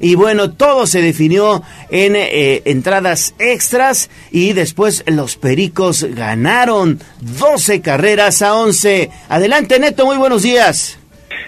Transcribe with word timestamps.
y 0.00 0.14
bueno, 0.14 0.52
todo 0.52 0.86
se 0.86 1.00
definió 1.00 1.62
en 1.90 2.16
eh, 2.16 2.62
entradas 2.64 3.34
extras 3.38 4.10
y 4.30 4.52
después 4.52 5.04
los 5.06 5.36
Pericos 5.36 6.04
ganaron 6.04 7.00
12 7.20 7.80
carreras 7.80 8.42
a 8.42 8.54
11. 8.54 9.10
Adelante 9.28 9.78
Neto, 9.78 10.06
muy 10.06 10.16
buenos 10.16 10.42
días. 10.42 10.98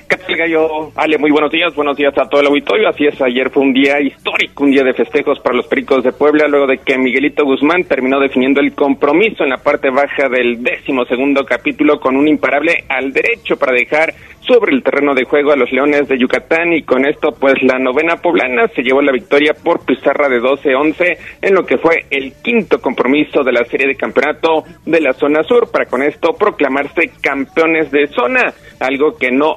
¿Qué 0.08 0.36
Gallo? 0.36 0.92
Ale, 0.94 1.18
muy 1.18 1.30
buenos 1.30 1.50
días, 1.50 1.74
buenos 1.74 1.96
días 1.96 2.16
a 2.16 2.28
todo 2.28 2.40
el 2.40 2.46
auditorio. 2.46 2.88
Así 2.88 3.06
es, 3.06 3.20
ayer 3.20 3.50
fue 3.50 3.62
un 3.62 3.72
día 3.72 4.00
histórico, 4.00 4.64
un 4.64 4.70
día 4.70 4.84
de 4.84 4.92
festejos 4.92 5.40
para 5.40 5.56
los 5.56 5.66
Pericos 5.66 6.04
de 6.04 6.12
Puebla, 6.12 6.46
luego 6.46 6.66
de 6.66 6.78
que 6.78 6.96
Miguelito 6.96 7.44
Guzmán 7.44 7.84
terminó 7.84 8.20
definiendo 8.20 8.60
el 8.60 8.72
compromiso 8.72 9.42
en 9.42 9.50
la 9.50 9.58
parte 9.58 9.90
baja 9.90 10.28
del 10.28 10.62
décimo 10.62 11.04
segundo 11.06 11.44
capítulo 11.44 11.98
con 11.98 12.16
un 12.16 12.28
imparable 12.28 12.84
al 12.88 13.12
derecho 13.12 13.56
para 13.56 13.72
dejar 13.72 14.14
sobre 14.46 14.74
el 14.74 14.82
terreno 14.82 15.14
de 15.14 15.24
juego 15.24 15.52
a 15.52 15.56
los 15.56 15.72
Leones 15.72 16.08
de 16.08 16.18
Yucatán 16.18 16.72
y 16.72 16.82
con 16.82 17.04
esto 17.04 17.32
pues 17.32 17.54
la 17.62 17.78
novena 17.78 18.16
poblana 18.16 18.68
se 18.68 18.82
llevó 18.82 19.02
la 19.02 19.12
victoria 19.12 19.54
por 19.54 19.84
pizarra 19.84 20.28
de 20.28 20.40
12-11 20.40 21.18
en 21.42 21.54
lo 21.54 21.64
que 21.64 21.78
fue 21.78 22.04
el 22.10 22.32
quinto 22.42 22.80
compromiso 22.80 23.42
de 23.42 23.52
la 23.52 23.64
serie 23.64 23.88
de 23.88 23.96
campeonato 23.96 24.64
de 24.84 25.00
la 25.00 25.12
zona 25.14 25.42
sur 25.42 25.70
para 25.70 25.86
con 25.86 26.02
esto 26.02 26.32
proclamarse 26.34 27.10
campeones 27.20 27.90
de 27.90 28.06
zona, 28.08 28.54
algo 28.80 29.16
que 29.16 29.30
no 29.30 29.56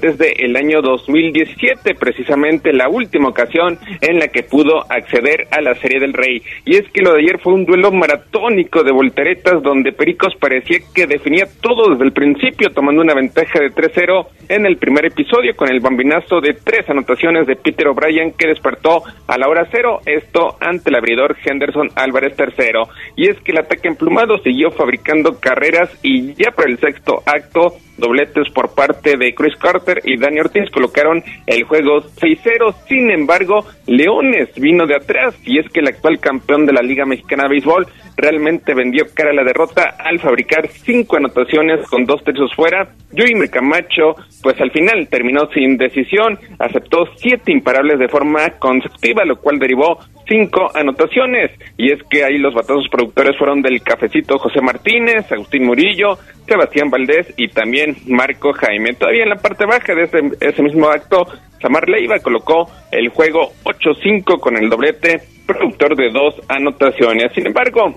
desde 0.00 0.44
el 0.44 0.56
año 0.56 0.82
2017, 0.82 1.94
precisamente 1.94 2.72
la 2.72 2.88
última 2.88 3.28
ocasión 3.28 3.78
en 4.00 4.18
la 4.18 4.28
que 4.28 4.42
pudo 4.42 4.84
acceder 4.90 5.46
a 5.50 5.60
la 5.60 5.74
serie 5.76 6.00
del 6.00 6.12
Rey. 6.12 6.42
Y 6.64 6.76
es 6.76 6.90
que 6.90 7.02
lo 7.02 7.12
de 7.12 7.20
ayer 7.20 7.38
fue 7.38 7.54
un 7.54 7.64
duelo 7.64 7.92
maratónico 7.92 8.82
de 8.82 8.92
volteretas 8.92 9.62
donde 9.62 9.92
Pericos 9.92 10.34
parecía 10.36 10.78
que 10.94 11.06
definía 11.06 11.46
todo 11.60 11.90
desde 11.90 12.04
el 12.04 12.12
principio 12.12 12.70
tomando 12.70 13.02
una 13.02 13.14
ventaja 13.14 13.60
de 13.60 13.70
3-0 13.70 14.26
en 14.48 14.66
el 14.66 14.78
primer 14.78 15.06
episodio 15.06 15.54
con 15.54 15.70
el 15.70 15.80
bambinazo 15.80 16.40
de 16.40 16.54
tres 16.54 16.88
anotaciones 16.88 17.46
de 17.46 17.56
Peter 17.56 17.88
O'Brien 17.88 18.32
que 18.32 18.48
despertó 18.48 19.02
a 19.26 19.38
la 19.38 19.48
hora 19.48 19.68
cero, 19.70 20.00
esto 20.06 20.56
ante 20.60 20.90
el 20.90 20.96
abridor 20.96 21.36
Henderson 21.44 21.90
Álvarez 21.94 22.34
tercero. 22.36 22.88
Y 23.16 23.28
es 23.28 23.38
que 23.40 23.52
el 23.52 23.58
ataque 23.58 23.88
emplumado 23.88 24.38
siguió 24.38 24.70
fabricando 24.70 25.38
carreras 25.38 25.90
y 26.02 26.34
ya 26.34 26.50
para 26.50 26.70
el 26.70 26.78
sexto 26.78 27.22
acto 27.26 27.74
dobletes 27.98 28.48
por 28.50 28.74
parte 28.74 29.16
de 29.16 29.34
Chris 29.34 29.56
Carter 29.56 30.00
y 30.04 30.16
Dani 30.16 30.40
Ortiz 30.40 30.70
colocaron 30.70 31.22
el 31.46 31.64
juego 31.64 32.00
6-0. 32.00 32.74
Sin 32.88 33.10
embargo, 33.10 33.64
Leones 33.86 34.48
vino 34.56 34.86
de 34.86 34.96
atrás 34.96 35.34
y 35.44 35.58
es 35.58 35.68
que 35.70 35.80
el 35.80 35.88
actual 35.88 36.18
campeón 36.20 36.66
de 36.66 36.72
la 36.72 36.82
Liga 36.82 37.04
Mexicana 37.04 37.44
de 37.44 37.50
Béisbol 37.50 37.86
realmente 38.18 38.74
vendió 38.74 39.06
cara 39.14 39.30
a 39.30 39.34
la 39.34 39.44
derrota 39.44 39.94
al 39.98 40.18
fabricar 40.18 40.68
cinco 40.68 41.16
anotaciones 41.16 41.86
con 41.86 42.04
dos 42.04 42.22
tercios 42.24 42.52
fuera. 42.54 42.88
Joey 43.16 43.48
Camacho, 43.48 44.16
pues 44.42 44.60
al 44.60 44.70
final 44.72 45.08
terminó 45.08 45.48
sin 45.54 45.78
decisión, 45.78 46.38
aceptó 46.58 47.06
siete 47.16 47.52
imparables 47.52 47.98
de 47.98 48.08
forma 48.08 48.50
consecutiva, 48.58 49.24
lo 49.24 49.36
cual 49.36 49.58
derivó 49.58 49.98
cinco 50.26 50.70
anotaciones. 50.74 51.52
Y 51.76 51.92
es 51.92 52.02
que 52.10 52.24
ahí 52.24 52.38
los 52.38 52.54
batazos 52.54 52.88
productores 52.90 53.36
fueron 53.38 53.62
del 53.62 53.82
cafecito 53.82 54.38
José 54.38 54.60
Martínez, 54.60 55.30
Agustín 55.30 55.64
Murillo, 55.64 56.18
Sebastián 56.46 56.90
Valdés 56.90 57.32
y 57.36 57.48
también 57.48 57.87
Marco 58.06 58.52
Jaime. 58.52 58.94
Todavía 58.94 59.24
en 59.24 59.30
la 59.30 59.36
parte 59.36 59.66
baja 59.66 59.94
de 59.94 60.04
ese, 60.40 60.62
mismo 60.62 60.88
acto, 60.88 61.26
Samar 61.60 61.88
Leiva 61.88 62.18
colocó 62.20 62.70
el 62.90 63.08
juego 63.08 63.52
8-5 63.64 64.40
con 64.40 64.56
el 64.56 64.68
doblete, 64.68 65.20
productor 65.46 65.96
de 65.96 66.10
dos 66.10 66.34
anotaciones. 66.48 67.32
Sin 67.34 67.46
embargo, 67.46 67.94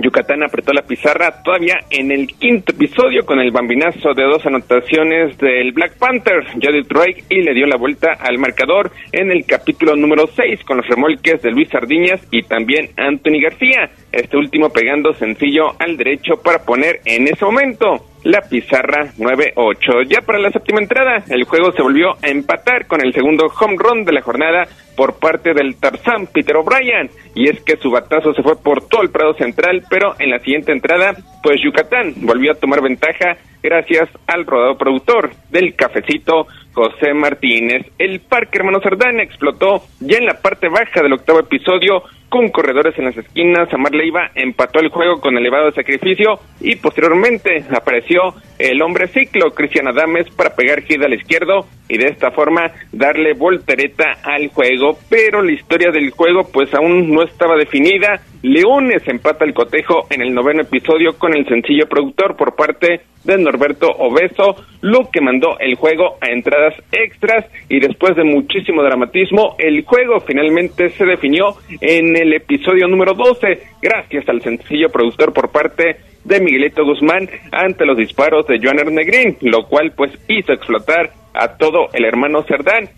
Yucatán 0.00 0.42
apretó 0.42 0.72
la 0.72 0.82
pizarra 0.82 1.42
todavía 1.42 1.80
en 1.90 2.12
el 2.12 2.28
quinto 2.28 2.72
episodio 2.72 3.24
con 3.24 3.40
el 3.40 3.50
bambinazo 3.50 4.14
de 4.14 4.24
dos 4.24 4.44
anotaciones 4.46 5.36
del 5.38 5.72
Black 5.72 5.98
Panther, 5.98 6.44
Jody 6.54 6.82
Drake, 6.82 7.24
y 7.28 7.42
le 7.42 7.54
dio 7.54 7.66
la 7.66 7.76
vuelta 7.76 8.12
al 8.12 8.38
marcador 8.38 8.92
en 9.12 9.30
el 9.30 9.44
capítulo 9.44 9.96
número 9.96 10.26
6 10.26 10.64
con 10.64 10.78
los 10.78 10.86
remolques 10.86 11.42
de 11.42 11.50
Luis 11.50 11.68
Sardiñas 11.68 12.20
y 12.30 12.42
también 12.42 12.90
Anthony 12.96 13.40
García, 13.42 13.90
este 14.12 14.36
último 14.36 14.70
pegando 14.70 15.12
sencillo 15.14 15.72
al 15.78 15.96
derecho 15.96 16.40
para 16.42 16.64
poner 16.64 17.00
en 17.04 17.26
ese 17.26 17.44
momento 17.44 18.04
la 18.24 18.40
pizarra 18.42 19.12
9-8. 19.16 20.08
Ya 20.08 20.20
para 20.20 20.38
la 20.38 20.50
séptima 20.50 20.80
entrada, 20.80 21.24
el 21.28 21.44
juego 21.44 21.72
se 21.72 21.82
volvió 21.82 22.12
a 22.22 22.28
empatar 22.28 22.86
con 22.86 23.00
el 23.00 23.12
segundo 23.12 23.46
home 23.46 23.76
run 23.78 24.04
de 24.04 24.12
la 24.12 24.22
jornada 24.22 24.66
por 24.96 25.18
parte 25.18 25.54
del 25.54 25.76
Tarzán 25.76 26.26
Peter 26.26 26.56
O'Brien. 26.56 27.10
Y 27.34 27.48
es 27.48 27.60
que 27.62 27.76
su 27.76 27.90
batazo 27.90 28.34
se 28.34 28.42
fue 28.42 28.60
por 28.60 28.88
todo 28.88 29.02
el 29.02 29.10
Prado 29.10 29.34
Central, 29.34 29.84
pero 29.88 30.14
en 30.18 30.30
la 30.30 30.40
siguiente 30.40 30.72
entrada, 30.72 31.14
pues 31.42 31.60
Yucatán 31.62 32.14
volvió 32.16 32.52
a 32.52 32.56
tomar 32.56 32.82
ventaja 32.82 33.36
gracias 33.62 34.08
al 34.26 34.46
rodado 34.46 34.76
productor 34.76 35.30
del 35.50 35.74
cafecito 35.74 36.46
José 36.78 37.12
Martínez. 37.12 37.86
El 37.98 38.20
Parque 38.20 38.58
Hermano 38.58 38.78
Cerdán 38.80 39.18
explotó 39.18 39.82
ya 39.98 40.18
en 40.18 40.26
la 40.26 40.40
parte 40.40 40.68
baja 40.68 41.02
del 41.02 41.14
octavo 41.14 41.40
episodio 41.40 42.04
con 42.28 42.50
corredores 42.50 42.96
en 42.98 43.06
las 43.06 43.16
esquinas. 43.16 43.72
Amar 43.74 43.92
Leiva 43.92 44.30
empató 44.36 44.78
el 44.78 44.88
juego 44.88 45.20
con 45.20 45.36
elevado 45.36 45.72
sacrificio 45.72 46.38
y 46.60 46.76
posteriormente 46.76 47.64
apareció 47.74 48.34
el 48.60 48.80
hombre 48.80 49.08
ciclo 49.08 49.50
Cristian 49.54 49.88
Adames 49.88 50.30
para 50.30 50.54
pegar 50.54 50.82
hit 50.82 51.02
al 51.02 51.14
izquierdo 51.14 51.66
y 51.88 51.98
de 51.98 52.10
esta 52.10 52.30
forma 52.30 52.70
darle 52.92 53.32
voltereta 53.32 54.18
al 54.22 54.46
juego. 54.48 54.96
Pero 55.08 55.42
la 55.42 55.52
historia 55.52 55.90
del 55.90 56.10
juego 56.10 56.48
pues 56.52 56.72
aún 56.74 57.12
no 57.12 57.24
estaba 57.24 57.56
definida. 57.56 58.20
Leones 58.42 59.02
empata 59.08 59.44
el 59.44 59.52
cotejo 59.52 60.06
en 60.10 60.22
el 60.22 60.32
noveno 60.32 60.62
episodio 60.62 61.18
con 61.18 61.36
el 61.36 61.46
sencillo 61.46 61.88
productor 61.88 62.36
por 62.36 62.54
parte 62.54 63.00
de 63.24 63.36
Norberto 63.36 63.88
Obeso, 63.88 64.56
lo 64.80 65.10
que 65.10 65.20
mandó 65.20 65.58
el 65.58 65.74
juego 65.74 66.18
a 66.20 66.30
entradas 66.30 66.74
extras 66.92 67.46
y 67.68 67.80
después 67.80 68.14
de 68.14 68.22
muchísimo 68.22 68.82
dramatismo, 68.82 69.56
el 69.58 69.84
juego 69.84 70.20
finalmente 70.20 70.90
se 70.90 71.04
definió 71.04 71.56
en 71.80 72.16
el 72.16 72.32
episodio 72.32 72.86
número 72.86 73.14
12, 73.14 73.60
gracias 73.82 74.28
al 74.28 74.40
sencillo 74.40 74.88
productor 74.88 75.32
por 75.32 75.50
parte 75.50 75.96
de 76.24 76.40
Miguelito 76.40 76.84
Guzmán 76.84 77.28
ante 77.50 77.84
los 77.86 77.96
disparos 77.96 78.46
de 78.46 78.60
Joan 78.62 78.78
Ernegrín, 78.78 79.36
lo 79.40 79.66
cual 79.66 79.92
pues 79.96 80.12
hizo 80.28 80.52
explotar 80.52 81.10
a 81.34 81.56
todo 81.56 81.88
el 81.92 82.04
hermano 82.04 82.44
Cerdán, 82.44 82.88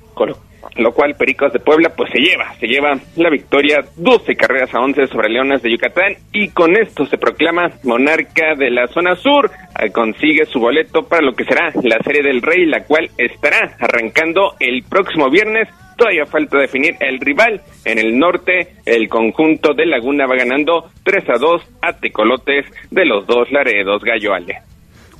lo 0.76 0.92
cual 0.92 1.14
Pericos 1.14 1.52
de 1.52 1.58
Puebla 1.58 1.92
pues 1.96 2.10
se 2.10 2.20
lleva, 2.20 2.54
se 2.54 2.66
lleva 2.66 2.98
la 3.16 3.30
victoria 3.30 3.84
12 3.96 4.36
carreras 4.36 4.74
a 4.74 4.80
11 4.80 5.06
sobre 5.08 5.28
Leones 5.28 5.62
de 5.62 5.70
Yucatán 5.70 6.14
y 6.32 6.48
con 6.48 6.76
esto 6.76 7.06
se 7.06 7.18
proclama 7.18 7.70
monarca 7.82 8.54
de 8.56 8.70
la 8.70 8.86
zona 8.88 9.16
sur, 9.16 9.50
eh, 9.78 9.90
consigue 9.90 10.46
su 10.46 10.60
boleto 10.60 11.02
para 11.06 11.22
lo 11.22 11.34
que 11.34 11.44
será 11.44 11.72
la 11.82 11.98
Serie 12.04 12.22
del 12.22 12.42
Rey, 12.42 12.66
la 12.66 12.84
cual 12.84 13.10
estará 13.16 13.76
arrancando 13.78 14.54
el 14.60 14.82
próximo 14.84 15.30
viernes. 15.30 15.68
Todavía 15.96 16.24
falta 16.24 16.58
definir 16.58 16.96
el 17.00 17.20
rival. 17.20 17.60
En 17.84 17.98
el 17.98 18.18
norte, 18.18 18.76
el 18.86 19.08
conjunto 19.08 19.74
de 19.74 19.84
Laguna 19.84 20.26
va 20.26 20.36
ganando 20.36 20.90
3 21.04 21.28
a 21.28 21.38
2 21.38 21.62
a 21.82 21.92
Tecolotes 21.98 22.64
de 22.90 23.04
los 23.04 23.26
dos 23.26 23.50
Laredos 23.50 24.02
Gallo 24.02 24.32
Ale. 24.32 24.62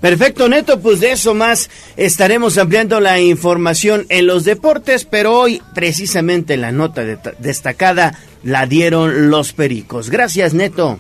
Perfecto, 0.01 0.49
Neto, 0.49 0.81
pues 0.81 1.01
de 1.01 1.13
eso 1.13 1.35
más 1.35 1.69
estaremos 1.97 2.57
ampliando 2.57 3.01
la 3.01 3.21
información 3.21 4.07
en 4.09 4.27
los 4.27 4.45
deportes, 4.45 5.05
pero 5.05 5.39
hoy 5.39 5.61
precisamente 5.75 6.57
la 6.57 6.73
nota 6.73 7.05
destacada 7.39 8.19
la 8.43 8.65
dieron 8.67 9.29
los 9.29 9.53
Pericos. 9.53 10.09
Gracias, 10.09 10.55
Neto. 10.55 10.99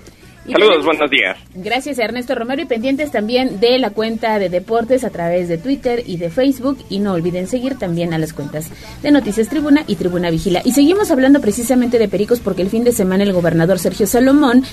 Saludos, 0.49 0.84
buenos 0.84 1.11
días. 1.11 1.37
Gracias 1.55 1.99
Ernesto 1.99 2.34
Romero 2.34 2.62
y 2.62 2.65
pendientes 2.65 3.11
también 3.11 3.61
de 3.61 3.78
la 3.78 3.91
cuenta 3.91 4.39
de 4.39 4.49
deportes 4.49 5.05
a 5.05 5.11
través 5.11 5.49
de 5.49 5.59
Twitter 5.59 6.03
y 6.06 6.17
de 6.17 6.31
Facebook 6.31 6.78
y 6.89 6.99
no 6.99 7.12
olviden 7.12 7.47
seguir 7.47 7.78
también 7.78 8.15
a 8.15 8.19
las 8.19 8.33
cuentas 8.33 8.71
de 9.03 9.11
Noticias 9.11 9.49
Tribuna 9.49 9.84
y 9.87 9.97
Tribuna 9.97 10.31
Vigila. 10.31 10.62
Y 10.65 10.73
seguimos 10.73 11.11
hablando 11.11 11.41
precisamente 11.41 11.99
de 11.99 12.09
Pericos 12.09 12.41
porque 12.41 12.62
el 12.62 12.71
fin 12.71 12.84
de 12.84 12.93
semana 12.93 13.23
el 13.23 13.33
gobernador 13.33 13.78
Sergio 13.78 14.06
Salomón 14.06 14.65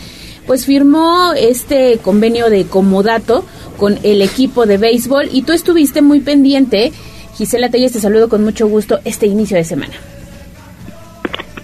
pues 0.46 0.66
firmó 0.66 1.34
este 1.34 2.00
convenio 2.02 2.50
de 2.50 2.66
comodato 2.66 3.46
con 3.76 4.00
el 4.04 4.22
equipo 4.22 4.66
de 4.66 4.78
béisbol 4.78 5.30
y 5.32 5.44
tú 5.44 5.52
estuviste 5.52 6.02
muy 6.02 6.22
pendiente. 6.22 6.94
Gisela 7.36 7.70
Telles, 7.70 7.92
te 7.92 8.00
saludo 8.00 8.30
con 8.30 8.44
mucho 8.44 8.68
gusto 8.68 9.00
este 9.04 9.28
inicio 9.28 9.58
de 9.58 9.66
semana. 9.66 9.94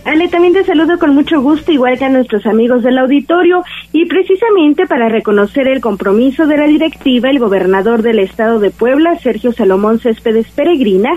Ale, 0.06 0.28
también 0.28 0.54
te 0.54 0.66
saludo 0.66 1.00
con 1.00 1.16
mucho 1.16 1.42
gusto, 1.42 1.72
igual 1.72 1.98
que 1.98 2.04
a 2.04 2.10
nuestros 2.10 2.46
amigos 2.46 2.84
del 2.84 2.98
auditorio, 2.98 3.64
y 3.94 4.06
precisamente 4.06 4.86
para 4.86 5.08
reconocer 5.08 5.70
el 5.70 5.80
compromiso 5.80 6.46
de 6.46 6.58
la 6.58 6.68
directiva, 6.68 7.30
el 7.30 7.40
gobernador 7.40 8.02
del 8.02 8.20
estado 8.20 8.60
de 8.60 8.70
Puebla, 8.70 9.18
Sergio 9.20 9.54
Salomón 9.54 10.00
Céspedes 10.00 10.48
Peregrina, 10.52 11.12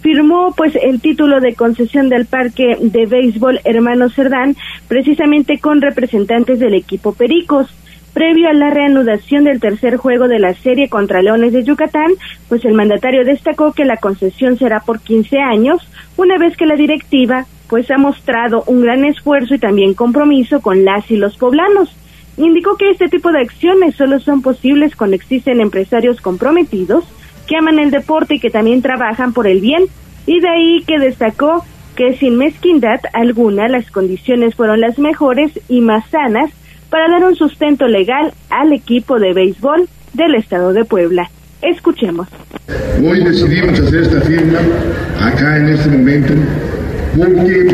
firmó 0.00 0.54
pues 0.56 0.74
el 0.82 1.02
título 1.02 1.40
de 1.40 1.54
concesión 1.54 2.08
del 2.08 2.24
parque 2.24 2.78
de 2.80 3.04
béisbol 3.04 3.60
Hermano 3.64 4.08
Cerdán, 4.08 4.56
precisamente 4.88 5.58
con 5.58 5.82
representantes 5.82 6.58
del 6.58 6.72
equipo 6.72 7.12
Pericos. 7.12 7.68
Previo 8.14 8.48
a 8.48 8.54
la 8.54 8.70
reanudación 8.70 9.44
del 9.44 9.60
tercer 9.60 9.96
juego 9.96 10.28
de 10.28 10.40
la 10.40 10.54
serie 10.54 10.88
contra 10.88 11.22
Leones 11.22 11.52
de 11.52 11.62
Yucatán, 11.62 12.10
pues 12.48 12.64
el 12.64 12.72
mandatario 12.72 13.24
destacó 13.24 13.72
que 13.72 13.84
la 13.84 13.98
concesión 13.98 14.58
será 14.58 14.80
por 14.80 15.00
15 15.00 15.38
años, 15.38 15.86
una 16.16 16.38
vez 16.38 16.56
que 16.56 16.66
la 16.66 16.74
directiva 16.74 17.46
pues 17.70 17.88
ha 17.92 17.98
mostrado 17.98 18.64
un 18.66 18.82
gran 18.82 19.04
esfuerzo 19.04 19.54
y 19.54 19.58
también 19.60 19.94
compromiso 19.94 20.60
con 20.60 20.84
las 20.84 21.08
y 21.08 21.16
los 21.16 21.36
poblanos. 21.38 21.88
Indicó 22.36 22.76
que 22.76 22.90
este 22.90 23.08
tipo 23.08 23.30
de 23.30 23.40
acciones 23.40 23.94
solo 23.94 24.18
son 24.18 24.42
posibles 24.42 24.96
cuando 24.96 25.14
existen 25.14 25.60
empresarios 25.60 26.20
comprometidos 26.20 27.04
que 27.46 27.56
aman 27.56 27.78
el 27.78 27.92
deporte 27.92 28.34
y 28.34 28.40
que 28.40 28.50
también 28.50 28.82
trabajan 28.82 29.32
por 29.32 29.46
el 29.46 29.60
bien, 29.60 29.84
y 30.26 30.40
de 30.40 30.48
ahí 30.48 30.84
que 30.86 30.98
destacó 30.98 31.64
que 31.96 32.16
sin 32.16 32.36
mezquindad 32.36 33.00
alguna 33.12 33.68
las 33.68 33.90
condiciones 33.90 34.54
fueron 34.54 34.80
las 34.80 34.98
mejores 34.98 35.52
y 35.68 35.80
más 35.80 36.08
sanas 36.10 36.50
para 36.90 37.08
dar 37.08 37.24
un 37.24 37.34
sustento 37.34 37.86
legal 37.86 38.32
al 38.50 38.72
equipo 38.72 39.18
de 39.18 39.32
béisbol 39.32 39.88
del 40.12 40.34
estado 40.34 40.72
de 40.72 40.84
Puebla. 40.84 41.30
Escuchemos. 41.62 42.28
Hoy 43.04 43.24
decidimos 43.24 43.78
hacer 43.80 44.02
esta 44.02 44.20
firma 44.22 44.58
acá 45.20 45.56
en 45.56 45.68
este 45.68 45.88
momento 45.88 46.34
porque 47.20 47.66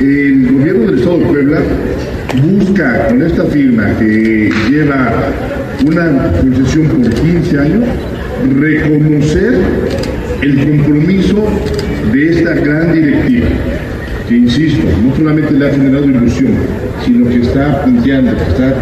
el 0.00 0.52
gobierno 0.52 0.86
del 0.86 0.98
estado 0.98 1.18
de 1.18 1.24
Puebla 1.24 1.60
busca 2.42 3.08
con 3.08 3.22
esta 3.22 3.44
firma 3.46 3.98
que 3.98 4.50
lleva 4.70 5.14
una 5.86 6.32
concesión 6.40 6.88
por 6.88 7.10
15 7.10 7.58
años 7.58 7.84
reconocer 8.58 9.54
el 10.42 10.66
compromiso 10.66 11.46
de 12.12 12.30
esta 12.30 12.54
gran 12.54 12.92
directiva 12.92 13.48
que 14.28 14.36
insisto, 14.36 14.86
no 15.04 15.16
solamente 15.16 15.52
le 15.52 15.68
ha 15.68 15.72
generado 15.72 16.04
ilusión, 16.04 16.52
sino 17.04 17.28
que 17.28 17.40
está 17.40 17.82
punteando, 17.82 18.36
que 18.36 18.42
está 18.44 18.74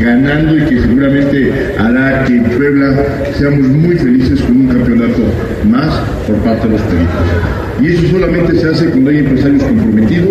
ganando 0.00 0.56
y 0.56 0.62
que 0.66 0.80
seguramente 0.80 1.52
hará 1.78 2.24
que 2.24 2.36
en 2.36 2.44
Puebla 2.44 2.94
seamos 3.36 3.68
muy 3.68 3.96
felices 3.96 4.40
con 4.42 4.56
un 4.56 4.68
campeonato 4.68 5.22
más 5.68 5.94
por 6.26 6.36
parte 6.36 6.66
de 6.66 6.72
los 6.72 6.82
pericos. 6.82 7.60
Y 7.80 7.86
eso 7.86 8.08
solamente 8.10 8.56
se 8.56 8.68
hace 8.68 8.90
cuando 8.90 9.10
hay 9.10 9.18
empresarios 9.18 9.62
comprometidos, 9.62 10.28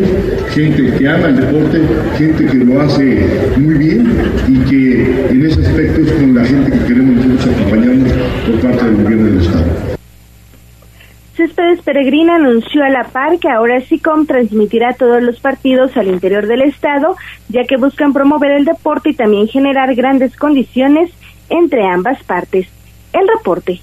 gente 0.52 0.94
que 0.98 1.10
ama 1.10 1.30
el 1.30 1.36
deporte, 1.38 1.82
gente 2.18 2.46
que 2.46 2.58
lo 2.58 2.82
hace 2.82 3.26
muy 3.58 3.76
bien 3.76 4.08
y 4.48 4.60
que 4.70 5.32
en 5.32 5.46
ese 5.46 5.62
aspecto 5.62 6.02
es 6.02 6.12
con 6.12 6.36
la 6.36 6.46
gente 6.46 6.72
que 6.72 6.86
queremos 6.86 7.26
nosotros 7.26 7.56
acompañarnos 7.56 8.12
por 8.46 8.60
parte 8.62 8.86
del 8.86 8.96
gobierno 9.04 9.26
del 9.26 9.42
Estado. 9.42 9.89
Céspedes 11.40 11.82
Peregrina 11.84 12.36
anunció 12.36 12.84
a 12.84 12.90
la 12.90 13.06
par 13.06 13.40
que 13.40 13.48
ahora 13.48 13.80
SICOM 13.80 14.26
transmitirá 14.26 14.94
todos 14.96 15.24
los 15.24 15.40
partidos 15.40 15.96
al 15.96 16.10
interior 16.10 16.48
del 16.48 16.64
estado, 16.64 17.16
ya 17.48 17.64
que 17.64 17.78
buscan 17.78 18.12
promover 18.12 18.52
el 18.52 18.66
deporte 18.66 19.12
y 19.12 19.14
también 19.14 19.48
generar 19.48 19.96
grandes 19.96 20.36
condiciones 20.36 21.12
entre 21.48 21.88
ambas 21.88 22.22
partes. 22.24 22.68
El 23.14 23.26
reporte. 23.26 23.80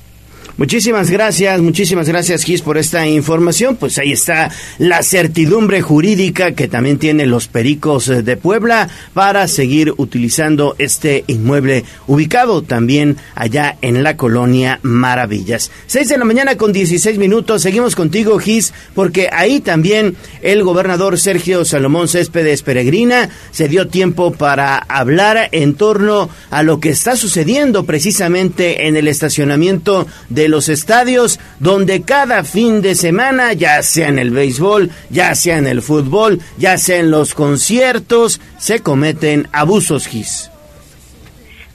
Muchísimas 0.59 1.11
gracias, 1.11 1.61
muchísimas 1.61 2.09
gracias 2.09 2.43
Gis 2.43 2.63
por 2.63 2.79
esta 2.79 3.07
información. 3.07 3.77
Pues 3.77 3.99
ahí 3.99 4.13
está 4.13 4.51
la 4.79 5.03
certidumbre 5.03 5.83
jurídica 5.83 6.53
que 6.53 6.67
también 6.67 6.99
tienen 6.99 7.29
los 7.31 7.47
Pericos 7.47 8.07
de 8.07 8.37
Puebla 8.39 8.89
para 9.13 9.49
seguir 9.49 9.93
utilizando 9.99 10.75
este 10.79 11.25
inmueble 11.27 11.85
ubicado 12.07 12.63
también 12.63 13.19
allá 13.35 13.77
en 13.83 14.03
la 14.03 14.17
colonia 14.17 14.81
Maravillas. 14.81 15.71
Seis 15.87 16.09
de 16.09 16.17
la 16.17 16.25
mañana 16.25 16.57
con 16.57 16.73
16 16.73 17.19
minutos. 17.19 17.61
Seguimos 17.61 17.95
contigo 17.95 18.39
Gis 18.39 18.73
porque 18.95 19.29
ahí 19.31 19.61
también 19.61 20.17
el 20.41 20.63
gobernador 20.63 21.19
Sergio 21.19 21.67
Salomón 21.67 22.09
Céspedes 22.09 22.63
Peregrina 22.63 23.29
se 23.51 23.69
dio 23.69 23.89
tiempo 23.89 24.33
para 24.33 24.79
hablar 24.79 25.51
en 25.53 25.75
torno 25.75 26.31
a 26.49 26.63
lo 26.63 26.81
que 26.81 26.89
está 26.89 27.15
sucediendo 27.15 27.85
precisamente 27.85 28.87
en 28.87 28.97
el 28.97 29.07
estacionamiento 29.07 30.07
de 30.31 30.46
los 30.49 30.69
estadios 30.69 31.39
donde 31.61 32.03
cada 32.03 32.45
fin 32.45 32.83
de 32.83 32.95
semana, 32.95 33.53
ya 33.53 33.83
sea 33.83 34.09
en 34.09 34.19
el 34.19 34.31
béisbol, 34.31 34.91
ya 35.11 35.35
sea 35.35 35.59
en 35.59 35.67
el 35.67 35.83
fútbol, 35.83 36.41
ya 36.59 36.79
sea 36.79 36.99
en 36.99 37.11
los 37.11 37.35
conciertos, 37.35 38.41
se 38.59 38.81
cometen 38.81 39.49
abusos 39.53 40.07
GIS. 40.07 40.51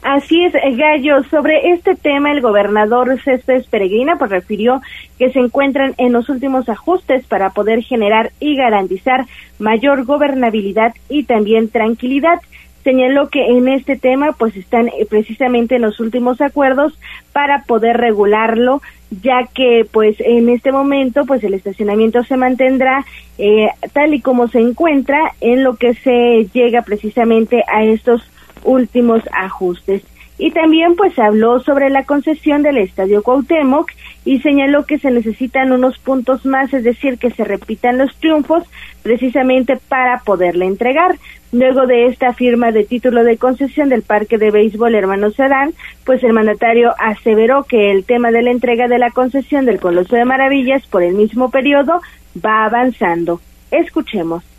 Así 0.02 0.44
es, 0.44 0.54
Gallo. 0.78 1.24
Sobre 1.30 1.74
este 1.74 1.96
tema, 1.96 2.32
el 2.32 2.42
gobernador 2.42 3.22
Céspedes 3.24 3.68
Peregrina 3.68 4.18
pues 4.18 4.32
refirió 4.32 4.82
que 5.20 5.32
se 5.32 5.40
encuentran 5.40 5.94
en 6.00 6.12
los 6.12 6.28
últimos 6.28 6.68
ajustes 6.70 7.24
para 7.28 7.52
poder 7.52 7.84
generar 7.84 8.32
y 8.40 8.56
garantizar 8.56 9.28
mayor 9.60 10.06
gobernabilidad 10.06 10.96
y 11.08 11.26
también 11.26 11.70
tranquilidad 11.70 12.40
señaló 12.84 13.30
que 13.30 13.46
en 13.46 13.68
este 13.68 13.96
tema 13.96 14.34
pues 14.34 14.56
están 14.56 14.88
eh, 14.88 15.06
precisamente 15.10 15.76
en 15.76 15.84
los 15.84 16.00
últimos 16.00 16.42
acuerdos 16.42 16.98
para 17.32 17.64
poder 17.64 17.98
regularlo 17.98 18.82
ya 19.22 19.48
que 19.54 19.86
pues 19.92 20.16
en 20.20 20.50
este 20.50 20.72
momento 20.72 21.26
pues 21.26 21.44
el 21.44 21.54
estacionamiento 21.54 22.24
se 22.24 22.38
mantendrá 22.38 23.06
eh, 23.38 23.68
tal 23.94 24.14
y 24.14 24.22
como 24.22 24.48
se 24.48 24.60
encuentra 24.60 25.34
en 25.42 25.64
lo 25.64 25.76
que 25.76 25.94
se 25.96 26.48
llega 26.54 26.82
precisamente 26.84 27.64
a 27.68 27.84
estos 27.84 28.24
últimos 28.64 29.22
ajustes. 29.34 30.04
Y 30.38 30.52
también 30.52 30.96
pues 30.96 31.20
habló 31.20 31.60
sobre 31.60 31.90
la 31.90 32.06
concesión 32.06 32.64
del 32.64 32.78
Estadio 32.78 33.22
Cuauhtémoc 33.22 33.92
y 34.24 34.40
señaló 34.40 34.86
que 34.86 35.00
se 35.00 35.12
necesitan 35.12 35.72
unos 35.72 35.98
puntos 35.98 36.46
más, 36.46 36.74
es 36.74 36.84
decir, 36.84 37.18
que 37.18 37.32
se 37.32 37.44
repitan 37.44 37.98
los 37.98 38.16
triunfos 38.18 38.64
precisamente 39.02 39.78
para 39.88 40.20
poderle 40.20 40.66
entregar. 40.66 41.18
Luego 41.52 41.86
de 41.86 42.06
esta 42.06 42.34
firma 42.34 42.72
de 42.72 42.86
título 42.86 43.24
de 43.24 43.38
concesión 43.38 43.90
del 43.90 44.04
Parque 44.04 44.38
de 44.38 44.52
Béisbol 44.52 44.96
Hermano 44.96 45.32
Sedán, 45.32 45.74
pues 46.06 46.24
el 46.24 46.34
mandatario 46.34 46.94
aseveró 46.98 47.64
que 47.64 47.92
el 47.92 48.06
tema 48.06 48.32
de 48.32 48.42
la 48.42 48.52
entrega 48.52 48.88
de 48.88 49.00
la 49.00 49.12
concesión 49.12 49.66
del 49.66 49.80
Coloso 49.80 50.16
de 50.16 50.26
Maravillas 50.26 50.86
por 50.88 51.04
el 51.04 51.16
mismo 51.16 51.50
periodo 51.50 52.00
va 52.44 52.66
avanzando. 52.66 53.42
Escuchemos. 53.72 54.51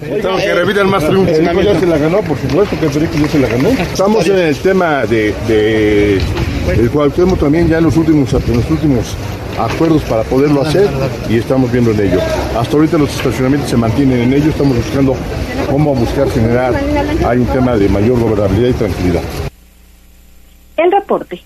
Tengo 0.00 0.36
que 0.36 0.84
más 0.84 1.06
triunfos. 1.06 1.38
El 1.38 1.64
ya 1.64 1.78
se 1.78 1.86
la 1.86 1.98
ganó, 1.98 2.20
por 2.22 2.38
supuesto 2.38 2.78
que 2.78 2.86
el 2.86 2.92
Perico 2.92 3.12
ya 3.18 3.28
se 3.28 3.38
la 3.38 3.48
ganó. 3.48 3.68
Estamos 3.68 4.26
en 4.26 4.38
el 4.38 4.56
tema 4.56 5.04
de, 5.06 5.34
de 5.46 6.20
el 6.72 6.90
cual 6.90 7.12
tenemos 7.12 7.38
también 7.38 7.68
ya 7.68 7.78
en 7.78 7.84
los 7.84 7.96
últimos, 7.96 8.32
en 8.32 8.56
los 8.56 8.70
últimos 8.70 9.14
acuerdos 9.58 10.02
para 10.02 10.22
poderlo 10.22 10.62
hacer 10.62 10.88
y 11.28 11.36
estamos 11.36 11.70
viendo 11.70 11.90
en 11.90 12.00
ello. 12.00 12.20
Hasta 12.58 12.76
ahorita 12.76 12.98
los 12.98 13.14
estacionamientos 13.14 13.68
se 13.68 13.76
mantienen 13.76 14.20
en 14.20 14.32
ello, 14.32 14.50
estamos 14.50 14.76
buscando 14.76 15.14
cómo 15.70 15.94
buscar 15.94 16.30
generar, 16.30 16.74
hay 17.26 17.38
un 17.38 17.46
tema 17.46 17.76
de 17.76 17.88
mayor 17.88 18.18
gobernabilidad 18.18 18.68
y 18.70 18.72
tranquilidad. 18.72 19.22
El 20.76 20.92
reporte. 20.92 21.42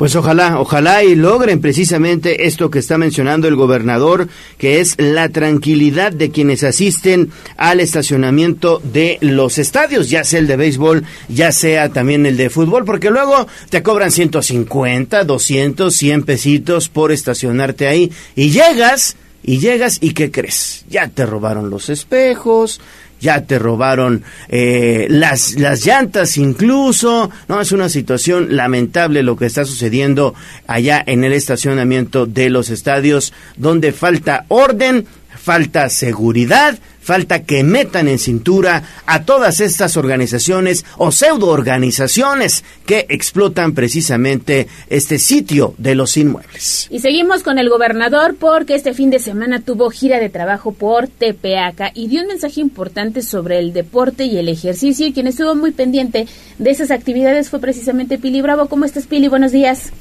Pues 0.00 0.16
ojalá, 0.16 0.58
ojalá 0.58 1.04
y 1.04 1.14
logren 1.14 1.60
precisamente 1.60 2.46
esto 2.46 2.70
que 2.70 2.78
está 2.78 2.96
mencionando 2.96 3.48
el 3.48 3.54
gobernador, 3.54 4.28
que 4.56 4.80
es 4.80 4.94
la 4.96 5.28
tranquilidad 5.28 6.10
de 6.10 6.30
quienes 6.30 6.64
asisten 6.64 7.30
al 7.58 7.80
estacionamiento 7.80 8.80
de 8.82 9.18
los 9.20 9.58
estadios, 9.58 10.08
ya 10.08 10.24
sea 10.24 10.38
el 10.38 10.46
de 10.46 10.56
béisbol, 10.56 11.04
ya 11.28 11.52
sea 11.52 11.90
también 11.90 12.24
el 12.24 12.38
de 12.38 12.48
fútbol, 12.48 12.86
porque 12.86 13.10
luego 13.10 13.46
te 13.68 13.82
cobran 13.82 14.10
150, 14.10 15.24
200, 15.24 15.94
100 15.94 16.22
pesitos 16.22 16.88
por 16.88 17.12
estacionarte 17.12 17.86
ahí 17.86 18.10
y 18.34 18.48
llegas 18.48 19.18
y 19.42 19.58
llegas 19.58 19.98
y 20.00 20.14
¿qué 20.14 20.30
crees? 20.30 20.86
Ya 20.88 21.08
te 21.08 21.26
robaron 21.26 21.68
los 21.68 21.90
espejos, 21.90 22.80
ya 23.20 23.44
te 23.44 23.58
robaron 23.58 24.24
eh, 24.48 25.06
las, 25.10 25.54
las 25.54 25.84
llantas 25.84 26.36
incluso, 26.36 27.30
¿no? 27.48 27.60
Es 27.60 27.72
una 27.72 27.88
situación 27.88 28.56
lamentable 28.56 29.22
lo 29.22 29.36
que 29.36 29.46
está 29.46 29.64
sucediendo 29.64 30.34
allá 30.66 31.02
en 31.06 31.24
el 31.24 31.32
estacionamiento 31.32 32.26
de 32.26 32.50
los 32.50 32.70
estadios, 32.70 33.32
donde 33.56 33.92
falta 33.92 34.46
orden, 34.48 35.06
falta 35.36 35.88
seguridad, 35.88 36.78
falta 37.10 37.42
que 37.42 37.64
metan 37.64 38.06
en 38.06 38.20
cintura 38.20 38.84
a 39.04 39.24
todas 39.24 39.60
estas 39.60 39.96
organizaciones 39.96 40.86
o 40.96 41.10
pseudo-organizaciones 41.10 42.64
que 42.86 43.04
explotan 43.08 43.74
precisamente 43.74 44.68
este 44.88 45.18
sitio 45.18 45.74
de 45.76 45.96
los 45.96 46.16
inmuebles. 46.16 46.86
Y 46.88 47.00
seguimos 47.00 47.42
con 47.42 47.58
el 47.58 47.68
gobernador 47.68 48.36
porque 48.38 48.76
este 48.76 48.94
fin 48.94 49.10
de 49.10 49.18
semana 49.18 49.60
tuvo 49.60 49.90
gira 49.90 50.20
de 50.20 50.28
trabajo 50.28 50.70
por 50.70 51.08
Tepeaca 51.08 51.90
y 51.96 52.06
dio 52.06 52.22
un 52.22 52.28
mensaje 52.28 52.60
importante 52.60 53.22
sobre 53.22 53.58
el 53.58 53.72
deporte 53.72 54.26
y 54.26 54.38
el 54.38 54.48
ejercicio 54.48 55.04
y 55.04 55.12
quien 55.12 55.26
estuvo 55.26 55.56
muy 55.56 55.72
pendiente 55.72 56.28
de 56.58 56.70
esas 56.70 56.92
actividades 56.92 57.50
fue 57.50 57.58
precisamente 57.58 58.18
Pili 58.18 58.40
Bravo. 58.40 58.66
¿Cómo 58.66 58.84
estás 58.84 59.08
Pili? 59.08 59.26
Buenos 59.26 59.50
días. 59.50 59.92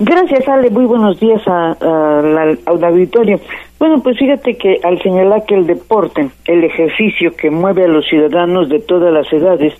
Gracias, 0.00 0.48
Ale. 0.48 0.70
Muy 0.70 0.86
buenos 0.86 1.20
días 1.20 1.40
al 1.46 2.58
auditorio. 2.66 3.40
Bueno, 3.78 4.02
pues 4.02 4.18
fíjate 4.18 4.56
que 4.56 4.80
al 4.82 5.00
señalar 5.02 5.44
que 5.46 5.54
el 5.54 5.66
deporte, 5.66 6.30
el 6.46 6.64
ejercicio 6.64 7.36
que 7.36 7.50
mueve 7.50 7.84
a 7.84 7.88
los 7.88 8.06
ciudadanos 8.06 8.68
de 8.68 8.80
todas 8.80 9.12
las 9.12 9.32
edades, 9.32 9.72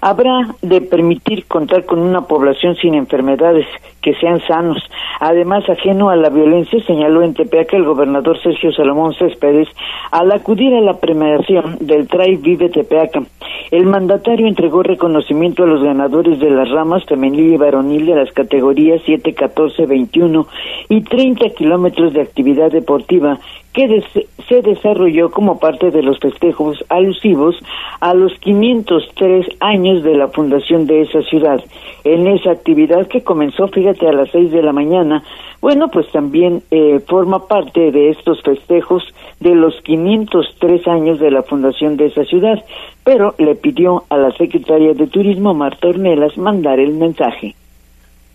habrá 0.00 0.54
de 0.62 0.80
permitir 0.80 1.44
contar 1.46 1.84
con 1.84 1.98
una 1.98 2.22
población 2.22 2.76
sin 2.76 2.94
enfermedades, 2.94 3.66
que 4.02 4.14
sean 4.14 4.40
sanos. 4.46 4.82
Además, 5.20 5.68
ajeno 5.68 6.10
a 6.10 6.16
la 6.16 6.28
violencia, 6.28 6.82
señaló 6.84 7.22
en 7.22 7.34
Tepeaca 7.34 7.76
el 7.76 7.84
gobernador 7.84 8.40
Sergio 8.42 8.72
Salomón 8.72 9.14
Céspedes 9.14 9.68
al 10.10 10.30
acudir 10.32 10.74
a 10.74 10.80
la 10.80 10.98
premiación 10.98 11.78
del 11.80 12.08
TRAI 12.08 12.36
Vive 12.36 12.68
Tepeaca. 12.68 13.22
El 13.70 13.86
mandatario 13.86 14.46
entregó 14.46 14.82
reconocimiento 14.82 15.62
a 15.62 15.66
los 15.66 15.82
ganadores 15.82 16.38
de 16.40 16.50
las 16.50 16.68
ramas 16.70 17.04
femenil 17.06 17.54
y 17.54 17.56
varonil 17.56 18.06
de 18.06 18.16
las 18.16 18.32
categorías 18.32 19.00
7, 19.06 19.32
14, 19.32 19.86
21 19.86 20.46
y 20.88 21.00
30 21.02 21.50
kilómetros 21.50 22.12
de 22.12 22.20
actividad 22.20 22.70
deportiva 22.70 23.38
que 23.72 24.04
se 24.48 24.60
desarrolló 24.60 25.30
como 25.30 25.58
parte 25.58 25.90
de 25.90 26.02
los 26.02 26.18
festejos 26.18 26.84
alusivos 26.90 27.56
a 28.00 28.12
los 28.12 28.34
503 28.40 29.46
años 29.60 30.02
de 30.02 30.14
la 30.14 30.28
fundación 30.28 30.86
de 30.86 31.02
esa 31.02 31.22
ciudad. 31.22 31.62
En 32.04 32.26
esa 32.26 32.50
actividad 32.50 33.06
que 33.06 33.22
comenzó, 33.22 33.68
fíjate, 33.68 33.91
a 34.00 34.12
las 34.12 34.30
seis 34.30 34.50
de 34.50 34.62
la 34.62 34.72
mañana, 34.72 35.22
bueno, 35.60 35.88
pues 35.88 36.10
también 36.10 36.62
eh, 36.70 37.00
forma 37.06 37.46
parte 37.46 37.92
de 37.92 38.10
estos 38.10 38.42
festejos 38.42 39.02
de 39.40 39.54
los 39.54 39.74
503 39.82 40.88
años 40.88 41.20
de 41.20 41.30
la 41.30 41.42
fundación 41.42 41.96
de 41.96 42.06
esa 42.06 42.24
ciudad, 42.24 42.64
pero 43.04 43.34
le 43.38 43.54
pidió 43.54 44.04
a 44.08 44.16
la 44.16 44.32
secretaria 44.32 44.94
de 44.94 45.06
Turismo, 45.06 45.54
Marta 45.54 45.88
Ornelas, 45.88 46.36
mandar 46.36 46.80
el 46.80 46.94
mensaje. 46.94 47.54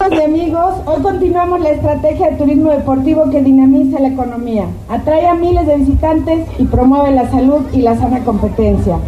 Y 0.09 0.21
amigos, 0.21 0.75
hoy 0.85 1.01
continuamos 1.01 1.59
la 1.59 1.71
estrategia 1.71 2.29
de 2.29 2.37
turismo 2.37 2.71
deportivo 2.71 3.29
que 3.29 3.41
dinamiza 3.41 3.99
la 3.99 4.09
economía, 4.09 4.65
atrae 4.87 5.27
a 5.27 5.33
miles 5.33 5.65
de 5.65 5.77
visitantes 5.77 6.47
y 6.59 6.65
promueve 6.65 7.11
la 7.11 7.29
salud 7.29 7.61
y 7.73 7.81
la 7.81 7.97
sana 7.97 8.23
competencia. 8.23 8.99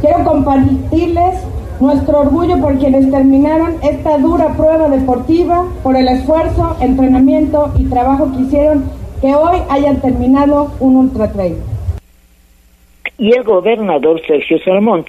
Quiero 0.00 0.24
compartirles 0.24 1.36
nuestro 1.80 2.20
orgullo 2.20 2.60
por 2.60 2.78
quienes 2.78 3.10
terminaron 3.10 3.76
esta 3.82 4.18
dura 4.18 4.54
prueba 4.54 4.88
deportiva, 4.88 5.66
por 5.82 5.96
el 5.96 6.08
esfuerzo, 6.08 6.76
entrenamiento 6.80 7.72
y 7.78 7.86
trabajo 7.86 8.30
que 8.32 8.42
hicieron 8.42 8.84
que 9.20 9.34
hoy 9.34 9.58
hayan 9.68 10.00
terminado 10.00 10.72
un 10.80 10.96
ultra. 10.96 11.30
Y 13.18 13.32
el 13.32 13.44
gobernador 13.44 14.20
Sergio 14.26 14.58
Salmón 14.64 15.04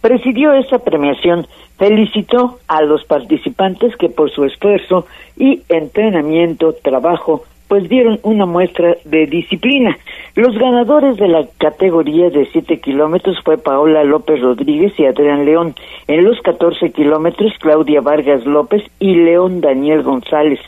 presidió 0.00 0.52
esta 0.52 0.78
premiación 0.78 1.46
felicitó 1.80 2.58
a 2.68 2.82
los 2.82 3.04
participantes 3.04 3.96
que 3.96 4.10
por 4.10 4.30
su 4.30 4.44
esfuerzo 4.44 5.06
y 5.38 5.62
entrenamiento, 5.70 6.74
trabajo, 6.74 7.44
pues 7.70 7.88
dieron 7.88 8.18
una 8.24 8.46
muestra 8.46 8.96
de 9.04 9.28
disciplina. 9.28 9.96
Los 10.34 10.58
ganadores 10.58 11.16
de 11.18 11.28
la 11.28 11.46
categoría 11.56 12.28
de 12.28 12.46
7 12.46 12.80
kilómetros 12.80 13.36
fue 13.44 13.58
Paola 13.58 14.02
López 14.02 14.40
Rodríguez 14.40 14.92
y 14.98 15.06
Adrián 15.06 15.44
León. 15.44 15.76
En 16.08 16.24
los 16.24 16.40
14 16.40 16.90
kilómetros, 16.90 17.52
Claudia 17.60 18.00
Vargas 18.00 18.44
López 18.44 18.82
y 18.98 19.14
León 19.14 19.60
Daniel 19.60 20.02
González 20.02 20.58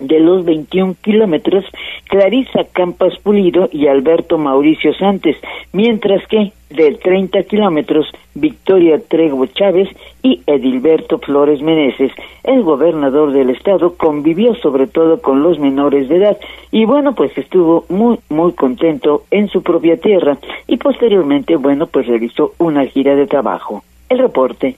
de 0.00 0.20
los 0.20 0.44
21 0.44 0.96
kilómetros, 1.02 1.64
Clarisa 2.08 2.64
Campas 2.72 3.18
Pulido 3.18 3.68
y 3.72 3.86
Alberto 3.86 4.38
Mauricio 4.38 4.94
Santos, 4.94 5.36
mientras 5.72 6.26
que 6.26 6.52
de 6.70 6.92
30 6.92 7.42
kilómetros, 7.44 8.06
Victoria 8.34 8.98
Trego 8.98 9.46
Chávez 9.46 9.88
y 10.22 10.40
Edilberto 10.46 11.18
Flores 11.18 11.60
Meneses. 11.60 12.12
El 12.44 12.62
gobernador 12.62 13.32
del 13.32 13.50
estado 13.50 13.94
convivió 13.96 14.54
sobre 14.56 14.86
todo 14.86 15.20
con 15.20 15.42
los 15.42 15.58
menores 15.58 16.08
de 16.08 16.16
edad 16.16 16.38
y 16.70 16.84
bueno, 16.84 17.14
pues 17.14 17.36
estuvo 17.36 17.84
muy, 17.88 18.18
muy 18.28 18.52
contento 18.52 19.24
en 19.30 19.48
su 19.48 19.62
propia 19.62 19.96
tierra 19.98 20.38
y 20.66 20.78
posteriormente, 20.78 21.56
bueno, 21.56 21.86
pues 21.86 22.06
realizó 22.06 22.54
una 22.58 22.86
gira 22.86 23.14
de 23.14 23.26
trabajo. 23.26 23.84
El 24.08 24.18
reporte. 24.18 24.76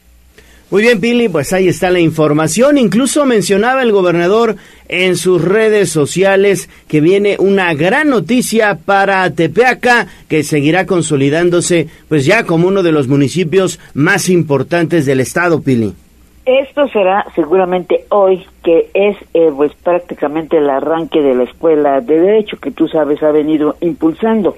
Muy 0.71 0.83
bien, 0.83 1.01
Pili, 1.01 1.29
pues 1.29 1.53
ahí 1.53 1.69
está 1.69 1.91
la 1.91 2.01
información. 2.01 2.79
Incluso 2.79 3.27
mencionaba 3.27 3.83
el 3.83 3.93
gobernador 3.93 4.57
en 4.89 5.17
sus 5.17 5.43
redes 5.43 5.91
sociales 5.91 6.71
que 6.89 7.01
viene 7.01 7.37
una 7.39 7.75
gran 7.75 8.09
noticia 8.09 8.79
para 8.85 9.31
Tepeaca, 9.31 10.07
que 10.29 10.43
seguirá 10.43 10.87
consolidándose 10.87 11.89
pues 12.09 12.25
ya 12.25 12.45
como 12.45 12.67
uno 12.67 12.83
de 12.83 12.93
los 12.93 13.09
municipios 13.09 13.79
más 13.93 14.29
importantes 14.29 15.07
del 15.07 15.21
estado, 15.21 15.63
Pili. 15.63 15.95
Esto 16.47 16.89
será 16.89 17.27
seguramente 17.35 18.05
hoy, 18.11 18.45
que 18.63 18.91
es 18.93 19.17
eh, 19.33 19.51
pues 19.55 19.73
prácticamente 19.83 20.59
el 20.59 20.69
arranque 20.69 21.23
de 21.23 21.35
la 21.35 21.45
escuela 21.45 22.01
de 22.01 22.21
derecho 22.21 22.59
que 22.59 22.71
tú 22.71 22.87
sabes 22.89 23.23
ha 23.23 23.31
venido 23.31 23.77
impulsando. 23.81 24.55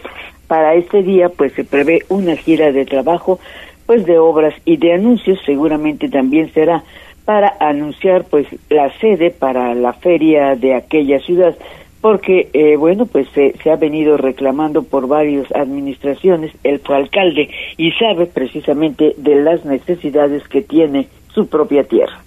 Para 0.49 0.75
este 0.75 1.03
día 1.03 1.29
pues 1.29 1.53
se 1.53 1.65
prevé 1.65 2.05
una 2.09 2.37
gira 2.37 2.73
de 2.73 2.87
trabajo 2.87 3.39
pues 3.87 4.05
de 4.05 4.19
obras 4.19 4.55
y 4.65 4.77
de 4.77 4.95
anuncios 4.95 5.39
seguramente 5.47 6.09
también 6.09 6.53
será 6.53 6.83
para 7.25 7.57
anunciar 7.61 8.25
pues 8.25 8.47
la 8.69 8.91
sede 8.99 9.31
para 9.31 9.75
la 9.75 9.93
feria 9.95 10.55
de 10.57 10.75
aquella 10.75 11.19
ciudad 11.21 11.57
porque 12.01 12.51
eh, 12.53 12.77
bueno 12.77 13.07
pues 13.07 13.29
se, 13.31 13.55
se, 13.63 13.71
ha 13.71 13.77
venido 13.77 14.17
reclamando 14.17 14.83
por 14.83 15.09
varias 15.09 15.51
administraciones. 15.53 16.53
El 16.63 16.81
alcalde 16.89 17.49
y 17.77 17.93
sabe 17.93 18.27
precisamente 18.27 19.15
de 19.17 19.37
las 19.37 19.65
necesidades 19.65 20.47
que 20.47 20.63
tiene 20.63 21.09
su 21.35 21.49
propia 21.49 21.85
tierra 21.85 22.26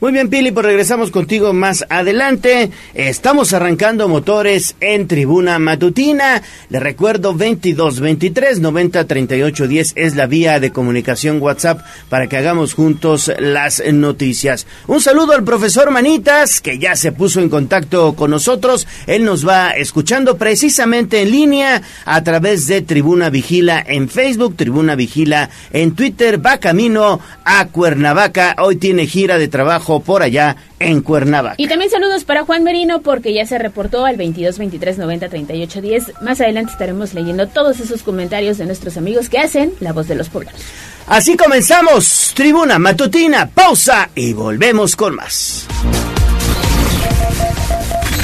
muy 0.00 0.12
bien, 0.12 0.30
Pili, 0.30 0.52
pues 0.52 0.64
regresamos 0.64 1.10
contigo 1.10 1.52
más 1.52 1.84
adelante. 1.88 2.70
Estamos 2.94 3.52
arrancando 3.52 4.06
motores 4.06 4.76
en 4.78 5.08
tribuna 5.08 5.58
matutina. 5.58 6.40
Le 6.70 6.78
recuerdo 6.78 7.34
22 7.34 7.98
23 7.98 8.60
90 8.60 9.04
38 9.08 9.66
10 9.66 9.92
es 9.96 10.14
la 10.14 10.26
vía 10.26 10.60
de 10.60 10.70
comunicación 10.70 11.42
WhatsApp 11.42 11.80
para 12.08 12.28
que 12.28 12.36
hagamos 12.36 12.74
juntos 12.74 13.32
las 13.40 13.82
noticias. 13.92 14.68
Un 14.86 15.00
saludo 15.00 15.32
al 15.32 15.42
profesor 15.42 15.90
Manitas 15.90 16.60
que 16.60 16.78
ya 16.78 16.94
se 16.94 17.10
puso 17.10 17.40
en 17.40 17.48
contacto 17.48 18.14
con 18.14 18.30
nosotros. 18.30 18.86
Él 19.08 19.24
nos 19.24 19.48
va 19.48 19.70
escuchando 19.70 20.38
precisamente 20.38 21.22
en 21.22 21.32
línea 21.32 21.82
a 22.04 22.22
través 22.22 22.68
de 22.68 22.82
Tribuna 22.82 23.30
Vigila 23.30 23.84
en 23.84 24.08
Facebook, 24.08 24.54
Tribuna 24.54 24.94
Vigila 24.94 25.50
en 25.72 25.96
Twitter. 25.96 26.44
Va 26.44 26.58
camino 26.58 27.18
a 27.44 27.66
Cuernavaca. 27.66 28.54
Hoy 28.60 28.76
tiene 28.76 29.08
gira 29.08 29.38
de 29.38 29.48
trabajo 29.48 29.87
por 30.00 30.22
allá 30.22 30.56
en 30.78 31.00
Cuernavaca. 31.00 31.54
Y 31.56 31.66
también 31.66 31.90
saludos 31.90 32.24
para 32.24 32.44
Juan 32.44 32.62
Merino 32.62 33.00
porque 33.00 33.32
ya 33.32 33.46
se 33.46 33.58
reportó 33.58 34.04
al 34.04 34.16
22 34.16 34.58
23 34.58 34.98
90 34.98 35.28
38 35.28 35.80
10. 35.80 36.12
Más 36.22 36.40
adelante 36.40 36.72
estaremos 36.72 37.14
leyendo 37.14 37.48
todos 37.48 37.80
esos 37.80 38.02
comentarios 38.02 38.58
de 38.58 38.66
nuestros 38.66 38.96
amigos 38.96 39.28
que 39.28 39.38
hacen 39.38 39.72
La 39.80 39.92
Voz 39.92 40.08
de 40.08 40.14
los 40.14 40.28
Poblanos. 40.28 40.60
Así 41.06 41.36
comenzamos, 41.36 42.32
Tribuna 42.34 42.78
Matutina, 42.78 43.48
pausa 43.48 44.10
y 44.14 44.34
volvemos 44.34 44.94
con 44.94 45.14
más. 45.14 45.66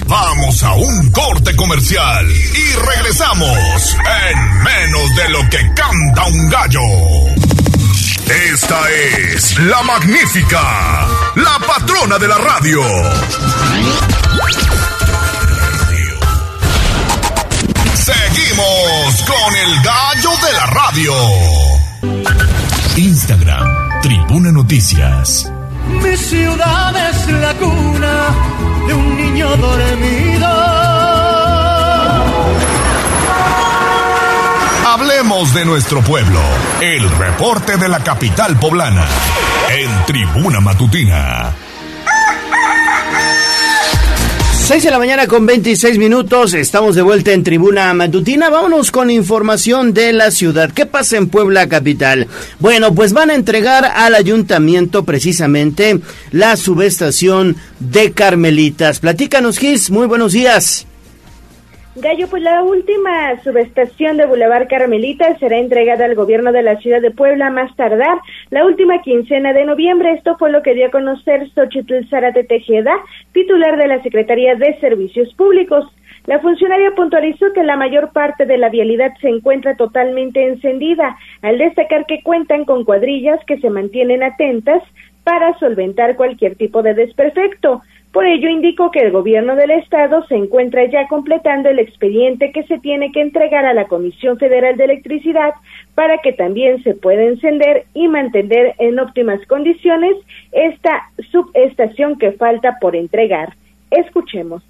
Vamos 0.06 0.62
a 0.62 0.74
un 0.74 1.10
corte 1.10 1.56
comercial 1.56 2.26
y 2.30 2.94
regresamos 2.94 3.96
en 4.30 4.62
menos 4.62 5.16
de 5.16 5.28
lo 5.30 5.38
que 5.48 5.58
canta 5.74 6.26
un 6.26 6.48
gallo. 6.50 7.33
Esta 8.28 8.90
es 8.90 9.58
la 9.58 9.82
magnífica, 9.82 11.06
la 11.34 11.58
patrona 11.66 12.18
de 12.18 12.26
la 12.26 12.38
radio. 12.38 12.80
Seguimos 17.94 19.22
con 19.26 19.56
el 19.56 19.82
gallo 19.82 20.30
de 20.46 20.52
la 20.54 20.66
radio. 20.66 21.12
Instagram, 22.96 24.00
Tribuna 24.00 24.52
Noticias. 24.52 25.52
Mi 26.02 26.16
ciudad 26.16 27.10
es 27.10 27.30
la 27.30 27.52
cuna 27.54 28.34
de 28.86 28.94
un 28.94 29.16
niño 29.18 29.54
dormido 29.56 31.23
Hablemos 34.94 35.52
de 35.52 35.64
nuestro 35.64 36.02
pueblo. 36.02 36.38
El 36.80 37.10
reporte 37.18 37.76
de 37.76 37.88
la 37.88 37.98
capital 38.04 38.56
poblana. 38.60 39.04
En 39.68 39.90
Tribuna 40.06 40.60
Matutina. 40.60 41.52
6 44.52 44.84
de 44.84 44.90
la 44.92 44.98
mañana 45.00 45.26
con 45.26 45.46
26 45.46 45.98
minutos, 45.98 46.54
estamos 46.54 46.94
de 46.94 47.02
vuelta 47.02 47.32
en 47.32 47.42
Tribuna 47.42 47.92
Matutina. 47.92 48.50
Vámonos 48.50 48.92
con 48.92 49.10
información 49.10 49.92
de 49.94 50.12
la 50.12 50.30
ciudad. 50.30 50.70
¿Qué 50.70 50.86
pasa 50.86 51.16
en 51.16 51.28
Puebla 51.28 51.68
Capital? 51.68 52.28
Bueno, 52.60 52.94
pues 52.94 53.12
van 53.12 53.30
a 53.30 53.34
entregar 53.34 53.84
al 53.84 54.14
ayuntamiento 54.14 55.04
precisamente 55.04 55.98
la 56.30 56.56
subestación 56.56 57.56
de 57.80 58.12
Carmelitas. 58.12 59.00
Platícanos, 59.00 59.58
Gis, 59.58 59.90
muy 59.90 60.06
buenos 60.06 60.30
días. 60.30 60.86
Gallo, 61.96 62.26
pues 62.28 62.42
la 62.42 62.64
última 62.64 63.40
subestación 63.44 64.16
de 64.16 64.26
Boulevard 64.26 64.66
Carmelita 64.66 65.38
será 65.38 65.58
entregada 65.58 66.04
al 66.04 66.16
gobierno 66.16 66.50
de 66.50 66.64
la 66.64 66.76
ciudad 66.78 67.00
de 67.00 67.12
Puebla 67.12 67.50
más 67.50 67.74
tardar 67.76 68.18
la 68.50 68.66
última 68.66 69.00
quincena 69.00 69.52
de 69.52 69.64
noviembre. 69.64 70.12
Esto 70.12 70.36
fue 70.36 70.50
lo 70.50 70.60
que 70.62 70.74
dio 70.74 70.88
a 70.88 70.90
conocer 70.90 71.48
Xochitl 71.50 72.08
Zárate 72.10 72.42
Tejeda, 72.42 72.96
titular 73.30 73.76
de 73.76 73.86
la 73.86 74.02
Secretaría 74.02 74.56
de 74.56 74.76
Servicios 74.80 75.32
Públicos. 75.34 75.84
La 76.26 76.40
funcionaria 76.40 76.90
puntualizó 76.96 77.52
que 77.52 77.62
la 77.62 77.76
mayor 77.76 78.10
parte 78.12 78.44
de 78.44 78.58
la 78.58 78.70
vialidad 78.70 79.12
se 79.20 79.28
encuentra 79.28 79.76
totalmente 79.76 80.44
encendida, 80.44 81.16
al 81.42 81.58
destacar 81.58 82.06
que 82.06 82.24
cuentan 82.24 82.64
con 82.64 82.84
cuadrillas 82.84 83.38
que 83.46 83.60
se 83.60 83.70
mantienen 83.70 84.24
atentas 84.24 84.82
para 85.22 85.56
solventar 85.58 86.16
cualquier 86.16 86.56
tipo 86.56 86.82
de 86.82 86.94
desperfecto. 86.94 87.82
Por 88.14 88.26
ello, 88.26 88.48
indicó 88.48 88.92
que 88.92 89.00
el 89.00 89.10
gobierno 89.10 89.56
del 89.56 89.72
Estado 89.72 90.24
se 90.28 90.36
encuentra 90.36 90.88
ya 90.88 91.08
completando 91.08 91.68
el 91.68 91.80
expediente 91.80 92.52
que 92.52 92.62
se 92.62 92.78
tiene 92.78 93.10
que 93.10 93.20
entregar 93.20 93.66
a 93.66 93.74
la 93.74 93.88
Comisión 93.88 94.38
Federal 94.38 94.76
de 94.76 94.84
Electricidad 94.84 95.54
para 95.96 96.18
que 96.18 96.32
también 96.32 96.80
se 96.84 96.94
pueda 96.94 97.24
encender 97.24 97.86
y 97.92 98.06
mantener 98.06 98.76
en 98.78 99.00
óptimas 99.00 99.44
condiciones 99.48 100.14
esta 100.52 101.10
subestación 101.32 102.16
que 102.16 102.30
falta 102.30 102.78
por 102.80 102.94
entregar. 102.94 103.56
Escuchemos. 103.90 104.62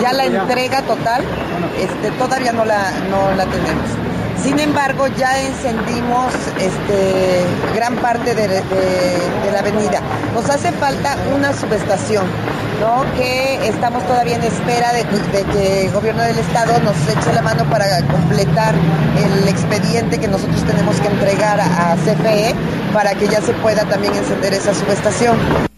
Ya 0.00 0.12
la 0.12 0.26
entrega 0.26 0.82
total, 0.82 1.24
este, 1.80 2.12
todavía 2.16 2.52
no 2.52 2.64
la, 2.64 2.92
no 3.10 3.34
la 3.36 3.44
tenemos 3.46 4.13
Sin 4.44 4.60
embargo, 4.60 5.06
ya 5.16 5.40
encendimos 5.40 6.34
este, 6.60 7.46
gran 7.74 7.96
parte 7.96 8.34
de, 8.34 8.62
la 9.50 9.60
avenida. 9.60 10.02
Nos 10.34 10.50
hace 10.50 10.70
falta 10.72 11.16
una 11.34 11.54
subestación, 11.54 12.26
¿no? 12.78 13.04
que 13.16 13.66
estamos 13.66 14.06
todavía 14.06 14.36
en 14.36 14.42
espera 14.42 14.92
de, 14.92 15.04
que 15.50 15.86
el 15.86 15.92
gobierno 15.92 16.22
del 16.24 16.38
estado 16.38 16.78
nos 16.80 16.94
eche 17.08 17.32
la 17.32 17.40
mano 17.40 17.64
para 17.70 17.86
completar 18.06 18.74
el 19.16 19.48
expediente 19.48 20.18
que 20.18 20.28
nosotros 20.28 20.62
tenemos 20.64 21.00
que 21.00 21.08
entregar 21.08 21.58
a 21.60 21.96
CFE 22.04 22.54
para 22.92 23.14
que 23.14 23.26
ya 23.28 23.40
se 23.40 23.54
pueda 23.54 23.86
también 23.86 24.14
encender 24.14 24.52
esa 24.52 24.74
subestación 24.74 25.73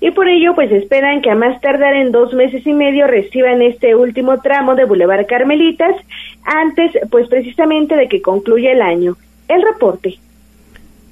y 0.00 0.10
por 0.12 0.28
ello 0.28 0.54
pues 0.54 0.70
esperan 0.70 1.22
que 1.22 1.30
a 1.30 1.34
más 1.34 1.60
tardar 1.60 1.94
en 1.94 2.12
dos 2.12 2.32
meses 2.32 2.66
y 2.66 2.72
medio 2.72 3.06
reciban 3.06 3.62
este 3.62 3.96
último 3.96 4.40
tramo 4.40 4.74
de 4.74 4.84
Boulevard 4.84 5.26
Carmelitas 5.26 5.96
antes 6.44 6.92
pues 7.10 7.28
precisamente 7.28 7.96
de 7.96 8.08
que 8.08 8.22
concluya 8.22 8.72
el 8.72 8.82
año. 8.82 9.16
El 9.48 9.62
reporte. 9.62 10.18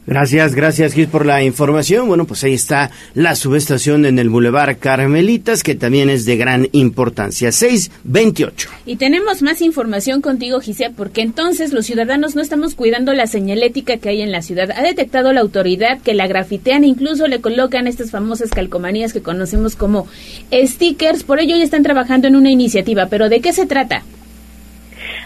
Gracias, 0.06 0.54
gracias 0.54 0.92
Gis 0.92 1.08
por 1.08 1.26
la 1.26 1.42
información. 1.42 2.06
Bueno, 2.06 2.26
pues 2.26 2.44
ahí 2.44 2.54
está 2.54 2.92
la 3.14 3.34
subestación 3.34 4.06
en 4.06 4.20
el 4.20 4.30
Boulevard 4.30 4.78
Carmelitas, 4.78 5.64
que 5.64 5.74
también 5.74 6.08
es 6.08 6.24
de 6.24 6.36
gran 6.36 6.68
importancia. 6.70 7.50
628. 7.50 8.68
Y 8.86 8.96
tenemos 8.96 9.42
más 9.42 9.60
información 9.60 10.22
contigo, 10.22 10.60
Gisea, 10.60 10.90
porque 10.90 11.22
entonces 11.22 11.72
los 11.72 11.86
ciudadanos 11.86 12.36
no 12.36 12.42
estamos 12.42 12.76
cuidando 12.76 13.14
la 13.14 13.26
señalética 13.26 13.96
que 13.96 14.10
hay 14.10 14.22
en 14.22 14.30
la 14.30 14.42
ciudad. 14.42 14.70
Ha 14.70 14.82
detectado 14.82 15.32
la 15.32 15.40
autoridad 15.40 16.00
que 16.00 16.14
la 16.14 16.28
grafitean 16.28 16.84
incluso 16.84 17.26
le 17.26 17.40
colocan 17.40 17.88
estas 17.88 18.12
famosas 18.12 18.50
calcomanías 18.50 19.12
que 19.12 19.22
conocemos 19.22 19.74
como 19.74 20.06
stickers. 20.52 21.24
Por 21.24 21.40
ello 21.40 21.56
ya 21.56 21.64
están 21.64 21.82
trabajando 21.82 22.28
en 22.28 22.36
una 22.36 22.52
iniciativa. 22.52 23.06
¿Pero 23.06 23.28
de 23.28 23.40
qué 23.40 23.52
se 23.52 23.66
trata? 23.66 24.04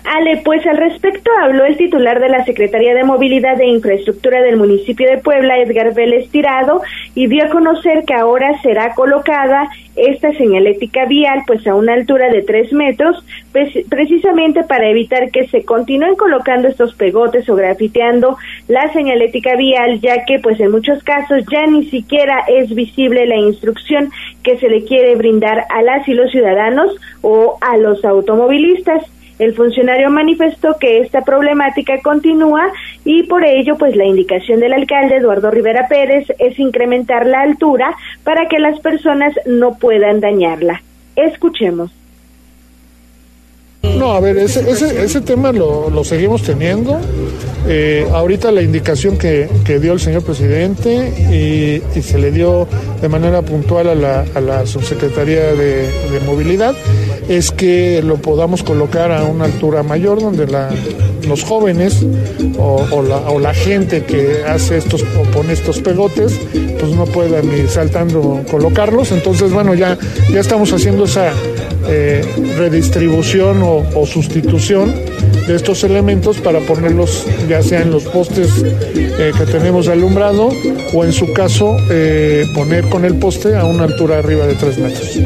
Ale, 0.05 0.43
pues 0.45 0.67
al 0.67 0.77
respecto 0.77 1.31
habló 1.43 1.65
el 1.65 1.77
titular 1.77 2.21
de 2.21 2.29
la 2.29 2.45
Secretaría 2.45 2.95
de 2.95 3.05
Movilidad 3.05 3.61
e 3.61 3.67
Infraestructura 3.67 4.43
del 4.43 4.57
municipio 4.57 5.09
de 5.09 5.19
Puebla, 5.19 5.59
Edgar 5.59 5.95
Vélez 5.95 6.31
Tirado, 6.31 6.83
y 7.15 7.27
dio 7.27 7.45
a 7.45 7.51
conocer 7.51 8.05
que 8.07 8.15
ahora 8.15 8.61
será 8.63 8.95
colocada 8.95 9.69
esta 9.97 10.33
señalética 10.33 11.05
vial 11.07 11.43
pues 11.47 11.67
a 11.67 11.75
una 11.75 11.95
altura 11.95 12.29
de 12.31 12.43
tres 12.43 12.73
metros, 12.73 13.25
precisamente 13.89 14.63
para 14.65 14.89
evitar 14.89 15.31
que 15.31 15.47
se 15.49 15.65
continúen 15.65 16.17
colocando 16.17 16.69
estos 16.69 16.95
pegotes 16.95 17.49
o 17.49 17.55
grafiteando 17.55 18.37
la 18.69 18.93
señalética 18.93 19.57
vial, 19.57 20.01
ya 20.01 20.25
que 20.25 20.39
pues 20.39 20.59
en 20.61 20.71
muchos 20.71 21.03
casos 21.03 21.45
ya 21.51 21.67
ni 21.67 21.85
siquiera 21.87 22.45
es 22.49 22.75
visible 22.75 23.27
la 23.27 23.37
instrucción 23.37 24.11
que 24.43 24.57
se 24.59 24.69
le 24.69 24.85
quiere 24.85 25.15
brindar 25.17 25.65
a 25.69 25.83
las 25.83 26.07
y 26.09 26.15
los 26.15 26.31
ciudadanos 26.31 26.97
o 27.23 27.59
a 27.61 27.77
los 27.77 28.05
automovilistas. 28.05 29.03
El 29.41 29.55
funcionario 29.55 30.11
manifestó 30.11 30.77
que 30.79 30.99
esta 30.99 31.23
problemática 31.23 32.03
continúa 32.03 32.71
y 33.07 33.23
por 33.23 33.43
ello, 33.43 33.77
pues 33.79 33.97
la 33.97 34.05
indicación 34.05 34.61
del 34.61 34.75
alcalde 34.75 35.17
Eduardo 35.17 35.51
Rivera 35.51 35.89
Pérez 35.89 36.27
es 36.39 36.59
incrementar 36.59 37.25
la 37.25 37.41
altura 37.41 37.97
para 38.23 38.49
que 38.49 38.59
las 38.59 38.79
personas 38.81 39.33
no 39.47 39.79
puedan 39.79 40.21
dañarla. 40.21 40.83
Escuchemos. 41.17 41.91
No, 43.83 44.13
a 44.13 44.21
ver, 44.21 44.37
ese, 44.37 44.69
ese, 44.71 45.03
ese 45.03 45.21
tema 45.23 45.53
lo, 45.53 45.89
lo, 45.89 46.05
seguimos 46.05 46.43
teniendo. 46.43 46.99
Eh, 47.67 48.07
ahorita 48.13 48.51
la 48.51 48.63
indicación 48.63 49.17
que, 49.17 49.49
que, 49.65 49.79
dio 49.79 49.93
el 49.93 50.01
señor 50.01 50.23
presidente 50.23 51.13
y, 51.31 51.99
y, 51.99 52.03
se 52.03 52.19
le 52.19 52.31
dio 52.31 52.67
de 53.01 53.09
manera 53.09 53.43
puntual 53.43 53.89
a 53.89 53.95
la, 53.95 54.25
a 54.35 54.41
la 54.41 54.67
subsecretaría 54.67 55.55
de, 55.55 55.87
de, 55.87 56.21
movilidad 56.27 56.75
es 57.29 57.53
que 57.53 58.03
lo 58.03 58.17
podamos 58.17 58.63
colocar 58.63 59.13
a 59.13 59.25
una 59.25 59.45
altura 59.45 59.83
mayor 59.83 60.21
donde 60.21 60.47
la, 60.47 60.71
los 61.29 61.43
jóvenes 61.43 62.05
o, 62.59 62.87
o, 62.91 63.03
la, 63.03 63.17
o, 63.31 63.39
la, 63.39 63.53
gente 63.53 64.05
que 64.05 64.43
hace 64.47 64.79
estos 64.79 65.03
o 65.03 65.23
pone 65.31 65.53
estos 65.53 65.81
pegotes 65.81 66.39
pues 66.81 66.93
no 66.93 67.05
puedan 67.05 67.47
ir 67.57 67.69
saltando 67.69 68.43
colocarlos. 68.51 69.13
Entonces, 69.13 69.53
bueno, 69.53 69.75
ya, 69.75 69.99
ya 70.33 70.41
estamos 70.41 70.73
haciendo 70.73 71.05
esa 71.05 71.33
eh, 71.89 72.23
redistribución 72.57 73.63
o, 73.71 74.07
sustitución 74.07 74.95
de 75.47 75.55
estos 75.55 75.85
elementos 75.85 76.41
para 76.41 76.61
ponerlos 76.61 77.27
ya 77.49 77.63
sea 77.63 77.83
en 77.83 77.91
los 77.91 78.05
postes 78.05 78.63
eh, 78.63 79.33
que 79.37 79.47
tenemos 79.47 79.89
alumbrado 79.89 80.51
o 80.93 81.05
en 81.05 81.13
su 81.13 81.33
caso 81.33 81.77
eh, 81.91 82.45
poner 82.55 82.89
con 82.89 83.05
el 83.05 83.19
poste 83.19 83.57
a 83.57 83.65
una 83.65 83.85
altura 83.85 84.19
arriba 84.19 84.47
de 84.47 84.55
3 84.55 84.79
metros. 84.79 85.21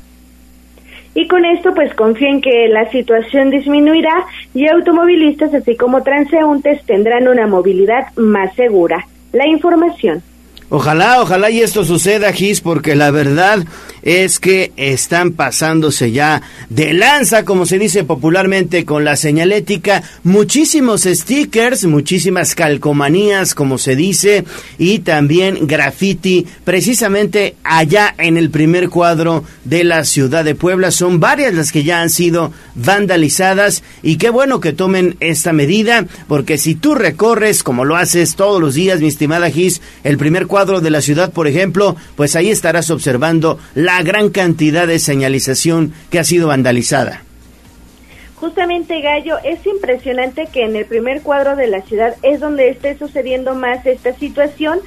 Y 1.14 1.28
con 1.28 1.44
esto 1.44 1.72
pues 1.74 1.94
confíen 1.94 2.40
que 2.40 2.68
la 2.68 2.90
situación 2.90 3.50
disminuirá 3.50 4.26
y 4.52 4.68
automovilistas 4.68 5.54
así 5.54 5.76
como 5.76 6.02
transeúntes 6.02 6.84
tendrán 6.86 7.28
una 7.28 7.46
movilidad 7.46 8.06
más 8.16 8.54
segura. 8.56 9.06
La 9.32 9.46
información. 9.46 10.22
Ojalá, 10.70 11.20
ojalá 11.22 11.50
y 11.50 11.60
esto 11.60 11.84
suceda, 11.84 12.32
Gis, 12.32 12.60
porque 12.60 12.96
la 12.96 13.10
verdad 13.10 13.60
es 14.04 14.38
que 14.38 14.72
están 14.76 15.32
pasándose 15.32 16.12
ya 16.12 16.42
de 16.68 16.92
lanza, 16.92 17.44
como 17.44 17.66
se 17.66 17.78
dice 17.78 18.04
popularmente, 18.04 18.84
con 18.84 19.04
la 19.04 19.16
señalética, 19.16 20.02
muchísimos 20.22 21.04
stickers, 21.04 21.86
muchísimas 21.86 22.54
calcomanías, 22.54 23.54
como 23.54 23.78
se 23.78 23.96
dice, 23.96 24.44
y 24.78 25.00
también 25.00 25.66
graffiti, 25.66 26.46
precisamente 26.64 27.56
allá 27.64 28.14
en 28.18 28.36
el 28.36 28.50
primer 28.50 28.90
cuadro 28.90 29.42
de 29.64 29.84
la 29.84 30.04
ciudad 30.04 30.44
de 30.44 30.54
Puebla. 30.54 30.90
Son 30.90 31.18
varias 31.18 31.54
las 31.54 31.72
que 31.72 31.82
ya 31.82 32.02
han 32.02 32.10
sido 32.10 32.52
vandalizadas 32.74 33.82
y 34.02 34.16
qué 34.16 34.28
bueno 34.28 34.60
que 34.60 34.74
tomen 34.74 35.16
esta 35.20 35.54
medida, 35.54 36.06
porque 36.28 36.58
si 36.58 36.74
tú 36.74 36.94
recorres, 36.94 37.62
como 37.62 37.86
lo 37.86 37.96
haces 37.96 38.36
todos 38.36 38.60
los 38.60 38.74
días, 38.74 39.00
mi 39.00 39.08
estimada 39.08 39.50
Gis, 39.50 39.80
el 40.02 40.18
primer 40.18 40.46
cuadro 40.46 40.82
de 40.82 40.90
la 40.90 41.00
ciudad, 41.00 41.32
por 41.32 41.48
ejemplo, 41.48 41.96
pues 42.16 42.36
ahí 42.36 42.50
estarás 42.50 42.90
observando 42.90 43.58
la 43.74 43.93
gran 44.02 44.30
cantidad 44.30 44.86
de 44.86 44.98
señalización 44.98 45.92
que 46.10 46.18
ha 46.18 46.24
sido 46.24 46.48
vandalizada. 46.48 47.22
Justamente, 48.36 49.00
Gallo, 49.00 49.36
es 49.42 49.64
impresionante 49.66 50.48
que 50.52 50.64
en 50.64 50.76
el 50.76 50.84
primer 50.84 51.22
cuadro 51.22 51.56
de 51.56 51.66
la 51.66 51.82
ciudad 51.82 52.14
es 52.22 52.40
donde 52.40 52.68
esté 52.68 52.98
sucediendo 52.98 53.54
más 53.54 53.86
esta 53.86 54.14
situación. 54.14 54.80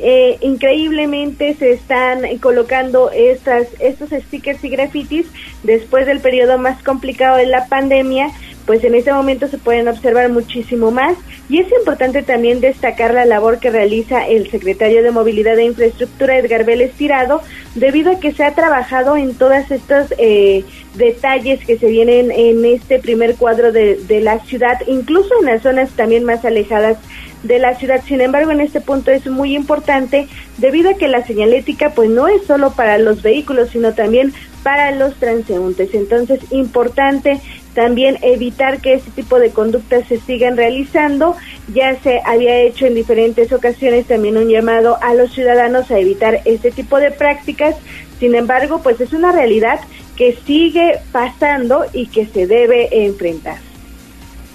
Eh, 0.00 0.38
increíblemente 0.40 1.54
se 1.54 1.72
están 1.72 2.22
colocando 2.38 3.12
estas, 3.12 3.68
estos 3.78 4.10
stickers 4.10 4.64
y 4.64 4.68
grafitis 4.68 5.26
después 5.62 6.06
del 6.06 6.18
periodo 6.18 6.58
más 6.58 6.82
complicado 6.82 7.36
de 7.36 7.46
la 7.46 7.68
pandemia 7.68 8.32
pues 8.66 8.82
en 8.84 8.94
este 8.94 9.12
momento 9.12 9.46
se 9.48 9.58
pueden 9.58 9.88
observar 9.88 10.30
muchísimo 10.30 10.90
más 10.90 11.16
y 11.48 11.58
es 11.58 11.70
importante 11.72 12.22
también 12.22 12.60
destacar 12.60 13.12
la 13.12 13.26
labor 13.26 13.58
que 13.58 13.70
realiza 13.70 14.26
el 14.26 14.50
secretario 14.50 15.02
de 15.02 15.10
Movilidad 15.10 15.58
e 15.58 15.64
Infraestructura 15.64 16.38
Edgar 16.38 16.64
Vélez 16.64 16.92
Tirado 16.92 17.42
debido 17.74 18.12
a 18.12 18.20
que 18.20 18.32
se 18.32 18.44
ha 18.44 18.54
trabajado 18.54 19.16
en 19.16 19.34
todos 19.34 19.70
estos 19.70 20.14
eh, 20.18 20.64
detalles 20.94 21.64
que 21.64 21.78
se 21.78 21.86
vienen 21.86 22.30
en 22.30 22.64
este 22.64 22.98
primer 22.98 23.34
cuadro 23.36 23.72
de, 23.72 23.96
de 23.96 24.20
la 24.20 24.38
ciudad, 24.40 24.80
incluso 24.86 25.28
en 25.40 25.46
las 25.46 25.62
zonas 25.62 25.90
también 25.90 26.24
más 26.24 26.44
alejadas 26.44 26.96
de 27.42 27.58
la 27.58 27.74
ciudad. 27.74 28.02
Sin 28.04 28.20
embargo, 28.20 28.50
en 28.50 28.60
este 28.60 28.80
punto 28.80 29.10
es 29.10 29.26
muy 29.26 29.54
importante 29.54 30.26
debido 30.56 30.90
a 30.90 30.94
que 30.94 31.08
la 31.08 31.26
señalética 31.26 31.90
pues 31.90 32.10
no 32.10 32.26
es 32.26 32.44
solo 32.46 32.72
para 32.72 32.98
los 32.98 33.22
vehículos, 33.22 33.70
sino 33.70 33.92
también 33.92 34.32
para 34.62 34.90
los 34.92 35.14
transeúntes. 35.16 35.94
Entonces, 35.94 36.40
importante 36.50 37.40
también 37.74 38.18
evitar 38.22 38.80
que 38.80 38.94
este 38.94 39.10
tipo 39.10 39.38
de 39.38 39.50
conductas 39.50 40.06
se 40.08 40.18
sigan 40.18 40.56
realizando. 40.56 41.36
Ya 41.72 41.96
se 42.00 42.20
había 42.24 42.56
hecho 42.60 42.86
en 42.86 42.94
diferentes 42.94 43.52
ocasiones 43.52 44.06
también 44.06 44.36
un 44.36 44.48
llamado 44.48 44.98
a 45.02 45.14
los 45.14 45.32
ciudadanos 45.32 45.90
a 45.90 45.98
evitar 45.98 46.40
este 46.44 46.70
tipo 46.70 46.98
de 46.98 47.10
prácticas. 47.10 47.74
Sin 48.20 48.34
embargo, 48.34 48.80
pues 48.82 49.00
es 49.00 49.12
una 49.12 49.32
realidad 49.32 49.80
que 50.16 50.36
sigue 50.46 51.00
pasando 51.12 51.84
y 51.92 52.06
que 52.06 52.26
se 52.26 52.46
debe 52.46 53.04
enfrentar. 53.04 53.58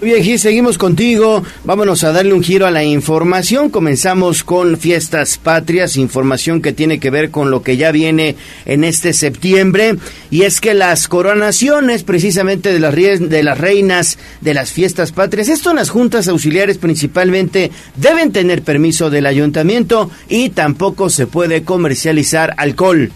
Bien, 0.01 0.23
Gis, 0.23 0.43
seguimos 0.43 0.77
contigo. 0.77 1.43
Vámonos 1.65 2.05
a 2.05 2.13
darle 2.13 2.33
un 2.33 2.41
giro 2.41 2.65
a 2.65 2.71
la 2.71 2.85
información. 2.85 3.69
Comenzamos 3.69 4.45
con 4.45 4.77
fiestas 4.77 5.38
patrias, 5.38 5.97
información 5.97 6.62
que 6.62 6.71
tiene 6.71 7.01
que 7.01 7.09
ver 7.09 7.31
con 7.31 7.51
lo 7.51 7.63
que 7.63 7.75
ya 7.75 7.91
viene 7.91 8.38
en 8.65 8.85
este 8.85 9.12
septiembre. 9.12 9.97
Y 10.31 10.43
es 10.43 10.62
que 10.62 10.73
las 10.73 11.09
coronaciones, 11.09 12.03
precisamente 12.03 12.71
de 12.71 12.79
las, 12.79 12.95
de 12.95 13.43
las 13.43 13.57
reinas 13.57 14.17
de 14.39 14.53
las 14.53 14.71
fiestas 14.71 15.12
patrias, 15.12 15.49
esto 15.49 15.71
en 15.71 15.75
las 15.75 15.89
juntas 15.89 16.29
auxiliares 16.29 16.77
principalmente, 16.77 17.69
deben 17.97 18.31
tener 18.31 18.62
permiso 18.62 19.09
del 19.09 19.25
ayuntamiento 19.25 20.09
y 20.29 20.51
tampoco 20.51 21.09
se 21.09 21.27
puede 21.27 21.63
comercializar 21.63 22.53
alcohol. 22.55 23.12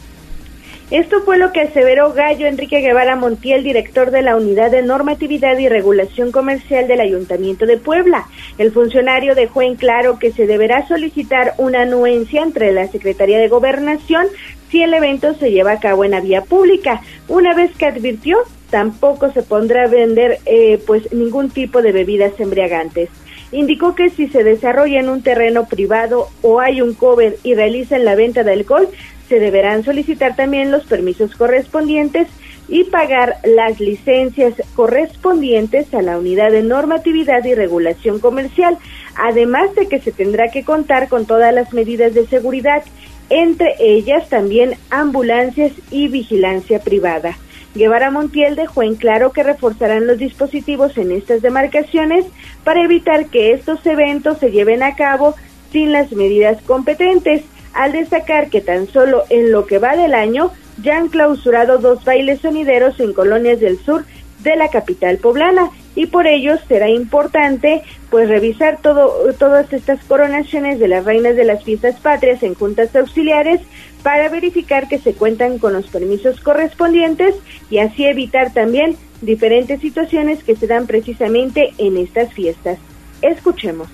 Esto 0.93 1.21
fue 1.21 1.39
lo 1.39 1.51
que 1.51 1.61
aseveró 1.61 2.13
Gallo 2.13 2.45
Enrique 2.45 2.79
Guevara 2.81 3.15
Montiel, 3.15 3.63
director 3.63 4.11
de 4.11 4.21
la 4.21 4.35
Unidad 4.35 4.69
de 4.69 4.83
Normatividad 4.83 5.57
y 5.57 5.67
Regulación 5.67 6.31
Comercial 6.31 6.87
del 6.87 6.99
Ayuntamiento 6.99 7.65
de 7.65 7.77
Puebla. 7.77 8.27
El 8.59 8.71
funcionario 8.71 9.33
dejó 9.33 9.63
en 9.63 9.73
claro 9.75 10.19
que 10.19 10.31
se 10.31 10.45
deberá 10.45 10.87
solicitar 10.87 11.55
una 11.57 11.81
anuencia 11.81 12.43
entre 12.43 12.71
la 12.73 12.87
Secretaría 12.89 13.39
de 13.39 13.47
Gobernación 13.47 14.27
si 14.69 14.83
el 14.83 14.93
evento 14.93 15.33
se 15.33 15.49
lleva 15.49 15.71
a 15.71 15.79
cabo 15.79 16.05
en 16.05 16.11
la 16.11 16.21
vía 16.21 16.41
pública, 16.41 17.01
una 17.27 17.55
vez 17.55 17.71
que 17.75 17.87
advirtió 17.87 18.37
tampoco 18.69 19.31
se 19.31 19.41
pondrá 19.41 19.85
a 19.85 19.87
vender 19.87 20.41
eh, 20.45 20.79
pues 20.85 21.11
ningún 21.11 21.49
tipo 21.49 21.81
de 21.81 21.91
bebidas 21.91 22.39
embriagantes. 22.39 23.09
Indicó 23.51 23.93
que 23.93 24.09
si 24.09 24.27
se 24.29 24.43
desarrolla 24.43 24.99
en 24.99 25.09
un 25.09 25.21
terreno 25.21 25.67
privado 25.67 26.29
o 26.41 26.59
hay 26.59 26.81
un 26.81 26.95
cover 26.95 27.37
y 27.43 27.53
realizan 27.53 28.03
la 28.03 28.15
venta 28.15 28.43
de 28.43 28.51
alcohol, 28.51 28.89
se 29.27 29.39
deberán 29.39 29.83
solicitar 29.83 30.35
también 30.35 30.71
los 30.71 30.83
permisos 30.83 31.35
correspondientes 31.35 32.27
y 32.67 32.85
pagar 32.85 33.37
las 33.43 33.79
licencias 33.79 34.53
correspondientes 34.75 35.93
a 35.93 36.01
la 36.01 36.17
unidad 36.17 36.51
de 36.51 36.63
normatividad 36.63 37.43
y 37.45 37.55
regulación 37.55 38.19
comercial, 38.19 38.77
además 39.15 39.75
de 39.75 39.87
que 39.87 39.99
se 39.99 40.11
tendrá 40.11 40.49
que 40.49 40.63
contar 40.63 41.09
con 41.09 41.25
todas 41.25 41.53
las 41.53 41.73
medidas 41.73 42.13
de 42.13 42.25
seguridad, 42.27 42.83
entre 43.29 43.75
ellas 43.79 44.29
también 44.29 44.75
ambulancias 44.89 45.71
y 45.91 46.07
vigilancia 46.07 46.79
privada. 46.79 47.37
Guevara 47.75 48.11
Montiel 48.11 48.55
dejó 48.55 48.83
en 48.83 48.95
claro 48.95 49.31
que 49.31 49.41
reforzarán 49.41 50.05
los 50.05 50.19
dispositivos 50.19 50.95
en 50.97 51.11
estas 51.11 51.41
demarcaciones 51.41 52.25
para 52.63 52.83
evitar 52.83 53.25
que 53.27 53.51
estos 53.51 53.83
eventos 53.85 54.37
se 54.37 54.51
lleven 54.51 54.83
a 54.83 54.95
cabo 54.95 55.35
sin 55.71 55.91
las 55.91 56.11
medidas 56.11 56.61
competentes, 56.61 57.43
al 57.73 57.91
destacar 57.91 58.49
que 58.49 58.61
tan 58.61 58.87
solo 58.87 59.23
en 59.29 59.51
lo 59.51 59.65
que 59.65 59.79
va 59.79 59.95
del 59.95 60.13
año 60.13 60.51
ya 60.81 60.97
han 60.97 61.09
clausurado 61.09 61.77
dos 61.77 62.03
bailes 62.03 62.41
sonideros 62.41 62.99
en 62.99 63.13
colonias 63.13 63.59
del 63.59 63.79
sur 63.79 64.05
de 64.43 64.55
la 64.55 64.69
capital 64.69 65.17
poblana 65.17 65.69
y 65.95 66.07
por 66.07 66.27
ello 66.27 66.57
será 66.67 66.89
importante 66.89 67.83
pues 68.09 68.27
revisar 68.27 68.79
todo, 68.81 69.33
todas 69.37 69.71
estas 69.71 70.03
coronaciones 70.05 70.79
de 70.79 70.87
las 70.87 71.05
reinas 71.05 71.35
de 71.35 71.45
las 71.45 71.63
fiestas 71.63 71.95
patrias 71.99 72.43
en 72.43 72.55
juntas 72.55 72.95
auxiliares 72.95 73.61
para 74.01 74.29
verificar 74.29 74.87
que 74.87 74.99
se 74.99 75.13
cuentan 75.13 75.59
con 75.59 75.73
los 75.73 75.87
permisos 75.87 76.39
correspondientes 76.41 77.35
y 77.69 77.77
así 77.77 78.05
evitar 78.05 78.51
también 78.53 78.97
diferentes 79.21 79.79
situaciones 79.79 80.43
que 80.43 80.55
se 80.55 80.67
dan 80.67 80.87
precisamente 80.87 81.73
en 81.77 81.97
estas 81.97 82.33
fiestas. 82.33 82.77
Escuchemos. 83.21 83.87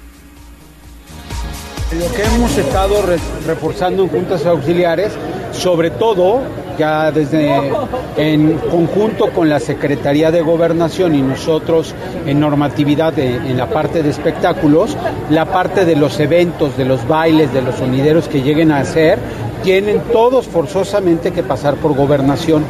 Lo 1.92 2.06
que 2.14 2.24
hemos 2.24 2.56
estado 2.56 3.02
reforzando 3.48 4.04
en 4.04 4.10
juntas 4.10 4.46
auxiliares, 4.46 5.12
sobre 5.52 5.90
todo 5.90 6.42
ya 6.78 7.12
desde 7.12 7.72
en 8.16 8.60
conjunto 8.70 9.32
con 9.32 9.50
la 9.50 9.60
Secretaría 9.60 10.30
de 10.30 10.42
Gobernación 10.42 11.16
y 11.16 11.24
nosotros 11.24 11.96
en 12.28 12.40
normatividad 12.40 13.18
en 13.18 13.58
la 13.58 13.68
parte 13.72 14.04
de 14.04 14.10
espectáculos, 14.12 14.96
la 15.32 15.46
parte 15.46 15.84
de 15.84 15.96
los 15.96 16.20
eventos, 16.20 16.78
de 16.78 16.86
los 16.86 17.08
bailes, 17.08 17.52
de 17.54 17.64
los 17.64 17.76
sonideros 17.76 18.28
que 18.28 18.44
lleguen 18.44 18.72
a 18.72 18.82
hacer, 18.82 19.18
tienen 19.64 20.00
todos 20.14 20.46
forzosamente 20.46 21.32
que 21.32 21.42
pasar 21.42 21.74
por 21.76 21.96
gobernación. 21.96 22.66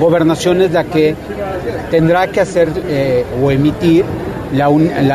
Gobernación 0.00 0.62
es 0.62 0.72
la 0.72 0.84
que 0.84 1.14
tendrá 1.90 2.28
que 2.28 2.40
hacer 2.40 2.70
eh, 2.88 3.26
o 3.42 3.50
emitir 3.50 4.06
la, 4.52 4.66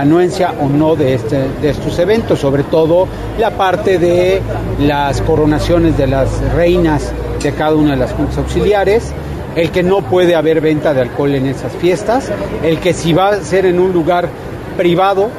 anuencia 0.02 0.54
o 0.60 0.68
no 0.68 0.96
de, 0.96 1.14
este, 1.14 1.48
de 1.62 1.70
estos 1.70 1.98
eventos, 2.00 2.40
sobre 2.40 2.64
todo 2.64 3.08
la 3.40 3.52
parte 3.52 4.00
de 4.00 4.42
las 4.80 5.22
coronaciones 5.22 5.98
de 5.98 6.08
las 6.08 6.42
reinas 6.54 7.12
de 7.42 7.52
cada 7.54 7.76
una 7.76 7.92
de 7.92 7.98
las 7.98 8.14
juntas 8.14 8.38
auxiliares, 8.38 9.14
el 9.56 9.72
que 9.72 9.84
no 9.84 10.02
puede 10.02 10.36
haber 10.36 10.62
venta 10.62 10.94
de 10.94 11.02
alcohol 11.02 11.36
en 11.36 11.48
esas 11.48 11.72
fiestas, 11.74 12.32
el 12.64 12.80
que 12.80 12.94
si 12.94 13.14
va 13.14 13.30
a 13.30 13.42
ser 13.42 13.66
en 13.66 13.80
un 13.80 13.94
lugar 13.94 14.30
privado 14.78 15.30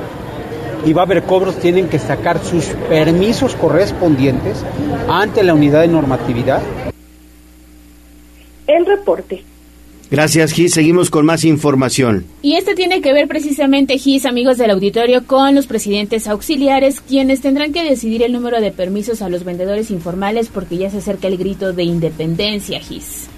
y 0.85 0.93
va 0.93 1.03
a 1.03 1.05
haber 1.05 1.23
cobros, 1.25 1.57
tienen 1.57 1.89
que 1.89 1.99
sacar 1.99 2.39
sus 2.39 2.67
permisos 2.89 3.55
correspondientes 3.55 4.65
ante 5.09 5.43
la 5.43 5.55
unidad 5.55 5.83
de 5.83 5.89
normatividad. 5.89 6.63
El 8.67 8.87
reporte. 8.87 9.45
Gracias, 10.11 10.53
Gis. 10.53 10.73
Seguimos 10.73 11.11
con 11.11 11.27
más 11.27 11.45
información. 11.45 12.25
Y 12.41 12.55
este 12.55 12.75
tiene 12.75 13.03
que 13.03 13.13
ver 13.13 13.29
precisamente, 13.29 13.99
Gis, 13.99 14.25
amigos 14.25 14.57
del 14.57 14.71
auditorio, 14.71 15.27
con 15.27 15.55
los 15.55 15.67
presidentes 15.67 16.29
auxiliares, 16.29 17.01
quienes 17.01 17.43
tendrán 17.43 17.73
que 17.73 17.85
decidir 17.85 18.23
el 18.23 18.33
número 18.33 18.61
de 18.61 18.71
permisos 18.71 19.21
a 19.21 19.29
los 19.29 19.45
vendedores 19.45 19.91
informales 19.91 20.49
porque 20.49 20.79
ya 20.79 20.91
se 20.91 20.99
acerca 20.99 21.29
el 21.29 21.37
grito 21.37 21.73
de 21.73 21.83
independencia, 21.83 22.81
Gis. 22.81 23.29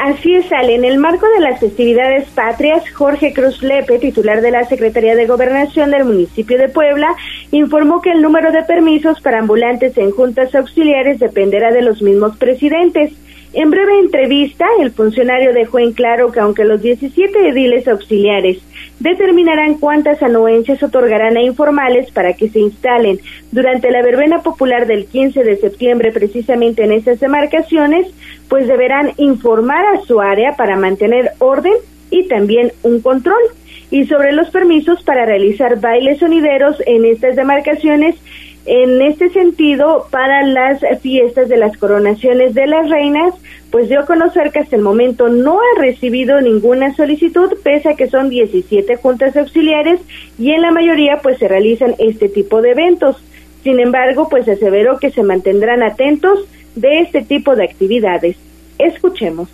Así 0.00 0.34
es, 0.34 0.50
Ale. 0.50 0.74
En 0.74 0.84
el 0.84 0.98
marco 0.98 1.26
de 1.28 1.40
las 1.40 1.60
festividades 1.60 2.26
patrias, 2.30 2.82
Jorge 2.90 3.32
Cruz 3.34 3.62
Lepe, 3.62 3.98
titular 3.98 4.40
de 4.40 4.50
la 4.50 4.64
Secretaría 4.64 5.14
de 5.14 5.26
Gobernación 5.26 5.90
del 5.90 6.06
municipio 6.06 6.58
de 6.58 6.70
Puebla, 6.70 7.14
informó 7.50 8.00
que 8.00 8.10
el 8.10 8.22
número 8.22 8.52
de 8.52 8.62
permisos 8.62 9.20
para 9.20 9.40
ambulantes 9.40 9.96
en 9.98 10.10
juntas 10.10 10.54
auxiliares 10.54 11.18
dependerá 11.18 11.72
de 11.72 11.82
los 11.82 12.00
mismos 12.00 12.36
presidentes. 12.38 13.12
En 13.54 13.70
breve 13.70 13.98
entrevista, 13.98 14.66
el 14.80 14.92
funcionario 14.92 15.52
dejó 15.52 15.78
en 15.78 15.92
claro 15.92 16.32
que 16.32 16.40
aunque 16.40 16.64
los 16.64 16.80
17 16.80 17.48
ediles 17.48 17.86
auxiliares 17.86 18.62
determinarán 18.98 19.74
cuántas 19.74 20.22
anuencias 20.22 20.82
otorgarán 20.82 21.36
a 21.36 21.42
informales 21.42 22.10
para 22.12 22.32
que 22.32 22.48
se 22.48 22.60
instalen 22.60 23.20
durante 23.50 23.90
la 23.90 24.02
verbena 24.02 24.42
popular 24.42 24.86
del 24.86 25.04
15 25.04 25.44
de 25.44 25.56
septiembre 25.56 26.12
precisamente 26.12 26.84
en 26.84 26.92
estas 26.92 27.20
demarcaciones, 27.20 28.06
pues 28.48 28.66
deberán 28.68 29.12
informar 29.18 29.84
a 29.84 30.00
su 30.00 30.20
área 30.20 30.56
para 30.56 30.76
mantener 30.76 31.32
orden 31.38 31.74
y 32.10 32.28
también 32.28 32.72
un 32.82 33.02
control. 33.02 33.42
Y 33.90 34.06
sobre 34.06 34.32
los 34.32 34.48
permisos 34.48 35.02
para 35.02 35.26
realizar 35.26 35.78
bailes 35.78 36.20
sonideros 36.20 36.76
en 36.86 37.04
estas 37.04 37.36
demarcaciones, 37.36 38.14
en 38.64 39.02
este 39.02 39.30
sentido, 39.30 40.06
para 40.10 40.46
las 40.46 40.80
fiestas 41.00 41.48
de 41.48 41.56
las 41.56 41.76
coronaciones 41.76 42.54
de 42.54 42.66
las 42.66 42.88
reinas, 42.88 43.34
pues 43.70 43.88
dio 43.88 44.00
a 44.00 44.06
conocer 44.06 44.52
que 44.52 44.60
hasta 44.60 44.76
el 44.76 44.82
momento 44.82 45.28
no 45.28 45.58
ha 45.58 45.80
recibido 45.80 46.40
ninguna 46.40 46.94
solicitud, 46.94 47.52
pese 47.64 47.88
a 47.88 47.96
que 47.96 48.08
son 48.08 48.28
17 48.28 48.96
juntas 48.96 49.36
auxiliares 49.36 50.00
y 50.38 50.52
en 50.52 50.62
la 50.62 50.70
mayoría 50.70 51.18
pues 51.22 51.38
se 51.38 51.48
realizan 51.48 51.94
este 51.98 52.28
tipo 52.28 52.62
de 52.62 52.70
eventos. 52.70 53.16
Sin 53.64 53.80
embargo, 53.80 54.28
pues 54.28 54.48
aseveró 54.48 54.98
que 54.98 55.10
se 55.10 55.22
mantendrán 55.22 55.82
atentos 55.82 56.46
de 56.74 57.00
este 57.00 57.22
tipo 57.22 57.56
de 57.56 57.64
actividades. 57.64 58.36
Escuchemos 58.78 59.48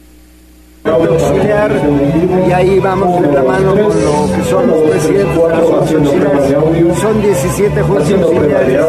auxiliar 0.88 1.70
y 2.46 2.53
ahí 2.53 2.79
vamos 2.79 3.20
de 3.22 3.33
la 3.33 3.42
mano 3.42 3.70
con 3.72 3.83
lo 3.83 4.37
que 4.37 4.44
son 4.48 4.66
los 4.66 4.79
presidentes 4.90 5.37
de 5.37 5.48
las 5.48 5.70
auxiliares. 5.70 6.98
Son 7.01 7.22
17 7.22 7.83
jueces 7.83 8.22
auxiliares, 8.22 8.87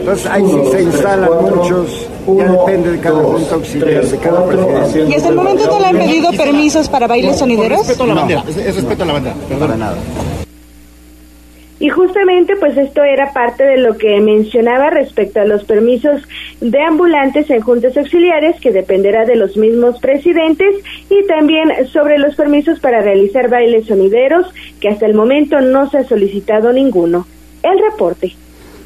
entonces 0.00 0.26
ahí 0.26 0.44
sí 0.46 0.70
se 0.70 0.82
instalan 0.82 1.30
muchos, 1.40 2.06
ya 2.36 2.52
depende 2.52 2.92
de 2.92 3.00
cada 3.00 3.22
junta 3.22 3.54
auxiliar, 3.54 4.04
de 4.04 4.18
cada 4.18 4.46
presidente. 4.46 5.10
¿Y 5.10 5.14
hasta 5.14 5.28
el 5.28 5.34
momento 5.34 5.66
no 5.66 5.80
le 5.80 5.86
han 5.86 5.98
pedido 5.98 6.30
permisos 6.32 6.88
para 6.88 7.06
bailes 7.06 7.38
sonideros? 7.38 7.78
Respeto 7.80 8.04
a 8.04 8.06
la 8.06 8.14
bandera, 8.14 8.44
es, 8.48 8.74
respeto 8.74 9.02
a 9.02 9.06
la 9.06 9.12
bandera, 9.12 9.36
perdón. 9.48 9.78
nada. 9.78 9.96
Y 11.82 11.88
justamente 11.88 12.54
pues 12.54 12.78
esto 12.78 13.02
era 13.02 13.32
parte 13.32 13.64
de 13.64 13.76
lo 13.76 13.98
que 13.98 14.20
mencionaba 14.20 14.88
respecto 14.90 15.40
a 15.40 15.44
los 15.44 15.64
permisos 15.64 16.22
de 16.60 16.80
ambulantes 16.80 17.50
en 17.50 17.60
juntas 17.60 17.96
auxiliares 17.96 18.60
que 18.60 18.70
dependerá 18.70 19.24
de 19.24 19.34
los 19.34 19.56
mismos 19.56 19.98
presidentes 19.98 20.76
y 21.10 21.26
también 21.26 21.72
sobre 21.88 22.18
los 22.18 22.36
permisos 22.36 22.78
para 22.78 23.02
realizar 23.02 23.50
bailes 23.50 23.86
sonideros 23.86 24.46
que 24.78 24.90
hasta 24.90 25.06
el 25.06 25.14
momento 25.14 25.60
no 25.60 25.90
se 25.90 25.98
ha 25.98 26.04
solicitado 26.04 26.72
ninguno. 26.72 27.26
El 27.64 27.80
reporte. 27.80 28.32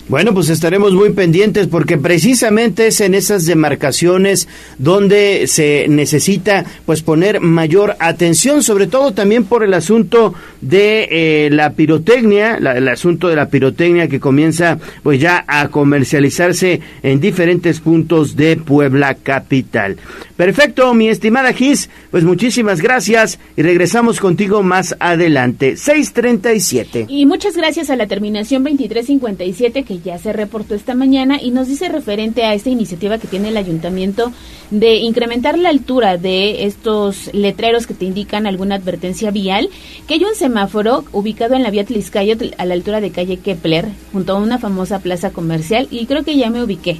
Bueno, 0.08 0.32
pues 0.32 0.50
estaremos 0.50 0.92
muy 0.92 1.10
pendientes 1.10 1.66
porque 1.66 1.98
precisamente 1.98 2.86
es 2.86 3.00
en 3.00 3.12
esas 3.12 3.44
demarcaciones 3.44 4.46
donde 4.78 5.48
se 5.48 5.86
necesita 5.88 6.64
pues 6.84 7.02
poner 7.02 7.40
mayor 7.40 7.96
atención, 7.98 8.62
sobre 8.62 8.86
todo 8.86 9.14
también 9.14 9.44
por 9.46 9.64
el 9.64 9.74
asunto 9.74 10.32
de 10.60 11.08
eh, 11.10 11.50
la 11.50 11.72
pirotecnia, 11.72 12.54
el 12.54 12.86
asunto 12.86 13.26
de 13.26 13.34
la 13.34 13.48
pirotecnia 13.48 14.06
que 14.06 14.20
comienza 14.20 14.78
pues 15.02 15.20
ya 15.20 15.44
a 15.48 15.66
comercializarse 15.68 16.80
en 17.02 17.18
diferentes 17.18 17.80
puntos 17.80 18.36
de 18.36 18.56
Puebla 18.56 19.14
capital. 19.14 19.96
Perfecto, 20.36 20.94
mi 20.94 21.08
estimada 21.08 21.52
Gis, 21.52 21.90
pues 22.12 22.22
muchísimas 22.22 22.80
gracias 22.80 23.40
y 23.56 23.62
regresamos 23.62 24.20
contigo 24.20 24.62
más 24.62 24.94
adelante. 25.00 25.76
637. 25.76 27.06
Y 27.08 27.26
muchas 27.26 27.56
gracias 27.56 27.90
a 27.90 27.96
la 27.96 28.06
terminación 28.06 28.62
2357 28.62 29.82
que 29.82 29.95
ya 30.04 30.18
se 30.18 30.32
reportó 30.32 30.74
esta 30.74 30.94
mañana 30.94 31.38
y 31.40 31.50
nos 31.50 31.68
dice 31.68 31.88
referente 31.88 32.44
a 32.44 32.54
esta 32.54 32.70
iniciativa 32.70 33.18
que 33.18 33.28
tiene 33.28 33.48
el 33.48 33.56
ayuntamiento 33.56 34.32
de 34.70 34.96
incrementar 34.96 35.59
la 35.59 35.68
altura 35.68 36.16
de 36.16 36.64
estos 36.64 37.32
letreros 37.32 37.87
que 37.87 37.94
te 37.94 38.04
indican 38.04 38.46
alguna 38.46 38.76
advertencia 38.76 39.30
vial, 39.30 39.70
que 40.06 40.14
hay 40.14 40.24
un 40.24 40.35
semáforo 40.35 41.04
ubicado 41.12 41.54
en 41.54 41.62
la 41.62 41.70
vía 41.70 41.85
Tliscayot 41.85 42.54
a 42.59 42.64
la 42.64 42.74
altura 42.74 43.00
de 43.00 43.11
calle 43.11 43.38
Kepler, 43.38 43.87
junto 44.12 44.32
a 44.32 44.38
una 44.38 44.59
famosa 44.59 44.98
plaza 44.98 45.30
comercial 45.30 45.88
y 45.90 46.06
creo 46.06 46.24
que 46.24 46.37
ya 46.37 46.50
me 46.50 46.62
ubiqué. 46.62 46.98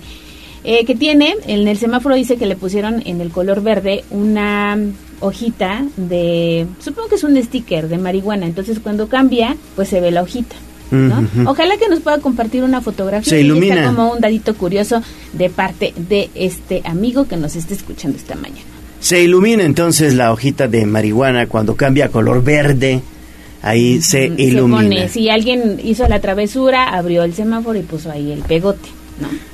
Eh, 0.65 0.85
que 0.85 0.97
tiene, 0.97 1.37
en 1.47 1.69
el 1.69 1.79
semáforo 1.79 2.17
dice 2.17 2.37
que 2.37 2.47
le 2.47 2.57
pusieron 2.57 3.01
en 3.07 3.21
el 3.21 3.31
color 3.31 3.63
verde 3.63 4.05
una 4.11 4.77
hojita 5.21 5.85
de, 5.97 6.67
supongo 6.81 7.09
que 7.09 7.15
es 7.15 7.25
un 7.25 7.41
sticker 7.41 7.89
de 7.89 7.99
marihuana, 7.99 8.47
entonces 8.47 8.81
cuando 8.81 9.09
cambia, 9.09 9.57
pues 9.77 9.89
se 9.89 10.01
ve 10.01 10.11
la 10.11 10.23
hojita. 10.23 10.57
Ojalá 11.47 11.77
que 11.77 11.89
nos 11.89 12.01
pueda 12.01 12.19
compartir 12.19 12.63
una 12.63 12.81
fotografía. 12.81 13.31
Se 13.31 13.41
ilumina. 13.41 13.77
Está 13.77 13.87
como 13.89 14.13
un 14.13 14.21
dadito 14.21 14.55
curioso 14.55 15.03
de 15.33 15.51
parte 15.51 15.93
de 15.97 16.31
este 16.35 16.83
amigo 16.85 17.27
que 17.27 17.37
nos 17.37 17.57
está 17.57 17.75
escuchando 17.75 18.17
esta 18.17 18.35
mañana. 18.35 18.63
Se 19.01 19.23
ilumina 19.23 19.65
entonces 19.65 20.15
la 20.15 20.33
hojita 20.33 20.69
de 20.69 20.87
marihuana 20.87 21.47
cuando 21.47 21.77
cambia 21.77 22.07
a 22.07 22.09
color 22.09 22.43
verde. 22.43 23.03
Ahí 23.63 24.01
se 24.01 24.27
ilumina. 24.37 24.81
Se 24.81 24.85
pone, 24.85 25.09
si 25.09 25.29
alguien 25.29 25.81
hizo 25.83 26.07
la 26.09 26.21
travesura, 26.21 26.91
abrió 26.97 27.25
el 27.25 27.35
semáforo 27.35 27.79
y 27.79 27.83
puso 27.83 28.11
ahí 28.11 28.31
el 28.33 28.41
pegote. 28.41 28.89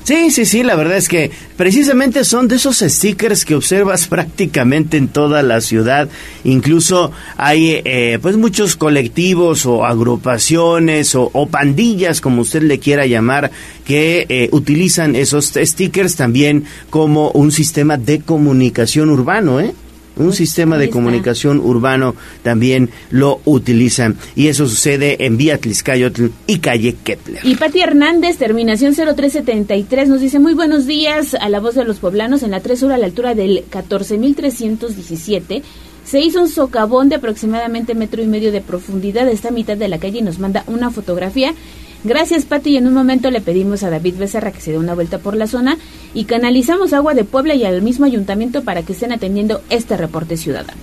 Sí, 0.05 0.33
sí, 0.33 0.45
sí, 0.45 0.65
la 0.65 0.75
verdad 0.75 0.97
es 0.97 1.09
que 1.09 1.31
precisamente 1.57 2.25
son 2.25 2.49
de 2.49 2.57
esos 2.57 2.79
stickers 2.81 3.45
que 3.45 3.55
observas 3.55 4.07
prácticamente 4.09 4.97
en 4.97 5.09
toda 5.09 5.43
la 5.43 5.61
ciudad. 5.61 6.09
Incluso 6.43 7.13
hay 7.37 7.81
eh, 7.85 8.19
pues 8.21 8.37
muchos 8.37 8.75
colectivos 8.75 9.65
o 9.65 9.85
agrupaciones 9.85 11.15
o, 11.15 11.31
o, 11.33 11.47
pandillas, 11.47 12.21
como 12.21 12.43
usted 12.43 12.63
le 12.63 12.81
quiera 12.81 13.07
llamar, 13.07 13.53
que 13.85 14.27
eh, 14.29 14.49
utilizan 14.51 15.15
esos 15.15 15.53
stickers 15.57 16.17
también 16.17 16.65
como 16.91 17.31
un 17.31 17.53
sistema 17.53 17.97
de 17.97 18.21
comunicación 18.21 19.11
urbano, 19.11 19.61
¿eh? 19.61 19.73
Un 20.17 20.33
sistema 20.33 20.79
de 20.79 20.91
comunicación 20.91 21.61
urbano 21.61 22.15
también 22.43 22.91
lo 23.11 23.41
utilizan. 23.45 24.17
Y 24.35 24.49
eso 24.49 24.67
sucede 24.69 25.25
en 25.25 25.37
Vía 25.37 25.59
Tliscayotl 25.59 26.27
y 26.47 26.59
calle 26.59 26.97
Kepler. 27.03 27.41
Y 27.45 27.57
Pati 27.57 27.81
Hernández, 27.81 28.39
terminación 28.39 28.95
0373, 28.95 30.09
nos 30.09 30.21
dice 30.21 30.39
muy 30.39 30.55
buenos 30.55 30.87
días 30.87 31.35
a 31.35 31.49
la 31.49 31.61
voz 31.61 31.75
de 31.75 31.85
los 31.85 31.99
poblanos 31.99 32.43
en 32.43 32.51
la 32.51 32.61
3 32.61 32.83
horas 32.83 32.97
a 32.97 32.99
la 32.99 33.07
altura 33.07 33.35
del 33.35 33.65
14317. 33.71 35.63
Se 36.05 36.21
hizo 36.21 36.41
un 36.41 36.49
socavón 36.49 37.09
de 37.09 37.15
aproximadamente 37.17 37.95
metro 37.95 38.23
y 38.23 38.27
medio 38.27 38.51
de 38.51 38.61
profundidad. 38.61 39.27
De 39.27 39.33
esta 39.33 39.51
mitad 39.51 39.77
de 39.77 39.89
la 39.89 39.99
calle 39.99 40.19
y 40.19 40.23
nos 40.23 40.39
manda 40.39 40.65
una 40.67 40.91
fotografía 40.91 41.55
Gracias, 42.05 42.45
Pati. 42.45 42.71
Y 42.71 42.77
en 42.77 42.87
un 42.87 42.95
momento 42.95 43.31
le 43.31 43.41
pedimos 43.41 43.83
a 43.83 43.91
David 43.91 44.17
Becerra 44.19 44.53
que 44.53 44.61
se 44.61 44.73
dé 44.73 44.79
una 44.79 44.95
vuelta 44.95 45.19
por 45.19 45.37
la 45.37 45.47
zona 45.47 45.79
y 46.15 46.25
canalizamos 46.25 46.93
agua 46.93 47.15
de 47.15 47.25
Puebla 47.25 47.55
y 47.55 47.65
al 47.65 47.83
mismo 47.83 48.07
ayuntamiento 48.07 48.63
para 48.63 48.83
que 48.83 48.93
estén 48.93 49.13
atendiendo 49.13 49.63
este 49.71 49.97
reporte 49.97 50.37
ciudadano. 50.37 50.81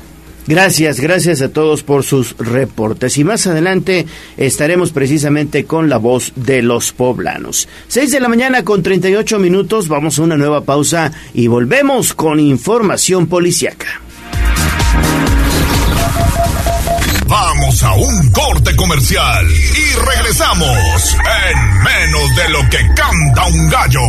Gracias, 0.47 0.99
gracias 0.99 1.43
a 1.43 1.49
todos 1.49 1.84
por 1.84 2.03
sus 2.03 2.36
reportes. 2.38 3.19
Y 3.19 3.23
más 3.23 3.45
adelante 3.45 4.08
estaremos 4.36 4.91
precisamente 4.91 5.65
con 5.65 5.89
la 5.89 5.97
voz 5.97 6.32
de 6.36 6.63
los 6.63 6.91
poblanos. 6.91 7.67
6 7.88 8.12
de 8.12 8.19
la 8.19 8.29
mañana 8.29 8.63
con 8.63 8.82
38 8.82 9.38
minutos, 9.38 9.88
vamos 9.88 10.17
a 10.17 10.23
una 10.23 10.38
nueva 10.38 10.62
pausa 10.62 11.12
y 11.36 11.47
volvemos 11.47 12.15
con 12.15 12.39
información 12.39 13.27
policiaca. 13.27 14.01
Vamos 17.30 17.84
a 17.84 17.94
un 17.94 18.32
corte 18.32 18.76
comercial 18.76 19.48
y 19.52 19.96
regresamos 19.98 21.15
en 21.52 21.84
menos 21.84 22.36
de 22.36 22.50
lo 22.50 22.68
que 22.72 22.80
canta 22.96 23.46
un 23.46 23.70
gallo. 23.70 24.02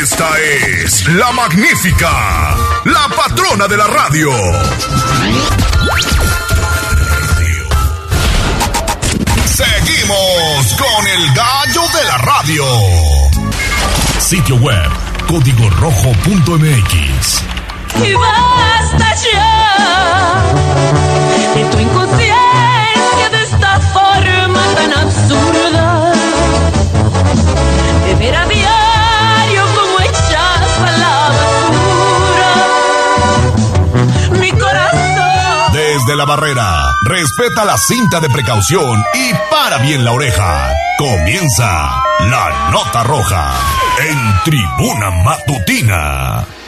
Esta 0.00 0.30
es 0.38 1.06
la 1.08 1.30
magnífica, 1.32 2.56
la 2.84 3.06
patrona 3.14 3.68
de 3.68 3.76
la 3.76 3.86
radio. 3.86 4.30
Seguimos 9.44 10.72
con 10.78 11.06
el 11.06 11.34
gallo 11.34 11.82
de 11.98 12.04
la 12.06 12.16
radio. 12.16 12.64
Sitio 14.18 14.56
web 14.56 14.90
código 15.28 15.68
rojo.mx. 15.68 17.42
Y 18.06 18.14
basta 18.14 19.14
ya 19.16 19.59
de 21.54 21.64
tu 21.64 21.78
inconsciencia 21.78 23.28
de 23.30 23.42
esta 23.42 23.80
forma 23.80 24.62
tan 24.74 24.92
absurda. 24.92 26.12
De 28.06 28.14
ver 28.14 28.34
a 28.36 28.46
diario 28.46 29.64
como 29.74 30.00
echas 30.00 30.78
a 30.86 30.90
la 30.98 31.28
basura. 31.38 32.52
Mi 34.40 34.50
corazón. 34.52 35.72
Desde 35.72 36.16
la 36.16 36.24
barrera, 36.24 36.84
respeta 37.04 37.64
la 37.64 37.76
cinta 37.78 38.20
de 38.20 38.28
precaución 38.28 39.04
y 39.14 39.32
para 39.50 39.78
bien 39.78 40.04
la 40.04 40.12
oreja. 40.12 40.72
Comienza 40.98 42.02
la 42.20 42.70
nota 42.70 43.02
roja 43.04 43.52
en 43.98 44.40
tribuna 44.44 45.10
matutina. 45.10 46.59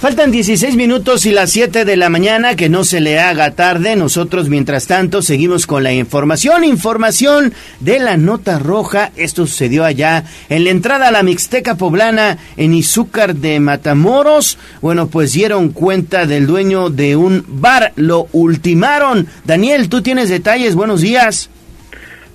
Faltan 0.00 0.30
16 0.30 0.76
minutos 0.76 1.26
y 1.26 1.30
las 1.30 1.50
7 1.50 1.84
de 1.84 1.94
la 1.98 2.08
mañana, 2.08 2.56
que 2.56 2.70
no 2.70 2.84
se 2.84 3.02
le 3.02 3.20
haga 3.20 3.50
tarde. 3.50 3.96
Nosotros, 3.96 4.48
mientras 4.48 4.86
tanto, 4.86 5.20
seguimos 5.20 5.66
con 5.66 5.82
la 5.82 5.92
información. 5.92 6.64
Información 6.64 7.52
de 7.80 7.98
la 7.98 8.16
nota 8.16 8.58
roja. 8.58 9.12
Esto 9.16 9.46
sucedió 9.46 9.84
allá 9.84 10.24
en 10.48 10.64
la 10.64 10.70
entrada 10.70 11.08
a 11.08 11.10
la 11.10 11.22
Mixteca 11.22 11.74
Poblana 11.74 12.38
en 12.56 12.72
Izúcar 12.72 13.34
de 13.34 13.60
Matamoros. 13.60 14.56
Bueno, 14.80 15.08
pues 15.08 15.34
dieron 15.34 15.68
cuenta 15.68 16.24
del 16.24 16.46
dueño 16.46 16.88
de 16.88 17.16
un 17.16 17.44
bar. 17.46 17.92
Lo 17.96 18.26
ultimaron. 18.32 19.26
Daniel, 19.44 19.90
tú 19.90 20.00
tienes 20.00 20.30
detalles. 20.30 20.76
Buenos 20.76 21.02
días. 21.02 21.50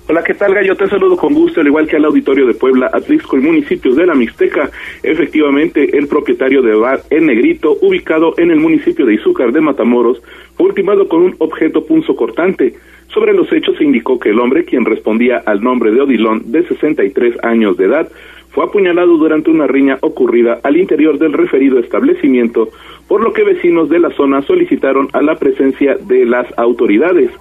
Hola, 0.08 0.22
¿qué 0.22 0.34
tal, 0.34 0.54
Gallo? 0.54 0.76
Te 0.76 0.86
saludo 0.86 1.16
con 1.16 1.34
gusto, 1.34 1.60
al 1.60 1.66
igual 1.66 1.88
que 1.88 1.96
al 1.96 2.04
auditorio 2.04 2.46
de 2.46 2.54
Puebla, 2.54 2.88
Atlixco 2.92 3.36
y 3.36 3.40
municipios 3.40 3.96
de 3.96 4.06
la 4.06 4.14
Mixteca. 4.14 4.70
Efectivamente, 5.02 5.98
el 5.98 6.06
propietario 6.06 6.62
de 6.62 6.76
bar 6.76 7.00
en 7.10 7.26
Negrito, 7.26 7.76
ubicado 7.82 8.34
en 8.38 8.52
el 8.52 8.60
municipio 8.60 9.04
de 9.04 9.14
Izúcar 9.14 9.50
de 9.50 9.60
Matamoros, 9.60 10.22
fue 10.56 10.66
ultimado 10.66 11.08
con 11.08 11.22
un 11.22 11.34
objeto 11.38 11.84
punzocortante. 11.84 12.74
Sobre 13.08 13.32
los 13.32 13.52
hechos 13.52 13.78
se 13.78 13.82
indicó 13.82 14.20
que 14.20 14.28
el 14.28 14.38
hombre, 14.38 14.64
quien 14.64 14.84
respondía 14.84 15.38
al 15.44 15.60
nombre 15.60 15.90
de 15.90 16.00
Odilón, 16.00 16.52
de 16.52 16.64
63 16.68 17.42
años 17.42 17.76
de 17.76 17.86
edad, 17.86 18.08
fue 18.50 18.62
apuñalado 18.62 19.16
durante 19.16 19.50
una 19.50 19.66
riña 19.66 19.98
ocurrida 20.02 20.60
al 20.62 20.76
interior 20.76 21.18
del 21.18 21.32
referido 21.32 21.80
establecimiento, 21.80 22.68
por 23.08 23.22
lo 23.22 23.32
que 23.32 23.42
vecinos 23.42 23.88
de 23.88 23.98
la 23.98 24.10
zona 24.10 24.40
solicitaron 24.42 25.08
a 25.14 25.20
la 25.20 25.34
presencia 25.34 25.96
de 25.96 26.24
las 26.26 26.46
autoridades 26.56 27.32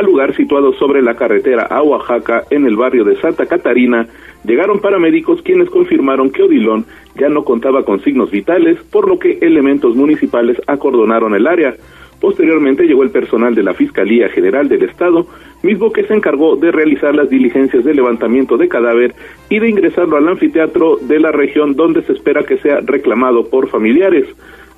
al 0.00 0.06
lugar 0.06 0.34
situado 0.34 0.72
sobre 0.72 1.02
la 1.02 1.14
carretera 1.14 1.64
a 1.64 1.82
Oaxaca 1.82 2.44
en 2.50 2.66
el 2.66 2.76
barrio 2.76 3.04
de 3.04 3.16
Santa 3.20 3.46
Catarina, 3.46 4.06
llegaron 4.44 4.80
paramédicos 4.80 5.42
quienes 5.42 5.70
confirmaron 5.70 6.30
que 6.30 6.42
Odilón 6.42 6.86
ya 7.16 7.28
no 7.28 7.44
contaba 7.44 7.84
con 7.84 8.00
signos 8.00 8.30
vitales, 8.30 8.78
por 8.90 9.08
lo 9.08 9.18
que 9.18 9.38
elementos 9.40 9.94
municipales 9.94 10.60
acordonaron 10.66 11.34
el 11.34 11.46
área. 11.46 11.74
Posteriormente 12.20 12.84
llegó 12.84 13.02
el 13.02 13.10
personal 13.10 13.54
de 13.54 13.62
la 13.62 13.74
Fiscalía 13.74 14.28
General 14.28 14.68
del 14.68 14.82
Estado, 14.82 15.26
mismo 15.62 15.92
que 15.92 16.04
se 16.04 16.14
encargó 16.14 16.56
de 16.56 16.70
realizar 16.70 17.14
las 17.14 17.30
diligencias 17.30 17.84
de 17.84 17.94
levantamiento 17.94 18.56
de 18.56 18.68
cadáver 18.68 19.14
y 19.48 19.58
de 19.58 19.68
ingresarlo 19.68 20.16
al 20.16 20.28
anfiteatro 20.28 20.96
de 20.96 21.20
la 21.20 21.32
región 21.32 21.74
donde 21.74 22.02
se 22.02 22.12
espera 22.12 22.42
que 22.44 22.58
sea 22.58 22.80
reclamado 22.80 23.48
por 23.48 23.68
familiares. 23.68 24.26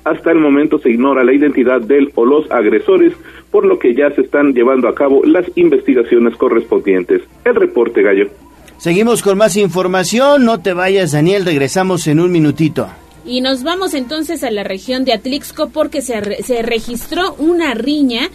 Hasta 0.03 0.31
el 0.31 0.39
momento 0.39 0.79
se 0.79 0.89
ignora 0.89 1.23
la 1.23 1.33
identidad 1.33 1.81
del 1.81 2.11
o 2.15 2.25
los 2.25 2.49
agresores, 2.51 3.13
por 3.51 3.65
lo 3.65 3.79
que 3.79 3.95
ya 3.95 4.11
se 4.11 4.21
están 4.21 4.53
llevando 4.53 4.87
a 4.87 4.95
cabo 4.95 5.23
las 5.25 5.45
investigaciones 5.55 6.35
correspondientes. 6.35 7.21
El 7.45 7.55
reporte, 7.55 8.01
Gallo. 8.01 8.29
Seguimos 8.77 9.21
con 9.21 9.37
más 9.37 9.55
información. 9.55 10.43
No 10.43 10.59
te 10.59 10.73
vayas, 10.73 11.13
Daniel. 11.13 11.45
Regresamos 11.45 12.05
en 12.07 12.19
un 12.19 12.31
minutito. 12.31 12.89
Y 13.25 13.39
nos 13.39 13.63
vamos 13.63 13.93
entonces 13.93 14.43
a 14.43 14.51
la 14.51 14.65
región 14.65 15.05
de 15.05 15.13
Atlixco 15.13 15.69
porque 15.69 16.01
se, 16.01 16.19
re 16.19 16.43
se 16.43 16.61
registró 16.61 17.35
una 17.35 17.73
riña 17.73 18.29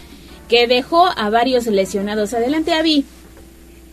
que 0.48 0.66
dejó 0.66 1.06
a 1.14 1.28
varios 1.28 1.66
lesionados. 1.66 2.32
Adelante, 2.32 2.72
Avi. 2.72 3.04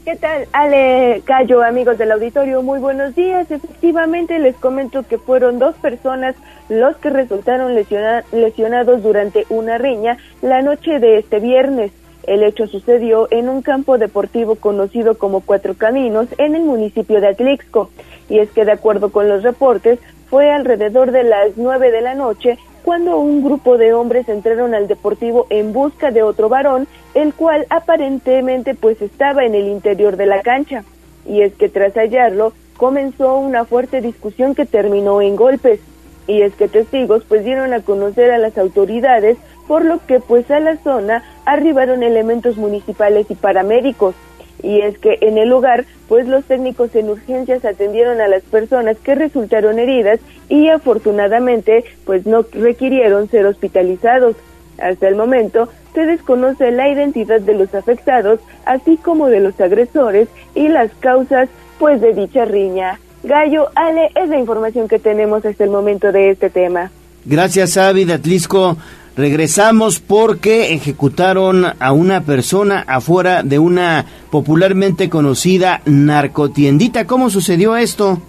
¿Qué 0.06 0.16
tal, 0.18 0.48
Ale 0.52 1.24
Cayo, 1.26 1.64
amigos 1.64 1.98
del 1.98 2.12
auditorio? 2.12 2.62
Muy 2.62 2.80
buenos 2.80 3.16
días. 3.16 3.50
Efectivamente, 3.50 4.38
les 4.38 4.56
comento 4.56 5.02
que 5.02 5.18
fueron 5.18 5.58
dos 5.58 5.74
personas 5.78 6.36
los 6.70 6.96
que 6.98 7.10
resultaron 7.10 7.74
lesiona 7.74 8.24
lesionados 8.32 9.02
durante 9.02 9.48
una 9.50 9.80
riña 9.80 10.20
la 10.44 10.62
noche 10.62 11.00
de 11.00 11.18
este 11.18 11.40
viernes. 11.40 11.92
El 12.28 12.44
hecho 12.44 12.68
sucedió 12.68 13.28
en 13.32 13.50
un 13.50 13.64
campo 13.64 13.98
deportivo 13.98 14.54
conocido 14.54 15.18
como 15.18 15.42
Cuatro 15.42 15.74
Caminos 15.74 16.28
en 16.38 16.54
el 16.54 16.62
municipio 16.62 17.20
de 17.20 17.30
Atlixco. 17.30 17.90
Y 18.30 18.38
es 18.38 18.52
que, 18.52 18.64
de 18.64 18.74
acuerdo 18.74 19.12
con 19.12 19.28
los 19.28 19.42
reportes, 19.42 19.98
fue 20.30 20.52
alrededor 20.52 21.12
de 21.12 21.24
las 21.24 21.52
nueve 21.56 21.92
de 21.92 22.02
la 22.02 22.16
noche 22.16 22.58
cuando 22.84 23.18
un 23.18 23.44
grupo 23.44 23.78
de 23.78 23.94
hombres 23.94 24.30
entraron 24.30 24.76
al 24.76 24.88
deportivo 24.88 25.48
en 25.50 25.74
busca 25.74 26.12
de 26.12 26.22
otro 26.22 26.50
varón, 26.50 26.88
el 27.16 27.34
cual 27.34 27.66
aparentemente 27.70 28.76
pues 28.76 29.02
estaba 29.02 29.44
en 29.44 29.56
el 29.56 29.68
interior 29.68 30.18
de 30.18 30.28
la 30.28 30.42
cancha. 30.44 30.84
Y 31.26 31.42
es 31.42 31.56
que 31.56 31.68
tras 31.68 31.96
hallarlo, 31.96 32.54
comenzó 32.78 33.38
una 33.38 33.66
fuerte 33.66 34.02
discusión 34.02 34.54
que 34.54 34.68
terminó 34.68 35.22
en 35.22 35.36
golpes. 35.36 35.80
Y 36.28 36.42
es 36.42 36.54
que 36.56 36.68
testigos 36.68 37.24
pues 37.28 37.44
dieron 37.44 37.74
a 37.74 37.82
conocer 37.82 38.30
a 38.32 38.38
las 38.38 38.56
autoridades, 38.58 39.38
por 39.68 39.84
lo 39.84 40.00
que 40.06 40.20
pues 40.20 40.50
a 40.52 40.60
la 40.60 40.78
zona 40.78 41.24
arribaron 41.46 42.04
elementos 42.04 42.56
municipales 42.58 43.26
y 43.30 43.36
paramédicos 43.36 44.14
y 44.62 44.82
es 44.82 44.98
que 44.98 45.18
en 45.22 45.38
el 45.38 45.50
lugar, 45.50 45.86
pues 46.08 46.28
los 46.28 46.44
técnicos 46.46 46.96
en 46.96 47.10
urgencias 47.10 47.66
atendieron 47.66 48.22
a 48.22 48.28
las 48.28 48.44
personas 48.44 48.98
que 48.98 49.16
resultaron 49.16 49.80
heridas 49.80 50.20
y 50.50 50.70
afortunadamente, 50.70 51.84
pues 52.06 52.26
no 52.26 52.46
requirieron 52.52 53.30
ser 53.30 53.46
hospitalizados. 53.46 54.36
Hasta 54.78 55.08
el 55.08 55.16
momento, 55.16 55.70
se 55.94 56.06
desconoce 56.06 56.72
la 56.72 56.90
identidad 56.90 57.40
de 57.40 57.54
los 57.54 57.74
afectados, 57.74 58.40
así 58.66 58.98
como 58.98 59.28
de 59.28 59.40
los 59.40 59.60
agresores 59.62 60.28
y 60.54 60.68
las 60.68 60.92
causas, 61.00 61.50
pues 61.80 62.02
de 62.02 62.14
dicha 62.14 62.46
riña. 62.46 63.00
Gallo, 63.24 63.70
Ale, 63.76 64.10
es 64.16 64.30
la 64.30 64.38
información 64.38 64.88
que 64.88 65.00
tenemos 65.00 65.46
hasta 65.46 65.64
el 65.64 65.70
momento 65.70 66.12
de 66.12 66.32
este 66.32 66.50
tema. 66.50 66.92
Gracias, 67.26 67.78
Avi 67.78 68.10
Atlisco. 68.12 68.78
Regresamos 69.18 70.00
porque 70.00 70.74
ejecutaron 70.74 71.66
a 71.80 71.94
una 71.94 72.22
persona 72.22 72.84
afuera 72.86 73.44
de 73.44 73.60
una 73.60 74.06
popularmente 74.30 75.10
conocida 75.10 75.82
narcotiendita. 75.86 77.08
¿Cómo 77.08 77.30
sucedió 77.30 77.78
esto? 77.78 78.20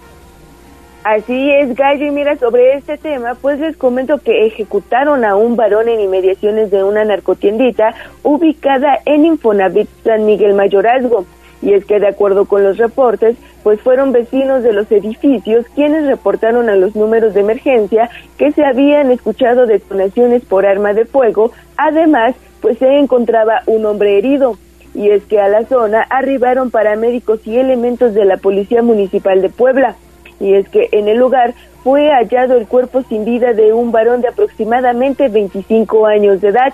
Así 1.03 1.51
es, 1.51 1.73
Gallo, 1.75 2.05
y 2.05 2.11
mira, 2.11 2.37
sobre 2.37 2.75
este 2.75 2.97
tema, 2.97 3.35
pues 3.35 3.59
les 3.59 3.77
comento 3.77 4.17
que 4.17 4.45
ejecutaron 4.45 5.23
a 5.23 5.37
un 5.37 5.55
varón 5.55 5.87
en 5.87 6.01
inmediaciones 6.01 6.69
de 6.69 6.83
una 6.83 7.05
narcotiendita 7.05 7.93
ubicada 8.23 8.99
en 9.05 9.25
Infonavit 9.25 9.87
San 10.03 10.25
Miguel 10.25 10.53
Mayorazgo. 10.53 11.25
Y 11.61 11.73
es 11.73 11.85
que 11.85 11.99
de 11.99 12.07
acuerdo 12.07 12.45
con 12.45 12.63
los 12.63 12.77
reportes, 12.77 13.35
pues 13.63 13.81
fueron 13.81 14.11
vecinos 14.11 14.63
de 14.63 14.73
los 14.73 14.91
edificios 14.91 15.65
quienes 15.75 16.05
reportaron 16.05 16.69
a 16.69 16.75
los 16.75 16.95
números 16.95 17.33
de 17.33 17.41
emergencia 17.41 18.09
que 18.37 18.51
se 18.51 18.63
habían 18.63 19.11
escuchado 19.11 19.65
detonaciones 19.65 20.43
por 20.45 20.65
arma 20.65 20.93
de 20.93 21.05
fuego. 21.05 21.51
Además, 21.77 22.35
pues 22.61 22.77
se 22.77 22.97
encontraba 22.97 23.61
un 23.65 23.85
hombre 23.85 24.17
herido. 24.17 24.57
Y 24.93 25.09
es 25.09 25.23
que 25.25 25.39
a 25.39 25.47
la 25.47 25.65
zona 25.65 26.01
arribaron 26.09 26.71
paramédicos 26.71 27.45
y 27.45 27.57
elementos 27.57 28.13
de 28.13 28.25
la 28.25 28.37
Policía 28.37 28.81
Municipal 28.81 29.41
de 29.41 29.49
Puebla. 29.49 29.95
Y 30.39 30.53
es 30.53 30.69
que 30.69 30.89
en 30.91 31.07
el 31.07 31.17
lugar 31.17 31.53
fue 31.83 32.09
hallado 32.09 32.57
el 32.57 32.67
cuerpo 32.67 33.03
sin 33.03 33.25
vida 33.25 33.53
de 33.53 33.73
un 33.73 33.91
varón 33.91 34.21
de 34.21 34.27
aproximadamente 34.29 35.29
25 35.29 36.05
años 36.05 36.41
de 36.41 36.49
edad 36.49 36.73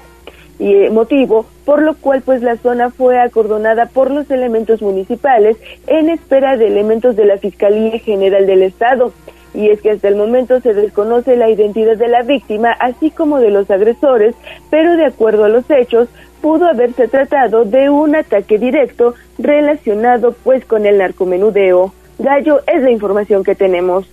y 0.59 0.73
eh, 0.73 0.89
motivo 0.89 1.45
por 1.65 1.81
lo 1.81 1.95
cual 1.95 2.21
pues 2.21 2.41
la 2.41 2.57
zona 2.57 2.89
fue 2.89 3.19
acordonada 3.19 3.85
por 3.87 4.11
los 4.11 4.29
elementos 4.29 4.81
municipales 4.81 5.57
en 5.87 6.09
espera 6.09 6.57
de 6.57 6.67
elementos 6.67 7.15
de 7.15 7.25
la 7.25 7.37
Fiscalía 7.37 7.97
General 7.99 8.45
del 8.45 8.63
Estado. 8.63 9.13
Y 9.53 9.69
es 9.69 9.81
que 9.81 9.91
hasta 9.91 10.07
el 10.07 10.15
momento 10.15 10.59
se 10.61 10.73
desconoce 10.73 11.35
la 11.35 11.49
identidad 11.49 11.95
de 11.95 12.07
la 12.07 12.23
víctima, 12.23 12.71
así 12.79 13.11
como 13.11 13.39
de 13.39 13.51
los 13.51 13.69
agresores, 13.69 14.35
pero 14.71 14.97
de 14.97 15.05
acuerdo 15.05 15.45
a 15.45 15.49
los 15.49 15.69
hechos, 15.69 16.09
pudo 16.41 16.65
haberse 16.65 17.07
tratado 17.07 17.63
de 17.63 17.89
un 17.89 18.15
ataque 18.15 18.57
directo 18.57 19.13
relacionado 19.37 20.35
pues 20.43 20.65
con 20.65 20.87
el 20.87 20.97
narcomenudeo. 20.97 21.93
Gallo 22.17 22.61
es 22.65 22.81
la 22.81 22.91
información 22.91 23.43
que 23.43 23.53
tenemos. 23.53 24.07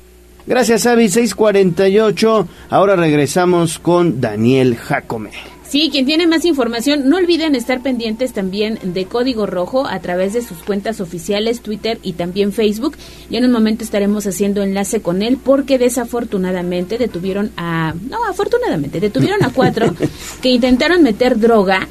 Gracias, 0.47 0.87
Avi. 0.87 1.09
648. 1.09 2.49
Ahora 2.69 2.97
regresamos 2.97 3.79
con 3.79 4.21
Daniel 4.21 4.77
Jacome. 4.77 5.31
Sí, 5.71 5.89
quien 5.93 6.05
tiene 6.05 6.27
más 6.27 6.45
información, 6.45 7.09
no 7.09 7.17
olviden 7.17 7.55
estar 7.55 7.81
pendientes 7.81 8.33
también 8.33 8.81
de 8.83 9.05
Código 9.05 9.47
Rojo 9.47 9.87
a 9.87 10.01
través 10.01 10.33
de 10.33 10.43
sus 10.43 10.65
cuentas 10.65 11.01
oficiales, 11.01 11.61
Twitter 11.61 12.01
y 12.03 12.15
también 12.15 12.53
Facebook. 12.53 12.97
Y 13.31 13.37
en 13.37 13.45
un 13.45 13.53
momento 13.53 13.85
estaremos 13.85 14.27
haciendo 14.27 14.65
enlace 14.65 15.01
con 15.01 15.23
él 15.23 15.39
porque 15.39 15.79
desafortunadamente 15.79 16.99
detuvieron 16.99 17.53
a, 17.57 17.95
no, 18.09 18.25
afortunadamente, 18.25 18.99
detuvieron 18.99 19.45
a 19.45 19.53
cuatro 19.53 19.95
que 20.43 20.49
intentaron 20.49 21.05
meter 21.05 21.39
droga 21.39 21.87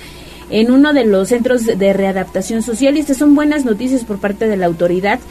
en 0.49 0.71
uno 0.71 0.91
de 0.91 1.05
los 1.05 1.29
centros 1.29 1.65
de 1.65 1.93
readaptación 1.93 2.61
social 2.61 2.97
y 2.97 2.99
estas 2.99 3.15
son 3.15 3.33
buenas 3.33 3.63
noticias 3.63 4.03
por 4.03 4.19
parte 4.19 4.49
de 4.49 4.57
la 4.57 4.65
autoridad. 4.65 5.21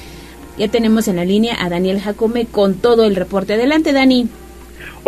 Ya 0.57 0.69
tenemos 0.69 1.07
en 1.07 1.17
la 1.17 1.27
línea 1.27 1.63
a 1.63 1.69
Daniel 1.69 2.01
Jacome 2.01 2.47
con 2.47 2.77
todo 2.77 3.05
el 3.05 3.15
reporte. 3.15 3.53
Adelante, 3.53 3.93
Dani. 3.93 4.27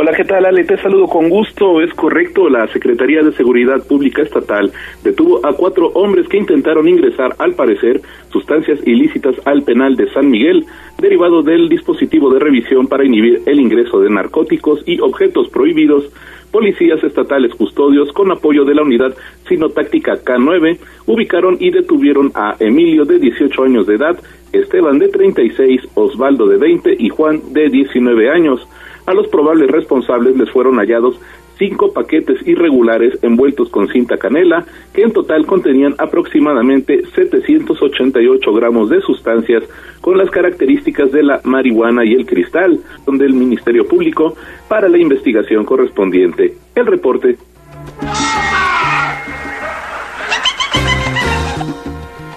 Hola, 0.03 0.13
¿qué 0.17 0.25
tal, 0.25 0.47
Ale? 0.47 0.65
Te 0.65 0.79
saludo 0.79 1.09
con 1.09 1.29
gusto. 1.29 1.83
Es 1.83 1.93
correcto, 1.93 2.49
la 2.49 2.67
Secretaría 2.69 3.23
de 3.23 3.33
Seguridad 3.33 3.87
Pública 3.87 4.23
Estatal 4.23 4.73
detuvo 5.05 5.47
a 5.47 5.53
cuatro 5.53 5.89
hombres 5.89 6.27
que 6.27 6.39
intentaron 6.39 6.89
ingresar, 6.89 7.35
al 7.37 7.53
parecer, 7.53 8.01
sustancias 8.33 8.79
ilícitas 8.87 9.37
al 9.45 9.63
penal 9.63 9.97
de 9.97 10.11
San 10.15 10.31
Miguel, 10.31 10.65
derivado 10.97 11.43
del 11.43 11.69
dispositivo 11.69 12.33
de 12.33 12.41
revisión 12.41 12.87
para 12.87 13.05
inhibir 13.05 13.43
el 13.45 13.61
ingreso 13.61 14.01
de 14.01 14.09
narcóticos 14.09 14.83
y 14.87 14.99
objetos 15.01 15.51
prohibidos. 15.51 16.11
Policías 16.51 17.05
estatales 17.05 17.55
custodios, 17.55 18.11
con 18.15 18.33
apoyo 18.33 18.65
de 18.65 18.77
la 18.77 18.83
unidad 18.83 19.15
sinotáctica 19.51 20.15
K9, 20.25 20.79
ubicaron 21.09 21.59
y 21.61 21.73
detuvieron 21.73 22.33
a 22.35 22.57
Emilio, 22.59 23.05
de 23.05 23.19
18 23.19 23.65
años 23.65 23.87
de 23.87 23.97
edad, 23.97 24.19
Esteban, 24.51 24.99
de 24.99 25.09
36, 25.09 25.83
Osvaldo, 25.93 26.47
de 26.47 26.57
20 26.57 26.97
y 26.99 27.11
Juan, 27.11 27.53
de 27.53 27.69
19 27.69 28.31
años. 28.31 28.67
A 29.07 29.15
los 29.15 29.29
probables 29.29 29.71
responsables 29.71 30.37
les 30.37 30.51
fueron 30.51 30.77
hallados 30.77 31.19
cinco 31.61 31.93
paquetes 31.93 32.39
irregulares 32.47 33.19
envueltos 33.23 33.69
con 33.69 33.87
cinta 33.89 34.17
canela, 34.17 34.65
que 34.95 35.03
en 35.03 35.13
total 35.13 35.47
contenían 35.47 35.95
aproximadamente 35.99 37.03
788 37.15 38.53
gramos 38.53 38.89
de 38.89 39.01
sustancias 39.03 39.63
con 40.01 40.17
las 40.17 40.31
características 40.31 41.13
de 41.13 41.23
la 41.23 41.41
marihuana 41.45 42.05
y 42.05 42.15
el 42.15 42.25
cristal, 42.25 42.81
donde 43.05 43.27
el 43.27 43.35
Ministerio 43.35 43.87
Público 43.87 44.35
para 44.69 44.89
la 44.89 44.99
investigación 44.99 45.65
correspondiente. 45.65 46.57
El 46.75 46.87
reporte. 46.87 47.37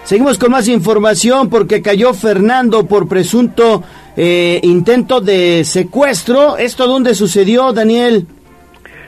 Seguimos 0.04 0.38
con 0.38 0.52
más 0.52 0.68
información 0.68 1.50
porque 1.50 1.82
cayó 1.82 2.14
Fernando 2.14 2.86
por 2.86 3.08
presunto 3.08 3.84
eh, 4.16 4.60
intento 4.64 5.22
de 5.22 5.64
secuestro. 5.64 6.58
¿Esto 6.58 6.88
dónde 6.88 7.16
sucedió, 7.16 7.74
Daniel? 7.74 8.28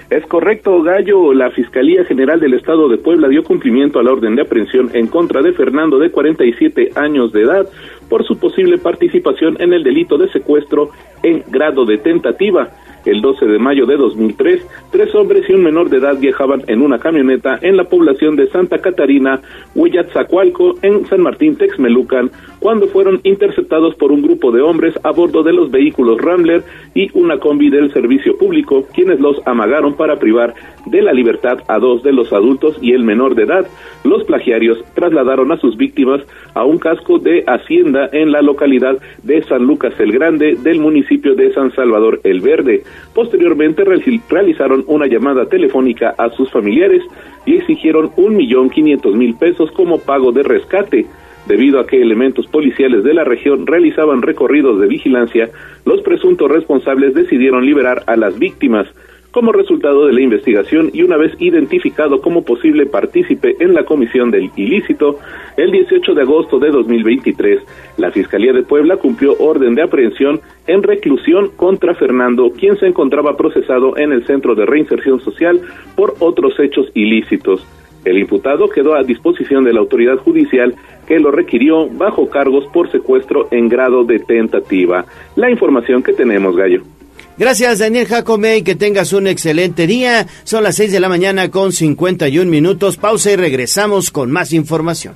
Es 0.09 0.25
correcto, 0.27 0.83
Gallo. 0.83 1.33
La 1.33 1.49
Fiscalía 1.49 2.05
General 2.05 2.39
del 2.39 2.53
Estado 2.53 2.87
de 2.87 2.97
Puebla 2.97 3.27
dio 3.27 3.43
cumplimiento 3.43 3.99
a 3.99 4.03
la 4.03 4.11
orden 4.11 4.35
de 4.35 4.43
aprehensión 4.43 4.91
en 4.93 5.07
contra 5.07 5.41
de 5.41 5.53
Fernando, 5.53 5.97
de 5.97 6.11
47 6.11 6.91
años 6.95 7.33
de 7.33 7.41
edad, 7.41 7.67
por 8.07 8.23
su 8.25 8.37
posible 8.37 8.77
participación 8.77 9.57
en 9.59 9.73
el 9.73 9.83
delito 9.83 10.17
de 10.17 10.29
secuestro 10.29 10.91
en 11.23 11.43
grado 11.49 11.85
de 11.85 11.97
tentativa. 11.97 12.69
El 13.05 13.21
12 13.21 13.45
de 13.45 13.59
mayo 13.59 13.85
de 13.85 13.97
2003, 13.97 14.65
tres 14.91 15.13
hombres 15.13 15.47
y 15.47 15.53
un 15.53 15.63
menor 15.63 15.89
de 15.89 15.97
edad 15.97 16.17
viajaban 16.17 16.63
en 16.67 16.81
una 16.81 16.97
camioneta 16.97 17.59
en 17.61 17.77
la 17.77 17.83
población 17.83 18.35
de 18.35 18.47
Santa 18.47 18.79
Catarina, 18.79 19.41
Hueyatzacualco, 19.75 20.75
en 20.81 21.05
San 21.07 21.21
Martín 21.21 21.55
Texmelucan, 21.55 22.31
cuando 22.59 22.87
fueron 22.87 23.19
interceptados 23.23 23.95
por 23.95 24.11
un 24.11 24.21
grupo 24.21 24.51
de 24.51 24.61
hombres 24.61 24.93
a 25.03 25.11
bordo 25.11 25.43
de 25.43 25.53
los 25.53 25.71
vehículos 25.71 26.21
Rambler 26.21 26.63
y 26.93 27.09
una 27.17 27.37
combi 27.39 27.69
del 27.69 27.91
servicio 27.91 28.37
público, 28.37 28.85
quienes 28.93 29.19
los 29.19 29.41
amagaron 29.45 29.95
para 29.95 30.17
privar 30.17 30.53
de 30.85 31.01
la 31.01 31.13
libertad 31.13 31.59
a 31.67 31.79
dos 31.79 32.03
de 32.03 32.13
los 32.13 32.31
adultos 32.31 32.77
y 32.81 32.93
el 32.93 33.03
menor 33.03 33.35
de 33.35 33.43
edad. 33.43 33.67
Los 34.03 34.23
plagiarios 34.23 34.83
trasladaron 34.93 35.51
a 35.51 35.57
sus 35.57 35.77
víctimas 35.77 36.21
a 36.53 36.63
un 36.63 36.77
casco 36.77 37.19
de 37.19 37.43
hacienda 37.47 38.09
en 38.11 38.31
la 38.31 38.41
localidad 38.41 38.97
de 39.23 39.43
San 39.43 39.63
Lucas 39.63 39.93
el 39.99 40.11
Grande 40.11 40.55
del 40.55 40.79
municipio 40.79 41.35
de 41.35 41.53
San 41.53 41.73
Salvador 41.73 42.21
el 42.23 42.41
Verde. 42.41 42.83
Posteriormente 43.13 43.83
realizaron 43.83 44.83
una 44.87 45.07
llamada 45.07 45.45
telefónica 45.47 46.15
a 46.17 46.29
sus 46.31 46.49
familiares 46.51 47.01
y 47.45 47.55
exigieron 47.57 48.11
un 48.17 48.35
millón 48.35 48.69
quinientos 48.69 49.15
mil 49.15 49.35
pesos 49.35 49.71
como 49.71 49.99
pago 49.99 50.31
de 50.31 50.43
rescate. 50.43 51.05
Debido 51.47 51.79
a 51.79 51.85
que 51.85 52.01
elementos 52.01 52.47
policiales 52.47 53.03
de 53.03 53.13
la 53.13 53.23
región 53.23 53.67
realizaban 53.67 54.21
recorridos 54.23 54.79
de 54.79 54.87
vigilancia, 54.87 55.49
los 55.85 56.01
presuntos 56.01 56.49
responsables 56.49 57.13
decidieron 57.13 57.65
liberar 57.65 58.03
a 58.07 58.15
las 58.15 58.37
víctimas. 58.39 58.87
Como 59.35 59.51
resultado 59.51 60.07
de 60.07 60.13
la 60.13 60.21
investigación 60.21 60.91
y 60.93 61.03
una 61.03 61.17
vez 61.17 61.33
identificado 61.39 62.21
como 62.21 62.45
posible 62.45 62.85
partícipe 62.85 63.57
en 63.59 63.73
la 63.73 63.83
comisión 63.83 64.31
del 64.31 64.49
ilícito, 64.55 65.19
el 65.57 65.71
18 65.71 66.13
de 66.13 66.21
agosto 66.21 66.57
de 66.57 66.71
2023, 66.71 67.59
la 67.97 68.11
Fiscalía 68.11 68.53
de 68.53 68.63
Puebla 68.63 68.95
cumplió 68.95 69.35
orden 69.37 69.75
de 69.75 69.83
aprehensión 69.83 70.39
en 70.67 70.81
reclusión 70.81 71.49
contra 71.57 71.95
Fernando, 71.95 72.53
quien 72.57 72.77
se 72.77 72.87
encontraba 72.87 73.35
procesado 73.35 73.97
en 73.97 74.13
el 74.13 74.25
Centro 74.25 74.55
de 74.55 74.65
Reinserción 74.65 75.19
Social 75.19 75.59
por 75.97 76.15
otros 76.19 76.57
hechos 76.57 76.89
ilícitos. 76.93 77.67
El 78.05 78.19
imputado 78.19 78.69
quedó 78.69 78.95
a 78.95 79.03
disposición 79.03 79.63
de 79.63 79.73
la 79.73 79.79
autoridad 79.79 80.17
judicial 80.17 80.75
que 81.07 81.19
lo 81.19 81.31
requirió 81.31 81.89
bajo 81.89 82.29
cargos 82.29 82.65
por 82.71 82.91
secuestro 82.91 83.47
en 83.51 83.67
grado 83.67 84.03
de 84.03 84.19
tentativa. 84.19 85.05
La 85.35 85.49
información 85.49 86.01
que 86.03 86.13
tenemos, 86.13 86.55
Gallo. 86.55 86.83
Gracias, 87.37 87.79
Daniel 87.79 88.07
Jacome, 88.07 88.57
y 88.57 88.61
que 88.61 88.75
tengas 88.75 89.11
un 89.11 89.27
excelente 89.27 89.87
día. 89.87 90.25
Son 90.43 90.63
las 90.63 90.75
6 90.75 90.91
de 90.91 90.99
la 91.01 91.09
mañana 91.09 91.51
con 91.51 91.73
51 91.73 92.49
minutos. 92.49 92.95
Pausa 92.95 93.31
y 93.31 93.35
regresamos 93.35 94.09
con 94.09 94.31
más 94.31 94.53
información. 94.53 95.15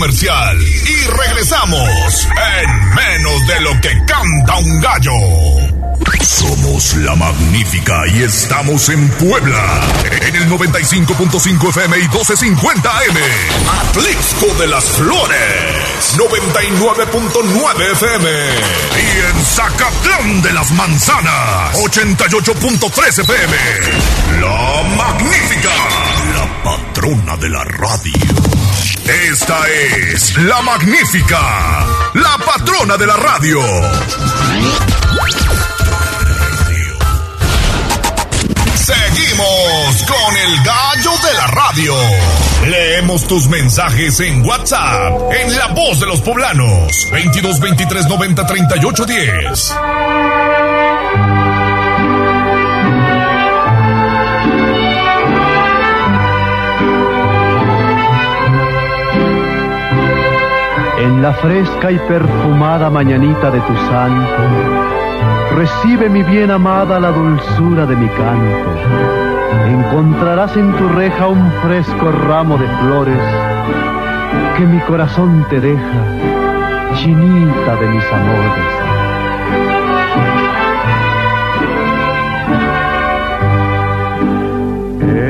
Y 0.00 1.06
regresamos 1.08 2.26
en 2.62 2.94
menos 2.94 3.46
de 3.46 3.60
lo 3.60 3.80
que 3.82 3.90
canta 4.06 4.56
un 4.56 4.80
gallo. 4.80 5.12
Somos 6.22 6.94
la 6.96 7.14
magnífica 7.16 8.06
y 8.06 8.22
estamos 8.22 8.88
en 8.88 9.08
Puebla. 9.10 9.82
En 10.22 10.36
el 10.36 10.48
95.5 10.48 11.68
FM 11.68 11.98
y 11.98 12.00
1250 12.00 12.90
AM. 12.90 13.16
Atlixco 13.80 14.46
de 14.58 14.66
las 14.68 14.84
Flores. 14.84 16.16
99.9 16.16 17.92
FM. 17.92 18.30
Y 18.96 19.18
en 19.18 19.44
Zacatlán 19.44 20.40
de 20.42 20.52
las 20.54 20.70
Manzanas. 20.72 21.76
88.3 21.76 23.18
FM. 23.18 23.56
La 24.40 24.82
magnífica. 24.96 26.09
Patrona 26.64 27.36
de 27.38 27.48
la 27.48 27.64
radio. 27.64 28.12
Esta 29.30 29.58
es 29.68 30.36
la 30.38 30.60
magnífica. 30.60 31.40
La 32.14 32.36
patrona 32.44 32.96
de 32.96 33.06
la 33.06 33.16
radio. 33.16 33.60
Seguimos 38.74 40.02
con 40.06 40.36
el 40.36 40.62
gallo 40.64 41.12
de 41.26 41.34
la 41.34 41.46
radio. 41.46 41.94
Leemos 42.66 43.26
tus 43.26 43.48
mensajes 43.48 44.20
en 44.20 44.44
WhatsApp, 44.44 45.32
en 45.32 45.56
La 45.56 45.68
Voz 45.68 45.98
de 45.98 46.06
los 46.06 46.20
Poblanos, 46.20 46.92
22 47.10 47.58
23 47.58 48.06
90 48.06 48.46
38 48.46 49.06
10. 49.06 49.74
La 61.20 61.34
fresca 61.34 61.92
y 61.92 61.98
perfumada 61.98 62.88
mañanita 62.88 63.50
de 63.50 63.60
tu 63.60 63.76
santo, 63.90 64.42
recibe 65.54 66.08
mi 66.08 66.22
bien 66.22 66.50
amada 66.50 66.98
la 66.98 67.10
dulzura 67.10 67.84
de 67.84 67.94
mi 67.94 68.08
canto. 68.08 68.70
Encontrarás 69.68 70.56
en 70.56 70.72
tu 70.72 70.88
reja 70.88 71.26
un 71.26 71.52
fresco 71.62 72.10
ramo 72.10 72.56
de 72.56 72.66
flores 72.66 73.18
que 74.56 74.64
mi 74.64 74.80
corazón 74.80 75.44
te 75.50 75.60
deja, 75.60 76.02
chinita 76.94 77.76
de 77.76 77.88
mis 77.88 78.04
amores. 78.04 78.79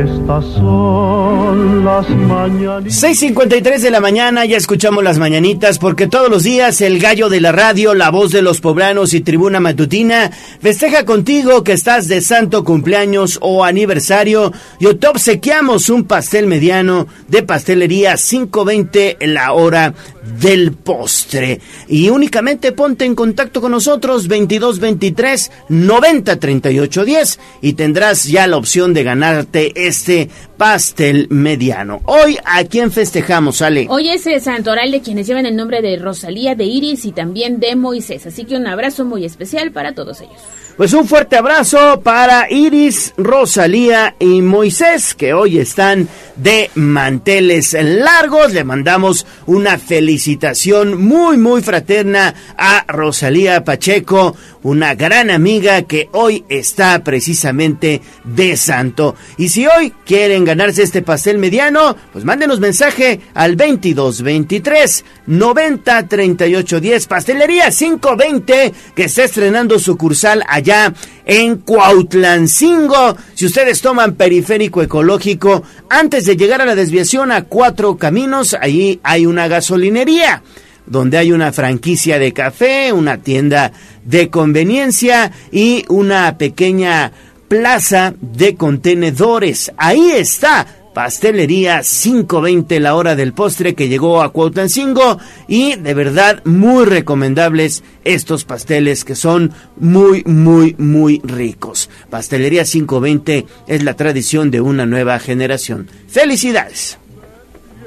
Estas 0.01 0.47
son 0.55 1.85
las 1.85 2.09
mañanitas. 2.09 3.03
6.53 3.03 3.81
de 3.81 3.91
la 3.91 4.01
mañana, 4.01 4.47
ya 4.47 4.57
escuchamos 4.57 5.05
las 5.05 5.19
mañanitas 5.19 5.79
porque 5.79 6.07
todos 6.07 6.31
los 6.31 6.43
días 6.43 6.81
el 6.81 6.99
gallo 6.99 7.29
de 7.29 7.43
la 7.43 7.53
radio, 7.53 7.93
la 7.93 8.11
voz 8.11 8.33
de 8.33 8.41
los 8.41 8.63
poblanos 8.63 9.13
y 9.13 9.21
tribuna 9.21 9.61
matutina 9.61 10.31
festeja 10.63 11.05
contigo 11.05 11.65
que 11.65 11.73
estás 11.73 12.09
de 12.09 12.23
santo 12.23 12.65
cumpleaños 12.65 13.39
o 13.43 13.63
aniversario 13.63 14.53
y 14.79 14.95
te 14.95 15.07
obsequiamos 15.07 15.91
un 15.91 16.05
pastel 16.05 16.47
mediano 16.47 17.07
de 17.29 17.43
pastelería 17.43 18.15
5.20 18.15 19.19
la 19.27 19.53
hora 19.53 19.93
del 20.39 20.73
postre. 20.73 21.61
Y 21.89 22.09
únicamente 22.09 22.73
ponte 22.73 23.05
en 23.05 23.15
contacto 23.15 23.61
con 23.61 23.73
nosotros 23.73 24.29
2223 24.29 25.51
90 25.69 26.37
38 26.39 27.05
10 27.05 27.41
y 27.63 27.73
tendrás 27.75 28.25
ya 28.25 28.47
la 28.47 28.57
opción 28.57 28.95
de 28.95 29.03
ganarte 29.03 29.73
este 29.87 30.29
pastel 30.57 31.27
mediano. 31.31 32.01
Hoy, 32.05 32.39
¿a 32.45 32.65
quién 32.65 32.93
festejamos, 32.93 33.63
Ale? 33.63 33.87
Hoy 33.89 34.11
es 34.11 34.27
el 34.27 34.41
santoral 34.41 34.91
de 34.91 35.01
quienes 35.01 35.27
llevan 35.27 35.47
el 35.47 35.57
nombre 35.57 35.81
de 35.83 35.97
Rosalía, 35.97 36.55
de 36.55 36.65
Iris 36.65 37.05
y 37.05 37.13
también 37.13 37.61
de 37.61 37.77
Moisés. 37.77 38.27
Así 38.27 38.45
que 38.45 38.57
un 38.57 38.67
abrazo 38.67 39.05
muy 39.05 39.25
especial 39.25 39.73
para 39.73 39.95
todos 39.95 40.21
ellos. 40.21 40.41
Pues 40.77 40.95
un 40.95 41.07
fuerte 41.07 41.37
abrazo 41.37 42.01
para 42.03 42.51
Iris, 42.51 43.13
Rosalía 43.19 44.17
y 44.19 44.41
Moisés, 44.41 45.15
que 45.15 45.35
hoy 45.35 45.59
están 45.59 46.09
de 46.37 46.71
manteles 46.75 47.77
largos. 47.79 48.55
Le 48.55 48.65
mandamos 48.65 49.27
una 49.47 49.79
felicitación 49.79 51.03
muy, 51.03 51.37
muy 51.37 51.63
fraterna 51.63 52.35
a 52.57 52.85
Rosalía 52.89 53.63
Pacheco, 53.63 54.35
una 54.63 54.95
gran 54.95 55.31
amiga 55.31 55.83
que 55.83 56.09
hoy 56.13 56.45
está 56.49 57.05
precisamente 57.05 58.01
de 58.25 58.57
santo. 58.57 59.17
Y 59.37 59.51
si 59.51 59.67
hoy 59.67 59.93
quieren 60.07 60.47
ganarse 60.47 60.83
este 60.83 61.03
pastel 61.03 61.39
mediano, 61.39 61.95
pues 62.13 62.25
mándenos 62.25 62.59
mensaje 62.59 63.21
al 63.35 63.57
2223 63.57 65.05
90 65.31 66.09
38 66.09 66.81
10 66.81 67.07
Pastelería 67.07 67.71
520 67.71 68.75
que 68.97 69.05
está 69.05 69.25
estrenando 69.25 69.79
sucursal 69.79 70.43
allá 70.49 70.93
en 71.25 71.59
Cuautlancingo. 71.59 73.17
Si 73.35 73.47
ustedes 73.47 73.81
toman 73.81 74.17
periférico 74.17 74.83
ecológico, 74.83 75.63
antes 75.89 76.27
de 76.27 76.37
llegar 76.37 76.61
a 76.61 76.67
la 76.67 76.75
desviación 76.75 77.31
a 77.31 77.45
Cuatro 77.45 77.97
Caminos, 77.97 78.57
ahí 78.61 78.99
hay 79.05 79.25
una 79.25 79.47
gasolinería 79.47 80.43
donde 80.87 81.19
hay 81.19 81.31
una 81.31 81.53
franquicia 81.53 82.19
de 82.19 82.33
café, 82.33 82.93
una 82.93 83.19
tienda 83.19 83.71
de 84.05 84.29
conveniencia 84.31 85.31
y 85.53 85.85
una 85.89 86.37
pequeña 86.37 87.13
plaza 87.47 88.15
de 88.21 88.57
contenedores. 88.57 89.71
Ahí 89.77 90.11
está 90.11 90.67
Pastelería 91.03 91.81
520 91.81 92.79
la 92.79 92.95
hora 92.95 93.17
del 93.17 93.33
postre 93.33 93.75
que 93.75 93.89
llegó 93.89 94.21
a 94.21 94.33
Cuauhtancingo 94.33 95.17
y 95.49 95.77
de 95.77 95.95
verdad 95.95 96.43
muy 96.45 96.85
recomendables 96.85 97.83
estos 98.05 98.45
pasteles 98.45 99.07
que 99.07 99.15
son 99.15 99.51
muy 99.79 100.23
muy 100.25 100.77
muy 100.77 101.23
ricos. 101.25 101.89
Pastelería 102.11 102.65
520 102.65 103.47
es 103.67 103.83
la 103.83 103.95
tradición 103.95 104.51
de 104.51 104.61
una 104.61 104.85
nueva 104.85 105.19
generación. 105.19 105.89
Felicidades. 106.07 106.99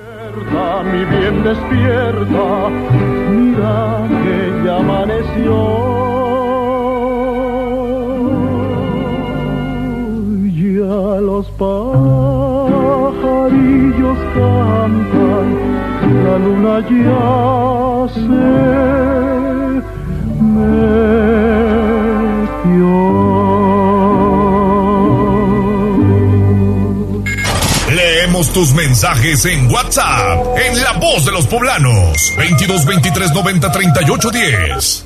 Despierta, 0.02 0.82
mi 0.82 1.06
bien 1.06 1.44
despierta, 1.44 2.70
mira 3.30 4.08
que 4.24 4.66
ya 4.66 4.78
amaneció. 4.78 5.94
Ya 10.50 11.22
los 11.22 11.48
pajarillos 13.04 14.18
cantan, 14.34 15.48
la 16.24 16.36
luna 16.38 16.76
ya 16.90 18.14
se 18.14 18.44
metió. 20.54 21.54
Leemos 27.94 28.54
tus 28.54 28.74
mensajes 28.74 29.46
en 29.46 29.70
WhatsApp, 29.70 30.58
en 30.66 30.82
La 30.82 30.94
Voz 30.94 31.26
de 31.26 31.32
los 31.32 31.46
Poblanos, 31.48 32.18
22 32.38 32.86
23 32.86 33.34
90 33.34 33.72
38 33.72 34.32
10. 34.32 35.06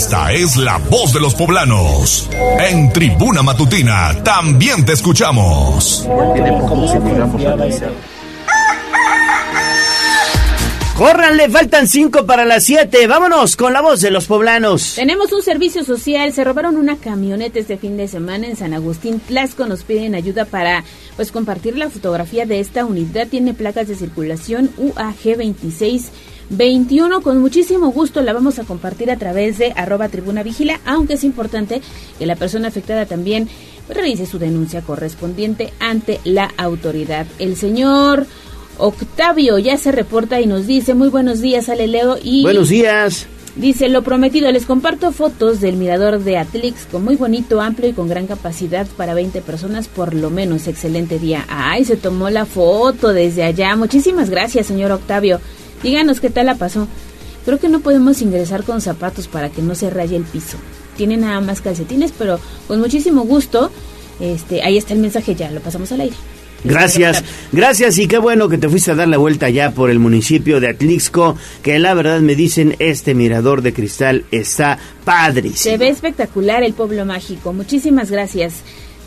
Esta 0.00 0.32
es 0.32 0.56
la 0.56 0.78
voz 0.78 1.12
de 1.12 1.20
los 1.20 1.34
poblanos. 1.34 2.30
En 2.58 2.90
Tribuna 2.90 3.42
Matutina 3.42 4.16
también 4.24 4.82
te 4.86 4.94
escuchamos. 4.94 6.08
Córranle, 10.96 11.50
faltan 11.50 11.86
cinco 11.86 12.24
para 12.24 12.46
las 12.46 12.64
siete. 12.64 13.06
Vámonos 13.06 13.56
con 13.56 13.74
la 13.74 13.82
voz 13.82 14.00
de 14.00 14.10
los 14.10 14.24
poblanos. 14.24 14.94
Tenemos 14.96 15.34
un 15.34 15.42
servicio 15.42 15.84
social, 15.84 16.32
se 16.32 16.44
robaron 16.44 16.78
una 16.78 16.96
camioneta 16.96 17.58
este 17.58 17.76
fin 17.76 17.98
de 17.98 18.08
semana 18.08 18.46
en 18.46 18.56
San 18.56 18.72
Agustín 18.72 19.20
Tlasco, 19.20 19.66
nos 19.66 19.82
piden 19.82 20.14
ayuda 20.14 20.46
para 20.46 20.82
pues 21.16 21.30
compartir 21.30 21.76
la 21.76 21.90
fotografía 21.90 22.46
de 22.46 22.60
esta 22.60 22.86
unidad, 22.86 23.28
tiene 23.28 23.52
placas 23.52 23.86
de 23.86 23.96
circulación 23.96 24.70
UAG 24.78 25.36
26 25.36 26.10
21. 26.50 27.22
Con 27.22 27.38
muchísimo 27.38 27.90
gusto 27.90 28.20
la 28.22 28.32
vamos 28.32 28.58
a 28.58 28.64
compartir 28.64 29.10
a 29.10 29.16
través 29.16 29.58
de 29.58 29.72
arroba 29.76 30.08
tribuna 30.08 30.42
vigila, 30.42 30.80
aunque 30.84 31.14
es 31.14 31.24
importante 31.24 31.80
que 32.18 32.26
la 32.26 32.36
persona 32.36 32.68
afectada 32.68 33.06
también 33.06 33.48
realice 33.88 34.26
su 34.26 34.38
denuncia 34.38 34.82
correspondiente 34.82 35.72
ante 35.78 36.20
la 36.24 36.52
autoridad. 36.56 37.26
El 37.38 37.56
señor 37.56 38.26
Octavio 38.78 39.58
ya 39.58 39.76
se 39.76 39.92
reporta 39.92 40.40
y 40.40 40.46
nos 40.46 40.66
dice 40.66 40.94
muy 40.94 41.08
buenos 41.08 41.40
días, 41.40 41.68
Ale 41.68 41.86
Leo 41.86 42.18
y... 42.22 42.42
Buenos 42.42 42.68
días. 42.68 43.26
Dice, 43.56 43.88
lo 43.88 44.02
prometido, 44.02 44.50
les 44.52 44.64
comparto 44.64 45.10
fotos 45.10 45.60
del 45.60 45.76
mirador 45.76 46.20
de 46.20 46.38
Atlix 46.38 46.86
con 46.86 47.04
muy 47.04 47.16
bonito, 47.16 47.60
amplio 47.60 47.90
y 47.90 47.92
con 47.92 48.08
gran 48.08 48.28
capacidad 48.28 48.86
para 48.96 49.12
20 49.12 49.42
personas, 49.42 49.88
por 49.88 50.14
lo 50.14 50.30
menos. 50.30 50.68
Excelente 50.68 51.18
día. 51.18 51.44
Ay, 51.48 51.84
se 51.84 51.96
tomó 51.96 52.30
la 52.30 52.46
foto 52.46 53.12
desde 53.12 53.42
allá. 53.42 53.74
Muchísimas 53.74 54.30
gracias, 54.30 54.66
señor 54.66 54.92
Octavio. 54.92 55.40
Díganos 55.82 56.20
qué 56.20 56.30
tal 56.30 56.46
la 56.46 56.54
pasó. 56.56 56.86
Creo 57.44 57.58
que 57.58 57.68
no 57.68 57.80
podemos 57.80 58.20
ingresar 58.22 58.64
con 58.64 58.80
zapatos 58.80 59.28
para 59.28 59.48
que 59.48 59.62
no 59.62 59.74
se 59.74 59.90
raye 59.90 60.16
el 60.16 60.24
piso. 60.24 60.58
Tiene 60.96 61.16
nada 61.16 61.40
más 61.40 61.60
calcetines, 61.60 62.12
pero 62.16 62.38
con 62.68 62.80
muchísimo 62.80 63.22
gusto 63.22 63.70
Este, 64.20 64.62
ahí 64.62 64.76
está 64.76 64.92
el 64.92 65.00
mensaje, 65.00 65.34
ya 65.34 65.50
lo 65.50 65.60
pasamos 65.60 65.90
al 65.92 66.02
aire. 66.02 66.16
Gracias, 66.62 67.24
gracias 67.52 67.96
y 67.96 68.06
qué 68.06 68.18
bueno 68.18 68.50
que 68.50 68.58
te 68.58 68.68
fuiste 68.68 68.90
a 68.90 68.94
dar 68.94 69.08
la 69.08 69.16
vuelta 69.16 69.48
ya 69.48 69.70
por 69.70 69.88
el 69.88 69.98
municipio 69.98 70.60
de 70.60 70.68
Atlixco, 70.68 71.36
que 71.62 71.78
la 71.78 71.94
verdad 71.94 72.20
me 72.20 72.34
dicen 72.34 72.76
este 72.78 73.14
mirador 73.14 73.62
de 73.62 73.72
cristal 73.72 74.26
está 74.30 74.78
padrísimo. 75.04 75.72
Se 75.72 75.78
ve 75.78 75.88
espectacular 75.88 76.62
el 76.62 76.74
pueblo 76.74 77.06
mágico. 77.06 77.54
Muchísimas 77.54 78.10
gracias. 78.10 78.56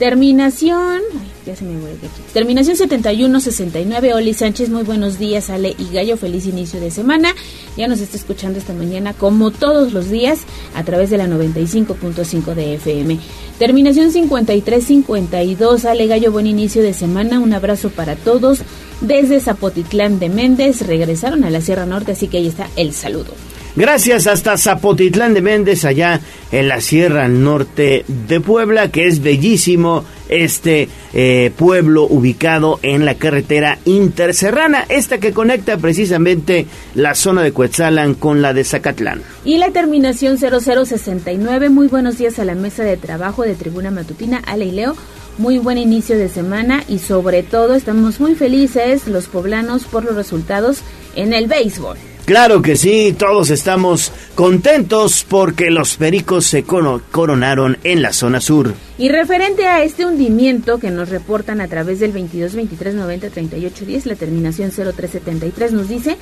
Terminación. 0.03 0.99
ay, 1.13 1.31
ya 1.45 1.55
se 1.55 1.63
me 1.63 1.75
aquí. 1.77 2.07
Terminación 2.33 2.75
7169. 2.75 4.13
Oli 4.15 4.33
Sánchez, 4.33 4.69
muy 4.69 4.83
buenos 4.83 5.17
días. 5.17 5.49
Ale 5.49 5.77
y 5.79 5.93
Gallo, 5.93 6.17
feliz 6.17 6.45
inicio 6.45 6.81
de 6.81 6.91
semana. 6.91 7.33
Ya 7.77 7.87
nos 7.87 8.01
está 8.01 8.17
escuchando 8.17 8.59
esta 8.59 8.73
mañana, 8.73 9.13
como 9.13 9.51
todos 9.51 9.93
los 9.93 10.09
días, 10.09 10.41
a 10.75 10.83
través 10.83 11.09
de 11.09 11.19
la 11.19 11.27
95.5 11.27 12.53
de 12.53 12.73
FM. 12.73 13.17
Terminación 13.57 14.11
5352. 14.11 15.85
Ale 15.85 16.07
Gallo, 16.07 16.33
buen 16.33 16.47
inicio 16.47 16.83
de 16.83 16.93
semana. 16.93 17.39
Un 17.39 17.53
abrazo 17.53 17.89
para 17.89 18.17
todos. 18.17 18.59
Desde 18.99 19.39
Zapotitlán 19.39 20.19
de 20.19 20.27
Méndez 20.27 20.85
regresaron 20.85 21.45
a 21.45 21.49
la 21.49 21.61
Sierra 21.61 21.85
Norte, 21.85 22.11
así 22.11 22.27
que 22.27 22.39
ahí 22.39 22.47
está 22.47 22.67
el 22.75 22.91
saludo. 22.91 23.33
Gracias 23.75 24.27
hasta 24.27 24.55
Zapotitlán 24.55 25.33
de 25.33 25.41
Méndez, 25.41 25.83
allá 25.83 26.21
en 26.51 26.67
la 26.67 26.79
Sierra 26.79 27.27
Norte 27.27 28.05
de 28.07 28.39
Puebla, 28.39 28.91
que 28.91 29.07
es 29.07 29.23
bellísimo 29.23 30.05
este 30.29 30.89
eh, 31.13 31.51
pueblo 31.57 32.03
ubicado 32.03 32.79
en 32.83 33.03
la 33.03 33.15
carretera 33.15 33.79
interserrana, 33.85 34.85
esta 34.89 35.17
que 35.17 35.33
conecta 35.33 35.77
precisamente 35.77 36.67
la 36.93 37.15
zona 37.15 37.41
de 37.41 37.51
Cuetzalan 37.51 38.13
con 38.13 38.43
la 38.43 38.53
de 38.53 38.63
Zacatlán. 38.63 39.23
Y 39.43 39.57
la 39.57 39.71
terminación 39.71 40.37
0069, 40.37 41.69
muy 41.69 41.87
buenos 41.87 42.19
días 42.19 42.37
a 42.37 42.45
la 42.45 42.53
mesa 42.53 42.83
de 42.83 42.97
trabajo 42.97 43.41
de 43.41 43.55
Tribuna 43.55 43.89
Matutina, 43.89 44.39
Ale 44.45 44.65
y 44.65 44.71
Leo. 44.71 44.95
Muy 45.39 45.57
buen 45.57 45.79
inicio 45.79 46.15
de 46.15 46.29
semana 46.29 46.83
y 46.87 46.99
sobre 46.99 47.41
todo 47.41 47.73
estamos 47.73 48.19
muy 48.19 48.35
felices 48.35 49.07
los 49.07 49.25
poblanos 49.25 49.85
por 49.85 50.03
los 50.03 50.15
resultados 50.15 50.81
en 51.15 51.33
el 51.33 51.47
béisbol. 51.47 51.97
Claro 52.25 52.61
que 52.61 52.77
sí, 52.77 53.13
todos 53.17 53.49
estamos 53.49 54.13
contentos 54.33 55.25
porque 55.27 55.69
los 55.69 55.97
pericos 55.97 56.45
se 56.45 56.63
coronaron 56.63 57.77
en 57.83 58.01
la 58.01 58.13
zona 58.13 58.39
sur. 58.39 58.73
Y 58.97 59.09
referente 59.09 59.67
a 59.67 59.83
este 59.83 60.05
hundimiento 60.05 60.79
que 60.79 60.89
nos 60.89 61.09
reportan 61.09 61.59
a 61.59 61.67
través 61.67 61.99
del 61.99 62.13
22 62.13 62.55
23 62.55 62.95
90 62.95 63.29
38 63.29 63.85
10, 63.85 64.05
la 64.05 64.15
terminación 64.15 64.71
0373 64.71 65.73
nos 65.73 65.89
dice 65.89 66.17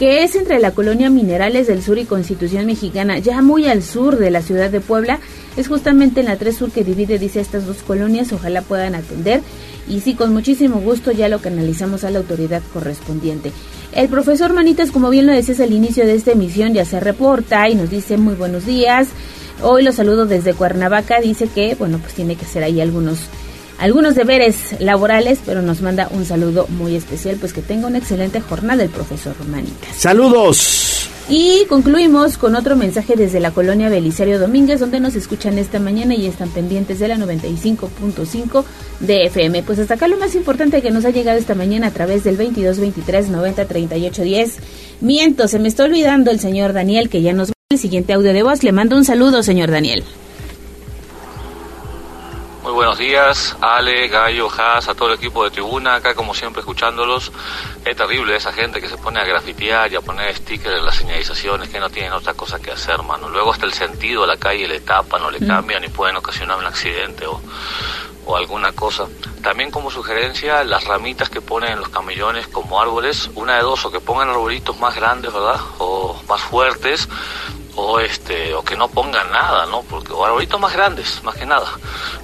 que 0.00 0.24
es 0.24 0.34
entre 0.34 0.60
la 0.60 0.70
colonia 0.70 1.10
Minerales 1.10 1.66
del 1.66 1.82
Sur 1.82 1.98
y 1.98 2.06
Constitución 2.06 2.64
Mexicana, 2.64 3.18
ya 3.18 3.42
muy 3.42 3.66
al 3.66 3.82
sur 3.82 4.16
de 4.16 4.30
la 4.30 4.40
ciudad 4.40 4.70
de 4.70 4.80
Puebla. 4.80 5.20
Es 5.58 5.68
justamente 5.68 6.20
en 6.20 6.26
la 6.26 6.38
3 6.38 6.56
Sur 6.56 6.70
que 6.70 6.84
divide, 6.84 7.18
dice, 7.18 7.38
estas 7.38 7.66
dos 7.66 7.82
colonias. 7.82 8.32
Ojalá 8.32 8.62
puedan 8.62 8.94
atender. 8.94 9.42
Y 9.86 10.00
sí, 10.00 10.14
con 10.14 10.32
muchísimo 10.32 10.80
gusto 10.80 11.12
ya 11.12 11.28
lo 11.28 11.40
canalizamos 11.40 12.04
a 12.04 12.10
la 12.10 12.20
autoridad 12.20 12.62
correspondiente. 12.72 13.52
El 13.92 14.08
profesor 14.08 14.54
Manitas, 14.54 14.90
como 14.90 15.10
bien 15.10 15.26
lo 15.26 15.34
decías 15.34 15.60
al 15.60 15.74
inicio 15.74 16.06
de 16.06 16.14
esta 16.14 16.32
emisión, 16.32 16.72
ya 16.72 16.86
se 16.86 16.98
reporta 16.98 17.68
y 17.68 17.74
nos 17.74 17.90
dice 17.90 18.16
muy 18.16 18.36
buenos 18.36 18.64
días. 18.64 19.08
Hoy 19.60 19.82
los 19.82 19.96
saludo 19.96 20.24
desde 20.24 20.54
Cuernavaca. 20.54 21.20
Dice 21.20 21.46
que, 21.46 21.74
bueno, 21.74 21.98
pues 21.98 22.14
tiene 22.14 22.36
que 22.36 22.46
ser 22.46 22.62
ahí 22.62 22.80
algunos 22.80 23.18
algunos 23.80 24.14
deberes 24.14 24.56
laborales, 24.78 25.40
pero 25.44 25.62
nos 25.62 25.80
manda 25.80 26.08
un 26.10 26.24
saludo 26.24 26.66
muy 26.68 26.94
especial, 26.94 27.36
pues 27.40 27.52
que 27.52 27.62
tenga 27.62 27.86
una 27.86 27.98
excelente 27.98 28.40
jornada 28.40 28.82
el 28.82 28.90
profesor 28.90 29.34
Manitas. 29.48 29.96
Saludos. 29.96 31.08
Y 31.28 31.64
concluimos 31.68 32.36
con 32.36 32.56
otro 32.56 32.74
mensaje 32.74 33.14
desde 33.14 33.38
la 33.38 33.52
colonia 33.52 33.88
Belisario 33.88 34.40
Domínguez, 34.40 34.80
donde 34.80 34.98
nos 34.98 35.14
escuchan 35.14 35.58
esta 35.58 35.78
mañana 35.78 36.14
y 36.14 36.26
están 36.26 36.48
pendientes 36.50 36.98
de 36.98 37.06
la 37.06 37.16
95.5 37.16 38.64
de 38.98 39.26
FM. 39.26 39.62
Pues 39.62 39.78
hasta 39.78 39.94
acá 39.94 40.08
lo 40.08 40.18
más 40.18 40.34
importante 40.34 40.82
que 40.82 40.90
nos 40.90 41.04
ha 41.04 41.10
llegado 41.10 41.38
esta 41.38 41.54
mañana 41.54 41.86
a 41.86 41.90
través 41.92 42.24
del 42.24 42.36
22 42.36 42.80
23 42.80 43.28
90 43.28 43.64
38 43.64 44.22
10. 44.22 44.56
Miento, 45.02 45.46
se 45.46 45.60
me 45.60 45.68
está 45.68 45.84
olvidando 45.84 46.32
el 46.32 46.40
señor 46.40 46.72
Daniel, 46.72 47.08
que 47.08 47.22
ya 47.22 47.32
nos 47.32 47.50
va 47.50 47.54
el 47.70 47.78
siguiente 47.78 48.12
audio 48.12 48.32
de 48.32 48.42
voz. 48.42 48.64
Le 48.64 48.72
mando 48.72 48.96
un 48.96 49.04
saludo, 49.04 49.44
señor 49.44 49.70
Daniel. 49.70 50.02
Muy 52.62 52.72
buenos 52.72 52.98
días, 52.98 53.56
Ale, 53.62 54.06
Gallo, 54.08 54.48
Haas, 54.50 54.88
a 54.88 54.94
todo 54.94 55.08
el 55.08 55.14
equipo 55.14 55.42
de 55.44 55.50
tribuna, 55.50 55.94
acá 55.94 56.14
como 56.14 56.34
siempre 56.34 56.60
escuchándolos. 56.60 57.32
Es 57.86 57.96
terrible 57.96 58.36
esa 58.36 58.52
gente 58.52 58.82
que 58.82 58.88
se 58.88 58.98
pone 58.98 59.18
a 59.18 59.24
grafitear 59.24 59.90
y 59.90 59.96
a 59.96 60.02
poner 60.02 60.34
stickers 60.36 60.76
en 60.78 60.84
las 60.84 60.96
señalizaciones 60.96 61.70
que 61.70 61.80
no 61.80 61.88
tienen 61.88 62.12
otra 62.12 62.34
cosa 62.34 62.60
que 62.60 62.70
hacer, 62.70 63.02
mano. 63.02 63.30
Luego 63.30 63.50
hasta 63.52 63.64
el 63.64 63.72
sentido 63.72 64.24
a 64.24 64.26
la 64.26 64.36
calle 64.36 64.68
le 64.68 64.80
tapan 64.80 65.22
o 65.22 65.30
le 65.30 65.40
Mm. 65.40 65.46
cambian 65.46 65.84
y 65.84 65.88
pueden 65.88 66.16
ocasionar 66.16 66.58
un 66.58 66.66
accidente 66.66 67.26
o, 67.26 67.40
o 68.30 68.36
alguna 68.36 68.72
cosa. 68.72 69.06
También 69.42 69.70
como 69.70 69.90
sugerencia, 69.90 70.62
las 70.64 70.84
ramitas 70.84 71.28
que 71.28 71.40
ponen 71.40 71.72
en 71.72 71.80
los 71.80 71.88
camellones 71.88 72.46
como 72.48 72.80
árboles, 72.80 73.30
una 73.34 73.56
de 73.56 73.62
dos, 73.62 73.84
o 73.84 73.90
que 73.90 74.00
pongan 74.00 74.28
arbolitos 74.28 74.78
más 74.78 74.94
grandes, 74.94 75.32
¿verdad? 75.32 75.60
O 75.78 76.16
más 76.28 76.40
fuertes, 76.40 77.08
o 77.76 77.98
este 78.00 78.54
o 78.54 78.62
que 78.62 78.76
no 78.76 78.88
pongan 78.88 79.30
nada 79.30 79.64
no 79.66 79.82
porque 79.82 80.12
o 80.12 80.24
arbolitos 80.24 80.60
más 80.60 80.72
grandes 80.72 81.22
más 81.22 81.36
que 81.36 81.46
nada. 81.46 81.70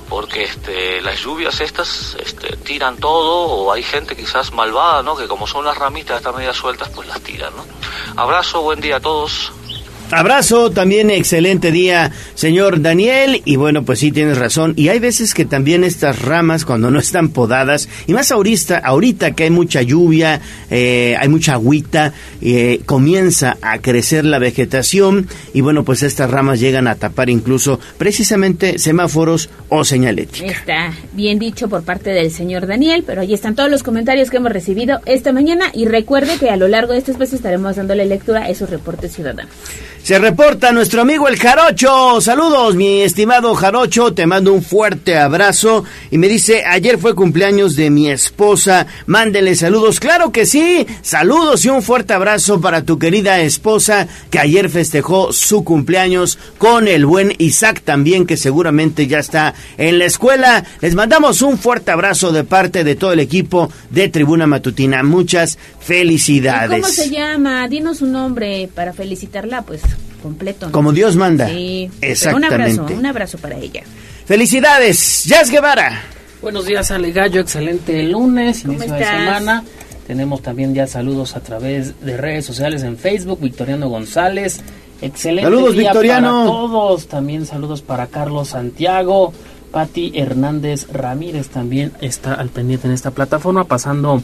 Porque 0.09 0.45
este 0.45 1.01
las 1.01 1.21
lluvias 1.21 1.61
estas 1.61 2.17
este 2.21 2.57
tiran 2.57 2.97
todo 2.99 3.47
o 3.47 3.73
hay 3.73 3.83
gente 3.83 4.17
quizás 4.17 4.53
malvada 4.53 5.03
no 5.03 5.17
que 5.17 5.29
como 5.29 5.47
son 5.47 5.65
las 5.65 5.79
ramitas 5.79 6.19
están 6.19 6.37
medias 6.37 6.57
sueltas 6.57 6.89
pues 6.91 7.09
las 7.09 7.21
tiran 7.21 7.53
abrazo 8.17 8.63
buen 8.63 8.81
día 8.81 8.97
a 8.97 9.01
todos 9.01 9.53
Abrazo, 10.13 10.71
también 10.71 11.11
excelente 11.11 11.73
día, 11.73 12.13
señor 12.35 12.81
Daniel. 12.81 13.43
Y 13.45 13.57
bueno, 13.57 13.85
pues 13.85 13.99
sí, 13.99 14.13
tienes 14.13 14.39
razón. 14.39 14.73
Y 14.77 14.89
hay 14.89 15.01
veces 15.01 15.35
que 15.35 15.45
también 15.45 15.83
estas 15.83 16.23
ramas, 16.23 16.65
cuando 16.65 16.93
no 16.93 17.01
están 17.01 17.31
podadas, 17.31 17.89
y 18.07 18.13
más 18.13 18.31
ahorita, 18.31 18.79
ahorita 18.79 19.33
que 19.33 19.45
hay 19.45 19.51
mucha 19.51 19.83
lluvia, 19.83 20.41
eh, 20.71 21.17
hay 21.19 21.29
mucha 21.29 21.55
agüita, 21.55 22.13
eh, 22.41 22.81
comienza 22.87 23.57
a 23.61 23.79
crecer 23.79 24.25
la 24.25 24.39
vegetación. 24.39 25.29
Y 25.53 25.61
bueno, 25.61 25.85
pues 25.85 26.05
estas 26.05 26.31
ramas 26.31 26.61
llegan 26.61 26.87
a 26.87 26.95
tapar 26.95 27.29
incluso 27.29 27.81
precisamente 27.99 28.79
semáforos 28.79 29.51
o 29.69 29.85
señalética. 29.85 30.47
Está 30.47 30.95
bien 31.13 31.41
dicho 31.41 31.69
por 31.69 31.83
parte 31.83 32.11
del 32.11 32.31
señor 32.31 32.69
Daniel, 32.69 33.03
pero 33.05 33.23
ahí 33.23 33.35
están 33.35 33.57
todos 33.57 33.71
los 33.71 33.83
comentarios 33.83 34.31
que 34.31 34.37
hemos 34.37 34.53
recibido 34.53 35.01
esta 35.05 35.33
mañana 35.33 35.67
y 35.75 35.87
recuerde 35.87 36.39
que 36.39 36.51
a 36.51 36.57
lo 36.57 36.69
largo 36.69 36.93
de 36.93 37.01
este 37.01 37.11
espacio 37.11 37.37
estaremos 37.37 37.75
dándole 37.75 38.07
lectura 38.07 38.45
a 38.45 38.49
esos 38.49 38.71
reportes 38.71 39.13
ciudadanos. 39.13 39.53
Se 40.07 40.21
reporta 40.21 40.71
nuestro 40.71 41.03
amigo 41.03 41.27
el 41.27 41.37
Jarocho. 41.37 42.21
Saludos, 42.21 42.77
mi 42.77 43.03
estimado 43.03 43.57
Jarocho. 43.57 44.15
Te 44.15 44.25
mando 44.25 44.53
un 44.53 44.63
fuerte 44.63 45.19
abrazo. 45.19 45.83
Y 46.13 46.19
me 46.19 46.29
dice, 46.29 46.63
ayer 46.65 46.97
fue 46.97 47.17
cumpleaños 47.17 47.75
de 47.75 47.91
mi 47.91 48.09
esposa. 48.09 48.87
Mándele 49.07 49.57
saludos. 49.57 49.99
Claro 49.99 50.31
que 50.31 50.47
sí. 50.47 50.87
Saludos 51.03 51.65
y 51.65 51.71
un 51.71 51.83
fuerte 51.83 52.13
abrazo 52.13 52.61
para 52.61 52.83
tu 52.83 53.01
querida 53.01 53.41
esposa 53.41 54.07
que 54.31 54.39
ayer 54.39 54.71
festejó 54.71 55.33
su 55.33 55.65
cumpleaños 55.65 56.39
con 56.57 56.87
el 56.87 57.05
buen 57.05 57.35
Isaac 57.39 57.83
también, 57.85 58.27
que 58.27 58.37
seguramente 58.37 59.09
ya 59.09 59.19
está 59.19 59.55
en 59.77 59.99
la 59.99 60.05
escuela. 60.05 60.65
Les 60.83 60.95
mandamos 60.95 61.43
un 61.43 61.59
fuerte 61.59 61.91
abrazo 61.91 62.31
de 62.31 62.45
parte 62.45 62.85
de 62.85 62.95
todo 62.95 63.13
el 63.13 63.19
equipo 63.19 63.73
de 63.91 64.09
Tribuna 64.09 64.47
Matutina. 64.47 65.03
Muchas 65.03 65.59
felicidades. 65.81 66.81
¿Cómo 66.81 66.93
se 66.93 67.11
llama? 67.11 67.67
Dinos 67.67 68.03
un 68.03 68.13
nombre 68.13 68.69
para 68.73 68.93
felicitarla, 68.93 69.63
pues 69.63 69.83
completo. 70.23 70.67
¿no? 70.67 70.73
Como 70.73 70.93
Dios 70.93 71.17
manda. 71.17 71.49
Sí. 71.49 71.91
Exactamente. 72.01 72.55
Un 72.55 72.61
abrazo, 72.81 72.99
un 72.99 73.07
abrazo 73.07 73.39
para 73.39 73.57
ella. 73.57 73.83
Felicidades, 74.27 75.25
Jazz 75.25 75.51
Guevara. 75.51 76.03
Buenos 76.43 76.67
días, 76.67 76.91
Ale 76.91 77.13
Gallo. 77.13 77.41
Excelente 77.41 78.03
lunes, 78.03 78.63
¿Cómo 78.63 78.75
inicio 78.75 78.95
de 78.95 79.05
semana. 79.05 79.65
Tenemos 80.07 80.43
también 80.43 80.75
ya 80.75 80.87
saludos 80.87 81.35
a 81.35 81.41
través 81.41 82.01
de 82.01 82.17
redes 82.17 82.45
sociales 82.45 82.83
en 82.83 82.97
Facebook. 82.97 83.41
Victoriano 83.41 83.89
González. 83.89 84.61
Excelente 85.03 85.43
Saludos, 85.43 85.75
día 85.75 85.91
Victoriano. 85.91 86.29
para 86.29 86.47
todos. 86.47 87.07
También 87.09 87.47
saludos 87.47 87.83
para 87.83 88.07
Carlos 88.07 88.49
Santiago. 88.49 89.33
Pati 89.73 90.13
Hernández 90.15 90.87
Ramírez 90.93 91.49
también 91.49 91.93
está 92.01 92.35
al 92.35 92.49
pendiente 92.49 92.87
en 92.87 92.95
esta 92.95 93.11
plataforma. 93.11 93.65
Pasando 93.65 94.23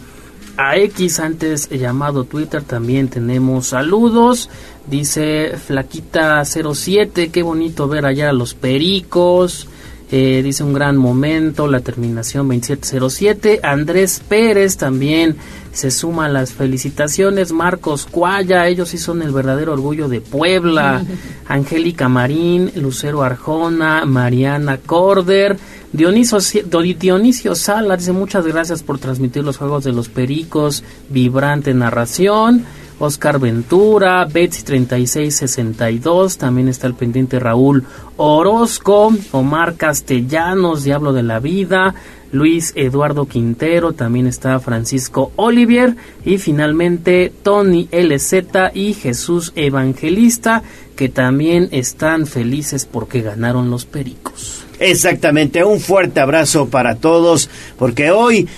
a 0.57 0.76
X, 0.76 1.20
antes 1.20 1.68
llamado 1.70 2.24
Twitter, 2.24 2.62
también 2.62 3.09
tenemos 3.09 3.68
saludos. 3.68 4.50
Dice 4.86 5.55
Flaquita07, 5.57 7.30
qué 7.30 7.42
bonito 7.42 7.88
ver 7.88 8.07
allá 8.07 8.30
a 8.30 8.32
los 8.32 8.55
pericos. 8.55 9.68
Eh, 10.14 10.42
dice 10.44 10.62
un 10.62 10.74
gran 10.74 10.98
momento, 10.98 11.66
la 11.66 11.80
terminación 11.80 12.46
2707. 12.46 13.60
Andrés 13.62 14.20
Pérez 14.28 14.76
también 14.76 15.36
se 15.72 15.90
suma 15.90 16.26
a 16.26 16.28
las 16.28 16.52
felicitaciones. 16.52 17.50
Marcos 17.50 18.06
Cuaya, 18.10 18.68
ellos 18.68 18.90
sí 18.90 18.98
son 18.98 19.22
el 19.22 19.32
verdadero 19.32 19.72
orgullo 19.72 20.10
de 20.10 20.20
Puebla. 20.20 21.02
Angélica 21.48 22.10
Marín, 22.10 22.70
Lucero 22.76 23.22
Arjona, 23.22 24.04
Mariana 24.04 24.76
Corder. 24.76 25.56
Dionisio, 25.94 26.38
Dionisio 26.66 27.54
Sala 27.54 27.96
dice 27.96 28.12
muchas 28.12 28.46
gracias 28.46 28.82
por 28.82 28.98
transmitir 28.98 29.44
los 29.44 29.56
juegos 29.56 29.84
de 29.84 29.92
los 29.92 30.10
pericos, 30.10 30.84
vibrante 31.08 31.72
narración. 31.72 32.66
Oscar 32.99 33.38
Ventura, 33.38 34.24
Betsy 34.24 34.62
3662, 34.62 36.38
también 36.38 36.68
está 36.68 36.86
el 36.86 36.95
pendiente 36.95 37.38
Raúl 37.38 37.84
Orozco, 38.16 39.12
Omar 39.32 39.74
Castellanos, 39.74 40.84
Diablo 40.84 41.12
de 41.12 41.22
la 41.22 41.40
Vida, 41.40 41.95
Luis 42.32 42.72
Eduardo 42.76 43.26
Quintero, 43.26 43.93
también 43.93 44.26
está 44.26 44.59
Francisco 44.59 45.32
Olivier 45.36 45.97
y 46.24 46.38
finalmente 46.38 47.30
Tony 47.43 47.88
LZ 47.93 48.72
y 48.74 48.95
Jesús 48.95 49.53
Evangelista, 49.55 50.62
que 50.97 51.11
también 51.11 51.68
están 51.72 52.26
felices 52.26 52.86
porque 52.86 53.20
ganaron 53.20 53.70
los 53.70 53.84
Pericos. 53.84 54.64
Exactamente, 54.78 55.62
un 55.62 55.78
fuerte 55.78 56.20
abrazo 56.20 56.68
para 56.68 56.97
todos, 56.97 57.51
porque 57.78 58.11
hoy 58.11 58.49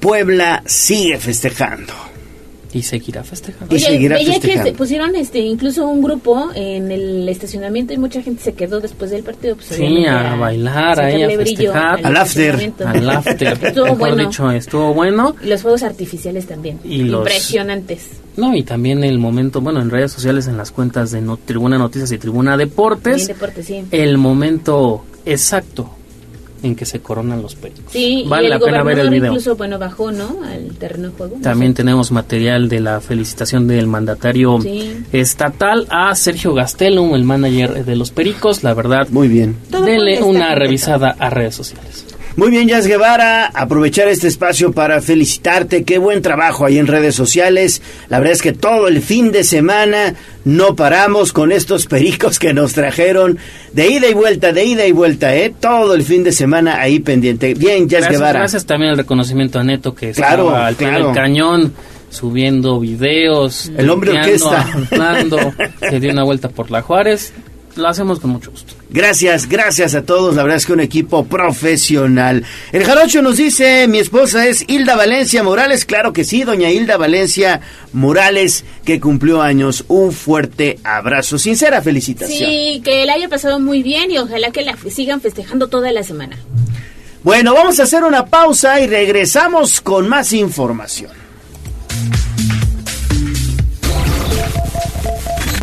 Puebla 0.00 0.62
sigue 0.66 1.18
festejando. 1.18 2.07
Y 2.72 2.82
seguirá 2.82 3.24
festejando. 3.24 3.74
Y 3.74 3.78
Oye, 3.78 3.86
seguirá 3.86 4.16
veía 4.16 4.26
que 4.26 4.32
festejando. 4.40 4.70
se 4.70 4.76
pusieron 4.76 5.16
este 5.16 5.38
incluso 5.38 5.86
un 5.88 6.02
grupo 6.02 6.50
en 6.54 6.90
el 6.92 7.28
estacionamiento 7.28 7.94
y 7.94 7.98
mucha 7.98 8.20
gente 8.22 8.42
se 8.42 8.52
quedó 8.52 8.80
después 8.80 9.10
del 9.10 9.22
partido. 9.22 9.54
Pues, 9.56 9.68
Sí, 9.68 9.76
obviamente, 9.82 10.08
a 10.10 10.34
bailar 10.36 11.00
ahí, 11.00 11.22
a 11.22 11.28
festejar. 11.30 12.00
al 12.04 12.12
estacionamiento. 12.16 12.86
Al 12.88 13.10
after. 13.10 13.58
Estuvo 13.62 13.96
bueno. 13.96 14.16
dicho, 14.16 14.50
estuvo 14.50 14.92
bueno. 14.94 15.34
Y 15.42 15.46
los 15.46 15.62
fuegos 15.62 15.82
artificiales 15.82 16.46
también. 16.46 16.78
Y 16.84 17.04
los- 17.04 17.20
Impresionantes. 17.20 18.08
No, 18.36 18.54
y 18.54 18.62
también 18.62 19.02
el 19.02 19.18
momento, 19.18 19.60
bueno, 19.60 19.80
en 19.82 19.90
redes 19.90 20.12
sociales, 20.12 20.46
en 20.46 20.56
las 20.56 20.70
cuentas 20.70 21.10
de 21.10 21.20
no- 21.20 21.38
Tribuna 21.38 21.78
Noticias 21.78 22.12
y 22.12 22.18
Tribuna 22.18 22.56
Deportes, 22.56 23.26
deporte, 23.26 23.62
sí. 23.62 23.82
el 23.90 24.16
momento 24.18 25.04
exacto 25.26 25.90
en 26.62 26.74
que 26.74 26.84
se 26.84 27.00
coronan 27.00 27.42
los 27.42 27.54
pericos. 27.54 27.84
Sí, 27.90 28.24
Vale 28.28 28.44
y 28.44 28.46
el 28.46 28.50
la 28.50 28.58
pena 28.58 28.82
ver 28.82 28.98
el 28.98 29.10
video. 29.10 29.26
incluso, 29.32 29.56
bueno, 29.56 29.78
bajó, 29.78 30.10
¿no? 30.10 30.38
Al 30.44 30.76
terreno 30.76 31.08
de 31.08 31.14
juego. 31.16 31.36
no 31.36 31.42
También 31.42 31.74
tenemos 31.74 32.10
material 32.12 32.68
de 32.68 32.80
la 32.80 33.00
felicitación 33.00 33.66
del 33.68 33.86
mandatario 33.86 34.60
Sí. 34.60 34.96
estatal 35.12 35.86
a 35.90 36.14
Sergio 36.14 36.54
Gastelum, 36.54 37.14
el 37.14 37.24
manager 37.24 37.84
de 37.84 37.96
los 37.96 38.10
Pericos. 38.10 38.62
La 38.64 38.74
verdad, 38.74 39.08
muy 39.10 39.28
bien. 39.28 39.56
Todo 39.70 39.84
Denle 39.84 40.22
una 40.22 40.54
revisada 40.54 41.14
a 41.18 41.30
redes 41.30 41.54
sociales. 41.54 42.04
Muy 42.38 42.52
bien, 42.52 42.68
Jazz 42.68 42.86
Guevara, 42.86 43.46
aprovechar 43.46 44.06
este 44.06 44.28
espacio 44.28 44.70
para 44.70 45.02
felicitarte. 45.02 45.82
Qué 45.82 45.98
buen 45.98 46.22
trabajo 46.22 46.64
ahí 46.64 46.78
en 46.78 46.86
redes 46.86 47.16
sociales. 47.16 47.82
La 48.08 48.20
verdad 48.20 48.34
es 48.34 48.42
que 48.42 48.52
todo 48.52 48.86
el 48.86 49.02
fin 49.02 49.32
de 49.32 49.42
semana 49.42 50.14
no 50.44 50.76
paramos 50.76 51.32
con 51.32 51.50
estos 51.50 51.86
pericos 51.88 52.38
que 52.38 52.54
nos 52.54 52.74
trajeron 52.74 53.38
de 53.72 53.88
ida 53.88 54.06
y 54.06 54.14
vuelta, 54.14 54.52
de 54.52 54.64
ida 54.64 54.86
y 54.86 54.92
vuelta, 54.92 55.34
¿eh? 55.34 55.52
Todo 55.58 55.94
el 55.96 56.04
fin 56.04 56.22
de 56.22 56.30
semana 56.30 56.80
ahí 56.80 57.00
pendiente. 57.00 57.54
Bien, 57.54 57.88
Jazz 57.88 58.02
Gracias, 58.02 58.20
Guevara. 58.20 58.38
gracias 58.38 58.66
también 58.66 58.92
al 58.92 58.98
reconocimiento 58.98 59.58
a 59.58 59.64
Neto 59.64 59.92
que 59.96 60.12
Claro, 60.12 60.54
al 60.54 60.76
claro. 60.76 61.06
del 61.06 61.16
cañón 61.16 61.72
subiendo 62.08 62.78
videos. 62.78 63.68
El 63.76 63.90
hombre 63.90 64.12
orquesta. 64.12 64.60
arreglando, 64.60 65.38
se 65.90 65.98
dio 65.98 66.12
una 66.12 66.22
vuelta 66.22 66.48
por 66.50 66.70
la 66.70 66.82
Juárez. 66.82 67.32
Lo 67.78 67.86
hacemos 67.86 68.18
con 68.18 68.30
mucho 68.30 68.50
gusto. 68.50 68.74
Gracias, 68.90 69.48
gracias 69.48 69.94
a 69.94 70.02
todos. 70.02 70.34
La 70.34 70.42
verdad 70.42 70.56
es 70.56 70.66
que 70.66 70.72
un 70.72 70.80
equipo 70.80 71.24
profesional. 71.26 72.44
El 72.72 72.84
Jarocho 72.84 73.22
nos 73.22 73.36
dice, 73.36 73.86
mi 73.86 73.98
esposa 73.98 74.48
es 74.48 74.64
Hilda 74.68 74.96
Valencia 74.96 75.44
Morales. 75.44 75.84
Claro 75.84 76.12
que 76.12 76.24
sí, 76.24 76.42
doña 76.42 76.72
Hilda 76.72 76.96
Valencia 76.96 77.60
Morales, 77.92 78.64
que 78.84 78.98
cumplió 78.98 79.42
años. 79.42 79.84
Un 79.86 80.10
fuerte 80.10 80.80
abrazo. 80.82 81.38
Sincera 81.38 81.80
felicitación. 81.80 82.50
Sí, 82.50 82.82
que 82.84 83.06
la 83.06 83.12
haya 83.12 83.28
pasado 83.28 83.60
muy 83.60 83.84
bien 83.84 84.10
y 84.10 84.18
ojalá 84.18 84.50
que 84.50 84.62
la 84.62 84.76
sigan 84.90 85.20
festejando 85.20 85.68
toda 85.68 85.92
la 85.92 86.02
semana. 86.02 86.36
Bueno, 87.22 87.54
vamos 87.54 87.78
a 87.78 87.84
hacer 87.84 88.02
una 88.02 88.26
pausa 88.26 88.80
y 88.80 88.88
regresamos 88.88 89.80
con 89.80 90.08
más 90.08 90.32
información. 90.32 91.12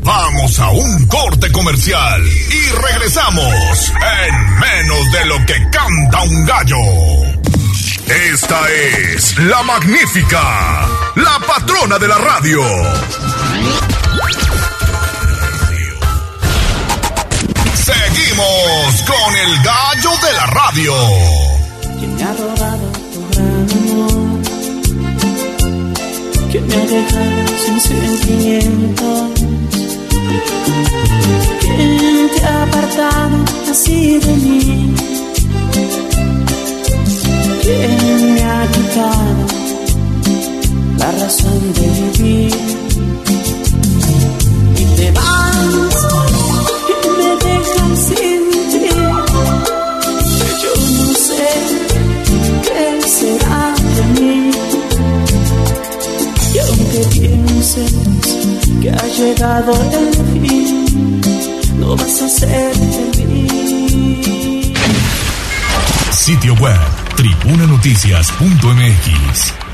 Vamos 0.06 0.60
a 0.60 0.70
un 0.70 1.08
corte 1.08 1.52
comercial 1.52 2.24
y 2.24 2.72
regresamos 2.74 3.92
en 4.28 4.60
menos 4.60 5.12
de 5.12 5.26
lo 5.26 5.44
que 5.48 5.56
canta 5.72 6.22
un 6.22 6.46
gallo. 6.46 6.78
Esta 8.32 8.70
es 8.70 9.36
la 9.40 9.64
magnífica, 9.64 10.88
la 11.16 11.40
patrona 11.48 11.98
de 11.98 12.08
la 12.08 12.20
radio. 12.20 12.62
Seguimos 17.74 19.02
con 19.08 19.36
el 19.36 19.64
gallo 19.64 20.12
de 20.22 20.34
la 20.34 20.46
radio. 20.46 20.94
¿Quién 21.98 22.16
me 22.16 22.24
ha 22.24 22.34
robado 22.34 22.92
tu 23.12 23.28
gran 23.32 23.68
amor? 23.72 24.42
¿Quién 26.52 26.68
me 26.68 26.76
ha 26.76 26.86
dejado 26.86 27.58
sin? 27.82 29.75
¿Quién 31.62 32.30
te 32.34 32.46
ha 32.46 32.64
apartado 32.64 33.38
así 33.72 34.20
de 34.20 34.34
mí? 34.46 34.94
¿Quién 37.62 38.34
me 38.34 38.44
ha 38.44 38.68
quitado 38.72 39.36
la 40.98 41.12
razón 41.12 41.62
de 41.74 41.88
vivir? 42.00 42.56
Y 44.78 44.84
te 44.98 45.12
vas 45.12 45.95
que 58.86 58.92
ha 58.92 59.08
llegado 59.08 59.74
el 59.74 60.14
fin, 60.40 61.20
no 61.80 61.96
vas 61.96 62.22
a 62.22 62.30
ser 62.30 62.76
feliz. 63.16 64.72
Sitio 66.12 66.54
web 66.56 66.78
tribunanoticias.mx. 67.16 69.65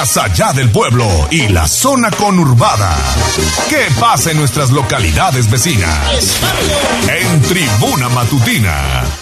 Más 0.00 0.16
allá 0.16 0.54
del 0.54 0.70
pueblo 0.70 1.06
y 1.30 1.48
la 1.48 1.68
zona 1.68 2.10
conurbada. 2.10 2.96
¿Qué 3.68 3.86
pasa 4.00 4.30
en 4.30 4.38
nuestras 4.38 4.70
localidades 4.70 5.50
vecinas? 5.50 6.38
En 7.06 7.42
Tribuna 7.42 8.08
Matutina. 8.08 9.19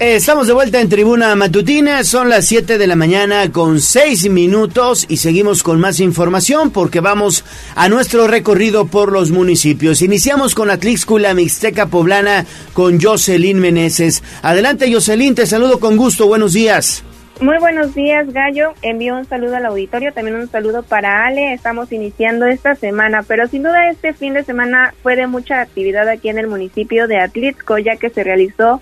Estamos 0.00 0.46
de 0.46 0.52
vuelta 0.52 0.80
en 0.80 0.88
Tribuna 0.88 1.34
Matutina, 1.34 2.04
son 2.04 2.28
las 2.28 2.46
7 2.46 2.78
de 2.78 2.86
la 2.86 2.94
mañana 2.94 3.50
con 3.50 3.80
6 3.80 4.30
minutos 4.30 5.04
y 5.08 5.16
seguimos 5.16 5.64
con 5.64 5.80
más 5.80 5.98
información 5.98 6.70
porque 6.70 7.00
vamos 7.00 7.44
a 7.74 7.88
nuestro 7.88 8.28
recorrido 8.28 8.86
por 8.86 9.10
los 9.10 9.32
municipios. 9.32 10.00
Iniciamos 10.00 10.54
con 10.54 10.70
Atlixcula, 10.70 11.34
Mixteca 11.34 11.86
Poblana, 11.86 12.46
con 12.74 13.00
Jocelyn 13.00 13.58
Meneses. 13.58 14.22
Adelante 14.42 14.92
Jocelyn, 14.92 15.34
te 15.34 15.46
saludo 15.46 15.80
con 15.80 15.96
gusto, 15.96 16.28
buenos 16.28 16.52
días. 16.52 17.02
Muy 17.40 17.58
buenos 17.58 17.92
días, 17.92 18.32
Gallo. 18.32 18.74
Envío 18.82 19.16
un 19.16 19.24
saludo 19.24 19.56
al 19.56 19.66
auditorio, 19.66 20.12
también 20.12 20.36
un 20.36 20.48
saludo 20.48 20.84
para 20.84 21.26
Ale. 21.26 21.54
Estamos 21.54 21.90
iniciando 21.90 22.46
esta 22.46 22.76
semana, 22.76 23.24
pero 23.26 23.48
sin 23.48 23.64
duda 23.64 23.90
este 23.90 24.12
fin 24.14 24.34
de 24.34 24.44
semana 24.44 24.94
fue 25.02 25.16
de 25.16 25.26
mucha 25.26 25.60
actividad 25.60 26.08
aquí 26.08 26.28
en 26.28 26.38
el 26.38 26.46
municipio 26.46 27.08
de 27.08 27.18
Atlixco, 27.18 27.78
ya 27.78 27.96
que 27.96 28.10
se 28.10 28.22
realizó 28.22 28.80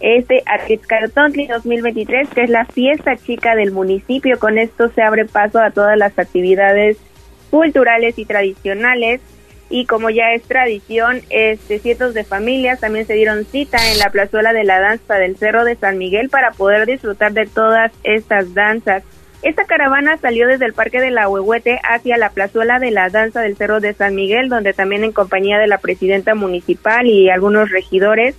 este 0.00 0.42
Atlixcalotontli 0.46 1.46
2023, 1.46 2.28
que 2.28 2.42
es 2.42 2.50
la 2.50 2.64
fiesta 2.64 3.16
chica 3.16 3.54
del 3.54 3.72
municipio. 3.72 4.38
Con 4.38 4.58
esto 4.58 4.90
se 4.90 5.02
abre 5.02 5.24
paso 5.24 5.60
a 5.60 5.70
todas 5.70 5.96
las 5.96 6.18
actividades 6.18 6.98
culturales 7.50 8.18
y 8.18 8.24
tradicionales. 8.24 9.20
Y 9.68 9.86
como 9.86 10.10
ya 10.10 10.32
es 10.32 10.42
tradición, 10.42 11.22
este, 11.28 11.80
cientos 11.80 12.14
de 12.14 12.22
familias 12.22 12.78
también 12.78 13.04
se 13.04 13.14
dieron 13.14 13.44
cita 13.44 13.78
en 13.90 13.98
la 13.98 14.10
plazuela 14.10 14.52
de 14.52 14.62
la 14.62 14.78
danza 14.78 15.14
del 15.14 15.36
Cerro 15.36 15.64
de 15.64 15.74
San 15.74 15.98
Miguel 15.98 16.28
para 16.28 16.52
poder 16.52 16.86
disfrutar 16.86 17.32
de 17.32 17.46
todas 17.46 17.90
estas 18.04 18.54
danzas. 18.54 19.02
Esta 19.42 19.64
caravana 19.64 20.18
salió 20.18 20.46
desde 20.46 20.66
el 20.66 20.72
Parque 20.72 21.00
de 21.00 21.10
la 21.10 21.28
Huehuete 21.28 21.80
hacia 21.82 22.16
la 22.16 22.30
plazuela 22.30 22.78
de 22.78 22.92
la 22.92 23.10
danza 23.10 23.40
del 23.40 23.56
Cerro 23.56 23.80
de 23.80 23.92
San 23.92 24.14
Miguel, 24.14 24.48
donde 24.48 24.72
también 24.72 25.02
en 25.02 25.12
compañía 25.12 25.58
de 25.58 25.66
la 25.66 25.78
presidenta 25.78 26.34
municipal 26.34 27.06
y 27.06 27.28
algunos 27.28 27.70
regidores 27.70 28.36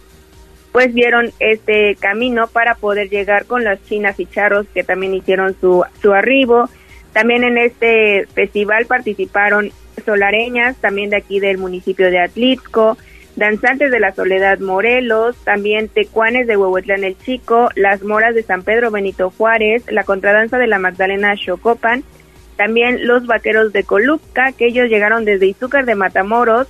pues 0.77 0.93
vieron 0.93 1.31
este 1.39 1.95
camino 1.95 2.45
para 2.45 2.75
poder 2.75 3.09
llegar 3.09 3.45
con 3.45 3.63
las 3.63 3.83
chinas 3.85 4.19
y 4.19 4.27
charros 4.27 4.67
que 4.75 4.83
también 4.83 5.15
hicieron 5.15 5.55
su, 5.59 5.83
su 6.03 6.13
arribo. 6.13 6.69
También 7.13 7.43
en 7.43 7.57
este 7.57 8.27
festival 8.35 8.85
participaron 8.85 9.71
solareñas, 10.05 10.77
también 10.77 11.09
de 11.09 11.15
aquí 11.15 11.39
del 11.39 11.57
municipio 11.57 12.11
de 12.11 12.19
Atlixco, 12.19 12.95
danzantes 13.35 13.89
de 13.89 13.99
la 13.99 14.13
Soledad 14.13 14.59
Morelos, 14.59 15.35
también 15.43 15.89
tecuanes 15.89 16.45
de 16.45 16.57
Huehuetlán 16.57 17.03
el 17.03 17.17
Chico, 17.17 17.69
las 17.73 18.03
moras 18.03 18.35
de 18.35 18.43
San 18.43 18.61
Pedro 18.61 18.91
Benito 18.91 19.33
Juárez, 19.35 19.83
la 19.89 20.03
contradanza 20.03 20.59
de 20.59 20.67
la 20.67 20.77
Magdalena 20.77 21.35
Xocopan, 21.35 22.03
También 22.55 23.07
los 23.07 23.25
vaqueros 23.25 23.73
de 23.73 23.83
Colupca, 23.83 24.51
que 24.51 24.67
ellos 24.67 24.89
llegaron 24.89 25.25
desde 25.25 25.47
Izúcar 25.47 25.85
de 25.85 25.95
Matamoros 25.95 26.67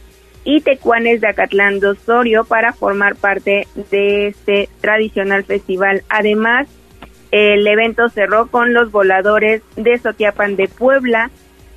y 0.49 0.61
Tecuanes 0.61 1.19
de 1.19 1.27
Acatlán 1.27 1.81
de 1.81 1.87
Osorio 1.89 2.45
para 2.45 2.71
formar 2.71 3.17
parte 3.17 3.67
de 3.91 4.27
este 4.27 4.69
tradicional 4.79 5.43
festival. 5.43 6.03
Además, 6.07 6.69
el 7.31 7.67
evento 7.67 8.07
cerró 8.07 8.47
con 8.47 8.73
los 8.73 8.89
voladores 8.89 9.61
de 9.75 9.97
Sotiapan 9.97 10.55
de 10.55 10.69
Puebla 10.69 11.31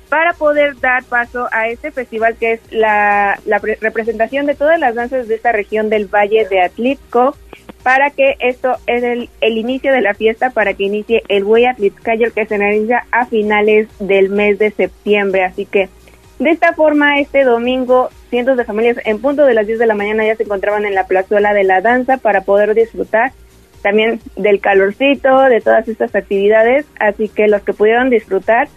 para 0.07 0.31
poder 0.31 0.79
dar 0.79 1.03
paso 1.03 1.49
a 1.51 1.67
este 1.67 1.91
festival 1.91 2.37
que 2.39 2.53
es 2.53 2.61
la, 2.71 3.37
la 3.45 3.59
pre- 3.59 3.77
representación 3.81 4.45
de 4.45 4.55
todas 4.55 4.79
las 4.79 4.95
danzas 4.95 5.27
de 5.27 5.35
esta 5.35 5.51
región 5.51 5.89
del 5.89 6.05
Valle 6.05 6.47
de 6.49 6.61
Atlitco 6.61 7.35
para 7.83 8.09
que 8.11 8.35
esto 8.39 8.77
es 8.87 9.03
el, 9.03 9.29
el 9.41 9.57
inicio 9.57 9.91
de 9.91 10.01
la 10.01 10.13
fiesta 10.13 10.51
para 10.51 10.75
que 10.75 10.85
inicie 10.85 11.23
el 11.27 11.43
Güey 11.43 11.65
Atlitcayo 11.65 12.33
que 12.33 12.45
se 12.45 12.57
realiza 12.57 13.03
a 13.11 13.25
finales 13.25 13.89
del 13.99 14.29
mes 14.29 14.59
de 14.59 14.71
septiembre. 14.71 15.43
Así 15.43 15.65
que 15.65 15.89
de 16.41 16.49
esta 16.49 16.73
forma 16.73 17.19
este 17.19 17.43
domingo 17.43 18.09
cientos 18.31 18.57
de 18.57 18.65
familias 18.65 18.97
en 19.05 19.19
punto 19.19 19.45
de 19.45 19.53
las 19.53 19.67
10 19.67 19.77
de 19.77 19.85
la 19.85 19.93
mañana 19.93 20.25
ya 20.25 20.35
se 20.35 20.43
encontraban 20.43 20.85
en 20.85 20.95
la 20.95 21.05
plazuela 21.05 21.53
de 21.53 21.63
la 21.63 21.81
danza 21.81 22.17
para 22.17 22.41
poder 22.41 22.73
disfrutar 22.73 23.31
también 23.83 24.19
del 24.35 24.59
calorcito, 24.59 25.41
de 25.43 25.61
todas 25.61 25.87
estas 25.87 26.15
actividades, 26.15 26.85
así 26.99 27.29
que 27.29 27.47
los 27.47 27.61
que 27.61 27.73
pudieron 27.73 28.09
disfrutar, 28.09 28.67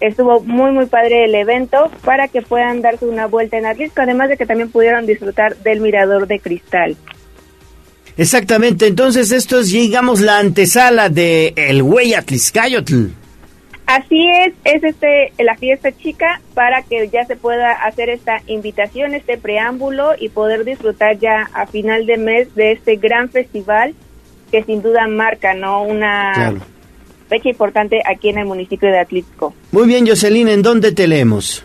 estuvo 0.00 0.40
muy 0.40 0.72
muy 0.72 0.86
padre 0.86 1.24
el 1.24 1.34
evento 1.34 1.90
para 2.04 2.28
que 2.28 2.42
puedan 2.42 2.82
darse 2.82 3.06
una 3.06 3.26
vuelta 3.26 3.56
en 3.56 3.66
Atlisco, 3.66 4.02
además 4.02 4.28
de 4.28 4.36
que 4.36 4.46
también 4.46 4.70
pudieron 4.70 5.06
disfrutar 5.06 5.56
del 5.58 5.80
mirador 5.80 6.26
de 6.26 6.40
cristal. 6.40 6.96
Exactamente, 8.18 8.86
entonces 8.86 9.30
esto 9.30 9.60
es, 9.60 9.70
digamos, 9.70 10.20
la 10.20 10.38
antesala 10.38 11.08
de 11.08 11.52
El 11.56 11.82
Güey 11.82 12.14
Atliscayotl. 12.14 13.08
Así 13.86 14.26
es, 14.44 14.52
es 14.64 14.82
este 14.82 15.32
la 15.38 15.54
fiesta 15.56 15.92
chica 15.92 16.40
para 16.54 16.82
que 16.82 17.08
ya 17.08 17.24
se 17.24 17.36
pueda 17.36 17.70
hacer 17.72 18.10
esta 18.10 18.42
invitación, 18.48 19.14
este 19.14 19.38
preámbulo 19.38 20.14
y 20.18 20.28
poder 20.28 20.64
disfrutar 20.64 21.16
ya 21.18 21.48
a 21.52 21.66
final 21.66 22.04
de 22.04 22.16
mes 22.16 22.52
de 22.56 22.72
este 22.72 22.96
gran 22.96 23.30
festival 23.30 23.94
que 24.50 24.64
sin 24.64 24.82
duda 24.82 25.06
marca, 25.06 25.54
¿no? 25.54 25.84
Una 25.84 26.32
Claro. 26.34 26.56
fecha 27.28 27.48
importante 27.48 28.02
aquí 28.04 28.28
en 28.28 28.38
el 28.38 28.46
municipio 28.46 28.88
de 28.90 28.98
Atlisco. 28.98 29.54
Muy 29.70 29.86
bien, 29.86 30.04
Jocelyn, 30.06 30.48
¿en 30.48 30.62
dónde 30.62 30.90
te 30.92 31.06
leemos? 31.06 31.64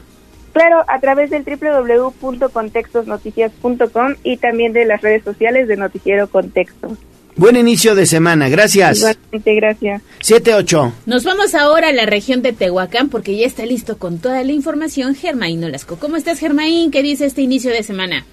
Claro, 0.54 0.84
a 0.88 1.00
través 1.00 1.32
del 1.32 1.44
www.contextosnoticias.com 1.44 4.14
y 4.24 4.38
también 4.38 4.74
de 4.74 4.86
las 4.86 5.02
redes 5.02 5.24
sociales 5.24 5.68
de 5.68 5.78
Noticiero 5.78 6.28
Contexto. 6.28 6.96
Buen 7.38 7.56
inicio 7.56 7.96
de 7.96 8.06
semana, 8.06 8.50
gracias. 8.50 9.00
Igualmente, 9.00 9.56
gracias. 9.56 10.02
7-8. 10.20 10.92
Nos 11.06 11.24
vamos 11.24 11.56
ahora 11.56 11.88
a 11.88 11.94
la 11.94 12.06
región 12.06 12.42
de 12.42 12.52
Tehuacán 12.52 13.10
porque 13.10 13.38
ya 13.38 13.46
está 13.46 13.66
listo 13.66 13.98
con 13.98 14.20
toda 14.20 14.44
la 14.44 14.52
información 14.52 15.16
Germaín 15.16 15.64
Olasco. 15.64 15.98
¿Cómo 15.98 16.18
estás, 16.18 16.40
Germaín? 16.40 16.92
¿Qué 16.92 17.02
dice 17.02 17.26
este 17.26 17.42
inicio 17.42 17.72
de 17.72 17.84
semana? 17.84 18.26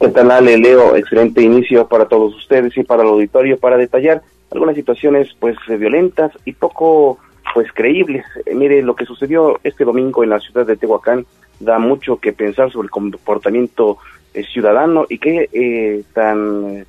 ¿Qué 0.00 0.08
tal, 0.08 0.30
Ale? 0.30 0.58
Leo, 0.58 0.96
excelente 0.96 1.42
inicio 1.42 1.88
para 1.88 2.06
todos 2.06 2.34
ustedes 2.36 2.76
y 2.76 2.82
para 2.82 3.02
el 3.02 3.08
auditorio 3.08 3.58
para 3.58 3.76
detallar 3.76 4.22
algunas 4.50 4.76
situaciones 4.76 5.28
pues 5.40 5.56
violentas 5.66 6.32
y 6.44 6.52
poco 6.52 7.18
pues 7.54 7.68
creíbles. 7.72 8.24
Eh, 8.44 8.54
mire, 8.54 8.82
lo 8.82 8.94
que 8.94 9.06
sucedió 9.06 9.60
este 9.64 9.84
domingo 9.84 10.22
en 10.22 10.30
la 10.30 10.40
ciudad 10.40 10.66
de 10.66 10.76
Tehuacán 10.76 11.24
da 11.60 11.78
mucho 11.78 12.16
que 12.16 12.32
pensar 12.32 12.70
sobre 12.70 12.86
el 12.86 12.90
comportamiento 12.90 13.98
eh, 14.34 14.44
ciudadano 14.44 15.06
y 15.08 15.18
qué 15.18 15.48
eh, 15.52 16.02
tan 16.12 16.84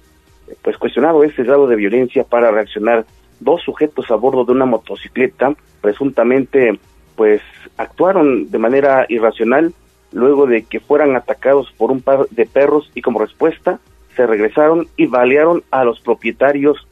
pues 0.62 0.78
cuestionado 0.78 1.24
es 1.24 1.38
el 1.40 1.46
grado 1.46 1.68
de 1.68 1.76
violencia 1.76 2.24
para 2.24 2.52
reaccionar 2.52 3.06
dos 3.40 3.62
sujetos 3.64 4.10
a 4.12 4.16
bordo 4.16 4.46
de 4.46 4.52
una 4.52 4.66
motocicleta 4.66 5.54
presuntamente 5.82 6.80
pues 7.16 7.42
actuaron 7.78 8.50
de 8.50 8.58
manera 8.58 9.06
irracional 9.10 9.74
luego 10.12 10.46
de 10.46 10.64
que 10.64 10.80
fueran 10.80 11.16
atacados 11.16 11.72
por 11.78 11.92
un 11.92 12.02
par 12.02 12.28
de 12.30 12.46
perros 12.46 12.92
y 12.96 13.02
como 13.02 13.20
respuesta 13.20 13.80
se 14.16 14.28
regresaron 14.28 14.88
y 14.96 15.08
balearon 15.08 15.64
a 15.72 15.84
los 15.84 16.00
propietarios 16.00 16.88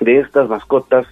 de 0.00 0.18
estas 0.18 0.48
mascotas 0.48 1.06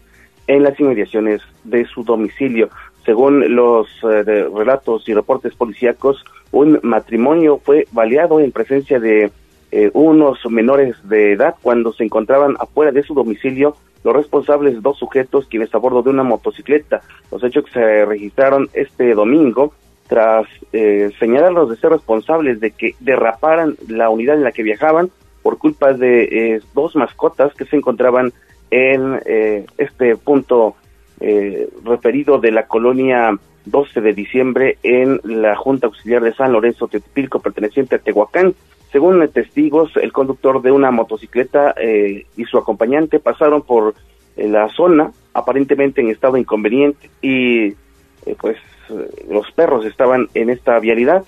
en 0.47 0.63
las 0.63 0.79
inmediaciones 0.81 1.43
de 1.65 1.85
su 1.87 2.05
domicilio. 2.05 2.71
Según 3.05 3.55
los 3.55 3.89
eh, 4.03 4.23
relatos 4.55 5.09
y 5.09 5.15
reportes 5.15 5.55
policíacos, 5.55 6.25
un 6.53 6.81
matrimonio 6.83 7.61
fue 7.63 7.87
baleado 7.93 8.41
en 8.41 8.53
presencia 8.53 8.99
de 8.99 9.31
eh, 9.71 9.91
unos 9.93 10.39
menores 10.49 10.97
de 11.09 11.33
edad 11.33 11.55
cuando 11.61 11.93
se 11.93 12.05
encontraban 12.05 12.57
afuera 12.59 12.93
de 12.93 13.03
su 13.03 13.15
domicilio 13.15 13.77
los 14.05 14.15
responsables 14.15 14.81
dos 14.81 14.99
sujetos 14.99 15.47
quienes 15.47 15.75
a 15.75 15.79
bordo 15.79 16.03
de 16.03 16.11
una 16.11 16.23
motocicleta. 16.23 17.03
Los 17.31 17.43
hechos 17.43 17.65
que 17.65 17.73
se 17.73 18.05
registraron 18.05 18.69
este 18.73 19.15
domingo 19.15 19.73
tras 20.07 20.47
eh, 20.73 21.11
señalarlos 21.19 21.69
de 21.69 21.77
ser 21.77 21.91
responsables 21.91 22.61
de 22.61 22.71
que 22.71 22.95
derraparan 23.01 23.77
la 23.89 24.09
unidad 24.09 24.37
en 24.37 24.45
la 24.45 24.53
que 24.53 24.63
viajaban 24.63 25.11
por 25.43 25.59
culpa 25.59 25.93
de 25.93 26.25
eh, 26.25 26.61
dos 26.75 26.97
mascotas 26.97 27.55
que 27.55 27.65
se 27.65 27.77
encontraban 27.77 28.33
en 28.71 29.21
eh, 29.25 29.67
este 29.77 30.17
punto 30.17 30.77
eh, 31.21 31.69
referido 31.85 32.39
de 32.39 32.53
la 32.53 32.67
colonia 32.67 33.37
12 33.65 34.01
de 34.01 34.13
diciembre 34.13 34.79
en 34.83 35.21
la 35.25 35.57
Junta 35.57 35.87
Auxiliar 35.87 36.23
de 36.23 36.35
San 36.35 36.53
Lorenzo 36.53 36.89
Teotipilco 36.89 37.41
perteneciente 37.41 37.97
a 37.97 37.99
Tehuacán. 37.99 38.55
Según 38.91 39.27
testigos, 39.29 39.91
el 39.97 40.13
conductor 40.13 40.63
de 40.63 40.73
una 40.73 40.91
motocicleta 40.91 41.75
eh, 41.77 42.27
y 42.37 42.45
su 42.45 42.57
acompañante 42.57 43.21
pasaron 43.21 43.63
por 43.63 43.95
eh, 44.37 44.49
la 44.49 44.69
zona 44.71 45.13
aparentemente 45.35 46.01
en 46.01 46.11
estado 46.11 46.37
inconveniente 46.37 47.11
y 47.21 47.67
eh, 47.67 48.37
pues 48.41 48.57
eh, 48.91 49.27
los 49.31 49.51
perros 49.53 49.85
estaban 49.85 50.29
en 50.35 50.51
esta 50.51 50.79
vialidad, 50.81 51.25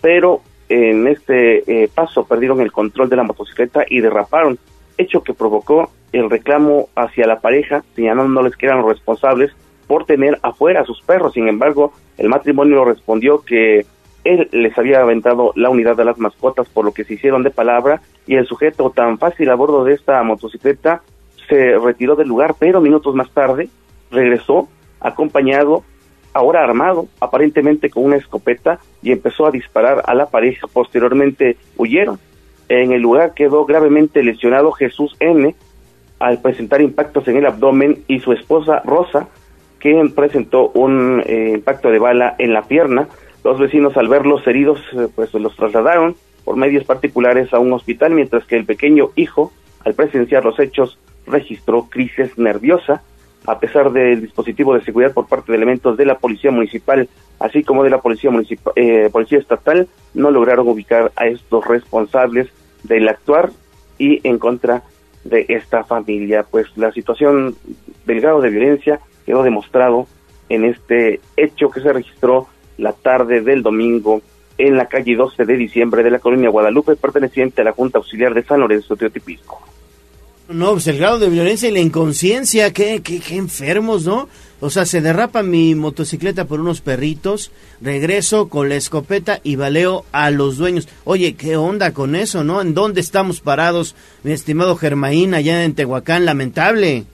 pero 0.00 0.40
en 0.68 1.06
este 1.08 1.82
eh, 1.84 1.88
paso 1.94 2.26
perdieron 2.26 2.60
el 2.60 2.72
control 2.72 3.08
de 3.08 3.16
la 3.16 3.22
motocicleta 3.22 3.84
y 3.88 4.00
derraparon, 4.00 4.58
hecho 4.96 5.22
que 5.22 5.34
provocó 5.34 5.90
el 6.12 6.30
reclamo 6.30 6.88
hacia 6.94 7.26
la 7.26 7.40
pareja, 7.40 7.84
señalándoles 7.94 8.56
que 8.56 8.66
eran 8.66 8.78
los 8.78 8.88
responsables 8.88 9.52
por 9.86 10.06
tener 10.06 10.38
afuera 10.42 10.80
a 10.80 10.84
sus 10.84 11.02
perros. 11.02 11.34
Sin 11.34 11.48
embargo, 11.48 11.92
el 12.16 12.28
matrimonio 12.28 12.84
respondió 12.84 13.40
que 13.40 13.84
él 14.24 14.48
les 14.52 14.76
había 14.76 15.00
aventado 15.00 15.52
la 15.54 15.70
unidad 15.70 15.96
de 15.96 16.04
las 16.04 16.18
mascotas, 16.18 16.68
por 16.68 16.84
lo 16.84 16.92
que 16.92 17.04
se 17.04 17.14
hicieron 17.14 17.42
de 17.42 17.50
palabra, 17.50 18.00
y 18.26 18.36
el 18.36 18.46
sujeto 18.46 18.90
tan 18.90 19.18
fácil 19.18 19.50
a 19.50 19.54
bordo 19.54 19.84
de 19.84 19.94
esta 19.94 20.22
motocicleta 20.22 21.02
se 21.48 21.78
retiró 21.78 22.16
del 22.16 22.28
lugar, 22.28 22.54
pero 22.58 22.80
minutos 22.80 23.14
más 23.14 23.30
tarde 23.30 23.68
regresó 24.10 24.68
acompañado, 25.00 25.84
ahora 26.32 26.64
armado, 26.64 27.06
aparentemente 27.20 27.90
con 27.90 28.04
una 28.04 28.16
escopeta, 28.16 28.78
y 29.02 29.12
empezó 29.12 29.46
a 29.46 29.50
disparar 29.50 30.02
a 30.06 30.14
la 30.14 30.26
pareja. 30.26 30.66
Posteriormente 30.66 31.58
huyeron. 31.76 32.18
En 32.68 32.92
el 32.92 33.02
lugar 33.02 33.34
quedó 33.34 33.66
gravemente 33.66 34.22
lesionado 34.22 34.72
Jesús 34.72 35.14
N. 35.20 35.54
al 36.18 36.40
presentar 36.40 36.80
impactos 36.80 37.28
en 37.28 37.36
el 37.36 37.46
abdomen 37.46 38.04
y 38.08 38.20
su 38.20 38.32
esposa 38.32 38.80
Rosa, 38.84 39.28
quien 39.78 40.14
presentó 40.14 40.70
un 40.70 41.22
eh, 41.26 41.52
impacto 41.54 41.90
de 41.90 41.98
bala 41.98 42.34
en 42.38 42.54
la 42.54 42.62
pierna. 42.62 43.08
Los 43.44 43.58
vecinos 43.58 43.94
al 43.98 44.08
ver 44.08 44.24
los 44.24 44.46
heridos 44.46 44.80
eh, 44.94 45.06
pues 45.14 45.32
los 45.34 45.54
trasladaron 45.54 46.16
por 46.44 46.56
medios 46.56 46.84
particulares 46.84 47.52
a 47.52 47.58
un 47.58 47.74
hospital, 47.74 48.12
mientras 48.12 48.44
que 48.46 48.56
el 48.56 48.64
pequeño 48.64 49.10
hijo, 49.16 49.52
al 49.84 49.94
presenciar 49.94 50.44
los 50.44 50.58
hechos, 50.58 50.98
registró 51.26 51.88
crisis 51.90 52.36
nerviosa. 52.38 53.02
A 53.46 53.60
pesar 53.60 53.92
del 53.92 54.22
dispositivo 54.22 54.74
de 54.74 54.82
seguridad 54.82 55.12
por 55.12 55.26
parte 55.26 55.52
de 55.52 55.56
elementos 55.58 55.98
de 55.98 56.06
la 56.06 56.16
policía 56.16 56.50
municipal, 56.50 57.06
así 57.38 57.62
como 57.62 57.84
de 57.84 57.90
la 57.90 58.00
policía 58.00 58.30
municipal, 58.30 58.72
eh, 58.76 59.10
policía 59.12 59.38
estatal, 59.38 59.88
no 60.14 60.30
lograron 60.30 60.66
ubicar 60.66 61.12
a 61.14 61.26
estos 61.26 61.66
responsables 61.66 62.48
del 62.82 63.06
actuar 63.06 63.50
y 63.98 64.26
en 64.26 64.38
contra 64.38 64.82
de 65.24 65.44
esta 65.50 65.84
familia. 65.84 66.46
Pues 66.50 66.74
la 66.76 66.92
situación 66.92 67.54
del 68.06 68.22
grado 68.22 68.40
de 68.40 68.48
violencia 68.48 69.00
quedó 69.26 69.42
demostrado 69.42 70.06
en 70.48 70.64
este 70.64 71.20
hecho 71.36 71.70
que 71.70 71.80
se 71.80 71.92
registró 71.92 72.48
la 72.78 72.92
tarde 72.92 73.40
del 73.40 73.62
domingo 73.62 74.22
en 74.58 74.76
la 74.76 74.86
calle 74.86 75.16
12 75.16 75.44
de 75.44 75.56
diciembre 75.56 76.02
de 76.02 76.10
la 76.10 76.18
colonia 76.18 76.50
Guadalupe, 76.50 76.96
perteneciente 76.96 77.62
a 77.62 77.64
la 77.64 77.72
Junta 77.72 77.98
Auxiliar 77.98 78.34
de 78.34 78.44
San 78.44 78.60
Lorenzo 78.60 78.96
Teotipisco. 78.96 79.60
No, 80.48 80.72
pues 80.72 80.86
el 80.88 80.98
grado 80.98 81.18
de 81.18 81.30
violencia 81.30 81.70
y 81.70 81.72
la 81.72 81.80
inconsciencia, 81.80 82.72
qué, 82.72 83.00
qué, 83.02 83.18
qué 83.18 83.36
enfermos, 83.36 84.04
¿no? 84.04 84.28
O 84.60 84.68
sea, 84.68 84.84
se 84.84 85.00
derrapa 85.00 85.42
mi 85.42 85.74
motocicleta 85.74 86.44
por 86.44 86.60
unos 86.60 86.82
perritos, 86.82 87.50
regreso 87.80 88.48
con 88.48 88.68
la 88.68 88.76
escopeta 88.76 89.40
y 89.42 89.56
baleo 89.56 90.04
a 90.12 90.30
los 90.30 90.58
dueños. 90.58 90.88
Oye, 91.04 91.34
¿qué 91.34 91.56
onda 91.56 91.94
con 91.94 92.14
eso, 92.14 92.44
no? 92.44 92.60
¿En 92.60 92.74
dónde 92.74 93.00
estamos 93.00 93.40
parados, 93.40 93.96
mi 94.22 94.32
estimado 94.32 94.76
Germaín, 94.76 95.34
allá 95.34 95.64
en 95.64 95.74
Tehuacán? 95.74 96.26
Lamentable. 96.26 97.04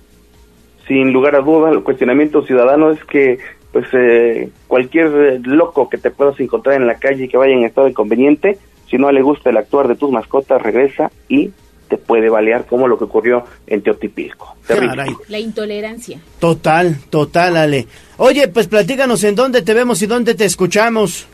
Sin 0.88 1.12
lugar 1.12 1.36
a 1.36 1.40
duda, 1.40 1.70
el 1.70 1.84
cuestionamiento 1.84 2.44
ciudadano 2.44 2.90
es 2.90 3.04
que 3.04 3.38
pues 3.72 3.86
eh, 3.92 4.50
cualquier 4.66 5.06
eh, 5.06 5.40
loco 5.42 5.88
que 5.88 5.98
te 5.98 6.10
puedas 6.10 6.38
encontrar 6.40 6.76
en 6.76 6.86
la 6.86 6.96
calle 6.96 7.28
que 7.28 7.36
vaya 7.36 7.52
en 7.52 7.64
estado 7.64 7.88
inconveniente, 7.88 8.58
si 8.88 8.98
no 8.98 9.10
le 9.12 9.22
gusta 9.22 9.50
el 9.50 9.56
actuar 9.56 9.88
de 9.88 9.94
tus 9.94 10.10
mascotas, 10.10 10.60
regresa 10.60 11.10
y 11.28 11.50
te 11.88 11.96
puede 11.96 12.28
balear 12.28 12.66
como 12.66 12.88
lo 12.88 12.96
que 12.98 13.04
ocurrió 13.04 13.44
en 13.66 13.82
Teotipilco. 13.82 14.56
Terrible. 14.66 14.96
Caray. 14.96 15.16
La 15.28 15.38
intolerancia. 15.38 16.20
Total, 16.38 16.96
total, 17.10 17.56
Ale. 17.56 17.86
Oye, 18.16 18.48
pues 18.48 18.68
platícanos 18.68 19.22
en 19.24 19.34
dónde 19.34 19.62
te 19.62 19.74
vemos 19.74 20.00
y 20.02 20.06
dónde 20.06 20.34
te 20.34 20.44
escuchamos. 20.44 21.26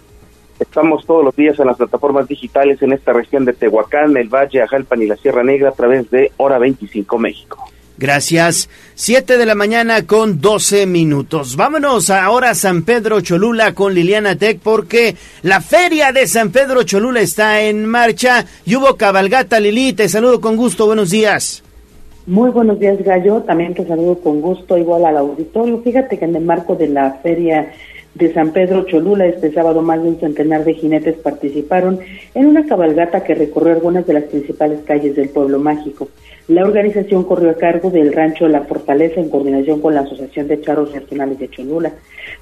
Estamos 0.59 1.05
todos 1.05 1.23
los 1.23 1.37
días 1.37 1.59
en 1.61 1.67
las 1.67 1.77
plataformas 1.77 2.27
digitales 2.27 2.81
en 2.81 2.93
esta 2.93 3.13
región 3.13 3.45
de 3.45 3.53
Tehuacán, 3.53 4.17
el 4.17 4.29
Valle, 4.29 4.63
Ajalpan 4.63 5.03
y 5.03 5.07
la 5.07 5.17
Sierra 5.17 5.45
Negra 5.45 5.69
a 5.69 5.73
través 5.73 6.11
de 6.11 6.33
Hora 6.39 6.59
25 6.59 7.19
México. 7.19 7.71
Gracias. 7.99 8.69
Siete 8.95 9.39
de 9.39 9.47
la 9.47 9.55
mañana 9.55 10.07
con 10.07 10.41
12 10.41 10.87
minutos. 10.87 11.57
Vámonos 11.57 12.11
ahora 12.11 12.51
a 12.51 12.55
San 12.55 12.83
Pedro 12.83 13.21
Cholula 13.21 13.73
con 13.73 13.95
Liliana 13.95 14.37
Tech 14.37 14.59
porque 14.63 15.17
la 15.43 15.61
feria 15.61 16.13
de 16.13 16.27
San 16.27 16.51
Pedro 16.51 16.83
Cholula 16.83 17.21
está 17.21 17.63
en 17.63 17.87
marcha 17.87 18.45
y 18.67 18.77
hubo 18.77 18.97
cabalgata, 18.97 19.61
Lili. 19.61 19.95
Te 19.95 20.09
saludo 20.09 20.41
con 20.41 20.57
gusto. 20.57 20.87
Buenos 20.87 21.11
días. 21.11 21.63
Muy 22.27 22.51
buenos 22.51 22.81
días, 22.81 22.99
Gallo. 23.03 23.43
También 23.43 23.73
te 23.73 23.87
saludo 23.87 24.19
con 24.19 24.41
gusto, 24.41 24.77
igual 24.77 25.05
al 25.07 25.17
auditorio. 25.17 25.81
Fíjate 25.83 26.19
que 26.19 26.25
en 26.25 26.35
el 26.35 26.45
marco 26.45 26.75
de 26.75 26.89
la 26.89 27.13
feria 27.23 27.73
de 28.17 28.33
San 28.33 28.53
Pedro 28.53 28.85
Cholula, 28.87 29.27
este 29.27 29.53
sábado 29.53 29.83
más 29.83 30.03
de 30.03 30.09
un 30.09 30.19
centenar 30.19 30.65
de 30.65 30.73
jinetes 30.73 31.17
participaron 31.17 32.01
en 32.35 32.47
una 32.47 32.65
cabalgata 32.65 33.23
que 33.23 33.35
recorrió 33.35 33.75
algunas 33.75 34.07
de 34.07 34.15
las 34.15 34.25
principales 34.25 34.81
calles 34.87 35.17
del 35.17 35.29
pueblo 35.29 35.59
mágico. 35.59 36.09
La 36.49 36.65
organización 36.65 37.25
corrió 37.25 37.51
a 37.51 37.57
cargo 37.57 37.91
del 37.91 38.13
Rancho 38.13 38.49
La 38.49 38.63
Fortaleza 38.63 39.21
en 39.21 39.29
coordinación 39.29 39.81
con 39.81 39.95
la 39.95 40.03
Asociación 40.03 40.49
de 40.49 40.61
Charros 40.61 40.93
Regionales 40.93 41.39
de 41.39 41.51
Cholula. 41.51 41.93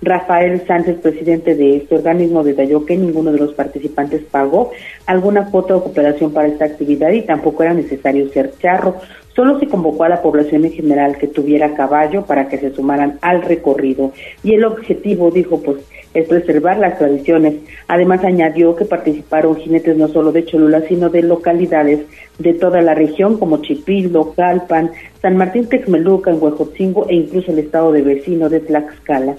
Rafael 0.00 0.64
Sánchez, 0.66 0.98
presidente 1.00 1.56
de 1.56 1.78
este 1.78 1.96
organismo, 1.96 2.44
detalló 2.44 2.84
que 2.84 2.96
ninguno 2.96 3.32
de 3.32 3.38
los 3.38 3.54
participantes 3.54 4.22
pagó 4.30 4.70
alguna 5.06 5.50
cuota 5.50 5.74
o 5.76 5.82
cooperación 5.82 6.32
para 6.32 6.48
esta 6.48 6.66
actividad 6.66 7.10
y 7.10 7.22
tampoco 7.22 7.62
era 7.64 7.74
necesario 7.74 8.28
ser 8.28 8.52
charro. 8.58 8.96
Solo 9.34 9.58
se 9.58 9.66
convocó 9.66 10.04
a 10.04 10.08
la 10.08 10.22
población 10.22 10.64
en 10.64 10.72
general 10.72 11.18
que 11.18 11.26
tuviera 11.26 11.74
caballo 11.74 12.24
para 12.24 12.48
que 12.48 12.58
se 12.58 12.72
sumaran 12.72 13.18
al 13.20 13.42
recorrido. 13.42 14.12
Y 14.44 14.54
el 14.54 14.64
objetivo, 14.64 15.30
dijo, 15.32 15.60
pues, 15.60 15.78
es 16.14 16.28
preservar 16.28 16.78
las 16.78 16.98
tradiciones. 16.98 17.54
Además, 17.88 18.22
añadió 18.22 18.76
que 18.76 18.84
participaron 18.84 19.56
jinetes 19.56 19.96
no 19.96 20.06
solo 20.06 20.30
de 20.30 20.44
Cholula, 20.44 20.82
sino 20.82 21.08
de 21.08 21.22
localidades 21.22 22.06
de 22.38 22.54
toda 22.54 22.80
la 22.80 22.94
región, 22.94 23.36
como 23.38 23.62
Chipilo, 23.62 24.32
Calpan, 24.34 24.92
San 25.20 25.36
Martín 25.36 25.68
Texmeluca, 25.68 26.30
en 26.30 26.40
Huejotzingo 26.40 27.06
e 27.08 27.16
incluso 27.16 27.50
el 27.50 27.58
estado 27.58 27.90
de 27.90 28.02
vecino 28.02 28.48
de 28.48 28.60
Tlaxcala 28.60 29.34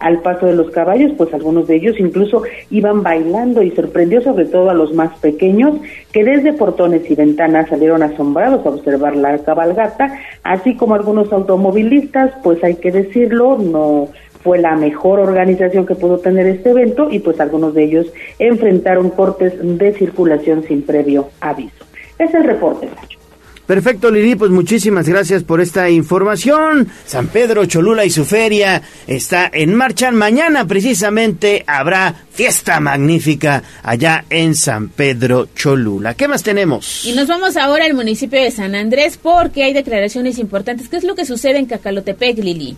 al 0.00 0.20
paso 0.22 0.46
de 0.46 0.54
los 0.54 0.70
caballos, 0.70 1.12
pues 1.16 1.32
algunos 1.32 1.68
de 1.68 1.76
ellos 1.76 1.96
incluso 1.98 2.42
iban 2.70 3.02
bailando 3.02 3.62
y 3.62 3.70
sorprendió 3.70 4.22
sobre 4.22 4.46
todo 4.46 4.70
a 4.70 4.74
los 4.74 4.92
más 4.94 5.16
pequeños 5.18 5.76
que 6.12 6.24
desde 6.24 6.54
portones 6.54 7.08
y 7.10 7.14
ventanas 7.14 7.68
salieron 7.68 8.02
asombrados 8.02 8.64
a 8.64 8.70
observar 8.70 9.14
la 9.14 9.38
cabalgata, 9.38 10.18
así 10.42 10.76
como 10.76 10.94
algunos 10.94 11.32
automovilistas, 11.32 12.32
pues 12.42 12.64
hay 12.64 12.76
que 12.76 12.90
decirlo, 12.90 13.58
no 13.58 14.08
fue 14.42 14.58
la 14.58 14.74
mejor 14.74 15.20
organización 15.20 15.86
que 15.86 15.94
pudo 15.94 16.18
tener 16.18 16.46
este 16.46 16.70
evento 16.70 17.08
y 17.10 17.18
pues 17.18 17.38
algunos 17.40 17.74
de 17.74 17.84
ellos 17.84 18.06
enfrentaron 18.38 19.10
cortes 19.10 19.52
de 19.60 19.92
circulación 19.92 20.62
sin 20.62 20.82
previo 20.82 21.28
aviso. 21.40 21.84
Es 22.18 22.32
el 22.34 22.44
reporte, 22.44 22.86
Nacho. 22.86 23.19
Perfecto, 23.66 24.10
Lili, 24.10 24.34
pues 24.34 24.50
muchísimas 24.50 25.08
gracias 25.08 25.44
por 25.44 25.60
esta 25.60 25.88
información. 25.88 26.88
San 27.06 27.28
Pedro 27.28 27.66
Cholula 27.66 28.04
y 28.04 28.10
su 28.10 28.24
feria 28.24 28.82
está 29.06 29.48
en 29.52 29.74
marcha. 29.74 30.10
Mañana 30.10 30.66
precisamente 30.66 31.62
habrá 31.66 32.14
fiesta 32.32 32.80
magnífica 32.80 33.62
allá 33.82 34.24
en 34.28 34.56
San 34.56 34.88
Pedro 34.88 35.48
Cholula. 35.54 36.14
¿Qué 36.14 36.26
más 36.26 36.42
tenemos? 36.42 37.04
Y 37.04 37.12
nos 37.12 37.28
vamos 37.28 37.56
ahora 37.56 37.84
al 37.84 37.94
municipio 37.94 38.42
de 38.42 38.50
San 38.50 38.74
Andrés 38.74 39.16
porque 39.16 39.62
hay 39.62 39.72
declaraciones 39.72 40.38
importantes. 40.38 40.88
¿Qué 40.88 40.96
es 40.96 41.04
lo 41.04 41.14
que 41.14 41.24
sucede 41.24 41.58
en 41.58 41.66
Cacalotepec, 41.66 42.38
Lili? 42.38 42.76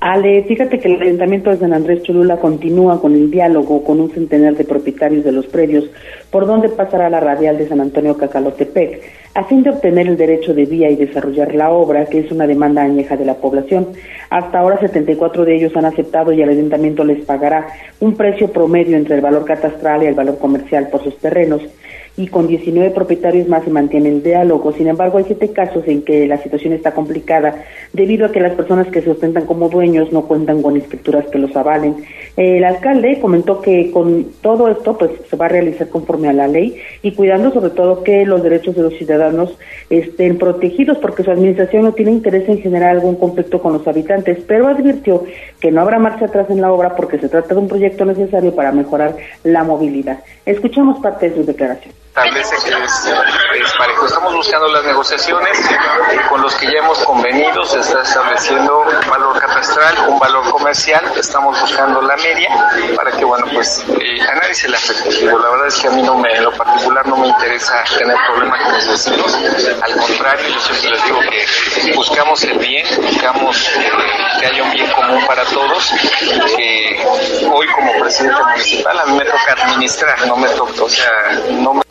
Ale, 0.00 0.44
fíjate 0.44 0.78
que 0.78 0.86
el 0.86 1.02
Ayuntamiento 1.02 1.50
de 1.50 1.56
San 1.56 1.72
Andrés 1.72 2.04
Cholula 2.04 2.36
continúa 2.36 3.00
con 3.00 3.14
el 3.14 3.32
diálogo 3.32 3.82
con 3.82 3.98
un 3.98 4.10
centenar 4.10 4.54
de 4.54 4.64
propietarios 4.64 5.24
de 5.24 5.32
los 5.32 5.46
predios 5.46 5.90
por 6.30 6.46
donde 6.46 6.68
pasará 6.68 7.10
la 7.10 7.18
radial 7.18 7.58
de 7.58 7.68
San 7.68 7.80
Antonio 7.80 8.16
Cacalotepec, 8.16 9.02
a 9.34 9.42
fin 9.44 9.64
de 9.64 9.70
obtener 9.70 10.06
el 10.06 10.16
derecho 10.16 10.54
de 10.54 10.66
vía 10.66 10.88
y 10.88 10.94
desarrollar 10.94 11.52
la 11.52 11.70
obra, 11.70 12.06
que 12.06 12.20
es 12.20 12.30
una 12.30 12.46
demanda 12.46 12.82
añeja 12.82 13.16
de 13.16 13.24
la 13.24 13.34
población. 13.34 13.88
Hasta 14.30 14.60
ahora 14.60 14.78
74 14.78 15.44
de 15.44 15.56
ellos 15.56 15.76
han 15.76 15.86
aceptado 15.86 16.32
y 16.32 16.42
el 16.42 16.50
Ayuntamiento 16.50 17.02
les 17.02 17.24
pagará 17.24 17.66
un 17.98 18.14
precio 18.14 18.52
promedio 18.52 18.96
entre 18.96 19.16
el 19.16 19.20
valor 19.20 19.44
catastral 19.44 20.04
y 20.04 20.06
el 20.06 20.14
valor 20.14 20.38
comercial 20.38 20.88
por 20.90 21.02
sus 21.02 21.18
terrenos 21.18 21.62
y 22.18 22.26
con 22.26 22.48
19 22.48 22.90
propietarios 22.90 23.48
más 23.48 23.64
se 23.64 23.70
mantiene 23.70 24.08
el 24.08 24.24
diálogo. 24.24 24.72
Sin 24.72 24.88
embargo, 24.88 25.18
hay 25.18 25.24
siete 25.24 25.52
casos 25.52 25.84
en 25.86 26.02
que 26.02 26.26
la 26.26 26.36
situación 26.38 26.72
está 26.72 26.92
complicada 26.92 27.62
debido 27.92 28.26
a 28.26 28.32
que 28.32 28.40
las 28.40 28.54
personas 28.54 28.88
que 28.88 29.00
se 29.00 29.10
ostentan 29.10 29.46
como 29.46 29.68
dueños 29.68 30.12
no 30.12 30.22
cuentan 30.26 30.60
con 30.60 30.76
escrituras 30.76 31.26
que 31.28 31.38
los 31.38 31.54
avalen. 31.54 31.94
El 32.36 32.64
alcalde 32.64 33.20
comentó 33.20 33.60
que 33.60 33.92
con 33.92 34.26
todo 34.42 34.68
esto 34.68 34.98
pues 34.98 35.12
se 35.30 35.36
va 35.36 35.46
a 35.46 35.50
realizar 35.50 35.88
conforme 35.88 36.28
a 36.28 36.32
la 36.32 36.48
ley 36.48 36.76
y 37.02 37.12
cuidando 37.12 37.52
sobre 37.52 37.70
todo 37.70 38.02
que 38.02 38.26
los 38.26 38.42
derechos 38.42 38.74
de 38.74 38.82
los 38.82 38.94
ciudadanos 38.94 39.56
estén 39.88 40.38
protegidos 40.38 40.98
porque 40.98 41.22
su 41.22 41.30
administración 41.30 41.84
no 41.84 41.92
tiene 41.92 42.10
interés 42.10 42.48
en 42.48 42.60
generar 42.60 42.90
algún 42.90 43.14
conflicto 43.14 43.62
con 43.62 43.74
los 43.74 43.86
habitantes, 43.86 44.38
pero 44.44 44.66
advirtió 44.66 45.22
que 45.60 45.70
no 45.70 45.82
habrá 45.82 46.00
marcha 46.00 46.24
atrás 46.24 46.50
en 46.50 46.60
la 46.60 46.72
obra 46.72 46.96
porque 46.96 47.18
se 47.18 47.28
trata 47.28 47.54
de 47.54 47.60
un 47.60 47.68
proyecto 47.68 48.04
necesario 48.04 48.52
para 48.56 48.72
mejorar 48.72 49.16
la 49.44 49.62
movilidad. 49.62 50.18
Escuchamos 50.44 50.98
parte 50.98 51.30
de 51.30 51.36
sus 51.36 51.46
declaraciones 51.46 52.07
establece 52.18 52.56
que 52.64 53.60
es, 53.62 53.72
parejo. 53.78 54.06
Estamos 54.06 54.34
buscando 54.34 54.68
las 54.68 54.84
negociaciones 54.84 55.58
con 56.28 56.42
los 56.42 56.54
que 56.56 56.66
ya 56.66 56.78
hemos 56.78 56.98
convenido, 57.04 57.64
se 57.64 57.80
está 57.80 58.02
estableciendo 58.02 58.80
un 58.80 59.10
valor 59.10 59.38
catastral, 59.38 60.08
un 60.08 60.18
valor 60.18 60.50
comercial, 60.50 61.12
estamos 61.16 61.60
buscando 61.60 62.00
la 62.02 62.16
media 62.16 62.48
para 62.96 63.12
que, 63.12 63.24
bueno, 63.24 63.46
pues 63.52 63.84
eh, 64.00 64.20
a 64.28 64.34
nadie 64.34 64.54
se 64.54 64.68
le 64.68 64.76
afecte. 64.76 65.24
La 65.24 65.50
verdad 65.50 65.66
es 65.66 65.76
que 65.76 65.88
a 65.88 65.90
mí 65.90 66.02
no 66.02 66.16
me, 66.16 66.32
en 66.34 66.44
lo 66.44 66.52
particular 66.52 67.06
no 67.06 67.16
me 67.16 67.28
interesa 67.28 67.84
tener 67.98 68.16
problemas 68.26 68.62
con 68.62 68.74
mis 68.74 68.88
vecinos, 68.88 69.38
al 69.82 69.96
contrario, 69.96 70.48
yo 70.48 70.60
siempre 70.60 70.90
les 70.90 71.04
digo 71.04 71.20
que 71.20 71.92
buscamos 71.94 72.42
el 72.44 72.58
bien, 72.58 72.86
buscamos 73.02 73.68
eh, 73.76 73.90
que 74.40 74.46
haya 74.46 74.62
un 74.62 74.70
bien 74.72 74.90
común 74.90 75.24
para 75.26 75.44
todos, 75.44 75.92
hoy 77.52 77.66
como 77.68 77.92
presidente 78.00 78.42
municipal 78.42 78.98
a 78.98 79.04
mí 79.06 79.18
me 79.18 79.24
toca 79.24 79.52
administrar, 79.52 80.26
no 80.26 80.36
me 80.36 80.48
toca, 80.50 80.82
o 80.82 80.88
sea, 80.88 81.32
no 81.50 81.74
me 81.74 81.82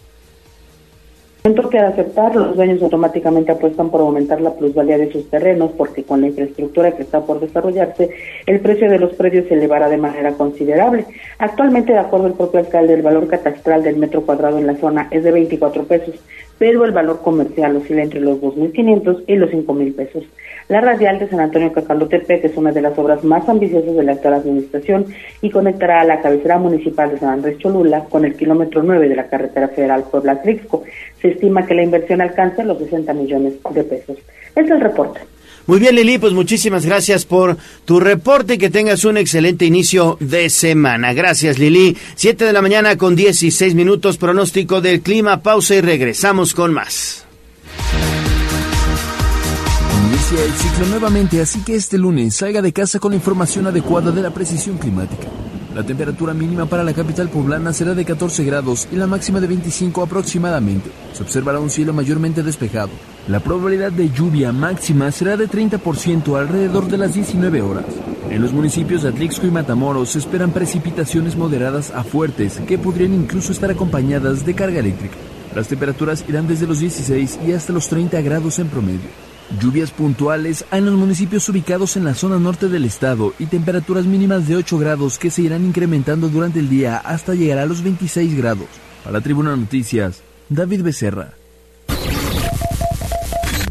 que 1.55 1.79
al 1.79 1.93
aceptar, 1.93 2.35
los 2.35 2.55
dueños 2.55 2.81
automáticamente 2.81 3.51
apuestan 3.51 3.89
por 3.89 4.01
aumentar 4.01 4.41
la 4.41 4.53
plusvalía 4.53 4.97
de 4.97 5.11
sus 5.11 5.29
terrenos 5.29 5.71
porque 5.77 6.03
con 6.03 6.21
la 6.21 6.27
infraestructura 6.27 6.91
que 6.91 7.03
está 7.03 7.21
por 7.21 7.39
desarrollarse, 7.39 8.09
el 8.45 8.59
precio 8.59 8.89
de 8.89 8.99
los 8.99 9.13
predios 9.13 9.47
se 9.47 9.55
elevará 9.55 9.89
de 9.89 9.97
manera 9.97 10.33
considerable. 10.33 11.05
Actualmente, 11.39 11.93
de 11.93 11.99
acuerdo 11.99 12.27
al 12.27 12.33
propio 12.33 12.59
alcalde, 12.59 12.93
el 12.93 13.01
valor 13.01 13.27
catastral 13.27 13.83
del 13.83 13.97
metro 13.97 14.21
cuadrado 14.21 14.57
en 14.57 14.67
la 14.67 14.75
zona 14.75 15.07
es 15.11 15.23
de 15.23 15.31
24 15.31 15.83
pesos, 15.85 16.15
pero 16.57 16.85
el 16.85 16.91
valor 16.91 17.21
comercial 17.21 17.75
oscila 17.75 18.03
entre 18.03 18.19
los 18.19 18.39
2.500 18.39 19.23
y 19.27 19.35
los 19.35 19.49
5.000 19.49 19.95
pesos. 19.95 20.23
La 20.70 20.82
radial 20.82 21.18
de 21.18 21.30
San 21.30 21.39
Antonio 21.39 21.72
Cacalotepec 21.72 22.43
es 22.43 22.57
una 22.57 22.74
de 22.74 22.82
las 22.82 22.97
obras 22.97 23.24
más 23.24 23.47
ambiciosas 23.47 23.95
de 23.95 24.03
la 24.03 24.13
actual 24.13 24.34
administración 24.34 25.05
y 25.41 25.49
conectará 25.49 26.01
a 26.01 26.03
la 26.03 26.22
cabecera 26.22 26.57
municipal 26.57 27.09
de 27.09 27.20
San 27.20 27.30
Andrés 27.30 27.57
Cholula 27.59 28.03
con 28.09 28.26
el 28.26 28.36
kilómetro 28.36 28.84
9 28.84 29.07
de 29.07 29.15
la 29.15 29.28
carretera 29.28 29.70
federal 29.70 30.03
Puebla-Trixco. 30.11 30.84
Se 31.22 31.30
estima 31.30 31.65
que 31.65 31.74
la 31.74 31.84
inversión 31.84 32.20
alcance 32.20 32.65
los 32.65 32.80
60 32.80 33.13
millones 33.13 33.53
de 33.74 33.84
pesos. 33.86 34.18
Es 34.55 34.70
el 34.70 34.82
reporte. 34.82 35.22
Muy 35.68 35.80
bien, 35.80 35.95
Lili, 35.95 36.18
pues 36.18 36.34
muchísimas 36.34 36.86
gracias 36.86 37.26
por 37.26 37.57
tu 37.86 37.99
reporte 38.01 38.55
y 38.55 38.57
que 38.57 38.70
tengas 38.70 39.05
un 39.05 39.18
excelente 39.18 39.65
inicio 39.65 40.18
de 40.20 40.49
semana. 40.49 41.13
Gracias, 41.13 41.59
Lili. 41.59 41.95
Siete 42.15 42.43
de 42.43 42.53
la 42.53 42.61
mañana 42.61 42.97
con 42.97 43.15
16 43.15 43.74
minutos, 43.74 44.18
pronóstico 44.18 44.82
del 44.82 45.01
clima, 45.01 45.41
pausa 45.41 45.76
y 45.76 45.82
regresamos 45.82 46.53
con 46.53 46.74
más. 46.74 47.26
Inicia 50.30 50.45
el 50.45 50.53
ciclo 50.55 50.86
nuevamente, 50.88 51.41
así 51.41 51.61
que 51.61 51.75
este 51.75 51.97
lunes 51.97 52.36
salga 52.36 52.61
de 52.61 52.73
casa 52.73 52.99
con 52.99 53.11
la 53.11 53.15
información 53.15 53.65
adecuada 53.65 54.11
de 54.11 54.21
la 54.21 54.32
precisión 54.32 54.78
climática. 54.78 55.28
La 55.73 55.86
temperatura 55.86 56.34
mínima 56.34 56.65
para 56.65 56.84
la 56.84 56.93
capital 56.93 57.30
poblana 57.30 57.71
será 57.71 57.93
de 57.93 58.03
14 58.03 58.43
grados 58.43 58.89
y 58.91 58.97
la 58.97 59.07
máxima 59.07 59.39
de 59.39 59.47
25 59.47 60.01
aproximadamente. 60.03 60.89
Se 61.13 61.23
observará 61.23 61.61
un 61.61 61.69
cielo 61.69 61.93
mayormente 61.93 62.43
despejado. 62.43 62.89
La 63.30 63.39
probabilidad 63.39 63.93
de 63.93 64.09
lluvia 64.09 64.51
máxima 64.51 65.09
será 65.13 65.38
de 65.38 65.47
30% 65.47 66.38
alrededor 66.38 66.89
de 66.89 66.97
las 66.97 67.13
19 67.13 67.61
horas. 67.61 67.86
En 68.30 68.41
los 68.41 68.51
municipios 68.51 69.03
de 69.03 69.09
Atlixco 69.09 69.47
y 69.47 69.51
Matamoros 69.51 70.09
se 70.09 70.19
esperan 70.19 70.51
precipitaciones 70.51 71.38
moderadas 71.38 71.91
a 71.91 72.03
fuertes 72.03 72.59
que 72.67 72.78
podrían 72.78 73.13
incluso 73.13 73.53
estar 73.53 73.71
acompañadas 73.71 74.45
de 74.45 74.53
carga 74.53 74.80
eléctrica. 74.80 75.15
Las 75.55 75.69
temperaturas 75.69 76.25
irán 76.28 76.49
desde 76.49 76.67
los 76.67 76.80
16 76.80 77.39
y 77.47 77.53
hasta 77.53 77.71
los 77.71 77.88
30 77.88 78.19
grados 78.19 78.59
en 78.59 78.67
promedio. 78.67 79.28
Lluvias 79.59 79.91
puntuales 79.91 80.65
en 80.71 80.85
los 80.85 80.95
municipios 80.95 81.47
ubicados 81.49 81.95
en 81.95 82.03
la 82.03 82.13
zona 82.13 82.37
norte 82.37 82.67
del 82.67 82.85
estado 82.85 83.33
y 83.39 83.45
temperaturas 83.45 84.05
mínimas 84.05 84.47
de 84.47 84.57
8 84.57 84.77
grados 84.77 85.17
que 85.17 85.31
se 85.31 85.41
irán 85.41 85.65
incrementando 85.65 86.27
durante 86.27 86.59
el 86.59 86.69
día 86.69 86.97
hasta 86.97 87.33
llegar 87.33 87.59
a 87.59 87.65
los 87.65 87.81
26 87.81 88.37
grados. 88.37 88.67
Para 89.03 89.21
Tribuna 89.21 89.55
Noticias, 89.55 90.21
David 90.49 90.83
Becerra. 90.83 91.33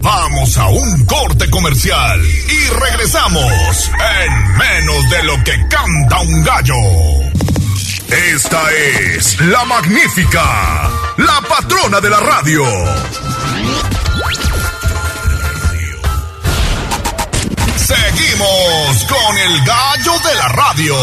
Vamos 0.01 0.57
a 0.57 0.69
un 0.69 1.05
corte 1.05 1.51
comercial 1.51 2.21
y 2.25 2.69
regresamos 2.81 3.91
en 4.23 4.57
menos 4.57 5.11
de 5.11 5.23
lo 5.25 5.45
que 5.45 5.53
canta 5.69 6.21
un 6.21 6.43
gallo. 6.43 6.75
Esta 8.09 8.63
es 8.73 9.41
la 9.41 9.65
magnífica, 9.65 10.91
la 11.19 11.41
patrona 11.49 12.01
de 12.01 12.11
la 12.11 12.21
radio. 12.21 12.65
Seguimos 18.17 19.05
con 19.05 19.37
el 19.39 19.61
gallo 19.65 20.13
de 20.27 20.35
la 20.37 20.49
radio. 20.49 20.97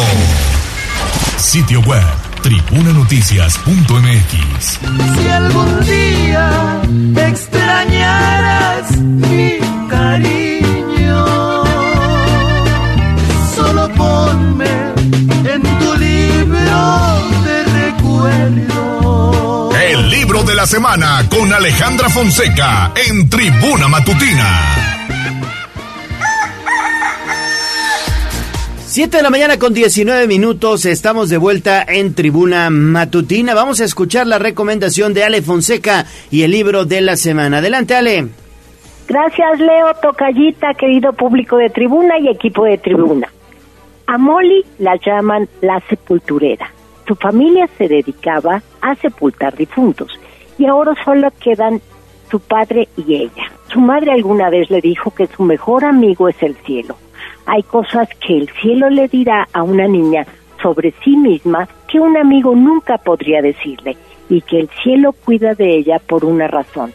Sitio 1.38 1.80
web, 1.82 2.04
tribunanoticias.mx. 2.42 4.80
Si 5.22 5.28
algún 5.30 5.86
día 5.86 6.82
extrañaras 7.16 8.98
mi 8.98 9.60
cariño, 9.90 11.26
solo 13.56 13.88
ponme 13.94 14.72
en 15.46 15.62
tu 15.62 15.94
libro 15.96 17.30
de 17.44 17.64
recuerdo. 17.86 19.70
El 19.76 20.10
libro 20.10 20.42
de 20.44 20.56
la 20.56 20.66
semana 20.66 21.28
con 21.30 21.54
Alejandra 21.54 22.10
Fonseca 22.10 22.92
en 22.96 23.30
Tribuna 23.30 23.88
Matutina. 23.88 25.03
7 28.94 29.18
de 29.18 29.24
la 29.24 29.32
mañana 29.32 29.58
con 29.58 29.74
19 29.74 30.28
minutos, 30.28 30.86
estamos 30.86 31.28
de 31.28 31.40
vuelta 31.40 31.82
en 31.82 32.14
Tribuna 32.14 32.70
Matutina. 32.70 33.56
Vamos 33.56 33.82
a 33.82 33.86
escuchar 33.86 34.28
la 34.28 34.38
recomendación 34.38 35.16
de 35.16 35.24
Ale 35.24 35.42
Fonseca 35.42 36.06
y 36.30 36.44
el 36.44 36.52
libro 36.52 36.86
de 36.86 37.02
la 37.02 37.18
semana. 37.18 37.58
Adelante, 37.58 37.96
Ale. 37.96 38.28
Gracias, 39.08 39.60
Leo 39.60 39.96
Tocallita, 40.00 40.76
querido 40.76 41.12
público 41.12 41.58
de 41.58 41.72
Tribuna 41.72 42.20
y 42.20 42.28
equipo 42.28 42.66
de 42.66 42.78
Tribuna. 42.78 43.30
A 44.06 44.20
Molly 44.20 44.64
la 44.78 44.96
llaman 45.04 45.50
la 45.62 45.82
sepulturera. 45.90 46.70
Su 47.08 47.16
familia 47.16 47.68
se 47.80 47.88
dedicaba 47.88 48.62
a 48.80 48.94
sepultar 48.98 49.56
difuntos 49.56 50.20
y 50.60 50.68
ahora 50.68 50.94
solo 51.04 51.34
quedan 51.40 51.82
su 52.30 52.40
padre 52.40 52.88
y 52.96 53.16
ella. 53.16 53.52
Su 53.70 53.80
madre 53.80 54.12
alguna 54.12 54.52
vez 54.52 54.70
le 54.70 54.82
dijo 54.82 55.10
que 55.10 55.26
su 55.26 55.42
mejor 55.42 55.84
amigo 55.84 56.30
es 56.30 56.44
el 56.44 56.56
cielo. 56.58 56.96
Hay 57.46 57.64
cosas 57.64 58.08
que 58.26 58.38
el 58.38 58.50
cielo 58.62 58.90
le 58.90 59.08
dirá 59.08 59.48
a 59.54 59.64
una 59.64 59.88
niña 59.88 60.26
sobre 60.62 60.94
sí 61.04 61.18
misma 61.18 61.68
que 61.88 62.00
un 62.00 62.18
amigo 62.18 62.56
nunca 62.56 62.98
podría 62.98 63.42
decirle 63.42 63.98
y 64.30 64.42
que 64.42 64.62
el 64.62 64.70
cielo 64.82 65.14
cuida 65.14 65.54
de 65.54 65.76
ella 65.76 66.00
por 66.00 66.24
una 66.26 66.48
razón. 66.48 66.94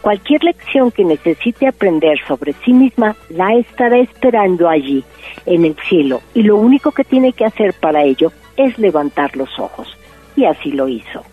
Cualquier 0.00 0.44
lección 0.44 0.92
que 0.92 1.04
necesite 1.04 1.66
aprender 1.66 2.18
sobre 2.26 2.52
sí 2.64 2.72
misma 2.72 3.16
la 3.28 3.54
estará 3.54 3.98
esperando 3.98 4.68
allí, 4.68 5.04
en 5.44 5.64
el 5.64 5.74
cielo, 5.88 6.20
y 6.34 6.42
lo 6.42 6.56
único 6.56 6.92
que 6.92 7.04
tiene 7.04 7.32
que 7.32 7.44
hacer 7.44 7.74
para 7.74 8.04
ello 8.04 8.32
es 8.56 8.78
levantar 8.78 9.36
los 9.36 9.58
ojos. 9.58 9.96
Y 10.36 10.44
así 10.44 10.70
lo 10.70 10.88
hizo. 10.88 11.24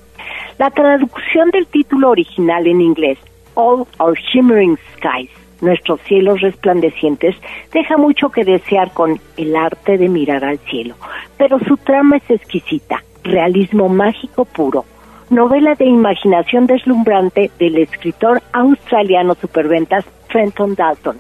La 0.57 0.71
traducción 0.71 1.51
del 1.51 1.67
título 1.67 2.09
original 2.09 2.65
en 2.65 2.81
inglés, 2.81 3.19
All 3.53 3.85
Our 3.99 4.17
Shimmering 4.17 4.77
Skies, 4.97 5.29
Nuestros 5.61 6.01
cielos 6.01 6.41
resplandecientes, 6.41 7.35
deja 7.71 7.97
mucho 7.97 8.29
que 8.29 8.43
desear 8.43 8.91
con 8.91 9.19
el 9.37 9.55
arte 9.55 9.97
de 9.97 10.09
mirar 10.09 10.43
al 10.43 10.59
cielo, 10.59 10.95
pero 11.37 11.59
su 11.59 11.77
trama 11.77 12.17
es 12.17 12.29
exquisita, 12.29 13.03
realismo 13.23 13.87
mágico 13.87 14.45
puro, 14.45 14.85
novela 15.29 15.75
de 15.75 15.85
imaginación 15.85 16.67
deslumbrante 16.67 17.51
del 17.57 17.77
escritor 17.77 18.41
australiano 18.53 19.35
superventas 19.35 20.05
Trenton 20.27 20.75
Dalton, 20.75 21.17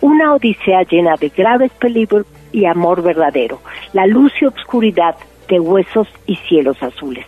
una 0.00 0.34
odisea 0.34 0.82
llena 0.82 1.16
de 1.16 1.30
graves 1.30 1.72
peligros 1.72 2.26
y 2.52 2.66
amor 2.66 3.02
verdadero, 3.02 3.60
la 3.92 4.06
luz 4.06 4.32
y 4.40 4.46
obscuridad 4.46 5.16
de 5.48 5.58
huesos 5.58 6.08
y 6.26 6.36
cielos 6.36 6.82
azules. 6.82 7.26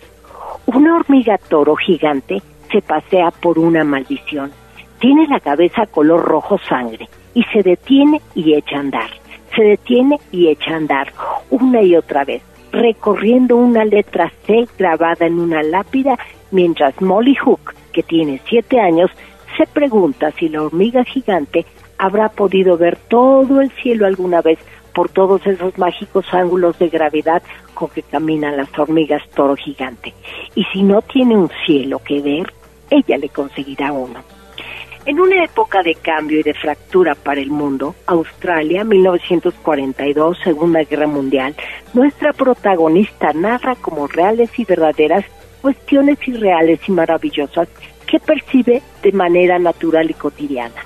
Una 0.67 0.97
hormiga 0.97 1.39
toro 1.39 1.75
gigante 1.75 2.43
se 2.71 2.81
pasea 2.81 3.31
por 3.31 3.59
una 3.59 3.83
maldición. 3.83 4.53
Tiene 5.01 5.27
la 5.29 5.41
cabeza 5.41 5.87
color 5.87 6.23
rojo 6.23 6.59
sangre 6.69 7.09
y 7.35 7.43
se 7.45 7.63
detiene 7.63 8.21
y 8.35 8.55
echa 8.55 8.77
a 8.77 8.81
andar. 8.81 9.11
Se 9.57 9.63
detiene 9.63 10.19
y 10.31 10.49
echa 10.49 10.73
a 10.73 10.77
andar 10.77 11.13
una 11.49 11.83
y 11.83 11.97
otra 11.97 12.25
vez, 12.25 12.43
recorriendo 12.71 13.57
una 13.57 13.85
letra 13.85 14.31
C 14.47 14.69
grabada 14.79 15.27
en 15.27 15.41
una 15.41 15.63
lápida, 15.63 16.19
mientras 16.51 17.01
Molly 17.01 17.35
Hook, 17.35 17.75
que 17.93 18.03
tiene 18.03 18.41
siete 18.47 18.79
años, 18.79 19.11
se 19.57 19.67
pregunta 19.67 20.31
si 20.33 20.49
la 20.51 20.63
hormiga 20.63 21.03
gigante 21.05 21.65
habrá 21.99 22.29
podido 22.29 22.77
ver 22.77 22.97
todo 23.09 23.61
el 23.61 23.71
cielo 23.83 24.07
alguna 24.07 24.43
vez 24.43 24.59
por 24.95 25.09
todos 25.09 25.47
esos 25.47 25.77
mágicos 25.79 26.27
ángulos 26.33 26.79
de 26.79 26.89
gravedad 26.89 27.43
con 27.75 27.89
que 27.89 28.03
caminan 28.03 28.57
las 28.57 28.79
hormigas 28.79 29.23
toro 29.31 29.57
gigante. 29.57 30.13
Y 30.55 30.65
si 30.65 30.83
no 30.83 31.01
tiene 31.01 31.37
un 31.37 31.51
cielo 31.65 32.01
que 32.01 32.21
ver, 32.21 32.53
ella 32.91 33.17
le 33.17 33.29
conseguirá 33.31 33.93
uno. 33.93 34.21
En 35.07 35.19
una 35.19 35.43
época 35.45 35.83
de 35.83 35.95
cambio 35.95 36.41
y 36.41 36.43
de 36.43 36.53
fractura 36.53 37.15
para 37.15 37.41
el 37.41 37.51
mundo, 37.51 37.95
Australia, 38.07 38.85
1942, 38.85 40.39
Segunda 40.45 40.83
Guerra 40.85 41.07
Mundial, 41.07 41.55
nuestra 41.95 42.35
protagonista 42.35 43.33
narra 43.33 43.77
como 43.77 44.07
reales 44.07 44.51
y 44.59 44.65
verdaderas 44.65 45.25
cuestiones 45.63 46.19
irreales 46.29 46.81
y 46.87 46.93
maravillosas 46.93 47.69
que 48.07 48.21
percibe 48.21 48.83
de 49.03 49.13
manera 49.13 49.59
natural 49.59 50.11
y 50.11 50.15
cotidiana. 50.15 50.85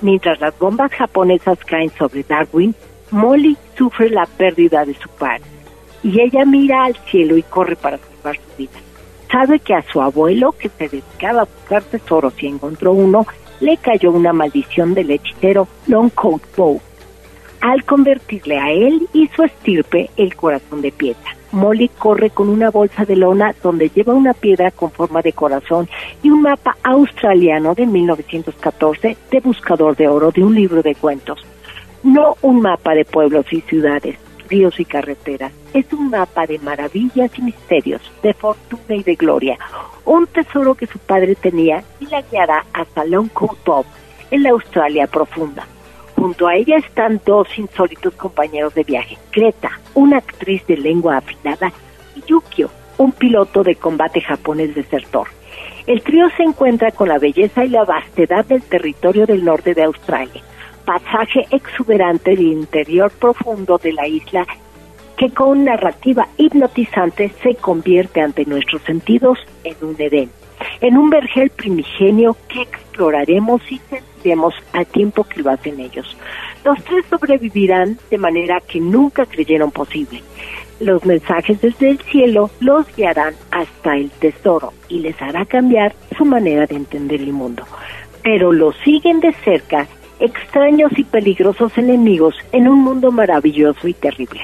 Mientras 0.00 0.40
las 0.40 0.56
bombas 0.58 0.92
japonesas 0.92 1.58
caen 1.64 1.90
sobre 1.98 2.22
Darwin, 2.22 2.74
Molly 3.10 3.56
sufre 3.76 4.10
la 4.10 4.26
pérdida 4.26 4.84
de 4.84 4.94
su 4.94 5.08
padre 5.08 5.44
y 6.02 6.20
ella 6.20 6.44
mira 6.44 6.84
al 6.84 6.96
cielo 7.10 7.36
y 7.36 7.42
corre 7.42 7.74
para 7.74 7.98
salvar 7.98 8.36
su 8.36 8.56
vida. 8.58 8.78
Sabe 9.30 9.58
que 9.58 9.74
a 9.74 9.82
su 9.82 10.00
abuelo, 10.00 10.52
que 10.52 10.68
se 10.68 10.88
dedicaba 10.88 11.42
a 11.42 11.44
buscar 11.46 11.82
tesoros 11.82 12.34
y 12.40 12.46
encontró 12.46 12.92
uno, 12.92 13.26
le 13.60 13.76
cayó 13.76 14.12
una 14.12 14.32
maldición 14.32 14.94
del 14.94 15.10
hechicero 15.10 15.68
Longcoat 15.86 16.42
Bow, 16.56 16.80
al 17.60 17.84
convertirle 17.84 18.58
a 18.58 18.70
él 18.70 19.08
y 19.12 19.28
su 19.28 19.42
estirpe 19.42 20.10
el 20.16 20.36
corazón 20.36 20.82
de 20.82 20.92
piedra. 20.92 21.36
Molly 21.52 21.88
corre 21.88 22.30
con 22.30 22.48
una 22.48 22.70
bolsa 22.70 23.04
de 23.04 23.16
lona 23.16 23.54
donde 23.62 23.88
lleva 23.88 24.14
una 24.14 24.34
piedra 24.34 24.70
con 24.70 24.90
forma 24.90 25.22
de 25.22 25.32
corazón 25.32 25.88
y 26.22 26.30
un 26.30 26.42
mapa 26.42 26.76
australiano 26.82 27.74
de 27.74 27.86
1914 27.86 29.16
de 29.30 29.40
buscador 29.40 29.96
de 29.96 30.08
oro 30.08 30.30
de 30.30 30.44
un 30.44 30.54
libro 30.54 30.82
de 30.82 30.94
cuentos. 30.94 31.44
No 32.02 32.36
un 32.42 32.60
mapa 32.60 32.94
de 32.94 33.04
pueblos 33.04 33.46
y 33.52 33.62
ciudades, 33.62 34.18
ríos 34.48 34.78
y 34.78 34.84
carreteras. 34.84 35.52
Es 35.72 35.90
un 35.92 36.10
mapa 36.10 36.46
de 36.46 36.58
maravillas 36.58 37.30
y 37.38 37.42
misterios, 37.42 38.02
de 38.22 38.34
fortuna 38.34 38.94
y 38.94 39.02
de 39.02 39.14
gloria. 39.14 39.58
Un 40.04 40.26
tesoro 40.26 40.74
que 40.74 40.86
su 40.86 40.98
padre 40.98 41.34
tenía 41.34 41.82
la 42.10 42.22
guiará 42.22 42.64
hasta 42.72 43.04
Longcoat 43.04 43.64
Bob, 43.64 43.86
en 44.30 44.42
la 44.42 44.50
Australia 44.50 45.06
profunda. 45.06 45.66
Junto 46.16 46.48
a 46.48 46.56
ella 46.56 46.76
están 46.78 47.20
dos 47.24 47.46
insólitos 47.58 48.14
compañeros 48.14 48.74
de 48.74 48.84
viaje, 48.84 49.18
Greta, 49.32 49.70
una 49.94 50.18
actriz 50.18 50.66
de 50.66 50.76
lengua 50.76 51.18
afilada, 51.18 51.72
y 52.14 52.22
Yukio, 52.22 52.70
un 52.98 53.12
piloto 53.12 53.62
de 53.62 53.76
combate 53.76 54.20
japonés 54.20 54.74
desertor. 54.74 55.28
El 55.86 56.02
trío 56.02 56.28
se 56.36 56.42
encuentra 56.42 56.90
con 56.90 57.08
la 57.08 57.18
belleza 57.18 57.64
y 57.64 57.68
la 57.68 57.84
vastedad 57.84 58.44
del 58.44 58.62
territorio 58.62 59.26
del 59.26 59.44
norte 59.44 59.74
de 59.74 59.84
Australia, 59.84 60.42
pasaje 60.84 61.46
exuberante 61.50 62.30
del 62.30 62.42
interior 62.42 63.10
profundo 63.10 63.78
de 63.78 63.92
la 63.92 64.08
isla 64.08 64.46
que 65.16 65.30
con 65.30 65.64
narrativa 65.64 66.28
hipnotizante 66.36 67.32
se 67.42 67.54
convierte 67.54 68.20
ante 68.20 68.44
nuestros 68.44 68.82
sentidos 68.82 69.38
en 69.64 69.76
un 69.80 69.96
Edén, 69.98 70.30
en 70.80 70.96
un 70.96 71.10
vergel 71.10 71.50
primigenio 71.50 72.36
que 72.48 72.62
exploraremos 72.62 73.60
y 73.70 73.78
sentiremos 73.90 74.54
al 74.72 74.86
tiempo 74.86 75.24
que 75.24 75.42
lo 75.42 75.50
hacen 75.50 75.80
ellos. 75.80 76.16
Los 76.64 76.82
tres 76.84 77.04
sobrevivirán 77.08 77.98
de 78.10 78.18
manera 78.18 78.60
que 78.60 78.80
nunca 78.80 79.26
creyeron 79.26 79.70
posible. 79.70 80.22
Los 80.80 81.04
mensajes 81.04 81.60
desde 81.60 81.90
el 81.90 81.98
cielo 82.00 82.50
los 82.60 82.86
guiarán 82.94 83.34
hasta 83.50 83.96
el 83.96 84.10
tesoro 84.10 84.72
y 84.88 84.98
les 84.98 85.20
hará 85.22 85.46
cambiar 85.46 85.94
su 86.16 86.24
manera 86.24 86.66
de 86.66 86.76
entender 86.76 87.20
el 87.20 87.32
mundo. 87.32 87.64
Pero 88.22 88.52
los 88.52 88.76
siguen 88.84 89.20
de 89.20 89.32
cerca 89.32 89.86
extraños 90.18 90.90
y 90.96 91.04
peligrosos 91.04 91.76
enemigos 91.78 92.34
en 92.52 92.68
un 92.68 92.80
mundo 92.80 93.12
maravilloso 93.12 93.86
y 93.88 93.94
terrible. 93.94 94.40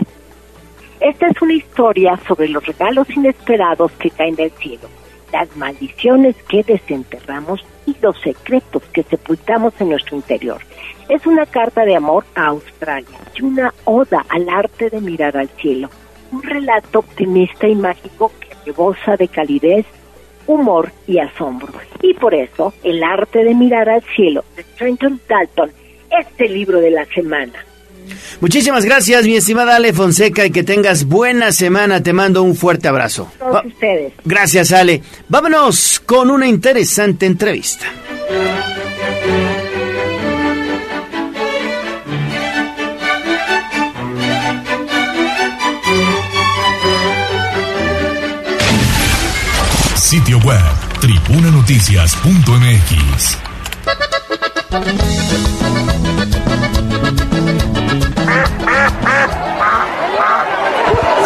Esta 1.01 1.27
es 1.27 1.43
una 1.43 1.55
historia 1.55 2.19
sobre 2.29 2.49
los 2.49 2.65
regalos 2.65 3.11
inesperados 3.11 3.91
que 3.93 4.11
caen 4.11 4.37
del 4.37 4.53
cielo, 4.53 4.89
las 5.33 5.57
maldiciones 5.57 6.37
que 6.49 6.63
desenterramos 6.63 7.65
y 7.87 7.97
los 8.01 8.21
secretos 8.21 8.83
que 8.93 9.03
sepultamos 9.03 9.73
en 9.81 9.91
nuestro 9.91 10.17
interior. 10.17 10.61
Es 11.09 11.27
una 11.27 11.47
carta 11.47 11.85
de 11.85 11.97
amor 11.97 12.25
a 12.35 12.47
Australia 12.47 13.19
y 13.35 13.43
una 13.43 13.75
oda 13.85 14.25
al 14.29 14.49
arte 14.49 14.91
de 14.91 15.01
mirar 15.01 15.37
al 15.37 15.49
cielo, 15.49 15.91
un 16.31 16.43
relato 16.43 17.01
optimista 17.01 17.67
y 17.67 17.75
mágico 17.75 18.33
que 18.41 18.49
rebosa 18.67 19.17
de 19.17 19.29
calidez, 19.29 19.87
humor 20.47 20.93
y 21.07 21.19
asombro. 21.19 21.73
Y 22.03 22.15
por 22.15 22.35
eso, 22.35 22.73
El 22.83 23.03
arte 23.03 23.45
de 23.45 23.55
mirar 23.55 23.89
al 23.89 24.03
cielo 24.03 24.45
de 24.57 24.65
Trenton 24.65 25.21
Dalton, 25.29 25.73
este 26.11 26.49
libro 26.49 26.81
de 26.81 26.91
la 26.91 27.05
semana. 27.07 27.65
Muchísimas 28.41 28.85
gracias, 28.85 29.25
mi 29.25 29.37
estimada 29.37 29.77
Ale 29.77 29.93
Fonseca, 29.93 30.45
y 30.45 30.51
que 30.51 30.63
tengas 30.63 31.05
buena 31.05 31.53
semana. 31.53 32.03
Te 32.03 32.13
mando 32.13 32.43
un 32.43 32.57
fuerte 32.57 32.89
abrazo. 32.89 33.31
Todos 33.39 33.65
ustedes. 33.67 34.13
Gracias, 34.25 34.73
Ale. 34.73 35.03
Vámonos 35.29 36.03
con 36.05 36.31
una 36.31 36.47
interesante 36.47 37.27
entrevista. 37.27 37.87
Sitio 49.97 50.39
web 50.41 50.61
tribunanoticias.mx. 51.01 53.39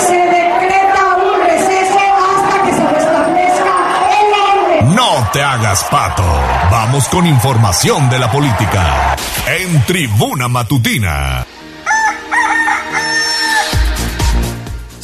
Se 0.06 0.16
decreta 0.16 1.16
un 1.16 1.40
receso 1.46 1.98
hasta 2.36 2.62
que 2.64 2.72
se 2.72 2.86
restablezca 2.88 3.74
el 4.20 4.28
orden. 4.64 4.94
No 4.94 5.28
te 5.32 5.42
hagas 5.42 5.84
pato. 5.84 6.24
Vamos 6.70 7.08
con 7.08 7.26
información 7.26 8.10
de 8.10 8.18
la 8.18 8.30
política. 8.30 9.16
En 9.46 9.82
Tribuna 9.84 10.48
Matutina. 10.48 11.46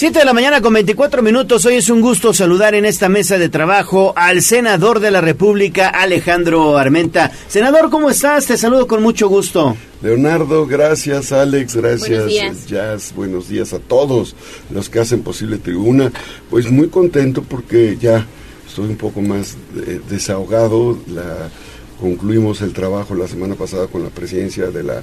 7 0.02 0.18
de 0.18 0.24
la 0.24 0.32
mañana 0.32 0.60
con 0.60 0.72
24 0.72 1.22
minutos. 1.22 1.64
Hoy 1.64 1.76
es 1.76 1.88
un 1.88 2.00
gusto 2.00 2.34
saludar 2.34 2.74
en 2.74 2.84
esta 2.84 3.08
mesa 3.08 3.38
de 3.38 3.48
trabajo 3.48 4.12
al 4.16 4.42
senador 4.42 4.98
de 4.98 5.12
la 5.12 5.20
República, 5.20 5.90
Alejandro 5.90 6.76
Armenta. 6.76 7.30
Senador, 7.46 7.88
¿cómo 7.88 8.10
estás? 8.10 8.46
Te 8.46 8.56
saludo 8.56 8.88
con 8.88 9.00
mucho 9.00 9.28
gusto. 9.28 9.76
Leonardo, 10.02 10.66
gracias 10.66 11.30
Alex, 11.30 11.76
gracias 11.76 12.08
Buenos 12.08 12.26
días. 12.26 12.66
Jazz, 12.66 13.14
buenos 13.14 13.48
días 13.48 13.72
a 13.74 13.78
todos 13.78 14.34
los 14.70 14.90
que 14.90 14.98
hacen 14.98 15.22
posible 15.22 15.58
Tribuna. 15.58 16.10
Pues 16.50 16.68
muy 16.68 16.88
contento 16.88 17.44
porque 17.44 17.96
ya 17.96 18.26
estoy 18.66 18.86
un 18.88 18.96
poco 18.96 19.20
más 19.20 19.56
eh, 19.86 20.00
desahogado. 20.10 20.98
La, 21.14 21.48
concluimos 22.00 22.60
el 22.62 22.72
trabajo 22.72 23.14
la 23.14 23.28
semana 23.28 23.54
pasada 23.54 23.86
con 23.86 24.02
la 24.02 24.10
presidencia 24.10 24.66
de 24.72 24.82
la, 24.82 25.00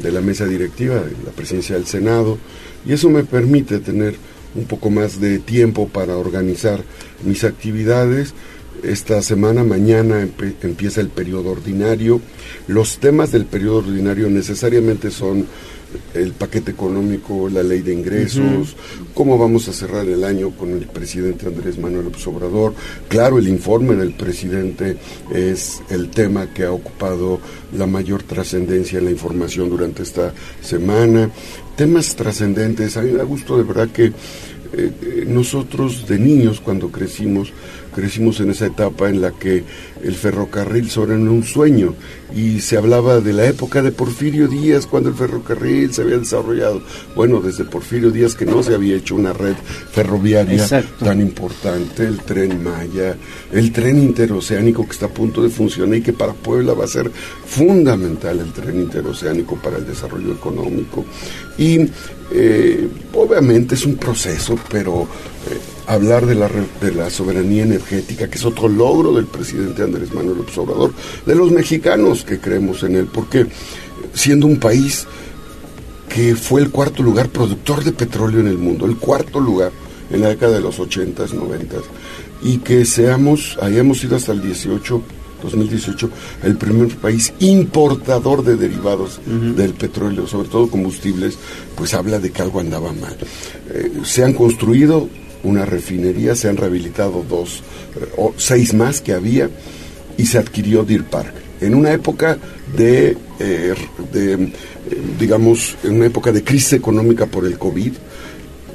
de 0.00 0.12
la 0.12 0.20
mesa 0.20 0.44
directiva, 0.44 1.02
la 1.24 1.32
presidencia 1.32 1.74
del 1.74 1.86
Senado, 1.86 2.38
y 2.86 2.92
eso 2.92 3.10
me 3.10 3.24
permite 3.24 3.78
tener 3.78 4.14
un 4.54 4.64
poco 4.64 4.90
más 4.90 5.20
de 5.20 5.38
tiempo 5.38 5.88
para 5.88 6.16
organizar 6.16 6.82
mis 7.24 7.44
actividades. 7.44 8.34
Esta 8.82 9.20
semana, 9.20 9.62
mañana, 9.62 10.26
empieza 10.62 11.00
el 11.00 11.08
periodo 11.08 11.50
ordinario. 11.50 12.20
Los 12.66 12.98
temas 12.98 13.30
del 13.30 13.44
periodo 13.44 13.78
ordinario 13.78 14.30
necesariamente 14.30 15.10
son 15.10 15.46
el 16.14 16.32
paquete 16.32 16.72
económico, 16.72 17.48
la 17.48 17.62
ley 17.62 17.80
de 17.80 17.92
ingresos, 17.92 18.76
cómo 19.14 19.38
vamos 19.38 19.68
a 19.68 19.72
cerrar 19.72 20.06
el 20.06 20.24
año 20.24 20.50
con 20.50 20.70
el 20.70 20.86
presidente 20.86 21.46
Andrés 21.46 21.78
Manuel 21.78 22.06
López 22.06 22.26
Obrador. 22.26 22.74
Claro, 23.08 23.38
el 23.38 23.48
informe 23.48 23.94
del 23.96 24.12
presidente 24.12 24.96
es 25.32 25.82
el 25.90 26.10
tema 26.10 26.52
que 26.52 26.64
ha 26.64 26.72
ocupado 26.72 27.40
la 27.76 27.86
mayor 27.86 28.22
trascendencia 28.22 28.98
en 28.98 29.06
la 29.06 29.10
información 29.10 29.70
durante 29.70 30.02
esta 30.02 30.32
semana. 30.60 31.30
Temas 31.76 32.14
trascendentes, 32.14 32.96
a 32.96 33.02
mí 33.02 33.10
me 33.12 33.18
da 33.18 33.24
gusto 33.24 33.56
de 33.56 33.62
verdad 33.62 33.88
que 33.88 34.12
eh, 34.72 34.92
eh, 35.02 35.24
nosotros 35.26 36.06
de 36.06 36.18
niños 36.18 36.60
cuando 36.60 36.92
crecimos, 36.92 37.52
crecimos 37.94 38.40
en 38.40 38.50
esa 38.50 38.66
etapa 38.66 39.08
en 39.08 39.20
la 39.20 39.32
que 39.32 39.64
el 40.02 40.14
ferrocarril 40.14 40.90
solo 40.90 41.14
era 41.14 41.22
un 41.22 41.44
sueño 41.44 41.94
y 42.34 42.60
se 42.60 42.76
hablaba 42.76 43.20
de 43.20 43.32
la 43.32 43.46
época 43.46 43.82
de 43.82 43.92
Porfirio 43.92 44.48
Díaz 44.48 44.86
cuando 44.86 45.08
el 45.08 45.14
ferrocarril 45.14 45.92
se 45.92 46.02
había 46.02 46.18
desarrollado. 46.18 46.82
Bueno, 47.14 47.40
desde 47.40 47.64
Porfirio 47.64 48.10
Díaz 48.10 48.34
que 48.34 48.46
no 48.46 48.62
se 48.62 48.74
había 48.74 48.96
hecho 48.96 49.14
una 49.14 49.32
red 49.32 49.54
ferroviaria 49.92 50.62
Exacto. 50.62 51.04
tan 51.04 51.20
importante, 51.20 52.04
el 52.06 52.18
tren 52.18 52.62
Maya, 52.62 53.16
el 53.52 53.72
tren 53.72 53.98
interoceánico 53.98 54.86
que 54.86 54.92
está 54.92 55.06
a 55.06 55.10
punto 55.10 55.42
de 55.42 55.50
funcionar 55.50 55.98
y 55.98 56.02
que 56.02 56.12
para 56.12 56.32
Puebla 56.32 56.74
va 56.74 56.84
a 56.84 56.88
ser 56.88 57.10
fundamental 57.10 58.38
el 58.38 58.52
tren 58.52 58.80
interoceánico 58.80 59.56
para 59.56 59.78
el 59.78 59.86
desarrollo 59.86 60.32
económico. 60.32 61.04
Y 61.58 61.80
eh, 62.32 62.88
obviamente 63.12 63.74
es 63.74 63.84
un 63.84 63.96
proceso, 63.96 64.56
pero 64.70 65.02
eh, 65.02 65.79
hablar 65.90 66.24
de 66.24 66.36
la, 66.36 66.48
de 66.80 66.92
la 66.94 67.10
soberanía 67.10 67.64
energética, 67.64 68.30
que 68.30 68.38
es 68.38 68.44
otro 68.44 68.68
logro 68.68 69.12
del 69.12 69.26
presidente 69.26 69.82
Andrés 69.82 70.14
Manuel 70.14 70.38
López 70.38 70.56
Obrador, 70.58 70.92
de 71.26 71.34
los 71.34 71.50
mexicanos 71.50 72.24
que 72.24 72.38
creemos 72.38 72.84
en 72.84 72.94
él, 72.94 73.08
porque 73.12 73.46
siendo 74.14 74.46
un 74.46 74.58
país 74.58 75.08
que 76.08 76.36
fue 76.36 76.60
el 76.60 76.70
cuarto 76.70 77.02
lugar 77.02 77.28
productor 77.28 77.82
de 77.82 77.90
petróleo 77.90 78.38
en 78.38 78.46
el 78.46 78.56
mundo, 78.56 78.86
el 78.86 78.98
cuarto 78.98 79.40
lugar 79.40 79.72
en 80.10 80.20
la 80.20 80.28
década 80.28 80.54
de 80.54 80.60
los 80.60 80.78
80s, 80.78 81.30
90s, 81.30 81.82
y 82.42 82.58
que 82.58 82.84
seamos, 82.84 83.58
hayamos 83.60 83.98
sido 83.98 84.14
hasta 84.14 84.30
el 84.30 84.42
18, 84.42 85.02
2018, 85.42 86.10
el 86.44 86.56
primer 86.56 86.94
país 86.98 87.32
importador 87.40 88.44
de 88.44 88.56
derivados 88.56 89.20
del 89.26 89.74
petróleo, 89.74 90.28
sobre 90.28 90.48
todo 90.48 90.70
combustibles, 90.70 91.36
pues 91.74 91.94
habla 91.94 92.20
de 92.20 92.30
que 92.30 92.42
algo 92.42 92.60
andaba 92.60 92.92
mal. 92.92 93.16
Eh, 93.70 93.90
se 94.04 94.22
han 94.22 94.34
construido 94.34 95.08
una 95.42 95.64
refinería, 95.64 96.34
se 96.34 96.48
han 96.48 96.56
rehabilitado 96.56 97.24
dos, 97.28 97.62
eh, 97.96 98.08
o 98.16 98.34
seis 98.36 98.74
más 98.74 99.00
que 99.00 99.12
había, 99.12 99.50
y 100.16 100.26
se 100.26 100.38
adquirió 100.38 100.84
Deer 100.84 101.04
Park. 101.04 101.32
En 101.60 101.74
una 101.74 101.92
época 101.92 102.38
de, 102.76 103.16
eh, 103.38 103.74
eh, 104.14 104.52
digamos, 105.18 105.76
en 105.84 105.96
una 105.96 106.06
época 106.06 106.32
de 106.32 106.42
crisis 106.42 106.74
económica 106.74 107.26
por 107.26 107.44
el 107.44 107.58
COVID, 107.58 107.92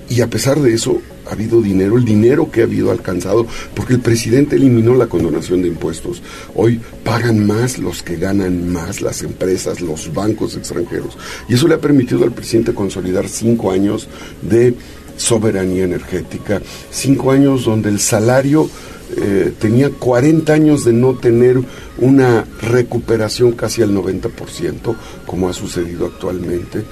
y 0.07 0.21
a 0.21 0.29
pesar 0.29 0.59
de 0.59 0.73
eso 0.73 1.01
ha 1.25 1.31
habido 1.31 1.61
dinero, 1.61 1.97
el 1.97 2.05
dinero 2.05 2.51
que 2.51 2.61
ha 2.61 2.65
habido 2.65 2.91
alcanzado, 2.91 3.47
porque 3.73 3.93
el 3.93 3.99
presidente 3.99 4.55
eliminó 4.55 4.93
la 4.95 5.07
condonación 5.07 5.63
de 5.63 5.69
impuestos. 5.69 6.21
Hoy 6.53 6.79
pagan 7.03 7.45
más 7.45 7.79
los 7.79 8.03
que 8.03 8.15
ganan 8.15 8.71
más, 8.71 9.01
las 9.01 9.23
empresas, 9.23 9.81
los 9.81 10.13
bancos 10.13 10.55
extranjeros. 10.55 11.17
Y 11.49 11.55
eso 11.55 11.67
le 11.67 11.73
ha 11.73 11.81
permitido 11.81 12.23
al 12.23 12.31
presidente 12.31 12.75
consolidar 12.75 13.27
cinco 13.27 13.71
años 13.71 14.07
de 14.43 14.75
soberanía 15.17 15.83
energética, 15.83 16.61
cinco 16.91 17.31
años 17.31 17.65
donde 17.65 17.89
el 17.89 17.99
salario 17.99 18.69
eh, 19.17 19.53
tenía 19.59 19.91
40 19.91 20.51
años 20.51 20.83
de 20.83 20.91
no 20.91 21.13
tener 21.13 21.61
una 21.99 22.45
recuperación 22.61 23.51
casi 23.51 23.81
al 23.81 23.95
90%, 23.95 24.95
como 25.25 25.47
ha 25.47 25.53
sucedido 25.53 26.07
actualmente, 26.07 26.83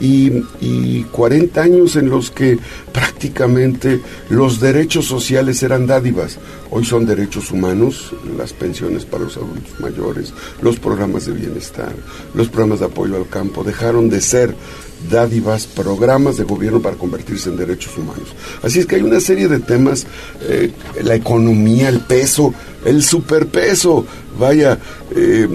y, 0.00 0.42
y 0.60 1.04
40 1.04 1.62
años 1.62 1.96
en 1.96 2.10
los 2.10 2.30
que 2.30 2.58
prácticamente 2.92 4.00
los 4.30 4.58
derechos 4.60 5.06
sociales 5.06 5.62
eran 5.62 5.86
dádivas. 5.86 6.38
Hoy 6.70 6.84
son 6.84 7.06
derechos 7.06 7.50
humanos, 7.50 8.12
las 8.36 8.52
pensiones 8.52 9.04
para 9.04 9.24
los 9.24 9.36
adultos 9.36 9.78
mayores, 9.78 10.32
los 10.62 10.78
programas 10.78 11.26
de 11.26 11.32
bienestar, 11.32 11.94
los 12.34 12.48
programas 12.48 12.80
de 12.80 12.86
apoyo 12.86 13.16
al 13.16 13.28
campo, 13.28 13.62
dejaron 13.62 14.10
de 14.10 14.20
ser 14.20 14.54
dádivas, 15.08 15.66
programas 15.66 16.36
de 16.36 16.44
gobierno 16.44 16.80
para 16.80 16.96
convertirse 16.96 17.48
en 17.48 17.56
derechos 17.56 17.96
humanos. 17.96 18.28
Así 18.62 18.80
es 18.80 18.86
que 18.86 18.96
hay 18.96 19.02
una 19.02 19.20
serie 19.20 19.48
de 19.48 19.60
temas, 19.60 20.06
eh, 20.42 20.72
la 21.02 21.14
economía, 21.14 21.88
el 21.88 22.00
peso, 22.00 22.52
el 22.84 23.02
superpeso, 23.02 24.04
vaya, 24.38 24.78
eh, 25.14 25.48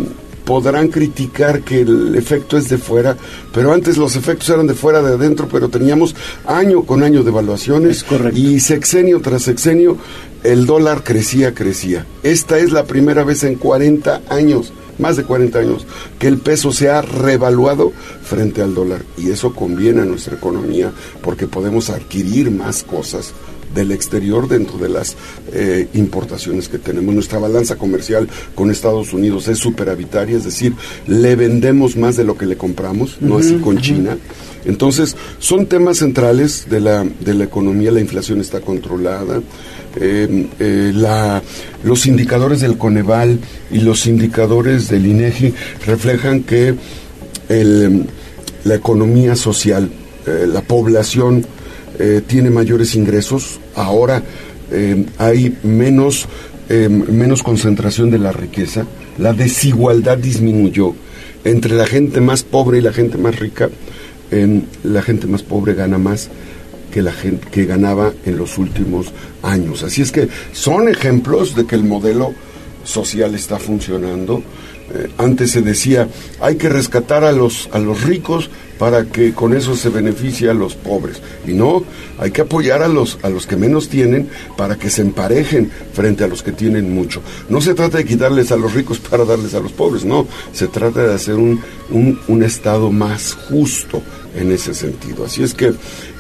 podrán 0.46 0.90
criticar 0.90 1.62
que 1.62 1.82
el 1.82 2.16
efecto 2.16 2.58
es 2.58 2.70
de 2.70 2.78
fuera, 2.78 3.18
pero 3.52 3.74
antes 3.74 3.98
los 3.98 4.16
efectos 4.16 4.50
eran 4.50 4.68
de 4.68 4.76
fuera, 4.76 5.02
de 5.02 5.16
adentro, 5.16 5.48
pero 5.52 5.70
teníamos 5.70 6.16
año 6.46 6.84
con 6.84 7.04
año 7.04 7.24
de 7.24 7.32
evaluaciones 7.32 8.06
y 8.34 8.60
sexenio 8.60 9.20
tras 9.22 9.44
sexenio 9.44 9.98
el 10.44 10.68
dólar 10.68 11.04
crecía, 11.04 11.56
crecía. 11.56 12.06
Esta 12.22 12.60
es 12.60 12.72
la 12.72 12.86
primera 12.86 13.24
vez 13.24 13.44
en 13.44 13.56
40 13.56 14.22
años, 14.30 14.72
más 15.00 15.18
de 15.18 15.24
40 15.24 15.60
años, 15.60 15.86
que 16.20 16.28
el 16.28 16.38
peso 16.38 16.72
se 16.72 16.90
ha 16.90 17.02
revaluado 17.02 17.92
frente 18.24 18.62
al 18.62 18.74
dólar 18.74 19.02
y 19.18 19.30
eso 19.30 19.54
conviene 19.54 20.02
a 20.02 20.06
nuestra 20.06 20.36
economía 20.36 20.92
porque 21.22 21.48
podemos 21.48 21.90
adquirir 21.90 22.52
más 22.52 22.84
cosas 22.84 23.34
del 23.76 23.92
exterior 23.92 24.48
dentro 24.48 24.78
de 24.78 24.90
las 24.90 25.16
eh, 25.54 25.88
importaciones 25.94 26.70
que 26.70 26.80
tenemos. 26.80 27.14
Nuestra 27.14 27.40
balanza 27.40 27.76
comercial 27.76 28.28
con 28.56 28.72
Estados 28.72 29.14
Unidos 29.14 29.48
es 29.48 29.60
superavitaria, 29.60 30.38
es 30.38 30.46
decir, 30.46 30.74
le 31.06 31.36
vendemos 31.36 31.96
más 31.98 32.16
de 32.16 32.24
lo 32.24 32.38
que 32.38 32.46
le 32.46 32.58
compramos, 32.58 33.18
no 33.20 33.38
así 33.38 33.56
con 33.58 33.78
China. 33.80 34.18
Entonces, 34.64 35.16
son 35.38 35.68
temas 35.68 35.98
centrales 35.98 36.68
de 36.70 36.80
la, 36.80 37.04
de 37.04 37.34
la 37.36 37.44
economía, 37.44 37.92
la 37.92 38.00
inflación 38.00 38.42
está 38.42 38.62
controlada, 38.62 39.42
eh, 39.98 40.48
eh, 40.60 40.94
los 41.84 42.06
indicadores 42.06 42.62
del 42.62 42.78
Coneval 42.78 43.40
y 43.72 43.80
los 43.80 44.08
indicadores 44.08 44.90
del 44.90 45.06
INEGI 45.06 45.54
reflejan 45.86 46.44
que 46.44 46.76
la 48.64 48.76
economía 48.76 49.36
social, 49.36 49.90
eh, 50.26 50.46
la 50.48 50.62
población 50.62 51.46
tiene 52.28 52.50
mayores 52.50 52.96
ingresos, 52.96 53.62
ahora 53.74 54.22
hay 55.18 55.58
menos 55.64 56.28
menos 56.68 57.42
concentración 57.42 58.12
de 58.12 58.18
la 58.18 58.34
riqueza, 58.34 58.86
la 59.18 59.32
desigualdad 59.32 60.18
disminuyó 60.18 60.94
entre 61.46 61.76
la 61.76 61.86
gente 61.86 62.20
más 62.20 62.44
pobre 62.44 62.80
y 62.80 62.82
la 62.82 62.92
gente 62.92 63.18
más 63.18 63.40
rica. 63.40 63.70
la 64.84 65.02
gente 65.04 65.28
más 65.28 65.44
pobre 65.44 65.74
gana 65.74 65.98
más 65.98 66.30
que 66.96 67.02
la 67.02 67.12
gente 67.12 67.50
que 67.52 67.66
ganaba 67.66 68.14
en 68.26 68.38
los 68.38 68.58
últimos 68.58 69.12
años. 69.44 69.84
Así 69.84 70.02
es 70.02 70.14
que 70.14 70.30
son 70.54 70.88
ejemplos 70.88 71.54
de 71.54 71.66
que 71.66 71.76
el 71.76 71.84
modelo 71.84 72.34
social 72.86 73.36
está 73.36 73.60
funcionando. 73.60 74.42
Eh, 74.94 75.10
antes 75.18 75.52
se 75.52 75.62
decía, 75.62 76.08
hay 76.40 76.56
que 76.56 76.70
rescatar 76.70 77.26
a 77.26 77.34
los, 77.34 77.68
a 77.74 77.80
los 77.80 78.04
ricos 78.04 78.50
para 78.80 79.04
que 79.08 79.34
con 79.34 79.54
eso 79.54 79.76
se 79.76 79.90
beneficie 79.90 80.50
a 80.50 80.54
los 80.54 80.76
pobres. 80.76 81.22
Y 81.46 81.52
no, 81.52 81.84
hay 82.18 82.32
que 82.32 82.44
apoyar 82.44 82.82
a 82.82 82.88
los, 82.88 83.20
a 83.24 83.30
los 83.30 83.46
que 83.46 83.58
menos 83.58 83.90
tienen 83.90 84.30
para 84.56 84.78
que 84.78 84.90
se 84.90 85.02
emparejen 85.02 85.70
frente 85.92 86.24
a 86.24 86.30
los 86.30 86.44
que 86.44 86.54
tienen 86.54 86.96
mucho. 86.96 87.22
No 87.50 87.60
se 87.60 87.74
trata 87.74 87.98
de 87.98 88.06
quitarles 88.06 88.54
a 88.54 88.56
los 88.56 88.74
ricos 88.74 89.00
para 89.00 89.26
darles 89.26 89.54
a 89.54 89.60
los 89.60 89.74
pobres, 89.74 90.06
no, 90.06 90.28
se 90.54 90.68
trata 90.68 91.06
de 91.06 91.14
hacer 91.14 91.36
un, 91.36 91.60
un, 91.90 92.22
un 92.30 92.42
Estado 92.42 92.90
más 92.90 93.34
justo 93.50 94.02
en 94.36 94.52
ese 94.52 94.74
sentido. 94.74 95.26
Así 95.26 95.44
es 95.44 95.54
que 95.54 95.74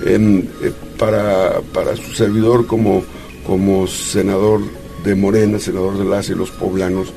em, 0.05 0.39
eh, 0.61 0.71
para, 0.97 1.61
para 1.73 1.95
su 1.95 2.13
servidor 2.13 2.65
como, 2.65 3.03
como 3.45 3.87
senador 3.87 4.61
de 5.03 5.15
Morena, 5.15 5.59
senador 5.59 5.97
de 5.97 6.05
las 6.05 6.29
y 6.29 6.35
los 6.35 6.51
poblanos, 6.51 7.13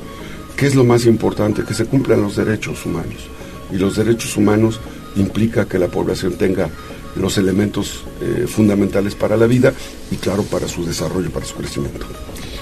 ¿qué 0.57 0.66
es 0.66 0.75
lo 0.75 0.85
más 0.85 1.07
importante? 1.07 1.65
Que 1.65 1.75
se 1.75 1.87
cumplan 1.87 2.23
los 2.23 2.37
derechos 2.37 2.85
humanos. 2.85 3.29
Y 3.73 3.77
los 3.77 3.97
derechos 3.97 4.37
humanos 4.37 4.81
implica 5.16 5.66
que 5.66 5.79
la 5.79 5.89
población 5.89 6.35
tenga 6.35 6.69
los 7.16 7.39
elementos 7.39 8.05
eh, 8.20 8.47
fundamentales 8.47 9.15
para 9.15 9.37
la 9.37 9.47
vida 9.47 9.73
y 10.11 10.16
claro 10.16 10.43
para 10.45 10.69
su 10.69 10.85
desarrollo, 10.85 11.31
para 11.31 11.47
su 11.47 11.55
crecimiento. 11.55 12.07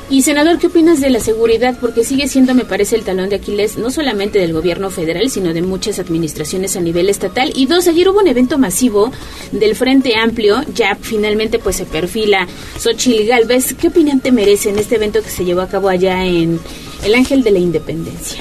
Y 0.08 0.22
senador, 0.22 0.58
¿qué 0.58 0.68
opinas 0.68 1.00
de 1.00 1.10
la 1.10 1.18
seguridad? 1.18 1.76
Porque 1.80 2.04
sigue 2.04 2.28
siendo, 2.28 2.54
me 2.54 2.64
parece, 2.64 2.94
el 2.94 3.02
talón 3.02 3.28
de 3.28 3.36
Aquiles 3.36 3.76
no 3.76 3.90
solamente 3.90 4.38
del 4.38 4.52
gobierno 4.52 4.88
federal, 4.88 5.28
sino 5.30 5.52
de 5.52 5.62
muchas 5.62 5.98
administraciones 5.98 6.76
a 6.76 6.80
nivel 6.80 7.08
estatal. 7.08 7.52
Y 7.56 7.66
dos, 7.66 7.88
ayer 7.88 8.08
hubo 8.08 8.20
un 8.20 8.28
evento 8.28 8.56
masivo 8.56 9.10
del 9.50 9.74
Frente 9.74 10.14
Amplio, 10.14 10.62
ya 10.72 10.96
finalmente 11.00 11.58
pues 11.58 11.76
se 11.76 11.86
perfila 11.86 12.46
Xochil 12.78 13.26
Galvez. 13.26 13.74
¿Qué 13.74 13.88
opinión 13.88 14.20
te 14.20 14.30
merece 14.30 14.70
en 14.70 14.78
este 14.78 14.94
evento 14.94 15.20
que 15.22 15.28
se 15.28 15.44
llevó 15.44 15.62
a 15.62 15.68
cabo 15.68 15.88
allá 15.88 16.24
en 16.24 16.60
el 17.04 17.14
Ángel 17.14 17.42
de 17.42 17.50
la 17.50 17.58
Independencia? 17.58 18.40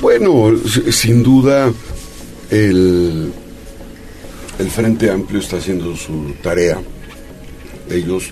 Bueno, 0.00 0.52
sin 0.90 1.22
duda 1.22 1.72
el, 2.50 3.32
el 4.58 4.70
Frente 4.70 5.08
Amplio 5.08 5.38
está 5.38 5.58
haciendo 5.58 5.94
su 5.96 6.34
tarea. 6.42 6.80
Ellos 7.88 8.30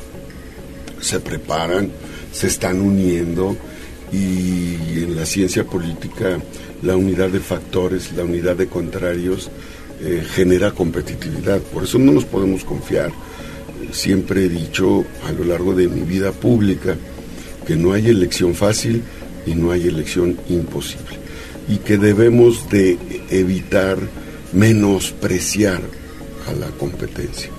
se 1.01 1.21
preparan, 1.21 1.93
se 2.39 2.47
están 2.47 2.81
uniendo 2.81 3.57
y 4.13 5.03
en 5.03 5.17
la 5.17 5.27
ciencia 5.27 5.65
política 5.65 6.39
la 6.83 6.97
unidad 6.97 7.31
de 7.31 7.41
factores, 7.41 8.13
la 8.13 8.23
unidad 8.23 8.55
de 8.55 8.69
contrarios 8.69 9.51
eh, 10.01 10.25
genera 10.25 10.71
competitividad. 10.71 11.61
Por 11.61 11.83
eso 11.83 11.99
no 11.99 12.13
nos 12.13 12.25
podemos 12.25 12.63
confiar. 12.63 13.11
Siempre 13.91 14.45
he 14.45 14.49
dicho 14.49 15.05
a 15.27 15.33
lo 15.33 15.43
largo 15.43 15.75
de 15.75 15.89
mi 15.89 16.03
vida 16.03 16.31
pública 16.31 16.95
que 17.67 17.75
no 17.75 17.93
hay 17.93 18.07
elección 18.07 18.55
fácil 18.55 19.03
y 19.45 19.57
no 19.57 19.73
hay 19.73 19.89
elección 19.89 20.39
imposible 20.49 21.19
y 21.69 21.79
que 21.79 21.99
debemos 21.99 22.71
de 22.71 22.99
evitar 23.31 23.99
menospreciar 24.53 25.81
a 26.47 26.53
la 26.53 26.69
competencia. 26.69 27.51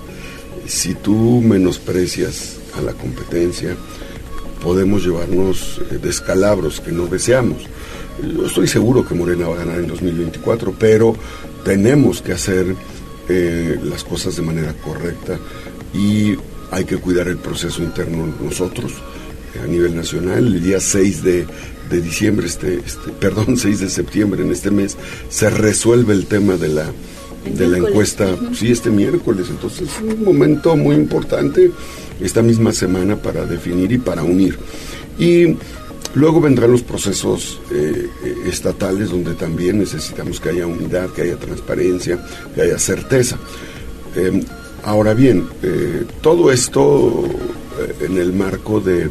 Si 0.66 0.94
tú 0.94 1.42
menosprecias 1.42 2.56
a 2.78 2.80
la 2.80 2.94
competencia, 2.94 3.76
podemos 4.62 5.04
llevarnos 5.04 5.80
eh, 5.90 5.98
descalabros 6.00 6.80
que 6.80 6.92
no 6.92 7.06
deseamos. 7.06 7.62
Yo 8.22 8.46
estoy 8.46 8.68
seguro 8.68 9.06
que 9.06 9.14
Morena 9.14 9.48
va 9.48 9.54
a 9.54 9.64
ganar 9.64 9.80
en 9.80 9.86
2024, 9.86 10.74
pero 10.78 11.16
tenemos 11.64 12.20
que 12.20 12.32
hacer 12.32 12.74
eh, 13.28 13.78
las 13.82 14.04
cosas 14.04 14.36
de 14.36 14.42
manera 14.42 14.74
correcta 14.74 15.38
y 15.94 16.36
hay 16.70 16.84
que 16.84 16.98
cuidar 16.98 17.28
el 17.28 17.38
proceso 17.38 17.82
interno 17.82 18.32
nosotros 18.40 18.92
eh, 19.54 19.60
a 19.64 19.66
nivel 19.66 19.96
nacional. 19.96 20.46
El 20.46 20.62
día 20.62 20.80
6 20.80 21.22
de, 21.22 21.46
de 21.88 22.00
diciembre, 22.00 22.46
este, 22.46 22.74
este, 22.74 23.10
perdón, 23.20 23.56
6 23.56 23.80
de 23.80 23.88
septiembre 23.88 24.42
en 24.42 24.50
este 24.50 24.70
mes, 24.70 24.96
se 25.28 25.48
resuelve 25.48 26.12
el 26.12 26.26
tema 26.26 26.56
de 26.56 26.68
la, 26.68 26.92
de 27.44 27.68
la 27.68 27.78
encuesta, 27.78 28.36
sí, 28.52 28.70
este 28.70 28.90
miércoles. 28.90 29.46
Entonces 29.50 29.88
es 29.88 30.02
un 30.02 30.24
momento 30.24 30.76
muy 30.76 30.94
importante 30.94 31.70
esta 32.20 32.42
misma 32.42 32.72
semana 32.72 33.16
para 33.16 33.46
definir 33.46 33.92
y 33.92 33.98
para 33.98 34.22
unir. 34.22 34.58
Y 35.18 35.56
luego 36.14 36.40
vendrán 36.40 36.72
los 36.72 36.82
procesos 36.82 37.60
eh, 37.70 38.08
eh, 38.24 38.34
estatales 38.46 39.10
donde 39.10 39.34
también 39.34 39.78
necesitamos 39.78 40.40
que 40.40 40.50
haya 40.50 40.66
unidad, 40.66 41.10
que 41.10 41.22
haya 41.22 41.36
transparencia, 41.36 42.24
que 42.54 42.62
haya 42.62 42.78
certeza. 42.78 43.38
Eh, 44.16 44.42
ahora 44.84 45.14
bien, 45.14 45.46
eh, 45.62 46.04
todo 46.20 46.50
esto 46.50 47.24
en 48.00 48.18
el 48.18 48.32
marco 48.32 48.80
de 48.80 49.10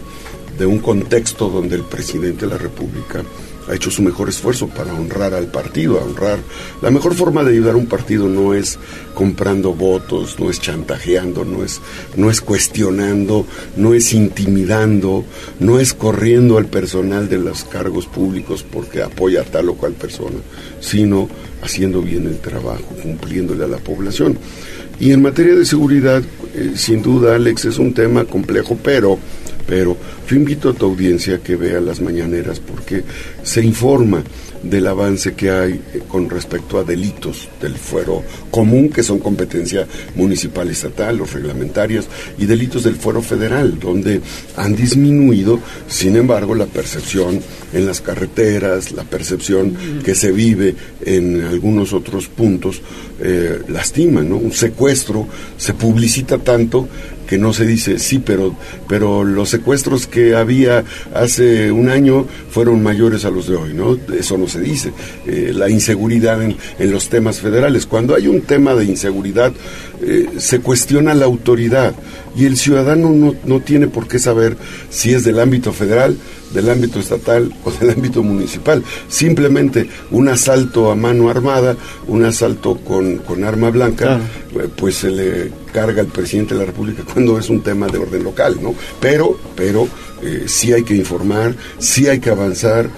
un 0.65 0.79
contexto 0.79 1.49
donde 1.49 1.75
el 1.75 1.83
presidente 1.83 2.45
de 2.45 2.51
la 2.51 2.57
República 2.57 3.23
ha 3.69 3.75
hecho 3.75 3.91
su 3.91 4.01
mejor 4.01 4.29
esfuerzo 4.29 4.67
para 4.67 4.93
honrar 4.93 5.33
al 5.33 5.47
partido, 5.47 6.01
honrar. 6.01 6.39
La 6.81 6.89
mejor 6.89 7.13
forma 7.13 7.43
de 7.43 7.51
ayudar 7.51 7.75
a 7.75 7.77
un 7.77 7.85
partido 7.85 8.27
no 8.27 8.53
es 8.53 8.79
comprando 9.13 9.73
votos, 9.73 10.39
no 10.39 10.49
es 10.49 10.59
chantajeando, 10.59 11.45
no 11.45 11.63
es, 11.63 11.79
no 12.15 12.31
es 12.31 12.41
cuestionando, 12.41 13.45
no 13.77 13.93
es 13.93 14.13
intimidando, 14.13 15.23
no 15.59 15.79
es 15.79 15.93
corriendo 15.93 16.57
al 16.57 16.65
personal 16.65 17.29
de 17.29 17.37
los 17.37 17.63
cargos 17.63 18.07
públicos 18.07 18.65
porque 18.69 19.03
apoya 19.03 19.41
a 19.41 19.45
tal 19.45 19.69
o 19.69 19.75
cual 19.75 19.93
persona, 19.93 20.37
sino 20.79 21.29
haciendo 21.61 22.01
bien 22.01 22.25
el 22.27 22.39
trabajo, 22.39 22.95
cumpliéndole 23.01 23.65
a 23.65 23.67
la 23.67 23.77
población. 23.77 24.37
Y 24.99 25.11
en 25.11 25.21
materia 25.21 25.55
de 25.55 25.65
seguridad, 25.65 26.21
eh, 26.55 26.73
sin 26.75 27.01
duda, 27.01 27.35
Alex, 27.35 27.65
es 27.65 27.77
un 27.77 27.93
tema 27.93 28.25
complejo, 28.25 28.77
pero, 28.83 29.17
pero 29.69 29.95
yo 30.27 30.35
invito 30.35 30.69
a 30.69 30.73
tu 30.73 30.87
audiencia 30.87 31.35
a 31.35 31.37
que 31.37 31.55
vea 31.55 31.79
las 31.79 32.01
mañaneras 32.01 32.59
porque 32.59 33.03
se 33.43 33.61
informa 33.63 34.23
del 34.63 34.87
avance 34.87 35.33
que 35.33 35.49
hay 35.49 35.81
con 36.07 36.29
respecto 36.29 36.77
a 36.77 36.83
delitos 36.83 37.47
del 37.61 37.75
fuero 37.75 38.23
común, 38.51 38.89
que 38.89 39.03
son 39.03 39.19
competencia 39.19 39.87
municipal 40.15 40.67
y 40.67 40.71
estatal, 40.71 41.17
los 41.17 41.33
reglamentarios, 41.33 42.07
y 42.37 42.45
delitos 42.45 42.83
del 42.83 42.95
fuero 42.95 43.21
federal, 43.21 43.79
donde 43.79 44.21
han 44.55 44.75
disminuido, 44.75 45.59
sin 45.87 46.15
embargo, 46.15 46.55
la 46.55 46.65
percepción 46.65 47.41
en 47.73 47.85
las 47.85 48.01
carreteras, 48.01 48.91
la 48.91 49.03
percepción 49.03 50.01
que 50.03 50.15
se 50.15 50.31
vive 50.31 50.75
en 51.05 51.43
algunos 51.43 51.93
otros 51.93 52.27
puntos, 52.27 52.81
eh, 53.21 53.61
lastima, 53.67 54.23
¿no? 54.23 54.37
Un 54.37 54.53
secuestro 54.53 55.27
se 55.57 55.73
publicita 55.73 56.37
tanto 56.37 56.87
que 57.29 57.37
no 57.37 57.53
se 57.53 57.63
dice, 57.63 57.99
sí, 57.99 58.17
pero, 58.17 58.55
pero 58.87 59.23
los 59.23 59.49
secuestros 59.49 60.07
que 60.07 60.35
había 60.35 60.83
hace 61.13 61.71
un 61.71 61.89
año 61.89 62.25
fueron 62.49 62.81
mayores 62.81 63.23
a 63.23 63.29
los 63.29 63.47
de 63.47 63.55
hoy, 63.55 63.73
¿no? 63.75 63.99
Eso 64.11 64.35
no 64.35 64.47
se 64.49 64.59
dice. 64.59 64.91
Eh, 65.25 65.51
la 65.53 65.69
inseguridad 65.69 66.41
en, 66.43 66.57
en 66.77 66.91
los 66.91 67.09
temas 67.09 67.39
federales. 67.39 67.85
Cuando 67.85 68.15
hay 68.15 68.27
un 68.27 68.41
tema 68.41 68.75
de 68.75 68.85
inseguridad, 68.85 69.53
eh, 70.01 70.27
se 70.37 70.59
cuestiona 70.59 71.13
la 71.13 71.25
autoridad 71.25 71.93
y 72.35 72.45
el 72.45 72.57
ciudadano 72.57 73.09
no, 73.09 73.35
no 73.43 73.59
tiene 73.59 73.87
por 73.87 74.07
qué 74.07 74.17
saber 74.17 74.55
si 74.89 75.13
es 75.13 75.25
del 75.25 75.39
ámbito 75.39 75.73
federal, 75.73 76.17
del 76.53 76.69
ámbito 76.69 76.99
estatal 76.99 77.53
o 77.65 77.71
del 77.71 77.91
ámbito 77.91 78.23
municipal. 78.23 78.83
Simplemente 79.09 79.89
un 80.11 80.29
asalto 80.29 80.91
a 80.91 80.95
mano 80.95 81.29
armada, 81.29 81.75
un 82.07 82.23
asalto 82.23 82.77
con, 82.77 83.17
con 83.17 83.43
arma 83.43 83.71
blanca, 83.71 84.19
eh, 84.55 84.69
pues 84.75 84.95
se 84.95 85.11
le 85.11 85.51
carga 85.73 86.01
al 86.01 86.07
presidente 86.07 86.53
de 86.53 86.61
la 86.61 86.65
República 86.67 87.03
cuando 87.13 87.37
es 87.37 87.49
un 87.49 87.61
tema 87.61 87.87
de 87.87 87.97
orden 87.97 88.23
local, 88.23 88.57
¿no? 88.61 88.73
Pero, 88.99 89.37
pero 89.55 89.87
eh, 90.21 90.45
sí 90.47 90.71
hay 90.71 90.83
que 90.83 90.95
informar, 90.95 91.55
sí 91.77 92.07
hay 92.07 92.19
que 92.19 92.29
avanzar, 92.29 92.89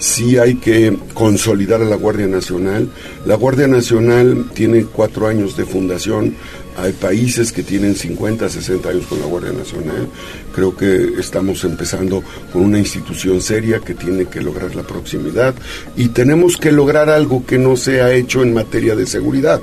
sí 0.00 0.38
hay 0.38 0.56
que 0.56 0.96
consolidar 1.14 1.82
a 1.82 1.84
la 1.84 1.94
Guardia 1.94 2.26
Nacional. 2.26 2.88
La 3.26 3.36
Guardia 3.36 3.68
Nacional 3.68 4.46
tiene 4.52 4.84
cuatro 4.84 5.28
años 5.28 5.56
de 5.56 5.64
fundación. 5.64 6.34
Hay 6.76 6.92
países 6.92 7.52
que 7.52 7.62
tienen 7.62 7.94
50, 7.94 8.48
60 8.48 8.88
años 8.88 9.06
con 9.06 9.20
la 9.20 9.26
Guardia 9.26 9.52
Nacional. 9.52 10.08
Creo 10.54 10.74
que 10.76 11.20
estamos 11.20 11.62
empezando 11.64 12.24
con 12.52 12.62
una 12.62 12.78
institución 12.78 13.40
seria 13.42 13.80
que 13.80 13.94
tiene 13.94 14.24
que 14.24 14.40
lograr 14.40 14.74
la 14.74 14.82
proximidad 14.82 15.54
y 15.96 16.08
tenemos 16.08 16.56
que 16.56 16.72
lograr 16.72 17.10
algo 17.10 17.44
que 17.44 17.58
no 17.58 17.76
se 17.76 18.00
ha 18.00 18.12
hecho 18.12 18.42
en 18.42 18.54
materia 18.54 18.96
de 18.96 19.06
seguridad. 19.06 19.60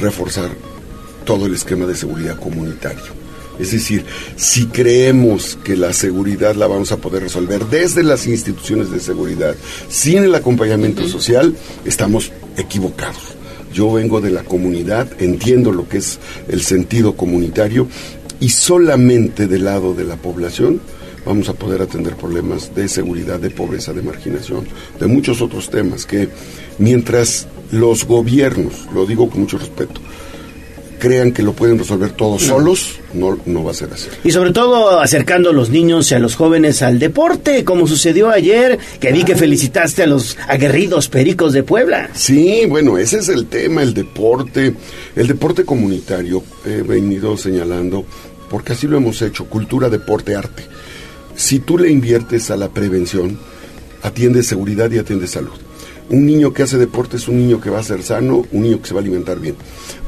Reforzar 0.00 0.50
todo 1.26 1.46
el 1.46 1.54
esquema 1.54 1.86
de 1.86 1.94
seguridad 1.94 2.38
comunitario. 2.38 3.19
Es 3.60 3.72
decir, 3.72 4.04
si 4.36 4.66
creemos 4.66 5.58
que 5.62 5.76
la 5.76 5.92
seguridad 5.92 6.54
la 6.54 6.66
vamos 6.66 6.92
a 6.92 6.96
poder 6.96 7.22
resolver 7.24 7.66
desde 7.66 8.02
las 8.02 8.26
instituciones 8.26 8.90
de 8.90 9.00
seguridad, 9.00 9.54
sin 9.88 10.24
el 10.24 10.34
acompañamiento 10.34 11.06
social, 11.06 11.54
estamos 11.84 12.32
equivocados. 12.56 13.36
Yo 13.72 13.92
vengo 13.92 14.20
de 14.20 14.30
la 14.30 14.42
comunidad, 14.42 15.08
entiendo 15.20 15.72
lo 15.72 15.88
que 15.88 15.98
es 15.98 16.18
el 16.48 16.62
sentido 16.62 17.16
comunitario 17.16 17.86
y 18.40 18.48
solamente 18.48 19.46
del 19.46 19.64
lado 19.64 19.94
de 19.94 20.04
la 20.04 20.16
población 20.16 20.80
vamos 21.24 21.48
a 21.48 21.54
poder 21.54 21.82
atender 21.82 22.16
problemas 22.16 22.74
de 22.74 22.88
seguridad, 22.88 23.38
de 23.38 23.50
pobreza, 23.50 23.92
de 23.92 24.02
marginación, 24.02 24.66
de 24.98 25.06
muchos 25.06 25.42
otros 25.42 25.70
temas 25.70 26.06
que 26.06 26.28
mientras 26.78 27.46
los 27.70 28.06
gobiernos, 28.06 28.86
lo 28.94 29.06
digo 29.06 29.28
con 29.28 29.40
mucho 29.40 29.58
respeto, 29.58 30.00
crean 31.00 31.32
que 31.32 31.42
lo 31.42 31.52
pueden 31.52 31.78
resolver 31.78 32.12
todos 32.12 32.42
solos, 32.42 33.00
no, 33.12 33.36
no 33.46 33.64
va 33.64 33.72
a 33.72 33.74
ser 33.74 33.92
así. 33.92 34.08
Y 34.22 34.30
sobre 34.30 34.52
todo 34.52 35.00
acercando 35.00 35.50
a 35.50 35.52
los 35.52 35.70
niños 35.70 36.10
y 36.12 36.14
a 36.14 36.20
los 36.20 36.36
jóvenes 36.36 36.82
al 36.82 37.00
deporte, 37.00 37.64
como 37.64 37.88
sucedió 37.88 38.30
ayer, 38.30 38.78
que 39.00 39.10
vi 39.10 39.24
que 39.24 39.34
felicitaste 39.34 40.04
a 40.04 40.06
los 40.06 40.38
aguerridos 40.46 41.08
pericos 41.08 41.52
de 41.52 41.64
Puebla. 41.64 42.10
Sí, 42.14 42.66
bueno, 42.68 42.98
ese 42.98 43.18
es 43.18 43.28
el 43.28 43.46
tema, 43.46 43.82
el 43.82 43.94
deporte, 43.94 44.74
el 45.16 45.26
deporte 45.26 45.64
comunitario, 45.64 46.44
he 46.64 46.82
venido 46.82 47.36
señalando, 47.36 48.04
porque 48.48 48.74
así 48.74 48.86
lo 48.86 48.98
hemos 48.98 49.20
hecho, 49.22 49.46
cultura, 49.46 49.88
deporte, 49.88 50.36
arte. 50.36 50.64
Si 51.34 51.58
tú 51.58 51.78
le 51.78 51.90
inviertes 51.90 52.50
a 52.50 52.56
la 52.56 52.68
prevención, 52.68 53.38
atiendes 54.02 54.46
seguridad 54.46 54.90
y 54.92 54.98
atiendes 54.98 55.30
salud. 55.30 55.58
Un 56.10 56.26
niño 56.26 56.52
que 56.52 56.64
hace 56.64 56.76
deporte 56.76 57.16
es 57.18 57.28
un 57.28 57.38
niño 57.38 57.60
que 57.60 57.70
va 57.70 57.78
a 57.78 57.84
ser 57.84 58.02
sano, 58.02 58.44
un 58.50 58.62
niño 58.62 58.80
que 58.82 58.88
se 58.88 58.94
va 58.94 59.00
a 59.00 59.02
alimentar 59.02 59.38
bien. 59.38 59.54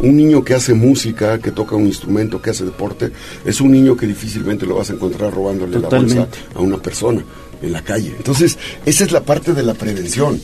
Un 0.01 0.17
niño 0.17 0.43
que 0.43 0.55
hace 0.55 0.75
música, 0.75 1.39
que 1.39 1.53
toca 1.53 1.77
un 1.77 1.87
instrumento, 1.87 2.43
que 2.43 2.51
hace 2.51 2.65
deporte, 2.65 3.13
es 3.45 3.61
un 3.61 3.71
niño 3.71 3.97
que 3.97 4.07
difícilmente 4.07 4.67
lo 4.67 4.75
vas 4.75 4.91
a 4.91 4.95
encontrar 4.95 5.33
robándole 5.33 5.79
la 5.79 5.89
bolsa 5.89 6.27
a 6.55 6.61
una 6.61 6.79
persona 6.79 7.25
en 7.63 7.73
la 7.73 7.83
calle. 7.83 8.15
Entonces, 8.17 8.59
esa 8.85 9.05
es 9.05 9.13
la 9.13 9.23
parte 9.23 9.53
de 9.53 9.63
la 9.63 9.75
prevención. 9.75 10.41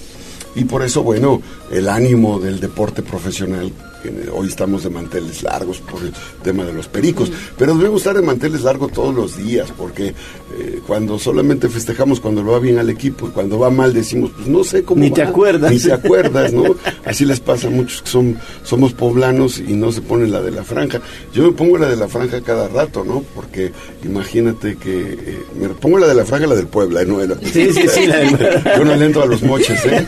Y 0.55 0.65
por 0.65 0.85
eso, 0.85 1.03
bueno, 1.03 1.43
el 1.73 1.89
ánimo 1.89 2.39
del 2.39 2.61
deporte 2.61 3.03
profesional, 3.03 3.73
hoy 4.33 4.49
estamos 4.49 4.85
de 4.85 4.91
manteles 4.91 5.43
largos 5.43 5.79
por 5.79 6.03
el 6.03 6.13
tema 6.43 6.65
de 6.65 6.73
los 6.73 6.89
pericos, 6.89 7.31
pero 7.57 7.75
debemos 7.75 8.01
estar 8.03 8.15
de 8.17 8.23
manteles 8.23 8.63
largos 8.63 8.93
todos 8.93 9.15
los 9.15 9.37
días, 9.37 9.69
porque 9.77 10.09
eh, 10.09 10.81
cuando 10.87 11.19
solamente 11.19 11.69
festejamos 11.69 12.21
cuando 12.21 12.43
lo 12.43 12.53
va 12.53 12.59
bien 12.59 12.79
al 12.79 12.91
equipo 12.91 13.29
y 13.29 13.31
cuando 13.31 13.59
va 13.59 13.71
mal 13.71 13.93
decimos, 13.93 14.31
pues 14.37 14.47
no 14.49 14.65
sé 14.65 14.83
cómo 14.83 15.03
Ni 15.03 15.11
te 15.11 15.23
acuerdas. 15.23 15.71
Ni 15.73 15.79
te 15.79 15.93
acuerdas, 15.93 16.53
¿no? 16.53 16.75
Así 17.05 17.25
les 17.25 17.41
pasa 17.41 17.67
a 17.69 17.71
muchos 17.71 18.03
que 18.03 18.09
son, 18.09 18.39
somos 18.65 18.93
poblanos 18.93 19.59
y 19.59 19.73
no 19.75 19.93
se 19.93 20.01
ponen 20.01 20.31
la 20.33 20.41
de 20.43 20.51
la 20.51 20.65
franja. 20.65 21.01
Yo 21.35 21.43
me 21.45 21.53
pongo 21.53 21.77
la 21.79 21.89
de 21.89 21.97
la 21.97 22.09
franja 22.09 22.41
cada 22.41 22.69
rato, 22.69 23.05
¿no? 23.05 23.25
Porque 23.35 23.73
imagínate 24.05 24.77
que 24.77 25.01
eh, 25.13 25.39
me 25.61 25.69
pongo 25.71 25.99
la 25.99 26.07
de 26.09 26.15
la 26.15 26.25
franja, 26.25 26.47
la 26.47 26.55
del 26.55 26.67
Puebla, 26.67 27.05
¿no? 27.05 27.19
La- 27.25 27.37
Sí, 27.39 27.73
sí, 27.73 27.83
sí, 27.89 28.07
la 28.07 28.17
del- 28.19 28.63
Yo 28.79 28.85
no 28.85 28.95
le 28.97 29.05
entro 29.07 29.23
a 29.23 29.27
los 29.27 29.43
moches, 29.43 29.85
¿eh? 29.87 30.05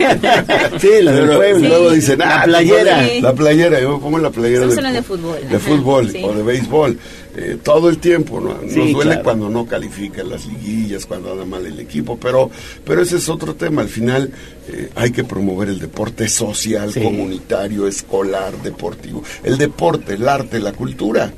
Sí, 0.81 0.89
la 1.03 1.13
del 1.13 1.37
Puebla. 1.37 1.69
Luego 1.69 1.91
dicen, 1.91 2.19
La 2.19 2.41
ah, 2.41 2.45
playera. 2.45 2.95
tú 3.01 3.07
pones 3.07 3.23
La 3.23 3.35
playera, 3.35 3.81
yo 3.91 3.97
me 3.99 4.03
pongo 4.03 4.19
la 4.19 4.31
playera 4.31 4.67
de 4.67 5.03
fútbol. 5.03 5.39
de 5.49 5.57
Ajá, 5.57 5.59
fútbol 5.59 6.11
sí. 6.11 6.23
o 6.25 6.33
de 6.33 6.43
béisbol. 6.43 6.99
eh, 7.37 7.59
todo 7.63 7.89
el 7.89 7.99
tiempo, 7.99 8.41
¿no? 8.41 8.55
Nos 8.61 8.73
Sí, 8.73 8.93
duele 8.93 9.11
claro. 9.13 9.23
cuando 9.23 9.49
no 9.49 9.65
califican 9.65 10.29
las 10.29 10.47
liguillas, 10.47 11.07
cuando 11.07 11.31
anda 11.33 11.45
mal 11.45 11.65
el 11.65 11.79
equipo, 11.79 12.19
pero, 12.19 12.51
pero 12.85 13.03
ese 13.03 13.19
es 13.19 13.29
otro 13.29 13.55
tema. 13.55 13.83
Al 13.83 13.89
final 13.89 14.33
eh, 14.69 14.91
hay 14.97 15.13
que 15.13 15.23
promover 15.23 15.69
el 15.69 15.79
deporte 15.79 16.29
social, 16.29 16.93
Sí. 16.93 17.01
comunitario, 17.01 17.87
escolar, 17.87 18.61
deportivo. 18.63 19.23
El 19.45 19.59
deporte, 19.59 20.15
el 20.15 20.29
arte, 20.29 20.59
la 20.59 20.73
cultura. 20.73 21.33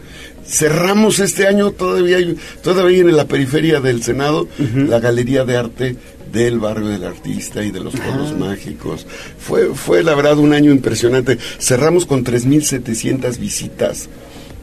Cerramos 0.44 1.20
este 1.20 1.46
año 1.46 1.70
todavía, 1.70 2.16
hay- 2.16 2.36
todavía 2.62 3.00
en 3.02 3.16
la 3.16 3.26
periferia 3.26 3.80
del 3.80 4.02
Senado, 4.02 4.48
la 4.74 4.98
Galería 4.98 5.44
de 5.44 5.56
Arte 5.56 5.96
del 6.32 6.58
barrio 6.58 6.88
del 6.88 7.04
artista 7.04 7.62
y 7.62 7.70
de 7.70 7.80
los 7.80 7.94
pueblos 7.94 8.36
mágicos. 8.36 9.06
Fue, 9.38 9.74
fue 9.74 10.02
la 10.02 10.14
verdad 10.14 10.38
un 10.38 10.52
año 10.52 10.72
impresionante. 10.72 11.38
Cerramos 11.58 12.06
con 12.06 12.24
3.700 12.24 13.38
visitas 13.38 14.08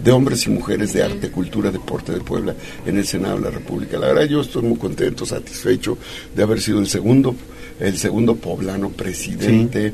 de 0.03 0.11
hombres 0.11 0.47
y 0.47 0.49
mujeres 0.49 0.93
de 0.93 1.03
arte, 1.03 1.29
cultura, 1.29 1.71
deporte 1.71 2.13
de 2.13 2.21
Puebla 2.21 2.55
en 2.85 2.97
el 2.97 3.05
Senado 3.05 3.35
de 3.35 3.43
la 3.43 3.51
República. 3.51 3.99
La 3.99 4.07
verdad 4.07 4.23
yo 4.23 4.41
estoy 4.41 4.63
muy 4.63 4.77
contento, 4.77 5.25
satisfecho 5.25 5.97
de 6.35 6.43
haber 6.43 6.61
sido 6.61 6.79
el 6.79 6.87
segundo, 6.87 7.35
el 7.79 7.97
segundo 7.97 8.35
poblano 8.35 8.89
presidente 8.89 9.93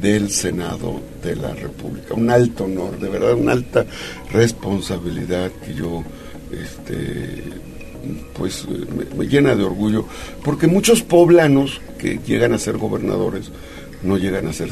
del 0.00 0.30
Senado 0.30 1.00
de 1.22 1.36
la 1.36 1.54
República. 1.54 2.14
Un 2.14 2.30
alto 2.30 2.64
honor, 2.64 2.98
de 2.98 3.08
verdad, 3.08 3.34
una 3.34 3.52
alta 3.52 3.84
responsabilidad 4.32 5.50
que 5.64 5.74
yo 5.74 6.04
este 6.52 7.42
pues 8.36 8.64
eh, 8.68 8.84
me, 8.96 9.16
me 9.24 9.28
llena 9.28 9.54
de 9.54 9.64
orgullo, 9.64 10.06
porque 10.44 10.66
muchos 10.66 11.02
poblanos 11.02 11.80
que 11.98 12.18
llegan 12.26 12.52
a 12.52 12.58
ser 12.58 12.76
gobernadores 12.78 13.50
no 14.02 14.16
llegan 14.18 14.48
a 14.48 14.52
ser 14.52 14.68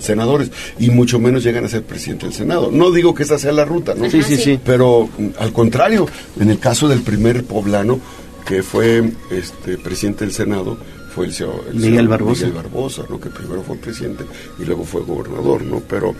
senadores 0.00 0.50
y 0.78 0.90
mucho 0.90 1.18
menos 1.18 1.42
llegan 1.42 1.64
a 1.64 1.68
ser 1.68 1.82
presidente 1.84 2.26
del 2.26 2.34
Senado. 2.34 2.70
No 2.70 2.90
digo 2.90 3.14
que 3.14 3.22
esa 3.22 3.38
sea 3.38 3.52
la 3.52 3.64
ruta, 3.64 3.94
¿no? 3.94 4.10
Sí, 4.10 4.22
sí, 4.22 4.36
sí. 4.36 4.60
Pero 4.62 5.08
mm, 5.16 5.28
al 5.38 5.52
contrario, 5.52 6.06
en 6.38 6.50
el 6.50 6.58
caso 6.58 6.86
del 6.88 7.00
primer 7.00 7.44
poblano 7.44 7.98
que 8.46 8.62
fue 8.62 9.02
este 9.30 9.78
presidente 9.78 10.24
del 10.24 10.34
Senado 10.34 10.76
fue 11.14 11.26
el, 11.26 11.32
señor- 11.32 11.64
el 11.70 11.76
Miguel 11.76 12.08
Barbosa. 12.08 12.46
Miguel 12.46 12.62
Barbosa, 12.62 13.02
¿no? 13.08 13.18
que 13.18 13.30
primero 13.30 13.62
fue 13.62 13.76
presidente 13.76 14.24
y 14.58 14.64
luego 14.66 14.84
fue 14.84 15.00
gobernador, 15.02 15.62
¿no? 15.62 15.80
Pero, 15.88 16.14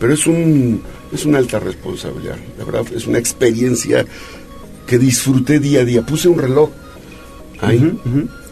pero 0.00 0.12
es 0.12 0.26
un 0.26 0.82
es 1.12 1.24
una 1.24 1.38
alta 1.38 1.60
responsabilidad, 1.60 2.36
la 2.58 2.64
verdad, 2.64 2.84
es 2.94 3.06
una 3.06 3.18
experiencia 3.18 4.04
que 4.92 4.98
disfruté 4.98 5.58
día 5.58 5.80
a 5.80 5.84
día. 5.86 6.02
Puse 6.02 6.28
un 6.28 6.38
reloj 6.38 6.68
ahí, 7.62 7.98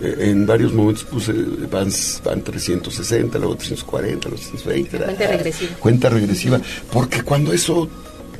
eh, 0.00 0.30
en 0.30 0.46
varios 0.46 0.72
momentos 0.72 1.04
puse, 1.04 1.34
van, 1.70 1.90
van 2.24 2.40
360, 2.42 3.38
luego 3.38 3.56
340, 3.56 4.28
luego 4.30 4.42
320. 4.42 4.98
Cuenta 5.04 5.26
regresiva. 5.26 5.76
Cuenta 5.78 6.08
regresiva, 6.08 6.60
porque 6.90 7.20
cuando 7.20 7.52
eso 7.52 7.90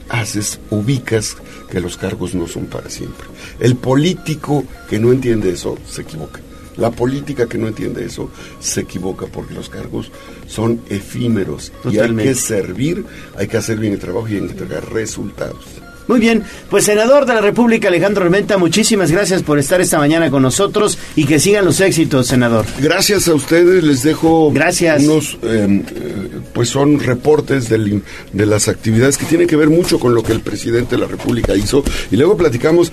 haces, 0.08 0.60
ubicas 0.70 1.36
que 1.70 1.78
los 1.78 1.98
cargos 1.98 2.34
no 2.34 2.48
son 2.48 2.68
para 2.68 2.88
siempre. 2.88 3.26
El 3.58 3.76
político 3.76 4.64
que 4.88 4.98
no 4.98 5.12
entiende 5.12 5.50
eso 5.50 5.76
se 5.86 6.00
equivoca. 6.00 6.40
La 6.78 6.90
política 6.90 7.46
que 7.46 7.58
no 7.58 7.68
entiende 7.68 8.06
eso 8.06 8.30
se 8.60 8.80
equivoca 8.80 9.26
porque 9.26 9.52
los 9.52 9.68
cargos 9.68 10.10
son 10.46 10.80
efímeros 10.88 11.70
y 11.84 11.98
hay 11.98 12.16
que 12.16 12.34
servir, 12.34 13.04
hay 13.36 13.46
que 13.46 13.58
hacer 13.58 13.78
bien 13.78 13.92
el 13.92 13.98
trabajo 13.98 14.26
y 14.26 14.36
hay 14.36 14.40
que 14.40 14.52
entregar 14.52 14.90
resultados. 14.90 15.66
Muy 16.10 16.18
bien, 16.18 16.42
pues 16.68 16.86
senador 16.86 17.24
de 17.24 17.34
la 17.34 17.40
República 17.40 17.86
Alejandro 17.86 18.24
Armenta, 18.24 18.58
muchísimas 18.58 19.12
gracias 19.12 19.44
por 19.44 19.60
estar 19.60 19.80
esta 19.80 19.96
mañana 19.96 20.28
con 20.28 20.42
nosotros 20.42 20.98
y 21.14 21.24
que 21.24 21.38
sigan 21.38 21.64
los 21.64 21.80
éxitos, 21.80 22.26
senador. 22.26 22.66
Gracias 22.80 23.28
a 23.28 23.34
ustedes, 23.34 23.84
les 23.84 24.02
dejo 24.02 24.50
Gracias. 24.52 25.04
unos, 25.04 25.38
eh, 25.44 25.84
eh, 25.94 26.28
pues 26.52 26.68
son 26.68 26.98
reportes 26.98 27.68
del- 27.68 28.02
de 28.32 28.44
las 28.46 28.66
actividades 28.66 29.16
que 29.18 29.24
tienen 29.26 29.46
que 29.46 29.54
ver 29.54 29.70
mucho 29.70 30.00
con 30.00 30.12
lo 30.12 30.24
que 30.24 30.32
el 30.32 30.40
presidente 30.40 30.96
de 30.96 31.02
la 31.02 31.06
República 31.06 31.54
hizo. 31.54 31.84
Y 32.10 32.16
luego 32.16 32.36
platicamos 32.36 32.90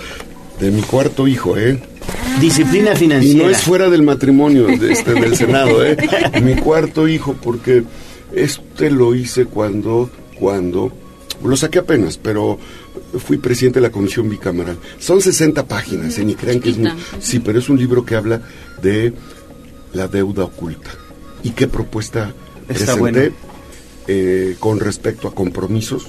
de 0.60 0.70
mi 0.70 0.84
cuarto 0.84 1.28
hijo, 1.28 1.58
¿eh? 1.58 1.80
Disciplina 2.40 2.92
Y 2.94 2.98
financiera. 2.98 3.44
no 3.46 3.50
es 3.50 3.58
fuera 3.64 3.90
del 3.90 4.04
matrimonio 4.04 4.68
de 4.68 4.92
este, 4.94 5.14
del 5.16 5.36
Senado, 5.36 5.84
¿eh? 5.84 5.98
Mi 6.44 6.54
cuarto 6.54 7.08
hijo, 7.08 7.36
porque 7.42 7.82
este 8.32 8.92
lo 8.92 9.16
hice 9.16 9.46
cuando, 9.46 10.08
cuando, 10.40 10.92
lo 11.44 11.56
saqué 11.58 11.80
apenas, 11.80 12.18
pero 12.18 12.58
fui 13.20 13.38
presidente 13.38 13.80
de 13.80 13.88
la 13.88 13.92
comisión 13.92 14.30
bicameral. 14.30 14.78
Son 15.00 15.22
60 15.22 15.66
páginas, 15.68 16.18
¿eh? 16.18 16.26
ni 16.26 16.36
crean 16.36 16.60
que 16.60 16.70
es 16.70 16.78
muy... 16.78 16.92
Sí, 17.20 17.40
pero 17.40 17.60
es 17.60 17.70
un 17.70 17.78
libro 17.78 18.06
que 18.06 18.16
habla 18.16 18.42
de 18.82 19.14
la 19.94 20.08
deuda 20.08 20.44
oculta. 20.44 20.92
¿Y 21.44 21.52
qué 21.52 21.68
propuesta 21.68 22.34
Está 22.68 22.96
presenté 22.96 23.30
bueno. 23.30 23.36
eh, 24.08 24.56
con 24.60 24.80
respecto 24.80 25.28
a 25.28 25.36
compromisos 25.36 26.08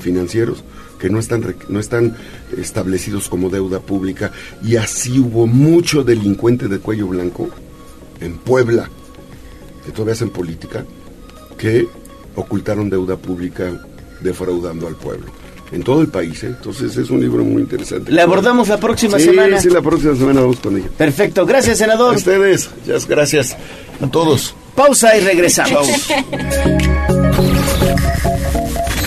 financieros 0.00 0.64
que 0.98 1.10
no 1.10 1.18
están 1.18 1.56
no 1.68 1.80
están 1.80 2.16
establecidos 2.56 3.28
como 3.28 3.50
deuda 3.50 3.80
pública 3.80 4.30
y 4.62 4.76
así 4.76 5.18
hubo 5.18 5.46
mucho 5.46 6.04
delincuente 6.04 6.68
de 6.68 6.78
cuello 6.78 7.08
blanco 7.08 7.48
en 8.20 8.36
Puebla 8.38 8.88
que 9.84 9.92
todavía 9.92 10.12
hacen 10.14 10.30
política 10.30 10.84
que 11.58 11.88
ocultaron 12.36 12.88
deuda 12.90 13.16
pública 13.16 13.72
defraudando 14.20 14.86
al 14.86 14.94
pueblo 14.96 15.26
en 15.72 15.82
todo 15.82 16.00
el 16.02 16.08
país 16.08 16.42
¿eh? 16.44 16.48
entonces 16.48 16.96
es 16.96 17.10
un 17.10 17.20
libro 17.20 17.42
muy 17.44 17.62
interesante 17.62 18.10
Le 18.12 18.20
abordamos 18.22 18.68
la 18.68 18.78
próxima 18.78 19.18
Sí, 19.18 19.24
semana. 19.26 19.60
sí 19.60 19.68
la 19.70 19.82
próxima 19.82 20.14
semana 20.14 20.40
vamos 20.42 20.60
con 20.60 20.76
ella 20.76 20.86
Perfecto, 20.96 21.44
gracias, 21.46 21.76
a 21.80 21.84
senador. 21.84 22.14
ustedes 22.14 22.70
ya, 22.86 22.94
gracias 23.08 23.56
a 24.02 24.06
todos 24.08 24.54
Pausa 24.74 25.16
y 25.16 25.20
regresamos. 25.20 25.88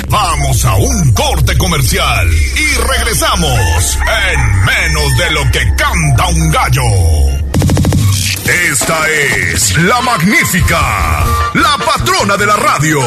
Vamos 0.10 0.64
a 0.66 0.76
un 0.78 1.12
corte 1.14 1.58
comercial 1.58 2.28
y 2.32 2.76
regresamos 2.88 3.98
en 4.32 4.66
menos 4.66 5.18
de 5.18 5.32
lo 5.32 5.42
que 5.52 5.60
canta 5.76 6.28
un 6.30 6.50
gallo. 6.50 6.82
Esta 8.72 8.98
es 9.10 9.78
la 9.84 10.00
magnífica, 10.00 10.80
la 11.56 11.78
patrona 11.86 12.38
de 12.38 12.46
la 12.46 12.56
radio. 12.56 13.00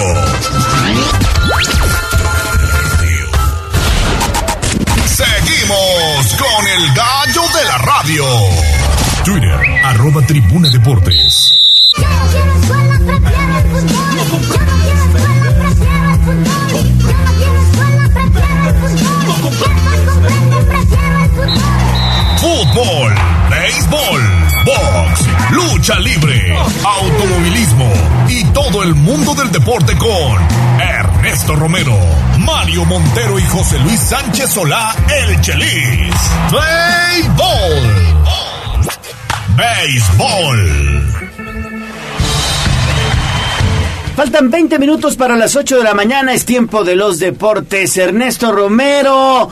Seguimos 5.71 6.35
con 6.35 6.67
el 6.67 6.95
gallo 6.95 7.43
de 7.57 7.65
la 7.65 7.79
radio. 7.79 8.25
Twitter, 9.25 9.85
arroba 9.85 10.21
tribuna 10.27 10.69
deportes. 10.69 11.53
Fútbol, 22.39 23.15
lucha 25.51 26.01
libre, 26.01 26.57
automovilismo 26.85 27.93
y 28.29 28.45
todo 28.47 28.83
el 28.83 28.95
mundo 28.97 29.35
del 29.35 29.53
deporte 29.53 29.97
con 29.97 30.39
Ernesto 31.23 31.55
Romero, 31.55 31.99
Mario 32.39 32.87
Montero 32.87 33.39
y 33.39 33.43
José 33.43 33.79
Luis 33.81 34.01
Sánchez 34.01 34.55
Solá, 34.55 34.97
el 35.07 35.39
Chelis. 35.43 36.15
Béisbol. 36.51 37.91
Béisbol. 39.55 41.05
Faltan 44.17 44.51
20 44.51 44.79
minutos 44.79 45.17
para 45.17 45.37
las 45.37 45.57
8 45.57 45.77
de 45.77 45.85
la 45.85 45.93
mañana, 45.93 46.33
es 46.33 46.47
tiempo 46.47 46.85
de 46.85 46.97
los 46.97 47.19
deportes. 47.19 47.99
Ernesto 47.99 48.51
Romero. 48.51 49.51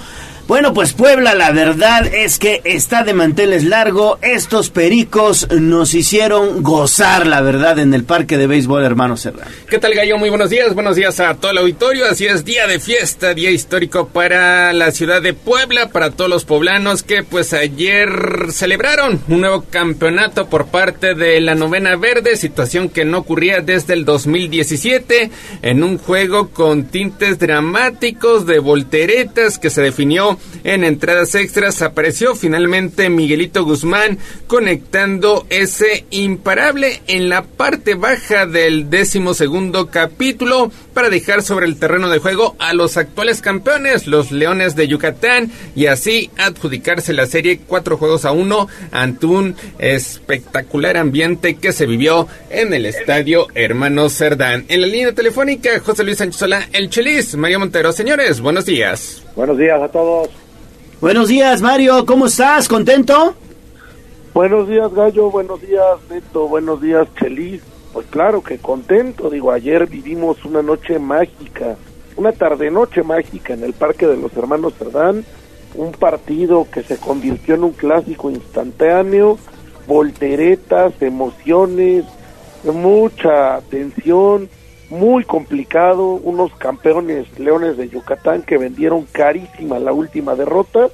Bueno, 0.49 0.73
pues 0.73 0.95
Puebla, 0.95 1.35
la 1.35 1.53
verdad 1.53 2.07
es 2.07 2.39
que 2.39 2.63
está 2.65 3.03
de 3.03 3.13
manteles 3.13 3.65
largo. 3.65 4.19
Estos 4.23 4.71
pericos 4.71 5.47
nos 5.51 5.93
hicieron 5.93 6.63
gozar, 6.63 7.27
la 7.27 7.43
verdad, 7.43 7.79
en 7.79 7.93
el 7.93 8.05
parque 8.05 8.39
de 8.39 8.47
béisbol, 8.47 8.83
hermano 8.83 9.19
Serrano. 9.19 9.51
¿Qué 9.69 9.79
tal, 9.79 9.93
Gallo? 9.93 10.17
Muy 10.17 10.31
buenos 10.31 10.49
días. 10.49 10.73
Buenos 10.73 10.97
días 10.97 11.21
a 11.21 11.35
todo 11.35 11.51
el 11.51 11.59
auditorio. 11.59 12.07
Así 12.07 12.25
es, 12.25 12.47
día 12.47 12.67
de 12.67 12.81
fiesta, 12.81 13.35
día 13.35 13.51
histórico 13.51 14.09
para 14.09 14.73
la 14.73 14.91
ciudad 14.91 15.21
de 15.21 15.35
Puebla, 15.35 15.91
para 15.91 16.13
todos 16.13 16.31
los 16.31 16.47
poblanos 16.47 17.03
que 17.03 17.23
pues 17.25 17.53
ayer 17.53 18.09
celebraron 18.51 19.21
un 19.29 19.43
nuevo 19.43 19.67
campeonato 19.69 20.49
por 20.49 20.69
parte 20.69 21.15
de 21.15 21.43
la 21.43 21.57
novena 21.57 21.95
verde, 21.97 22.39
situación 22.39 22.89
que 22.89 23.05
no 23.05 23.19
ocurría 23.19 23.61
desde 23.61 23.93
el 23.93 24.07
2017, 24.07 25.31
en 25.61 25.85
un 25.85 25.99
juego 25.99 26.49
con 26.49 26.85
tintes 26.85 27.39
dramáticos 27.39 28.47
de 28.47 28.61
volteretas 28.61 29.59
que 29.59 29.69
se 29.69 29.83
definió 29.83 30.38
en 30.65 30.85
entradas 30.85 31.35
extras. 31.35 31.83
Apareció 31.83 32.35
finalmente 32.35 33.09
Miguelito 33.11 33.65
Guzmán 33.65 34.19
conectando 34.47 35.47
ese 35.51 36.05
imparable 36.11 37.03
en 37.07 37.29
la 37.29 37.43
parte 37.43 37.95
baja 37.95 38.47
del 38.47 38.91
décimo 38.91 39.35
segundo 39.35 39.89
capítulo 39.89 40.71
para 40.95 41.11
dejar 41.11 41.43
sobre 41.43 41.67
el 41.67 41.79
terreno 41.79 42.09
de 42.09 42.19
juego 42.19 42.57
a 42.59 42.75
los 42.75 42.97
actuales 42.97 43.41
campeones, 43.41 44.07
los 44.07 44.33
Leones 44.33 44.75
de 44.75 44.89
Yucatán, 44.89 45.53
y 45.75 45.87
así 45.87 46.31
adjudicarse 46.37 47.13
la 47.13 47.27
serie 47.27 47.61
cuatro 47.67 47.97
juegos 47.97 48.25
a 48.25 48.33
uno 48.33 48.69
ante 48.91 49.27
un 49.27 49.57
espectacular 49.79 50.97
ambiente 50.97 51.57
que 51.57 51.73
se 51.73 51.87
vivió 51.87 52.27
en 52.51 52.75
el 52.75 52.87
estadio 52.87 53.47
Hermano 53.55 54.09
Cerdán. 54.09 54.65
En 54.69 54.81
la 54.81 54.87
línea 54.87 55.13
telefónica, 55.13 55.79
José 55.81 56.05
Luis 56.05 56.19
Sánchez 56.19 56.39
Solá, 56.39 56.69
el 56.73 56.91
Chelis, 56.91 57.35
María 57.37 57.59
Montero. 57.59 57.93
Señores, 57.93 58.41
buenos 58.41 58.67
días. 58.67 59.23
Buenos 59.39 59.57
días 59.57 59.81
a 59.81 59.87
todos. 59.87 60.31
Buenos 61.01 61.29
días, 61.29 61.63
Mario. 61.63 62.05
¿Cómo 62.05 62.27
estás? 62.27 62.67
¿Contento? 62.67 63.37
Buenos 64.35 64.67
días, 64.67 64.93
Gallo. 64.93 65.31
Buenos 65.31 65.61
días, 65.61 65.97
Neto. 66.11 66.49
Buenos 66.49 66.83
días, 66.83 67.07
Chelis. 67.15 67.63
Pues 67.93 68.09
claro 68.09 68.43
que 68.43 68.59
contento. 68.59 69.31
Digo, 69.31 69.53
ayer 69.53 69.87
vivimos 69.87 70.45
una 70.45 70.61
noche 70.61 70.99
mágica, 70.99 71.77
una 72.17 72.33
tarde-noche 72.33 73.05
mágica 73.05 73.55
en 73.55 73.63
el 73.63 73.75
Parque 73.75 74.09
de 74.09 74.17
los 74.17 74.37
Hermanos 74.37 74.75
Cerdán. 74.77 75.25
Un 75.77 75.93
partido 75.93 76.67
que 76.69 76.83
se 76.83 76.97
convirtió 76.97 77.55
en 77.55 77.63
un 77.63 77.73
clásico 77.75 78.31
instantáneo, 78.33 79.39
volteretas, 79.87 81.01
emociones, 81.01 82.05
mucha 82.65 83.61
tensión, 83.71 84.49
muy 84.91 85.25
complicado, 85.25 86.13
unos 86.13 86.53
campeones 86.55 87.39
leones 87.39 87.77
de 87.77 87.89
Yucatán 87.89 88.43
que 88.43 88.59
vendieron 88.59 89.07
carísima 89.13 89.79
la 89.79 89.93
última 89.93 90.35
derrota, 90.35 90.89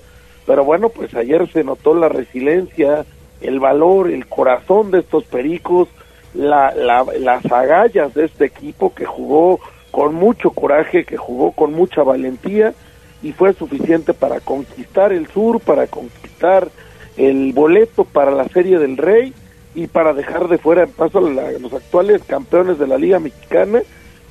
pero 0.46 0.64
bueno, 0.64 0.88
pues 0.88 1.14
ayer 1.14 1.50
se 1.52 1.64
notó 1.64 1.94
la 1.94 2.08
resiliencia, 2.08 3.04
el 3.40 3.60
valor, 3.60 4.10
el 4.10 4.26
corazón 4.26 4.90
de 4.90 5.00
estos 5.00 5.24
pericos, 5.24 5.88
la, 6.34 6.74
la, 6.74 7.04
las 7.18 7.44
agallas 7.50 8.12
de 8.14 8.24
este 8.24 8.46
equipo 8.46 8.92
que 8.94 9.04
jugó 9.04 9.60
con 9.90 10.14
mucho 10.14 10.50
coraje, 10.50 11.04
que 11.04 11.16
jugó 11.16 11.52
con 11.52 11.72
mucha 11.72 12.02
valentía 12.02 12.74
y 13.22 13.32
fue 13.32 13.54
suficiente 13.54 14.12
para 14.12 14.40
conquistar 14.40 15.12
el 15.12 15.28
sur, 15.28 15.60
para 15.60 15.86
conquistar 15.86 16.68
el 17.16 17.52
boleto 17.52 18.04
para 18.04 18.32
la 18.32 18.44
Serie 18.48 18.78
del 18.78 18.96
Rey 18.96 19.32
y 19.74 19.86
para 19.88 20.12
dejar 20.12 20.48
de 20.48 20.58
fuera 20.58 20.84
en 20.84 20.90
paso 20.90 21.18
a 21.18 21.30
la- 21.30 21.52
los 21.52 21.72
actuales 21.72 22.22
campeones 22.26 22.78
de 22.78 22.86
la 22.86 22.96
Liga 22.98 23.18
Mexicana 23.18 23.82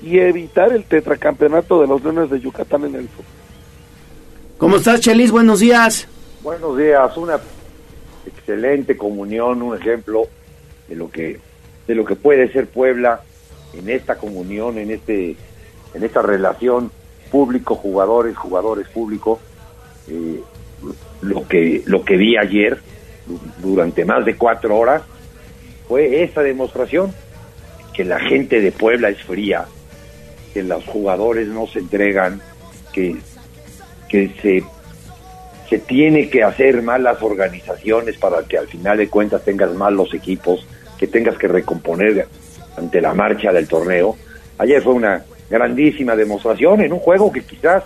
y 0.01 0.19
evitar 0.19 0.71
el 0.73 0.83
tetracampeonato 0.85 1.81
de 1.81 1.87
los 1.87 2.03
Leones 2.03 2.29
de 2.29 2.39
Yucatán 2.39 2.85
en 2.85 2.95
el 2.95 3.01
sur. 3.09 3.25
¿Cómo 4.57 4.77
estás, 4.77 5.01
Chelis? 5.01 5.31
Buenos 5.31 5.59
días. 5.59 6.07
Buenos 6.41 6.77
días, 6.77 7.15
una 7.17 7.39
excelente 8.25 8.95
comunión, 8.97 9.61
un 9.61 9.77
ejemplo 9.77 10.23
de 10.87 10.95
lo 10.95 11.09
que 11.09 11.39
de 11.87 11.95
lo 11.95 12.05
que 12.05 12.15
puede 12.15 12.49
ser 12.51 12.67
Puebla 12.67 13.21
en 13.73 13.89
esta 13.89 14.15
comunión, 14.17 14.77
en 14.77 14.91
este 14.91 15.35
en 15.93 16.03
esta 16.03 16.21
relación 16.21 16.91
público 17.31 17.75
jugadores 17.75 18.37
jugadores 18.37 18.87
público. 18.87 19.39
Eh, 20.07 20.41
lo 21.21 21.47
que 21.47 21.83
lo 21.85 22.03
que 22.03 22.17
vi 22.17 22.37
ayer 22.37 22.79
du- 23.25 23.39
durante 23.61 24.03
más 24.05 24.25
de 24.25 24.35
cuatro 24.35 24.77
horas 24.77 25.01
fue 25.87 26.23
esa 26.23 26.41
demostración 26.41 27.13
que 27.93 28.03
la 28.03 28.19
gente 28.19 28.61
de 28.61 28.71
Puebla 28.71 29.09
es 29.09 29.21
fría, 29.23 29.65
que 30.53 30.63
los 30.63 30.83
jugadores 30.85 31.47
no 31.47 31.67
se 31.67 31.79
entregan, 31.79 32.41
que 32.91 33.15
que 34.09 34.29
se 34.41 34.63
se 35.69 35.79
tiene 35.79 36.29
que 36.29 36.43
hacer 36.43 36.83
más 36.83 37.01
las 37.01 37.19
organizaciones 37.23 38.17
para 38.17 38.43
que 38.43 38.59
al 38.59 38.67
final 38.67 38.95
de 38.95 39.09
cuentas 39.09 39.43
tengas 39.43 39.73
más 39.73 39.91
los 39.91 40.13
equipos, 40.13 40.67
que 40.99 41.07
tengas 41.07 41.35
que 41.35 41.47
recomponer 41.47 42.27
ante 42.77 43.01
la 43.01 43.15
marcha 43.15 43.51
del 43.51 43.67
torneo. 43.67 44.15
Ayer 44.59 44.83
fue 44.83 44.93
una 44.93 45.25
grandísima 45.49 46.15
demostración 46.15 46.81
en 46.81 46.93
un 46.93 46.99
juego 46.99 47.31
que 47.31 47.41
quizás 47.41 47.83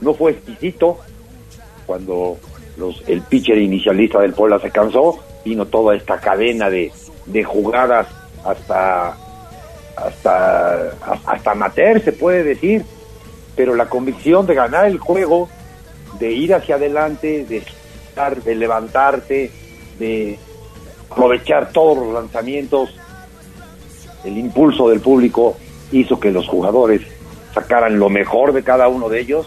no 0.00 0.14
fue 0.14 0.32
exquisito 0.32 0.98
cuando 1.84 2.38
los, 2.78 3.02
el 3.06 3.20
pitcher 3.20 3.58
inicialista 3.58 4.20
del 4.20 4.32
Puebla 4.32 4.58
se 4.58 4.70
cansó, 4.70 5.18
vino 5.44 5.66
toda 5.66 5.94
esta 5.94 6.18
cadena 6.18 6.70
de, 6.70 6.90
de 7.32 7.44
jugadas 7.44 8.06
hasta 8.44 9.16
hasta 9.96 10.90
hasta 11.26 11.50
amateur 11.50 12.02
se 12.02 12.12
puede 12.12 12.42
decir, 12.42 12.84
pero 13.54 13.74
la 13.74 13.86
convicción 13.86 14.46
de 14.46 14.54
ganar 14.54 14.86
el 14.86 14.98
juego 14.98 15.48
de 16.18 16.32
ir 16.32 16.54
hacia 16.54 16.76
adelante, 16.76 17.44
de 17.44 17.58
estar, 17.58 18.42
de 18.42 18.54
levantarte, 18.54 19.50
de 19.98 20.38
aprovechar 21.10 21.70
todos 21.70 21.98
los 21.98 22.14
lanzamientos, 22.14 22.94
el 24.24 24.38
impulso 24.38 24.88
del 24.88 25.00
público 25.00 25.56
hizo 25.92 26.18
que 26.18 26.30
los 26.30 26.48
jugadores 26.48 27.02
sacaran 27.54 27.98
lo 27.98 28.08
mejor 28.08 28.52
de 28.52 28.62
cada 28.62 28.88
uno 28.88 29.08
de 29.08 29.20
ellos 29.20 29.46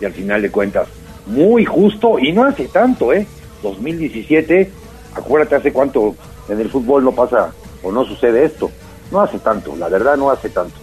y 0.00 0.04
al 0.04 0.12
final 0.12 0.42
de 0.42 0.50
cuentas, 0.50 0.88
muy 1.26 1.64
justo 1.64 2.18
y 2.18 2.32
no 2.32 2.44
hace 2.44 2.66
tanto, 2.66 3.12
¿eh? 3.12 3.26
2017, 3.62 4.70
acuérdate 5.14 5.54
hace 5.56 5.72
cuánto 5.72 6.16
en 6.48 6.60
el 6.60 6.70
fútbol 6.70 7.04
no 7.04 7.12
pasa 7.12 7.52
o 7.82 7.90
no 7.92 8.04
sucede 8.04 8.44
esto, 8.44 8.70
no 9.10 9.20
hace 9.20 9.38
tanto, 9.38 9.74
la 9.76 9.88
verdad 9.88 10.16
no 10.16 10.30
hace 10.30 10.48
tanto. 10.48 10.74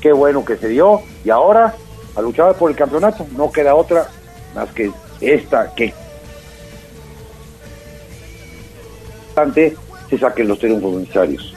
Qué 0.00 0.12
bueno 0.12 0.44
que 0.44 0.56
se 0.56 0.68
dio 0.68 1.00
y 1.24 1.30
ahora 1.30 1.74
a 2.16 2.20
luchar 2.22 2.54
por 2.56 2.70
el 2.70 2.76
campeonato, 2.76 3.26
no 3.36 3.50
queda 3.50 3.74
otra 3.74 4.08
más 4.54 4.70
que 4.72 4.90
esta 5.20 5.72
que 5.74 5.92
se 10.10 10.18
saquen 10.18 10.48
los 10.48 10.58
triunfos 10.58 10.94
necesarios. 10.94 11.54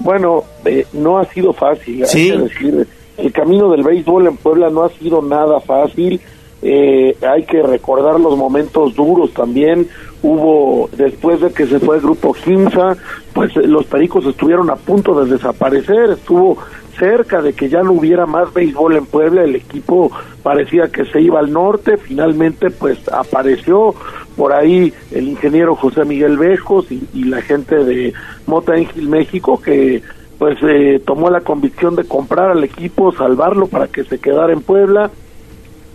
Bueno, 0.00 0.44
eh, 0.64 0.86
no 0.92 1.18
ha 1.18 1.24
sido 1.26 1.52
fácil, 1.52 2.02
hay 2.04 2.08
Sí. 2.08 2.30
que 2.30 2.38
decir, 2.38 2.88
el 3.16 3.32
camino 3.32 3.70
del 3.70 3.82
béisbol 3.82 4.26
en 4.26 4.36
Puebla 4.36 4.68
no 4.70 4.84
ha 4.84 4.90
sido 4.90 5.22
nada 5.22 5.60
fácil, 5.60 6.20
eh, 6.62 7.16
hay 7.26 7.44
que 7.44 7.62
recordar 7.62 8.20
los 8.20 8.36
momentos 8.36 8.94
duros 8.94 9.32
también, 9.32 9.88
hubo, 10.22 10.88
después 10.96 11.40
de 11.40 11.52
que 11.52 11.66
se 11.66 11.78
fue 11.80 11.96
el 11.96 12.02
grupo 12.02 12.32
Quimsa, 12.32 12.96
pues 13.32 13.56
eh, 13.56 13.66
los 13.66 13.86
Pericos 13.86 14.26
estuvieron 14.26 14.70
a 14.70 14.76
punto 14.76 15.22
de 15.22 15.30
desaparecer, 15.30 16.10
estuvo 16.10 16.58
cerca 16.98 17.40
de 17.40 17.52
que 17.52 17.68
ya 17.68 17.82
no 17.82 17.92
hubiera 17.92 18.26
más 18.26 18.52
béisbol 18.52 18.96
en 18.96 19.06
Puebla, 19.06 19.44
el 19.44 19.54
equipo 19.54 20.10
parecía 20.42 20.88
que 20.88 21.04
se 21.04 21.20
iba 21.20 21.38
al 21.38 21.52
norte, 21.52 21.96
finalmente 21.96 22.70
pues 22.70 22.98
apareció 23.08 23.94
por 24.36 24.52
ahí 24.52 24.92
el 25.12 25.28
ingeniero 25.28 25.76
José 25.76 26.04
Miguel 26.04 26.36
Bejos 26.38 26.90
y, 26.90 27.06
y 27.14 27.24
la 27.24 27.40
gente 27.40 27.76
de 27.84 28.12
Mota 28.46 28.72
Ángel 28.72 29.08
México 29.08 29.60
que 29.62 30.02
pues 30.38 30.56
eh, 30.62 31.02
tomó 31.04 31.30
la 31.30 31.40
convicción 31.40 31.96
de 31.96 32.04
comprar 32.04 32.50
al 32.50 32.62
equipo, 32.64 33.12
salvarlo 33.12 33.66
para 33.66 33.88
que 33.88 34.04
se 34.04 34.18
quedara 34.18 34.52
en 34.52 34.62
Puebla. 34.62 35.10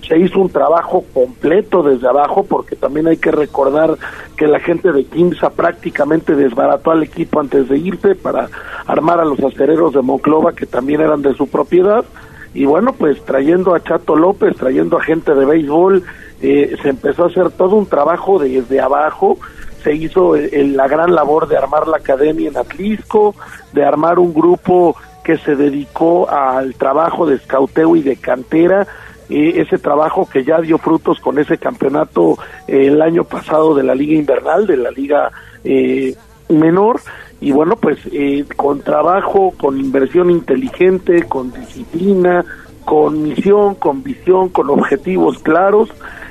Se 0.08 0.18
hizo 0.18 0.40
un 0.40 0.50
trabajo 0.50 1.04
completo 1.14 1.82
desde 1.82 2.08
abajo 2.08 2.44
porque 2.44 2.76
también 2.76 3.08
hay 3.08 3.18
que 3.18 3.32
recordar 3.32 3.96
que 4.36 4.48
la 4.48 4.60
gente 4.60 4.92
de 4.92 5.06
Quimsa 5.06 5.50
prácticamente 5.52 6.36
desbarató 6.36 6.92
al 6.92 7.04
equipo 7.04 7.40
antes 7.40 7.70
de 7.70 7.78
irse 7.78 8.16
para 8.16 8.50
armar 8.86 9.20
a 9.20 9.26
los 9.26 9.40
acereros 9.40 9.94
de 9.94 10.02
Monclova 10.02 10.54
que 10.54 10.66
también 10.66 11.02
eran 11.02 11.22
de 11.22 11.34
su 11.36 11.48
propiedad. 11.48 12.04
Y 12.54 12.66
bueno 12.66 12.94
pues 12.94 13.24
trayendo 13.24 13.74
a 13.74 13.82
Chato 13.82 14.16
López, 14.16 14.56
trayendo 14.58 14.98
a 14.98 15.04
gente 15.04 15.34
de 15.34 15.46
béisbol, 15.46 16.04
eh, 16.42 16.76
se 16.82 16.90
empezó 16.90 17.24
a 17.24 17.28
hacer 17.28 17.50
todo 17.52 17.76
un 17.78 17.86
trabajo 17.86 18.38
desde 18.40 18.82
abajo, 18.82 19.38
se 19.84 19.96
hizo 19.96 20.36
el- 20.36 20.54
el- 20.54 20.78
la 20.78 20.88
gran 20.88 21.16
labor 21.16 21.48
de 21.48 21.58
armar 21.58 21.88
la 21.88 21.98
academia 21.98 22.50
en 22.50 22.58
Atlisco, 22.58 23.36
de 23.72 23.86
armar 23.86 24.20
un 24.20 24.34
grupo 24.34 24.96
que 25.24 25.38
se 25.38 25.56
dedicó 25.56 26.30
al 26.30 26.76
trabajo 26.76 27.26
de 27.26 27.36
escauteo 27.36 27.96
y 27.96 28.02
de 28.02 28.18
cantera, 28.18 28.86
eh, 29.30 29.54
ese 29.58 29.78
trabajo 29.78 30.28
que 30.30 30.44
ya 30.44 30.60
dio 30.62 30.78
frutos 30.78 31.20
con 31.20 31.40
ese 31.40 31.58
campeonato 31.58 32.38
eh, 32.68 32.88
el 32.88 33.02
año 33.02 33.24
pasado 33.24 33.76
de 33.76 33.84
la 33.84 33.96
liga 33.96 34.14
invernal, 34.16 34.68
de 34.68 34.78
la 34.78 34.92
liga 34.92 35.32
eh, 35.64 36.16
menor, 36.50 37.00
y 37.44 37.52
bueno, 37.52 37.76
pues 37.76 38.00
eh, 38.14 38.46
con 38.56 38.82
trabajo, 38.82 39.54
con 39.60 39.78
inversión 39.78 40.32
inteligente, 40.32 41.24
con 41.24 41.52
disciplina, 41.52 42.46
con 42.86 43.22
misión, 43.22 43.76
con 43.76 44.02
visión, 44.02 44.48
con 44.48 44.70
objetivos 44.70 45.40
claros, 45.40 45.90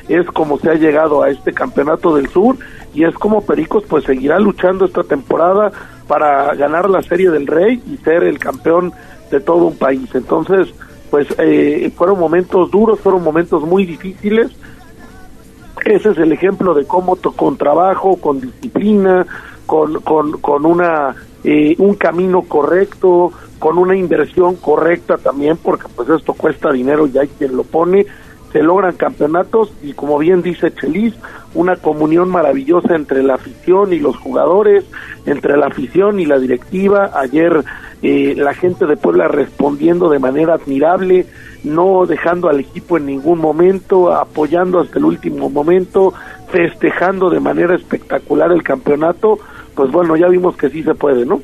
es 0.08 0.26
como 0.28 0.58
se 0.58 0.70
ha 0.70 0.74
llegado 0.74 1.22
a 1.22 1.28
este 1.28 1.52
campeonato 1.52 2.16
del 2.16 2.28
sur 2.28 2.56
y 2.94 3.04
es 3.04 3.14
como 3.14 3.42
Pericos 3.42 3.84
pues 3.88 4.04
seguirá 4.04 4.38
luchando 4.38 4.86
esta 4.86 5.02
temporada 5.04 5.70
para 6.08 6.54
ganar 6.54 6.88
la 6.88 7.02
serie 7.02 7.30
del 7.30 7.46
Rey 7.46 7.82
y 7.86 7.98
ser 7.98 8.24
el 8.24 8.38
campeón 8.38 8.92
de 9.30 9.40
todo 9.40 9.66
un 9.66 9.76
país. 9.76 10.08
Entonces, 10.14 10.72
pues 11.12 11.26
eh, 11.36 11.92
fueron 11.94 12.18
momentos 12.18 12.70
duros, 12.70 12.98
fueron 12.98 13.22
momentos 13.22 13.62
muy 13.64 13.84
difíciles. 13.84 14.50
Ese 15.84 16.08
es 16.08 16.16
el 16.16 16.32
ejemplo 16.32 16.72
de 16.72 16.86
cómo 16.86 17.16
con 17.16 17.58
trabajo, 17.58 18.16
con 18.16 18.40
disciplina, 18.40 19.26
con, 19.66 20.00
con, 20.00 20.40
con 20.40 20.64
una 20.64 21.14
eh, 21.44 21.74
un 21.76 21.96
camino 21.96 22.40
correcto, 22.48 23.30
con 23.58 23.76
una 23.76 23.94
inversión 23.94 24.56
correcta 24.56 25.18
también, 25.18 25.58
porque 25.58 25.84
pues 25.94 26.08
esto 26.08 26.32
cuesta 26.32 26.72
dinero 26.72 27.06
y 27.06 27.18
hay 27.18 27.28
quien 27.28 27.58
lo 27.58 27.64
pone, 27.64 28.06
se 28.50 28.62
logran 28.62 28.96
campeonatos 28.96 29.70
y 29.82 29.92
como 29.92 30.16
bien 30.16 30.40
dice 30.40 30.72
Chelis, 30.72 31.12
una 31.52 31.76
comunión 31.76 32.30
maravillosa 32.30 32.94
entre 32.94 33.22
la 33.22 33.34
afición 33.34 33.92
y 33.92 33.98
los 33.98 34.16
jugadores, 34.16 34.86
entre 35.26 35.58
la 35.58 35.66
afición 35.66 36.20
y 36.20 36.24
la 36.24 36.38
directiva. 36.38 37.10
Ayer 37.14 37.62
eh, 38.02 38.34
la 38.36 38.54
gente 38.54 38.86
de 38.86 38.96
Puebla 38.96 39.28
respondiendo 39.28 40.10
de 40.10 40.18
manera 40.18 40.54
admirable, 40.54 41.26
no 41.62 42.04
dejando 42.06 42.48
al 42.48 42.60
equipo 42.60 42.96
en 42.96 43.06
ningún 43.06 43.38
momento, 43.38 44.12
apoyando 44.12 44.80
hasta 44.80 44.98
el 44.98 45.04
último 45.04 45.48
momento, 45.48 46.12
festejando 46.48 47.30
de 47.30 47.40
manera 47.40 47.74
espectacular 47.74 48.50
el 48.52 48.62
campeonato. 48.62 49.38
Pues 49.74 49.90
bueno, 49.90 50.16
ya 50.16 50.28
vimos 50.28 50.56
que 50.56 50.68
sí 50.68 50.82
se 50.82 50.94
puede, 50.94 51.24
¿no? 51.24 51.40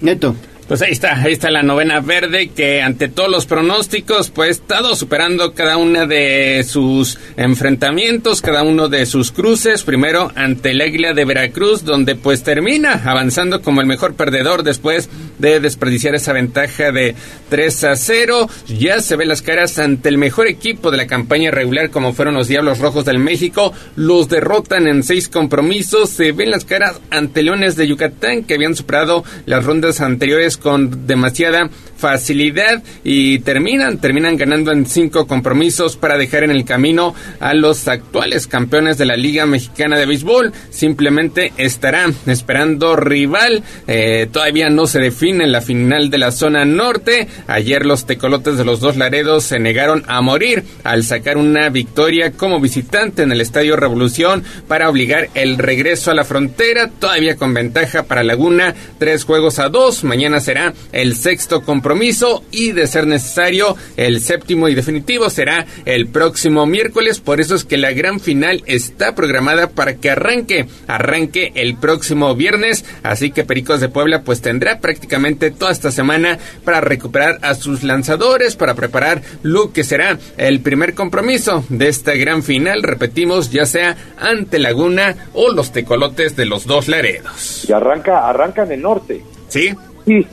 Neto. 0.00 0.34
Pues 0.68 0.80
ahí 0.80 0.92
está, 0.92 1.20
ahí 1.20 1.32
está 1.32 1.50
la 1.50 1.62
novena 1.62 2.00
verde 2.00 2.48
que 2.48 2.80
ante 2.82 3.08
todos 3.08 3.28
los 3.28 3.46
pronósticos 3.46 4.30
pues 4.30 4.48
ha 4.48 4.50
estado 4.52 4.96
superando 4.96 5.54
cada 5.54 5.76
una 5.76 6.06
de 6.06 6.64
sus 6.66 7.18
enfrentamientos, 7.36 8.40
cada 8.40 8.62
uno 8.62 8.88
de 8.88 9.04
sus 9.04 9.32
cruces, 9.32 9.82
primero 9.82 10.30
ante 10.34 10.70
el 10.70 10.80
Águila 10.80 11.14
de 11.14 11.24
Veracruz 11.24 11.84
donde 11.84 12.14
pues 12.14 12.42
termina 12.42 13.02
avanzando 13.04 13.60
como 13.60 13.80
el 13.80 13.86
mejor 13.86 14.14
perdedor 14.14 14.62
después 14.62 15.10
de 15.38 15.60
desperdiciar 15.60 16.14
esa 16.14 16.32
ventaja 16.32 16.92
de 16.92 17.16
3 17.50 17.84
a 17.84 17.96
0, 17.96 18.48
ya 18.68 19.00
se 19.00 19.16
ve 19.16 19.26
las 19.26 19.42
caras 19.42 19.78
ante 19.78 20.08
el 20.08 20.16
mejor 20.16 20.46
equipo 20.46 20.90
de 20.90 20.96
la 20.96 21.06
campaña 21.06 21.50
regular 21.50 21.90
como 21.90 22.14
fueron 22.14 22.34
los 22.34 22.48
Diablos 22.48 22.78
Rojos 22.78 23.04
del 23.04 23.18
México, 23.18 23.72
los 23.96 24.28
derrotan 24.28 24.86
en 24.86 25.02
seis 25.02 25.28
compromisos, 25.28 26.10
se 26.10 26.32
ven 26.32 26.50
las 26.50 26.64
caras 26.64 27.00
ante 27.10 27.42
Leones 27.42 27.76
de 27.76 27.88
Yucatán 27.88 28.44
que 28.44 28.54
habían 28.54 28.76
superado 28.76 29.24
las 29.44 29.64
rondas 29.64 30.00
anteriores 30.00 30.51
con 30.56 31.06
demasiada 31.06 31.68
facilidad 32.02 32.82
y 33.04 33.38
terminan, 33.38 33.98
terminan 33.98 34.36
ganando 34.36 34.72
en 34.72 34.86
cinco 34.86 35.28
compromisos 35.28 35.96
para 35.96 36.18
dejar 36.18 36.42
en 36.42 36.50
el 36.50 36.64
camino 36.64 37.14
a 37.38 37.54
los 37.54 37.86
actuales 37.86 38.48
campeones 38.48 38.98
de 38.98 39.04
la 39.04 39.16
Liga 39.16 39.46
Mexicana 39.46 39.96
de 39.96 40.06
Béisbol. 40.06 40.52
Simplemente 40.70 41.52
estará 41.58 42.10
esperando 42.26 42.96
rival. 42.96 43.62
Eh, 43.86 44.28
todavía 44.32 44.68
no 44.68 44.86
se 44.86 44.98
define 44.98 45.46
la 45.46 45.60
final 45.60 46.10
de 46.10 46.18
la 46.18 46.32
zona 46.32 46.64
norte. 46.64 47.28
Ayer 47.46 47.86
los 47.86 48.04
tecolotes 48.04 48.58
de 48.58 48.64
los 48.64 48.80
dos 48.80 48.96
Laredos 48.96 49.44
se 49.44 49.60
negaron 49.60 50.02
a 50.08 50.20
morir 50.22 50.64
al 50.82 51.04
sacar 51.04 51.36
una 51.36 51.68
victoria 51.68 52.32
como 52.32 52.58
visitante 52.58 53.22
en 53.22 53.30
el 53.30 53.40
Estadio 53.40 53.76
Revolución 53.76 54.42
para 54.66 54.90
obligar 54.90 55.28
el 55.34 55.56
regreso 55.56 56.10
a 56.10 56.14
la 56.14 56.24
frontera. 56.24 56.90
Todavía 56.98 57.36
con 57.36 57.54
ventaja 57.54 58.02
para 58.02 58.24
Laguna, 58.24 58.74
tres 58.98 59.22
juegos 59.22 59.60
a 59.60 59.68
dos. 59.68 60.02
Mañana 60.02 60.40
será 60.42 60.74
el 60.92 61.16
sexto 61.16 61.62
compromiso 61.62 62.44
y 62.50 62.72
de 62.72 62.86
ser 62.86 63.06
necesario 63.06 63.76
el 63.96 64.20
séptimo 64.20 64.68
y 64.68 64.74
definitivo 64.74 65.30
será 65.30 65.66
el 65.84 66.08
próximo 66.08 66.66
miércoles. 66.66 67.20
Por 67.20 67.40
eso 67.40 67.54
es 67.54 67.64
que 67.64 67.76
la 67.76 67.92
gran 67.92 68.20
final 68.20 68.62
está 68.66 69.14
programada 69.14 69.70
para 69.70 69.94
que 69.94 70.10
arranque, 70.10 70.66
arranque 70.86 71.52
el 71.54 71.76
próximo 71.76 72.34
viernes. 72.34 72.84
Así 73.02 73.30
que 73.30 73.44
Pericos 73.44 73.80
de 73.80 73.88
Puebla 73.88 74.22
pues 74.22 74.40
tendrá 74.40 74.80
prácticamente 74.80 75.50
toda 75.50 75.72
esta 75.72 75.90
semana 75.90 76.38
para 76.64 76.80
recuperar 76.80 77.38
a 77.42 77.54
sus 77.54 77.82
lanzadores, 77.82 78.56
para 78.56 78.74
preparar 78.74 79.22
lo 79.42 79.72
que 79.72 79.84
será 79.84 80.18
el 80.36 80.60
primer 80.60 80.94
compromiso 80.94 81.64
de 81.68 81.88
esta 81.88 82.14
gran 82.14 82.42
final. 82.42 82.82
Repetimos, 82.82 83.50
ya 83.50 83.66
sea 83.66 83.96
ante 84.18 84.58
Laguna 84.58 85.28
o 85.32 85.52
los 85.52 85.72
tecolotes 85.72 86.36
de 86.36 86.46
los 86.46 86.66
dos 86.66 86.88
Laredos. 86.88 87.66
Y 87.68 87.72
arranca, 87.72 88.28
arranca 88.28 88.64
en 88.64 88.72
el 88.72 88.82
norte. 88.82 89.22
Sí. 89.48 89.74
Sí, 90.04 90.26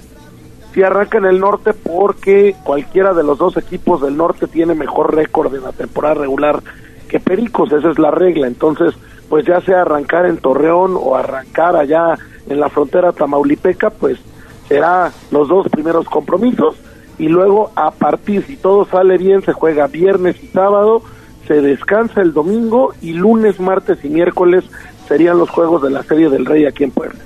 sí 0.74 0.84
arranca 0.84 1.18
en 1.18 1.26
el 1.26 1.40
norte 1.40 1.74
porque 1.74 2.56
cualquiera 2.64 3.14
de 3.14 3.24
los 3.24 3.38
dos 3.38 3.58
equipos 3.58 4.02
del 4.02 4.18
norte 4.18 4.48
tiene 4.48 4.76
mejor 4.76 5.16
récord 5.16 5.52
de 5.52 5.62
la 5.62 5.72
temporada 5.72 6.16
regular 6.16 6.62
que 7.08 7.20
Pericos, 7.20 7.72
esa 7.72 7.90
es 7.90 8.00
la 8.00 8.12
regla. 8.12 8.48
Entonces, 8.48 8.94
pues 9.30 9.46
ya 9.46 9.62
sea 9.62 9.82
arrancar 9.82 10.26
en 10.26 10.38
Torreón 10.38 10.96
o 10.96 11.16
arrancar 11.16 11.76
allá 11.76 12.18
en 12.48 12.60
la 12.60 12.70
frontera 12.70 13.12
tamaulipeca, 13.12 13.90
pues 13.90 14.20
será 14.68 15.12
los 15.32 15.48
dos 15.48 15.68
primeros 15.70 16.08
compromisos 16.08 16.76
y 17.18 17.28
luego 17.28 17.72
a 17.76 17.91
partir, 17.91 18.44
si 18.46 18.56
todo 18.56 18.86
sale 18.86 19.18
bien, 19.18 19.41
se 19.44 19.54
juega 19.54 19.88
viernes 19.88 20.41
y 20.41 20.48
sábado, 20.48 21.02
se 21.48 21.62
descansa 21.62 22.22
el 22.22 22.34
domingo 22.34 22.94
y 23.02 23.14
lunes, 23.14 23.60
martes 23.60 24.04
y 24.04 24.10
miércoles 24.10 24.64
serían 25.08 25.38
los 25.38 25.50
juegos 25.50 25.82
de 25.82 25.90
la 25.90 26.04
Serie 26.04 26.30
del 26.30 26.46
Rey 26.46 26.66
aquí 26.66 26.84
en 26.84 26.91
Puebla. 26.91 27.20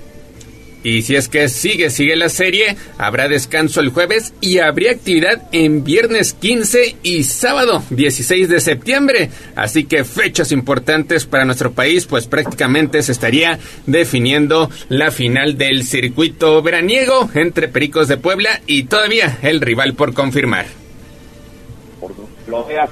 Y 0.84 1.01
si 1.01 1.15
es 1.15 1.30
que 1.30 1.47
sigue, 1.47 1.89
sigue 1.89 2.15
la 2.18 2.27
serie, 2.27 2.76
habrá 2.97 3.30
descanso 3.30 3.80
el 3.80 3.89
jueves 3.89 4.34
y 4.41 4.60
habría 4.60 4.91
actividad 4.91 5.47
en 5.53 5.84
viernes 5.85 6.34
15 6.34 6.97
y 7.03 7.23
sábado 7.23 7.81
16 7.89 8.49
de 8.49 8.60
septiembre. 8.60 9.30
Así 9.55 9.85
que 9.85 10.03
fechas 10.03 10.51
importantes 10.51 11.26
para 11.26 11.45
nuestro 11.45 11.72
país, 11.72 12.05
pues 12.05 12.27
prácticamente 12.27 13.01
se 13.01 13.14
estaría 13.14 13.60
definiendo 13.85 14.69
la 14.89 15.10
final 15.11 15.57
del 15.57 15.84
circuito 15.84 16.61
veraniego 16.61 17.30
entre 17.34 17.69
Pericos 17.69 18.10
de 18.10 18.18
Puebla 18.18 18.61
y 18.68 18.84
todavía 18.84 19.39
el 19.41 19.61
rival 19.61 19.93
por 19.93 20.14
confirmar. 20.14 20.65
por 22.01 22.11
lo 22.47 22.65
veas, 22.65 22.89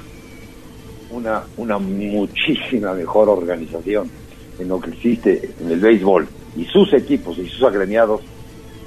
una, 1.10 1.42
una 1.58 1.76
muchísima 1.76 2.94
mejor 2.94 3.28
organización 3.28 4.10
en 4.58 4.68
lo 4.68 4.80
que 4.80 4.90
existe 4.90 5.50
en 5.60 5.70
el 5.70 5.78
béisbol 5.78 6.26
y 6.56 6.64
sus 6.66 6.92
equipos 6.92 7.38
y 7.38 7.48
sus 7.48 7.62
agremiados 7.62 8.20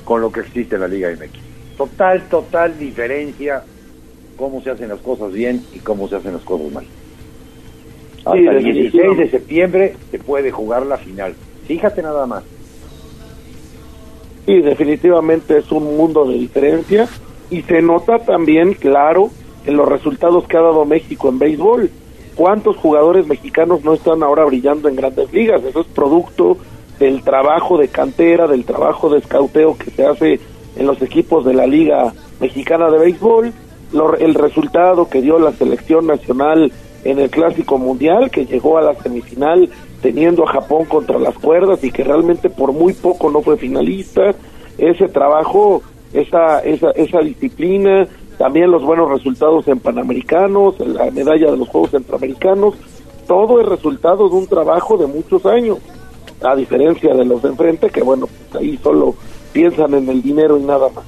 con 0.03 0.21
lo 0.21 0.31
que 0.31 0.41
existe 0.41 0.75
en 0.75 0.81
la 0.81 0.87
Liga 0.87 1.09
MX. 1.09 1.77
Total, 1.77 2.21
total 2.29 2.77
diferencia 2.77 3.63
cómo 4.37 4.61
se 4.61 4.71
hacen 4.71 4.89
las 4.89 4.99
cosas 4.99 5.31
bien 5.33 5.63
y 5.73 5.79
cómo 5.79 6.07
se 6.07 6.15
hacen 6.17 6.33
las 6.33 6.43
cosas 6.43 6.71
mal. 6.71 6.85
Hasta 8.25 8.37
el 8.37 8.63
16 8.63 9.17
de 9.17 9.29
septiembre 9.29 9.95
se 10.11 10.19
puede 10.19 10.51
jugar 10.51 10.85
la 10.85 10.97
final. 10.97 11.35
Fíjate 11.67 12.01
nada 12.01 12.25
más. 12.25 12.43
Sí, 14.45 14.61
definitivamente 14.61 15.57
es 15.57 15.71
un 15.71 15.97
mundo 15.97 16.25
de 16.25 16.35
diferencia 16.35 17.07
y 17.49 17.61
se 17.63 17.81
nota 17.81 18.19
también, 18.19 18.73
claro, 18.73 19.31
en 19.65 19.77
los 19.77 19.87
resultados 19.87 20.47
que 20.47 20.57
ha 20.57 20.61
dado 20.61 20.85
México 20.85 21.29
en 21.29 21.39
béisbol. 21.39 21.89
¿Cuántos 22.35 22.75
jugadores 22.77 23.27
mexicanos 23.27 23.83
no 23.83 23.93
están 23.93 24.21
ahora 24.21 24.43
brillando 24.43 24.89
en 24.89 24.95
grandes 24.95 25.31
ligas? 25.31 25.63
Eso 25.63 25.81
es 25.81 25.87
producto 25.87 26.57
del 26.99 27.23
trabajo 27.23 27.77
de 27.77 27.87
cantera, 27.87 28.47
del 28.47 28.65
trabajo 28.65 29.09
de 29.09 29.19
escauteo 29.19 29.77
que 29.77 29.91
se 29.91 30.05
hace 30.05 30.39
en 30.75 30.87
los 30.87 31.01
equipos 31.01 31.45
de 31.45 31.53
la 31.53 31.67
Liga 31.67 32.13
Mexicana 32.39 32.89
de 32.89 32.97
Béisbol, 32.99 33.53
lo- 33.93 34.15
el 34.17 34.33
resultado 34.33 35.07
que 35.09 35.21
dio 35.21 35.39
la 35.39 35.51
selección 35.53 36.07
nacional 36.07 36.71
en 37.03 37.19
el 37.19 37.29
Clásico 37.29 37.77
Mundial, 37.77 38.31
que 38.31 38.45
llegó 38.45 38.77
a 38.77 38.81
la 38.81 38.95
semifinal 38.95 39.69
teniendo 40.01 40.43
a 40.43 40.51
Japón 40.51 40.85
contra 40.85 41.19
las 41.19 41.35
cuerdas 41.37 41.83
y 41.83 41.91
que 41.91 42.03
realmente 42.03 42.49
por 42.49 42.71
muy 42.73 42.93
poco 42.93 43.29
no 43.29 43.41
fue 43.41 43.57
finalista, 43.57 44.33
ese 44.77 45.07
trabajo, 45.07 45.81
esa, 46.13 46.59
esa, 46.59 46.91
esa 46.91 47.19
disciplina, 47.19 48.07
también 48.37 48.69
los 48.71 48.83
buenos 48.83 49.09
resultados 49.09 49.67
en 49.67 49.79
Panamericanos, 49.79 50.79
la 50.79 51.09
medalla 51.11 51.51
de 51.51 51.57
los 51.57 51.69
Juegos 51.69 51.91
Centroamericanos, 51.91 52.75
todo 53.27 53.61
es 53.61 53.67
resultado 53.67 54.27
de 54.29 54.35
un 54.35 54.47
trabajo 54.47 54.97
de 54.97 55.07
muchos 55.07 55.45
años, 55.45 55.77
a 56.41 56.55
diferencia 56.55 57.13
de 57.13 57.25
los 57.25 57.41
de 57.41 57.49
enfrente, 57.49 57.89
que 57.89 58.01
bueno, 58.01 58.27
pues 58.27 58.61
ahí 58.61 58.77
solo 58.81 59.15
piensan 59.53 59.93
en 59.93 60.09
el 60.09 60.21
dinero 60.21 60.57
y 60.57 60.63
nada 60.63 60.89
más. 60.89 61.05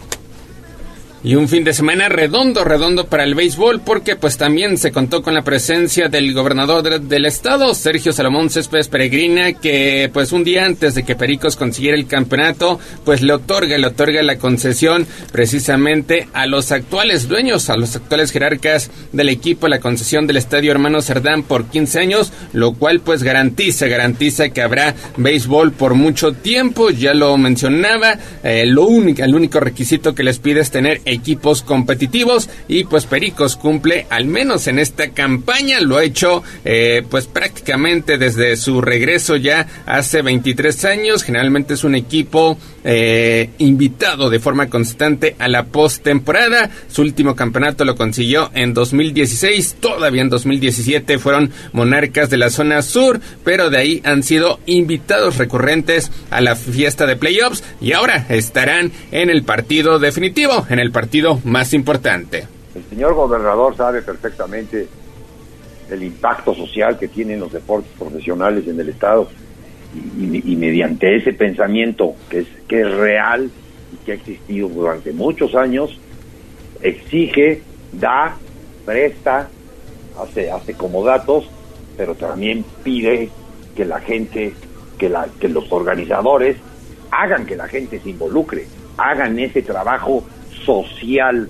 Y 1.23 1.35
un 1.35 1.49
fin 1.49 1.64
de 1.64 1.73
semana 1.73 2.07
redondo, 2.10 2.64
redondo 2.64 3.07
para 3.07 3.23
el 3.23 3.35
béisbol, 3.35 3.81
porque 3.81 4.15
pues 4.15 4.38
también 4.38 4.77
se 4.77 4.91
contó 4.91 5.23
con 5.23 5.34
la 5.34 5.41
presencia 5.44 6.07
del 6.10 6.34
gobernador 6.34 6.84
de- 6.84 6.99
del 6.99 7.26
estado, 7.26 7.73
Sergio 7.73 8.14
Salomón 8.14 8.49
Céspedes 8.49 8.88
Peregrina, 8.88 9.53
que 9.53 10.10
pues 10.14 10.31
un 10.31 10.44
día 10.44 10.65
antes 10.65 10.94
de 10.95 11.03
que 11.03 11.15
Pericos 11.15 11.56
consiguiera 11.56 11.98
el 11.98 12.07
campeonato, 12.07 12.80
pues 13.03 13.22
le 13.23 13.34
otorga, 13.34 13.77
le 13.77 13.88
otorga 13.88 14.22
la 14.23 14.38
concesión 14.38 15.06
precisamente 15.34 16.27
a 16.34 16.45
los 16.45 16.72
actuales 16.72 17.27
dueños, 17.27 17.69
a 17.69 17.77
los 17.77 17.95
actuales 17.95 18.31
jerarcas 18.31 18.91
del 19.11 19.30
equipo, 19.30 19.68
la 19.68 19.80
concesión 19.80 20.27
del 20.27 20.38
estadio 20.38 20.72
Hermano 20.72 21.02
Cerdán 21.02 21.44
por 21.44 21.65
15 21.65 21.99
años, 21.99 22.31
lo 22.53 22.73
cual 22.73 22.99
pues 23.02 23.23
garantiza, 23.23 23.88
garantiza 23.88 24.49
que 24.49 24.61
habrá 24.61 24.94
béisbol 25.18 25.72
por 25.73 25.95
mucho 25.95 26.31
tiempo, 26.34 26.89
ya 26.91 27.14
lo 27.14 27.38
mencionaba, 27.38 28.18
eh, 28.44 28.65
lo 28.68 28.84
único, 28.85 29.23
el 29.23 29.34
único 29.35 29.60
requisito 29.60 30.14
que 30.14 30.23
les 30.23 30.38
pide 30.39 30.61
es 30.61 30.69
tener 30.72 31.02
equipos 31.18 31.61
competitivos 31.61 32.49
y 32.68 32.85
pues 32.85 33.06
Pericos 33.06 33.56
cumple 33.56 34.07
al 34.10 34.26
menos 34.26 34.68
en 34.68 34.80
esta 34.80 35.10
campaña, 35.10 35.81
lo 35.81 35.98
ha 35.98 36.03
hecho 36.03 36.44
eh, 36.65 37.03
pues 37.10 37.27
prácticamente 37.27 38.18
desde 38.18 38.56
su 38.56 38.81
regreso 38.81 39.35
ya 39.35 39.68
hace 39.85 40.22
23 40.22 40.85
años, 40.85 41.23
generalmente 41.23 41.73
es 41.73 41.84
un 41.84 41.95
equipo 41.95 42.57
eh, 42.89 43.49
invitado 43.57 44.30
de 44.30 44.39
forma 44.39 44.69
constante 44.69 45.35
a 45.39 45.49
la 45.49 45.65
postemporada, 45.65 46.69
su 46.88 47.01
último 47.01 47.35
campeonato 47.35 47.84
lo 47.84 47.97
consiguió 47.97 48.49
en 48.53 48.73
2016, 48.73 49.76
todavía 49.81 50.22
en 50.22 50.30
2017 50.30 51.19
fueron 51.19 51.51
monarcas 51.73 52.30
de 52.30 52.38
la 52.38 52.49
zona 52.49 52.81
sur, 52.81 53.19
pero 53.43 53.69
de 53.69 53.77
ahí 53.77 54.01
han 54.05 54.23
sido 54.23 54.61
invitados 54.65 55.38
recurrentes 55.38 56.14
a 56.31 56.39
la 56.39 56.55
fiesta 56.55 57.05
de 57.05 57.18
playoffs 57.18 57.61
y 57.81 57.91
ahora 57.91 58.26
estarán 58.30 58.93
en 59.11 59.30
el 59.30 59.43
partido 59.43 59.99
definitivo, 59.99 60.65
en 60.69 60.80
el 60.80 60.91
partido 60.91 61.41
más 61.43 61.73
importante. 61.73 62.47
El 62.73 62.85
señor 62.85 63.15
gobernador 63.15 63.76
sabe 63.76 64.01
perfectamente 64.01 64.88
el 65.91 66.03
impacto 66.03 66.55
social 66.55 66.97
que 66.97 67.09
tienen 67.09 67.41
los 67.41 67.51
deportes 67.51 67.91
profesionales 67.99 68.65
en 68.65 68.80
el 68.80 68.88
Estado 68.88 69.27
y, 70.18 70.56
mediante 70.56 71.15
ese 71.15 71.34
pensamiento 71.34 72.15
que 72.30 72.40
es, 72.40 72.48
que 72.68 72.82
es 72.82 72.91
real 72.95 73.49
y 73.94 74.06
que 74.06 74.11
ha 74.14 74.15
existido 74.15 74.69
durante 74.69 75.11
muchos 75.14 75.56
años, 75.56 75.99
exige, 76.82 77.61
da, 77.91 78.38
presta, 78.86 79.49
hace, 80.19 80.52
hace 80.52 80.74
como 80.74 81.03
datos, 81.03 81.45
pero 81.95 82.15
también 82.15 82.64
pide 82.84 83.30
que 83.76 83.86
la 83.86 83.99
gente, 83.99 84.53
que, 84.98 85.10
la, 85.10 85.28
que 85.40 85.49
los 85.49 85.72
organizadores 85.72 86.57
hagan 87.11 87.45
que 87.45 87.56
la 87.56 87.68
gente 87.68 87.99
se 87.99 88.10
involucre, 88.10 88.65
hagan 88.98 89.38
ese 89.40 89.61
trabajo 89.61 90.24
social. 90.65 91.49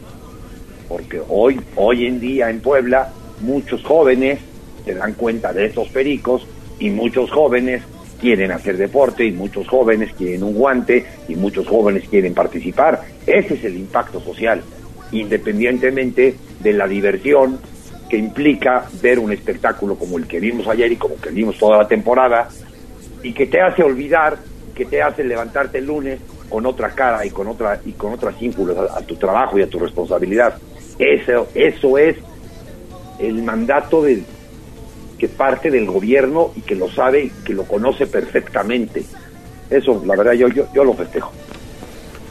Porque 0.88 1.22
hoy, 1.28 1.60
hoy 1.76 2.06
en 2.06 2.20
día 2.20 2.50
en 2.50 2.62
Puebla 2.62 3.12
muchos 3.42 3.84
jóvenes 3.84 4.40
se 4.86 4.94
dan 4.94 5.14
cuenta 5.14 5.52
de 5.54 5.66
estos 5.66 5.90
pericos 5.90 6.48
y 6.80 6.90
muchos 6.90 7.30
jóvenes 7.32 7.84
quieren 8.20 8.52
hacer 8.52 8.78
deporte 8.78 9.26
y 9.26 9.32
muchos 9.32 9.68
jóvenes 9.68 10.14
quieren 10.18 10.44
un 10.44 10.54
guante 10.54 11.06
y 11.28 11.36
muchos 11.36 11.68
jóvenes 11.68 12.08
quieren 12.10 12.34
participar. 12.34 13.02
Ese 13.26 13.56
es 13.56 13.64
el 13.64 13.76
impacto 13.78 14.20
social, 14.20 14.62
independientemente 15.12 16.36
de 16.60 16.74
la 16.74 16.88
diversión 16.88 17.60
que 18.10 18.18
implica 18.18 18.86
ver 19.02 19.20
un 19.20 19.32
espectáculo 19.32 19.96
como 19.96 20.18
el 20.18 20.28
que 20.28 20.40
vimos 20.40 20.68
ayer 20.68 20.92
y 20.92 20.96
como 20.96 21.20
que 21.20 21.30
vimos 21.30 21.58
toda 21.58 21.78
la 21.78 21.88
temporada 21.88 22.48
y 23.22 23.34
que 23.34 23.48
te 23.48 23.62
hace 23.62 23.84
olvidar, 23.84 24.38
que 24.74 24.86
te 24.86 25.02
hace 25.02 25.24
levantarte 25.24 25.80
el 25.80 25.86
lunes 25.86 26.20
con 26.50 26.66
otra 26.66 26.92
cara 26.92 27.26
y 27.26 27.30
con 27.30 27.48
otra 27.48 27.80
y 27.86 27.92
con 27.92 28.14
otras 28.14 28.42
ínfulas 28.42 28.78
a 28.78 29.02
tu 29.02 29.16
trabajo 29.16 29.60
y 29.60 29.64
a 29.64 29.70
tu 29.70 29.80
responsabilidad. 29.80 30.58
Eso 30.98 31.48
eso 31.54 31.98
es 31.98 32.16
el 33.20 33.44
mandato 33.44 34.04
del 34.04 34.24
que 35.18 35.28
parte 35.28 35.72
del 35.72 35.86
gobierno 35.86 36.52
y 36.56 36.62
que 36.62 36.76
lo 36.76 36.90
sabe, 36.90 37.32
que 37.46 37.54
lo 37.54 37.64
conoce 37.64 38.08
perfectamente. 38.08 39.04
Eso, 39.70 40.02
la 40.06 40.16
verdad, 40.16 40.34
yo 40.34 40.48
yo, 40.50 40.68
yo 40.74 40.84
lo 40.84 40.94
festejo. 40.94 41.32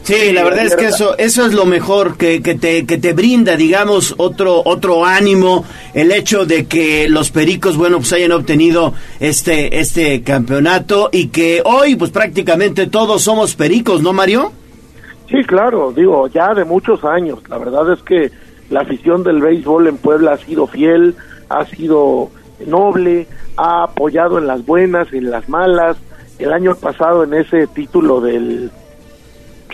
Sí, 0.07 0.33
la 0.33 0.45
verdad 0.45 0.67
es 0.67 0.77
que 0.77 0.87
eso, 0.87 1.19
eso 1.19 1.45
es 1.47 1.53
lo 1.53 1.67
mejor 1.67 2.17
que, 2.17 2.41
que 2.41 2.55
te, 2.55 2.87
que 2.87 2.97
te 2.97 3.13
brinda, 3.13 3.57
digamos, 3.57 4.15
otro, 4.19 4.63
otro 4.65 5.05
ánimo, 5.05 5.65
el 5.95 6.13
hecho 6.13 6.47
de 6.47 6.67
que 6.67 7.09
los 7.09 7.33
pericos, 7.33 7.77
bueno, 7.77 7.97
pues 7.97 8.13
hayan 8.13 8.31
obtenido 8.31 8.95
este, 9.19 9.81
este 9.81 10.23
campeonato 10.23 11.09
y 11.11 11.27
que 11.27 11.61
hoy, 11.65 11.97
pues 11.97 12.13
prácticamente 12.13 12.87
todos 12.87 13.23
somos 13.23 13.57
pericos, 13.57 14.01
¿no, 14.01 14.13
Mario? 14.13 14.53
Sí, 15.29 15.43
claro, 15.43 15.91
digo, 15.91 16.29
ya 16.29 16.55
de 16.55 16.65
muchos 16.65 17.03
años. 17.03 17.41
La 17.49 17.59
verdad 17.59 17.93
es 17.93 18.01
que 18.05 18.31
la 18.71 18.83
afición 18.83 19.25
del 19.25 19.41
béisbol 19.41 19.89
en 19.89 19.97
Puebla 19.97 20.35
ha 20.35 20.39
sido 20.39 20.69
fiel, 20.69 21.17
ha 21.49 21.65
sido 21.67 22.31
noble, 22.65 23.27
ha 23.57 23.85
apoyado 23.85 24.39
en 24.39 24.47
las 24.47 24.65
buenas 24.65 25.13
y 25.13 25.19
en 25.19 25.31
las 25.31 25.49
malas. 25.49 25.97
El 26.39 26.53
año 26.53 26.75
pasado 26.75 27.25
en 27.25 27.35
ese 27.35 27.67
título 27.67 28.21
del 28.21 28.71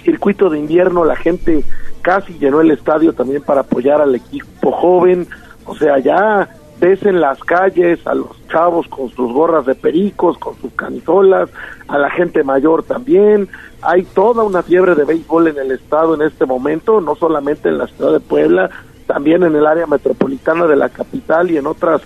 circuito 0.03 0.51
de 0.51 0.59
invierno 0.59 1.05
la 1.05 1.17
gente 1.17 1.65
casi 2.03 2.39
llenó 2.39 2.61
el 2.61 2.71
estadio 2.71 3.13
también 3.13 3.43
para 3.43 3.61
apoyar 3.61 4.01
al 4.01 4.15
equipo 4.15 4.73
joven. 4.73 5.27
O 5.65 5.77
sea, 5.77 5.99
ya 5.99 6.49
ves 6.81 7.05
en 7.05 7.21
las 7.21 7.39
calles 7.45 8.05
a 8.07 8.15
los 8.15 8.31
chavos 8.49 8.89
con 8.89 9.09
sus 9.11 9.33
gorras 9.33 9.65
de 9.67 9.77
pericos, 9.77 10.37
con 10.39 10.57
sus 10.61 10.73
camisolas, 10.73 11.49
a 11.87 11.97
la 11.97 12.11
gente 12.11 12.43
mayor 12.43 12.83
también. 12.83 13.49
Hay 13.83 14.03
toda 14.03 14.43
una 14.43 14.63
fiebre 14.63 14.97
de 14.97 15.05
béisbol 15.05 15.49
en 15.49 15.59
el 15.59 15.71
estado 15.71 16.15
en 16.15 16.23
este 16.23 16.45
momento, 16.45 17.01
no 17.01 17.15
solamente 17.15 17.69
en 17.69 17.79
la 17.79 17.87
ciudad 17.87 18.13
de 18.13 18.21
Puebla, 18.21 18.71
también 19.07 19.45
en 19.45 19.55
el 19.55 19.67
área 19.67 19.87
metropolitana 19.87 20.67
de 20.67 20.77
la 20.77 20.89
capital 20.89 21.51
y 21.51 21.57
en 21.57 21.67
otras 21.67 22.03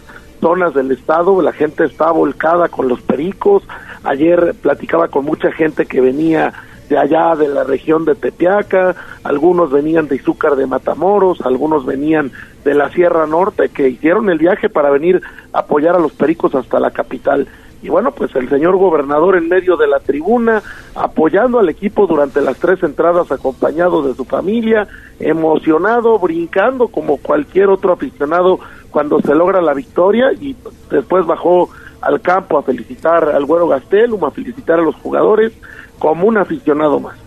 zonas 0.47 0.74
del 0.74 0.93
estado. 0.93 1.43
La 1.43 1.52
gente 1.52 1.85
está 1.85 2.12
volcada 2.12 2.68
con 2.68 2.86
los 2.86 3.01
pericos. 3.01 3.64
Ayer 4.05 4.55
platicaba 4.62 5.09
con 5.09 5.24
mucha 5.24 5.51
gente 5.51 5.86
que 5.86 6.01
venía 6.01 6.52
de 6.89 6.97
allá 6.97 7.35
de 7.35 7.48
la 7.48 7.64
región 7.64 8.05
de 8.05 8.14
Tepeaca, 8.14 8.94
algunos 9.24 9.73
venían 9.73 10.06
de 10.06 10.14
Izúcar 10.14 10.55
de 10.55 10.68
Matamoros, 10.68 11.40
algunos 11.40 11.85
venían 11.85 12.31
de 12.64 12.74
la 12.74 12.90
Sierra 12.90 13.27
Norte, 13.27 13.70
que 13.70 13.89
hicieron 13.89 14.31
el 14.31 14.39
viaje 14.39 14.68
para 14.68 14.90
venir 14.90 15.20
a 15.52 15.59
apoyar 15.59 15.97
a 15.97 15.98
los 15.98 16.12
pericos 16.12 16.55
hasta 16.55 16.78
la 16.78 16.93
capital. 16.93 17.48
Y 17.82 17.89
bueno, 17.89 18.12
pues 18.12 18.32
el 18.36 18.48
señor 18.48 18.77
gobernador 18.77 19.36
en 19.36 19.48
medio 19.48 19.77
de 19.77 19.89
la 19.89 19.98
tribuna, 19.98 20.62
apoyando 20.94 21.59
al 21.59 21.68
equipo 21.68 22.06
durante 22.06 22.40
las 22.40 22.56
tres 22.59 22.81
entradas, 22.85 23.32
acompañado 23.32 24.02
de 24.06 24.14
su 24.14 24.24
familia, 24.24 24.86
emocionado, 25.18 26.20
brincando 26.20 26.86
como 26.86 27.16
cualquier 27.16 27.68
otro 27.68 27.93
aficionado 27.93 28.60
cuando 28.97 29.20
se 29.20 29.35
logra 29.35 29.60
la 29.60 29.74
victoria 29.74 30.32
y 30.32 30.56
después 30.90 31.27
bajó 31.27 31.68
al 32.01 32.18
campo 32.23 32.56
a 32.56 32.62
felicitar 32.62 33.28
al 33.28 33.44
Güero 33.44 33.68
Gastelum, 33.68 34.24
a 34.24 34.31
felicitar 34.31 34.78
a 34.78 34.82
los 34.82 34.94
jugadores 34.94 35.52
como 35.98 36.27
un 36.27 36.39
aficionado 36.39 36.98
más. 36.98 37.25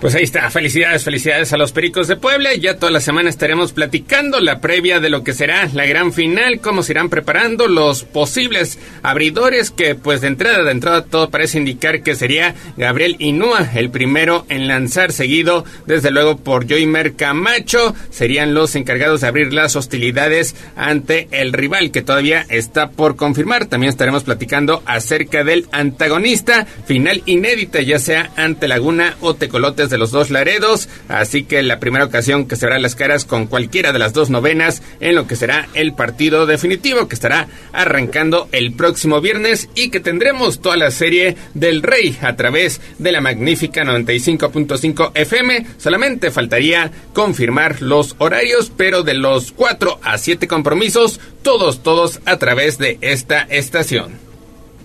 Pues 0.00 0.14
ahí 0.14 0.24
está, 0.24 0.50
felicidades, 0.50 1.04
felicidades 1.04 1.54
a 1.54 1.56
los 1.56 1.72
Pericos 1.72 2.06
de 2.06 2.16
Puebla. 2.16 2.54
Ya 2.54 2.76
toda 2.76 2.92
la 2.92 3.00
semana 3.00 3.30
estaremos 3.30 3.72
platicando 3.72 4.40
la 4.40 4.60
previa 4.60 5.00
de 5.00 5.08
lo 5.08 5.24
que 5.24 5.32
será 5.32 5.70
la 5.72 5.86
gran 5.86 6.12
final, 6.12 6.60
cómo 6.60 6.82
se 6.82 6.92
irán 6.92 7.08
preparando 7.08 7.66
los 7.66 8.04
posibles 8.04 8.78
abridores, 9.02 9.70
que 9.70 9.94
pues 9.94 10.20
de 10.20 10.26
entrada, 10.26 10.64
de 10.64 10.70
entrada 10.70 11.06
todo 11.06 11.30
parece 11.30 11.56
indicar 11.56 12.02
que 12.02 12.14
sería 12.14 12.54
Gabriel 12.76 13.16
Inúa, 13.20 13.70
el 13.74 13.88
primero 13.88 14.44
en 14.50 14.68
lanzar, 14.68 15.12
seguido 15.12 15.64
desde 15.86 16.10
luego 16.10 16.36
por 16.36 16.68
Joymer 16.68 17.16
Camacho. 17.16 17.94
Serían 18.10 18.52
los 18.52 18.74
encargados 18.74 19.22
de 19.22 19.28
abrir 19.28 19.54
las 19.54 19.76
hostilidades 19.76 20.56
ante 20.76 21.26
el 21.30 21.54
rival 21.54 21.90
que 21.90 22.02
todavía 22.02 22.44
está 22.50 22.90
por 22.90 23.16
confirmar. 23.16 23.64
También 23.64 23.88
estaremos 23.88 24.24
platicando 24.24 24.82
acerca 24.84 25.42
del 25.42 25.66
antagonista, 25.72 26.66
final 26.84 27.22
inédita, 27.24 27.80
ya 27.80 27.98
sea 27.98 28.30
ante 28.36 28.68
Laguna 28.68 29.16
o 29.22 29.32
Tecolotes 29.32 29.85
de 29.90 29.98
los 29.98 30.10
dos 30.10 30.30
Laredos, 30.30 30.88
así 31.08 31.44
que 31.44 31.62
la 31.62 31.78
primera 31.78 32.04
ocasión 32.04 32.46
que 32.46 32.56
se 32.56 32.66
verá 32.66 32.78
las 32.78 32.94
caras 32.94 33.24
con 33.24 33.46
cualquiera 33.46 33.92
de 33.92 33.98
las 33.98 34.12
dos 34.12 34.30
novenas 34.30 34.82
en 35.00 35.14
lo 35.14 35.26
que 35.26 35.36
será 35.36 35.68
el 35.74 35.94
partido 35.94 36.46
definitivo 36.46 37.08
que 37.08 37.14
estará 37.14 37.48
arrancando 37.72 38.48
el 38.52 38.72
próximo 38.72 39.20
viernes 39.20 39.68
y 39.74 39.90
que 39.90 40.00
tendremos 40.00 40.60
toda 40.60 40.76
la 40.76 40.90
serie 40.90 41.36
del 41.54 41.82
Rey 41.82 42.16
a 42.22 42.36
través 42.36 42.80
de 42.98 43.12
la 43.12 43.20
magnífica 43.20 43.84
95.5 43.84 45.12
FM. 45.14 45.66
Solamente 45.78 46.30
faltaría 46.30 46.90
confirmar 47.12 47.82
los 47.82 48.14
horarios, 48.18 48.72
pero 48.76 49.02
de 49.02 49.14
los 49.14 49.52
4 49.52 50.00
a 50.02 50.18
7 50.18 50.46
compromisos, 50.48 51.20
todos, 51.42 51.82
todos 51.82 52.20
a 52.24 52.38
través 52.38 52.78
de 52.78 52.98
esta 53.00 53.42
estación. 53.42 54.12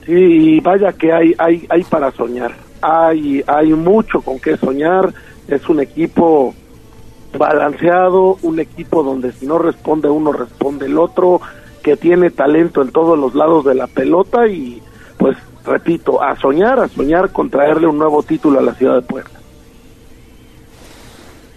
Sí, 0.05 0.59
vaya 0.61 0.91
que 0.93 1.11
hay, 1.11 1.35
hay 1.37 1.83
para 1.83 2.11
soñar. 2.11 2.70
Hay, 2.81 3.43
hay 3.47 3.73
mucho 3.73 4.21
con 4.21 4.39
qué 4.39 4.57
soñar. 4.57 5.13
Es 5.47 5.67
un 5.69 5.79
equipo 5.79 6.53
balanceado, 7.37 8.37
un 8.41 8.59
equipo 8.59 9.03
donde 9.03 9.31
si 9.31 9.45
no 9.45 9.57
responde 9.57 10.09
uno, 10.09 10.31
responde 10.31 10.85
el 10.85 10.97
otro, 10.97 11.41
que 11.83 11.97
tiene 11.97 12.29
talento 12.29 12.81
en 12.81 12.91
todos 12.91 13.17
los 13.17 13.35
lados 13.35 13.65
de 13.65 13.75
la 13.75 13.87
pelota 13.87 14.47
y 14.47 14.81
pues 15.17 15.37
repito, 15.65 16.21
a 16.21 16.35
soñar, 16.37 16.79
a 16.79 16.87
soñar 16.87 17.31
con 17.31 17.49
traerle 17.49 17.87
un 17.87 17.97
nuevo 17.97 18.23
título 18.23 18.59
a 18.59 18.63
la 18.63 18.73
ciudad 18.73 18.95
de 18.95 19.01
Puebla. 19.01 19.40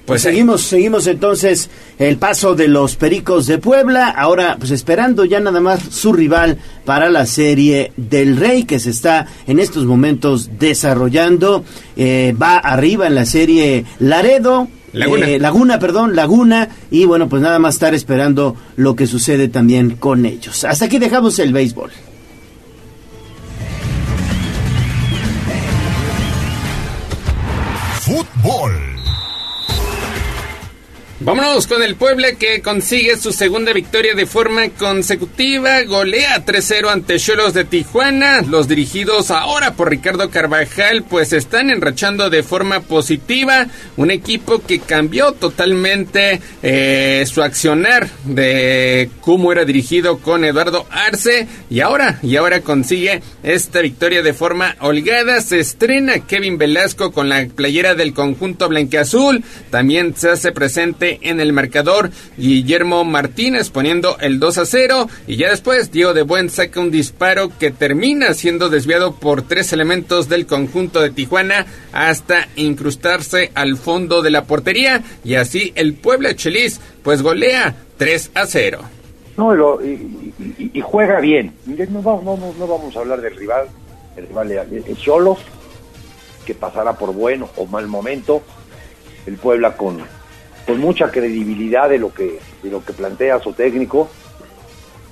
Pues 0.06 0.20
seguimos, 0.20 0.60
seguimos 0.60 1.06
entonces 1.06 1.70
el 1.98 2.18
paso 2.18 2.54
de 2.54 2.68
los 2.68 2.94
Pericos 2.96 3.46
de 3.46 3.56
Puebla, 3.56 4.10
ahora 4.10 4.56
pues 4.58 4.70
esperando 4.70 5.24
ya 5.24 5.40
nada 5.40 5.60
más 5.62 5.80
su 5.90 6.12
rival 6.12 6.58
para 6.84 7.08
la 7.08 7.24
serie 7.24 7.90
del 7.96 8.36
Rey 8.36 8.64
que 8.64 8.78
se 8.80 8.90
está 8.90 9.26
en 9.46 9.58
estos 9.58 9.86
momentos 9.86 10.50
desarrollando, 10.58 11.64
Eh, 11.96 12.34
va 12.40 12.58
arriba 12.58 13.06
en 13.06 13.14
la 13.14 13.24
serie 13.24 13.86
Laredo, 13.98 14.68
Laguna. 14.92 15.26
eh, 15.26 15.38
Laguna, 15.38 15.78
perdón, 15.78 16.14
Laguna, 16.14 16.68
y 16.90 17.06
bueno 17.06 17.28
pues 17.30 17.40
nada 17.40 17.58
más 17.58 17.74
estar 17.74 17.94
esperando 17.94 18.56
lo 18.76 18.94
que 18.96 19.06
sucede 19.06 19.48
también 19.48 19.96
con 19.96 20.26
ellos. 20.26 20.64
Hasta 20.64 20.84
aquí 20.84 20.98
dejamos 20.98 21.38
el 21.38 21.52
béisbol. 21.54 21.90
Fútbol. 28.00 28.93
Vámonos 31.24 31.66
con 31.66 31.82
el 31.82 31.96
Puebla 31.96 32.32
que 32.32 32.60
consigue 32.60 33.16
su 33.16 33.32
segunda 33.32 33.72
victoria 33.72 34.14
de 34.14 34.26
forma 34.26 34.68
consecutiva. 34.68 35.82
Golea 35.84 36.44
3-0 36.44 36.90
ante 36.90 37.18
Cholos 37.18 37.54
de 37.54 37.64
Tijuana. 37.64 38.42
Los 38.42 38.68
dirigidos 38.68 39.30
ahora 39.30 39.72
por 39.72 39.88
Ricardo 39.88 40.28
Carvajal 40.28 41.02
pues 41.04 41.32
están 41.32 41.70
enrachando 41.70 42.28
de 42.28 42.42
forma 42.42 42.80
positiva. 42.80 43.68
Un 43.96 44.10
equipo 44.10 44.58
que 44.58 44.80
cambió 44.80 45.32
totalmente 45.32 46.42
eh, 46.62 47.24
su 47.26 47.42
accionar 47.42 48.06
de 48.24 49.08
cómo 49.22 49.50
era 49.50 49.64
dirigido 49.64 50.18
con 50.18 50.44
Eduardo 50.44 50.86
Arce. 50.90 51.48
Y 51.70 51.80
ahora, 51.80 52.18
y 52.22 52.36
ahora 52.36 52.60
consigue 52.60 53.22
esta 53.42 53.80
victoria 53.80 54.22
de 54.22 54.34
forma 54.34 54.76
holgada. 54.78 55.40
Se 55.40 55.58
estrena 55.58 56.18
Kevin 56.26 56.58
Velasco 56.58 57.12
con 57.12 57.30
la 57.30 57.46
playera 57.46 57.94
del 57.94 58.12
conjunto 58.12 58.68
blanqueazul. 58.68 59.42
También 59.70 60.14
se 60.14 60.28
hace 60.28 60.52
presente 60.52 61.13
en 61.22 61.40
el 61.40 61.52
marcador 61.52 62.10
Guillermo 62.36 63.04
Martínez 63.04 63.70
poniendo 63.70 64.16
el 64.20 64.38
2 64.38 64.58
a 64.58 64.66
0 64.66 65.08
y 65.26 65.36
ya 65.36 65.50
después 65.50 65.90
Diego 65.90 66.14
de 66.14 66.22
Buen 66.22 66.50
saca 66.50 66.80
un 66.80 66.90
disparo 66.90 67.50
que 67.58 67.70
termina 67.70 68.34
siendo 68.34 68.68
desviado 68.68 69.14
por 69.14 69.42
tres 69.42 69.72
elementos 69.72 70.28
del 70.28 70.46
conjunto 70.46 71.00
de 71.00 71.10
Tijuana 71.10 71.66
hasta 71.92 72.48
incrustarse 72.56 73.50
al 73.54 73.76
fondo 73.76 74.22
de 74.22 74.30
la 74.30 74.44
portería 74.44 75.02
y 75.24 75.34
así 75.36 75.72
el 75.74 75.94
Puebla 75.94 76.34
Chelis 76.34 76.80
pues 77.02 77.22
golea 77.22 77.74
3 77.96 78.30
a 78.34 78.46
0. 78.46 78.80
No, 79.36 79.52
lo- 79.54 79.84
y- 79.84 80.80
juega 80.80 81.20
bien. 81.20 81.52
No, 81.66 82.00
no, 82.02 82.36
no, 82.36 82.54
no 82.58 82.66
vamos 82.66 82.96
a 82.96 83.00
hablar 83.00 83.20
del 83.20 83.36
rival. 83.36 83.66
El 84.16 84.28
rival 84.28 84.52
es 84.52 84.98
Cholos, 84.98 85.38
que 86.46 86.54
pasará 86.54 86.92
por 86.96 87.12
buen 87.12 87.44
o 87.56 87.66
mal 87.66 87.86
momento. 87.88 88.42
El 89.26 89.34
Puebla 89.36 89.76
con, 89.76 89.98
con 90.66 90.78
mucha 90.78 91.10
credibilidad 91.10 91.88
de 91.88 91.98
lo 91.98 92.12
que 92.12 92.40
de 92.62 92.70
lo 92.70 92.84
que 92.84 92.92
plantea 92.92 93.40
su 93.40 93.52
técnico, 93.52 94.08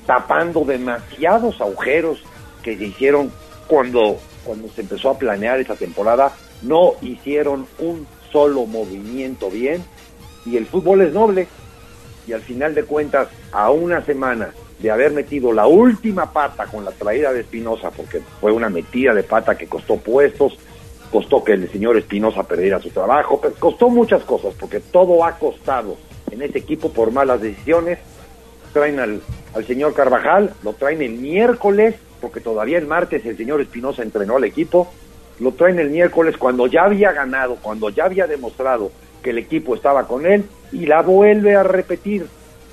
tapando 0.06 0.64
demasiados 0.64 1.60
agujeros 1.60 2.22
que 2.62 2.76
se 2.76 2.84
hicieron 2.84 3.30
cuando, 3.66 4.18
cuando 4.44 4.68
se 4.68 4.82
empezó 4.82 5.10
a 5.10 5.18
planear 5.18 5.60
esa 5.60 5.76
temporada. 5.76 6.32
No 6.62 6.94
hicieron 7.00 7.66
un 7.78 8.06
solo 8.30 8.66
movimiento 8.66 9.50
bien 9.50 9.84
y 10.46 10.56
el 10.56 10.66
fútbol 10.66 11.02
es 11.02 11.12
noble 11.12 11.48
y 12.26 12.32
al 12.32 12.40
final 12.42 12.74
de 12.74 12.84
cuentas, 12.84 13.28
a 13.50 13.70
una 13.70 14.04
semana 14.04 14.52
de 14.78 14.90
haber 14.90 15.12
metido 15.12 15.52
la 15.52 15.66
última 15.66 16.32
pata 16.32 16.66
con 16.66 16.84
la 16.84 16.92
traída 16.92 17.32
de 17.32 17.40
Espinosa, 17.40 17.90
porque 17.90 18.20
fue 18.40 18.52
una 18.52 18.68
metida 18.68 19.14
de 19.14 19.22
pata 19.22 19.56
que 19.56 19.66
costó 19.66 19.96
puestos, 19.96 20.56
costó 21.12 21.44
que 21.44 21.52
el 21.52 21.70
señor 21.70 21.98
Espinosa 21.98 22.42
perdiera 22.42 22.80
su 22.80 22.88
trabajo, 22.88 23.40
costó 23.58 23.90
muchas 23.90 24.22
cosas, 24.24 24.54
porque 24.58 24.80
todo 24.80 25.24
ha 25.24 25.38
costado 25.38 25.98
en 26.30 26.40
este 26.40 26.58
equipo 26.58 26.90
por 26.90 27.12
malas 27.12 27.42
decisiones. 27.42 27.98
Traen 28.72 28.98
al, 28.98 29.20
al 29.54 29.66
señor 29.66 29.92
Carvajal, 29.92 30.54
lo 30.62 30.72
traen 30.72 31.02
el 31.02 31.12
miércoles, 31.12 31.96
porque 32.22 32.40
todavía 32.40 32.78
el 32.78 32.86
martes 32.86 33.26
el 33.26 33.36
señor 33.36 33.60
Espinosa 33.60 34.02
entrenó 34.02 34.36
al 34.36 34.44
equipo, 34.44 34.90
lo 35.38 35.52
traen 35.52 35.78
el 35.78 35.90
miércoles 35.90 36.38
cuando 36.38 36.66
ya 36.66 36.84
había 36.84 37.12
ganado, 37.12 37.56
cuando 37.60 37.90
ya 37.90 38.06
había 38.06 38.26
demostrado 38.26 38.90
que 39.22 39.30
el 39.30 39.38
equipo 39.38 39.74
estaba 39.74 40.06
con 40.08 40.24
él 40.24 40.46
y 40.72 40.86
la 40.86 41.02
vuelve 41.02 41.54
a 41.54 41.62
repetir. 41.62 42.26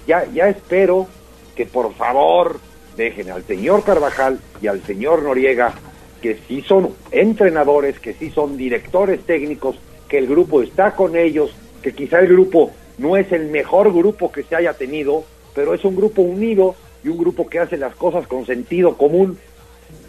Ya, 0.08 0.26
ya 0.34 0.48
espero 0.48 1.08
que 1.56 1.66
por 1.66 1.94
favor 1.94 2.60
dejen 2.96 3.32
al 3.32 3.44
señor 3.44 3.84
Carvajal 3.84 4.40
y 4.62 4.68
al 4.68 4.82
señor 4.84 5.24
Noriega, 5.24 5.74
que 6.22 6.38
sí 6.48 6.62
son 6.62 6.90
entrenadores, 7.12 8.00
que 8.00 8.14
sí 8.14 8.30
son 8.30 8.58
directores 8.58 9.22
técnicos, 9.22 9.78
que 10.08 10.18
el 10.18 10.28
grupo 10.28 10.62
está 10.62 10.96
con 10.96 11.16
ellos, 11.16 11.52
que 11.82 11.94
quizá 11.94 12.20
el 12.20 12.28
grupo 12.28 12.72
no 12.98 13.16
es 13.16 13.32
el 13.32 13.48
mejor 13.48 13.94
grupo 13.94 14.32
que 14.32 14.44
se 14.44 14.56
haya 14.56 14.74
tenido, 14.74 15.24
pero 15.56 15.74
es 15.74 15.84
un 15.86 15.96
grupo 15.96 16.22
unido 16.22 16.76
y 17.04 17.08
un 17.10 17.18
grupo 17.18 17.48
que 17.48 17.60
hace 17.60 17.78
las 17.78 17.96
cosas 17.96 18.28
con 18.28 18.46
sentido 18.46 18.96
común. 18.98 19.38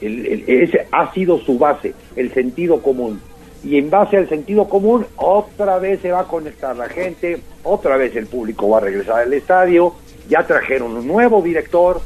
El- 0.01 0.45
ese 0.47 0.87
ha 0.91 1.13
sido 1.13 1.39
su 1.39 1.59
base, 1.59 1.95
el 2.17 2.33
sentido 2.33 2.83
común. 2.83 3.21
Y 3.63 3.77
en 3.77 3.91
base 3.91 4.17
al 4.17 4.29
sentido 4.29 4.69
común, 4.69 5.07
otra 5.17 5.79
vez 5.79 6.01
se 6.01 6.11
va 6.11 6.21
a 6.21 6.29
conectar 6.29 6.75
la 6.77 6.89
gente, 6.89 7.41
otra 7.63 7.97
vez 7.97 8.17
el 8.17 8.27
público 8.27 8.69
va 8.71 8.79
a 8.79 8.81
regresar 8.81 9.21
al 9.21 9.33
estadio, 9.35 9.95
ya 10.29 10.47
trajeron 10.47 10.97
un 10.97 11.07
nuevo 11.07 11.43
director 11.43 12.01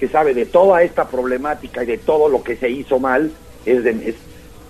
que 0.00 0.08
sabe 0.08 0.32
de 0.32 0.46
toda 0.46 0.82
esta 0.82 1.06
problemática 1.08 1.82
y 1.84 1.86
de 1.86 1.98
todo 1.98 2.30
lo 2.30 2.42
que 2.42 2.56
se 2.56 2.70
hizo 2.70 2.98
mal, 2.98 3.30
es, 3.66 3.84
de- 3.84 4.08
es 4.08 4.14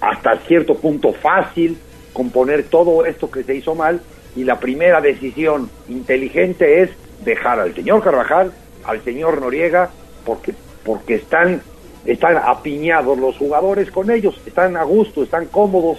hasta 0.01 0.37
cierto 0.41 0.75
punto 0.75 1.13
fácil 1.13 1.79
componer 2.13 2.65
todo 2.65 3.07
esto 3.07 3.31
que 3.31 3.45
se 3.45 3.55
hizo 3.55 3.77
mal 3.77 4.01
y 4.35 4.43
la 4.43 4.59
primera 4.59 5.01
decisión 5.01 5.71
inteligente 5.89 6.83
es 6.83 6.91
dejar 7.25 7.61
al 7.61 7.73
señor 7.77 8.03
Carvajal, 8.03 8.53
al 8.83 9.05
señor 9.05 9.41
Noriega, 9.41 9.91
porque, 10.27 10.53
porque 10.85 11.15
están, 11.15 11.63
están 12.05 12.37
apiñados 12.37 13.17
los 13.17 13.37
jugadores 13.37 13.91
con 13.93 14.11
ellos, 14.11 14.35
están 14.45 14.77
a 14.77 14.83
gusto, 14.83 15.23
están 15.23 15.47
cómodos 15.47 15.99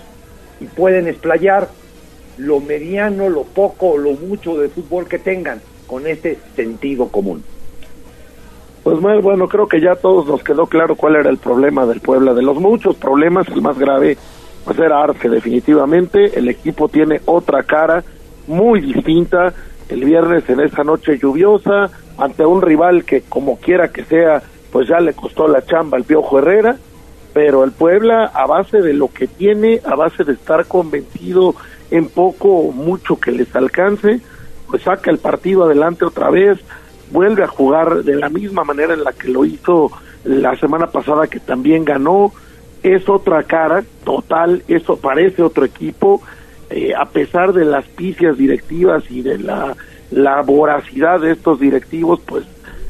y 0.59 0.65
pueden 0.65 1.07
explayar 1.07 1.69
lo 2.37 2.59
mediano, 2.59 3.29
lo 3.29 3.43
poco 3.43 3.91
o 3.91 3.97
lo 3.97 4.11
mucho 4.11 4.57
de 4.57 4.67
fútbol 4.67 5.07
que 5.07 5.19
tengan 5.19 5.61
con 5.87 6.05
este 6.05 6.37
sentido 6.55 7.07
común. 7.07 7.45
Pues 8.83 8.99
bueno, 8.99 9.47
creo 9.47 9.67
que 9.67 9.79
ya 9.79 9.91
a 9.91 9.95
todos 9.95 10.25
nos 10.25 10.43
quedó 10.43 10.65
claro 10.65 10.95
cuál 10.95 11.15
era 11.15 11.29
el 11.29 11.37
problema 11.37 11.85
del 11.85 11.99
Puebla. 11.99 12.33
De 12.33 12.41
los 12.41 12.57
muchos 12.57 12.95
problemas, 12.95 13.47
el 13.49 13.61
más 13.61 13.77
grave 13.77 14.17
pues 14.65 14.79
era 14.79 15.03
Arce, 15.03 15.29
definitivamente. 15.29 16.37
El 16.37 16.47
equipo 16.47 16.89
tiene 16.89 17.21
otra 17.25 17.63
cara 17.63 18.03
muy 18.47 18.81
distinta. 18.81 19.53
El 19.87 20.03
viernes 20.03 20.49
en 20.49 20.61
esa 20.61 20.83
noche 20.83 21.19
lluviosa, 21.19 21.91
ante 22.17 22.45
un 22.45 22.61
rival 22.61 23.03
que 23.03 23.21
como 23.21 23.57
quiera 23.57 23.89
que 23.89 24.03
sea, 24.03 24.41
pues 24.71 24.87
ya 24.87 24.99
le 24.99 25.13
costó 25.13 25.47
la 25.47 25.63
chamba 25.63 25.97
al 25.97 26.03
Piojo 26.03 26.39
Herrera. 26.39 26.77
Pero 27.33 27.63
el 27.63 27.71
Puebla, 27.71 28.31
a 28.33 28.47
base 28.47 28.81
de 28.81 28.93
lo 28.93 29.09
que 29.09 29.27
tiene, 29.27 29.79
a 29.85 29.95
base 29.95 30.23
de 30.23 30.33
estar 30.33 30.65
convencido 30.65 31.55
en 31.91 32.07
poco 32.07 32.49
o 32.49 32.71
mucho 32.71 33.17
que 33.17 33.31
les 33.31 33.55
alcance, 33.55 34.19
pues 34.67 34.81
saca 34.81 35.11
el 35.11 35.19
partido 35.19 35.65
adelante 35.65 36.03
otra 36.05 36.29
vez, 36.29 36.59
vuelve 37.11 37.43
a 37.43 37.47
jugar 37.47 38.03
de 38.03 38.15
la 38.15 38.29
misma 38.29 38.63
manera 38.63 38.93
en 38.93 39.03
la 39.03 39.13
que 39.13 39.27
lo 39.27 39.45
hizo 39.45 39.91
la 40.23 40.55
semana 40.55 40.87
pasada 40.87 41.27
que 41.27 41.39
también 41.39 41.83
ganó, 41.85 42.31
es 42.83 43.07
otra 43.09 43.43
cara 43.43 43.83
total, 44.03 44.63
eso 44.67 44.97
parece 44.97 45.43
otro 45.43 45.65
equipo, 45.65 46.21
eh, 46.69 46.93
a 46.95 47.05
pesar 47.05 47.53
de 47.53 47.65
las 47.65 47.85
picias 47.85 48.37
directivas 48.37 49.03
y 49.09 49.21
de 49.21 49.37
la, 49.37 49.75
la 50.09 50.41
voracidad 50.41 51.19
de 51.19 51.31
estos 51.31 51.59
directivos, 51.59 52.21
pues 52.25 52.45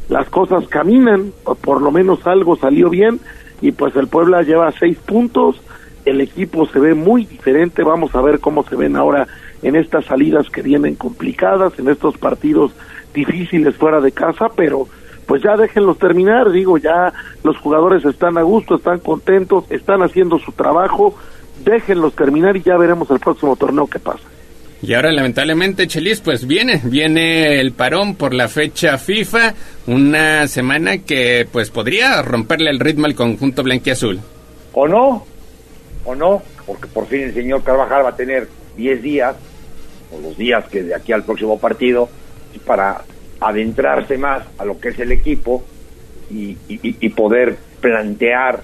las 0.10 0.30
cosas 0.30 0.68
caminan, 0.68 1.32
o 1.46 1.56
por 1.56 1.82
lo 1.82 1.92
menos 1.92 2.26
algo 2.28 2.58
salió 2.58 2.90
bien, 2.90 3.20
y 3.62 3.72
pues 3.72 3.96
el 3.96 4.08
Puebla 4.08 4.44
lleva 4.44 4.72
seis 4.78 4.98
puntos, 4.98 5.62
el 6.06 6.20
equipo 6.20 6.66
se 6.68 6.80
ve 6.80 6.94
muy 6.94 7.26
diferente, 7.26 7.84
vamos 7.84 8.14
a 8.16 8.22
ver 8.22 8.40
cómo 8.40 8.64
se 8.64 8.76
ven 8.76 8.96
ahora 8.96 9.28
en 9.62 9.76
estas 9.76 10.06
salidas 10.06 10.50
que 10.50 10.62
vienen 10.62 10.96
complicadas, 10.96 11.78
en 11.78 11.90
estos 11.90 12.18
partidos 12.18 12.72
difíciles 13.14 13.76
fuera 13.76 14.02
de 14.02 14.12
casa, 14.12 14.48
pero 14.56 14.88
pues 15.26 15.42
ya 15.44 15.56
déjenlos 15.56 15.98
terminar, 15.98 16.52
digo, 16.52 16.78
ya 16.78 17.14
los 17.44 17.58
jugadores 17.58 18.04
están 18.04 18.38
a 18.38 18.42
gusto, 18.42 18.76
están 18.76 19.00
contentos, 19.00 19.66
están 19.70 20.02
haciendo 20.02 20.40
su 20.40 20.52
trabajo, 20.52 21.16
déjenlos 21.64 22.14
terminar 22.16 22.58
y 22.58 22.62
ya 22.64 22.78
veremos 22.78 23.10
el 23.12 23.20
próximo 23.20 23.56
torneo 23.56 23.88
qué 23.88 24.00
pasa. 24.00 24.24
Y 24.84 24.96
ahora 24.96 25.12
lamentablemente 25.12 25.88
Chelis 25.88 26.22
pues 26.22 26.48
viene, 26.48 26.82
viene 26.84 27.60
el 27.60 27.72
parón 27.72 28.16
por 28.16 28.34
la 28.34 28.48
fecha 28.48 28.98
FIFA, 28.98 29.54
una 29.86 30.48
semana 30.48 30.98
que 30.98 31.48
pues 31.52 31.70
podría 31.70 32.22
romperle 32.24 32.72
el 32.72 32.80
ritmo 32.80 33.06
al 33.06 33.14
conjunto 33.14 33.62
blanquiazul. 33.62 34.20
¿O 34.74 34.88
no? 34.88 35.26
¿O 36.04 36.16
no? 36.16 36.42
Porque 36.66 36.88
por 36.88 37.06
fin 37.06 37.22
el 37.22 37.34
señor 37.34 37.64
Carvajal 37.64 38.06
va 38.06 38.10
a 38.10 38.16
tener 38.16 38.48
10 38.76 39.02
días, 39.04 39.36
o 40.12 40.20
los 40.20 40.36
días 40.36 40.66
que 40.68 40.82
de 40.82 40.96
aquí 40.96 41.12
al 41.12 41.24
próximo 41.24 41.60
partido, 41.60 42.10
para 42.60 43.04
adentrarse 43.40 44.18
más 44.18 44.46
a 44.58 44.66
lo 44.66 44.80
que 44.80 44.90
es 44.90 45.00
el 45.00 45.12
equipo 45.12 45.64
y, 46.30 46.58
y- 46.68 47.10
poder 47.10 47.58
plantear 47.82 48.62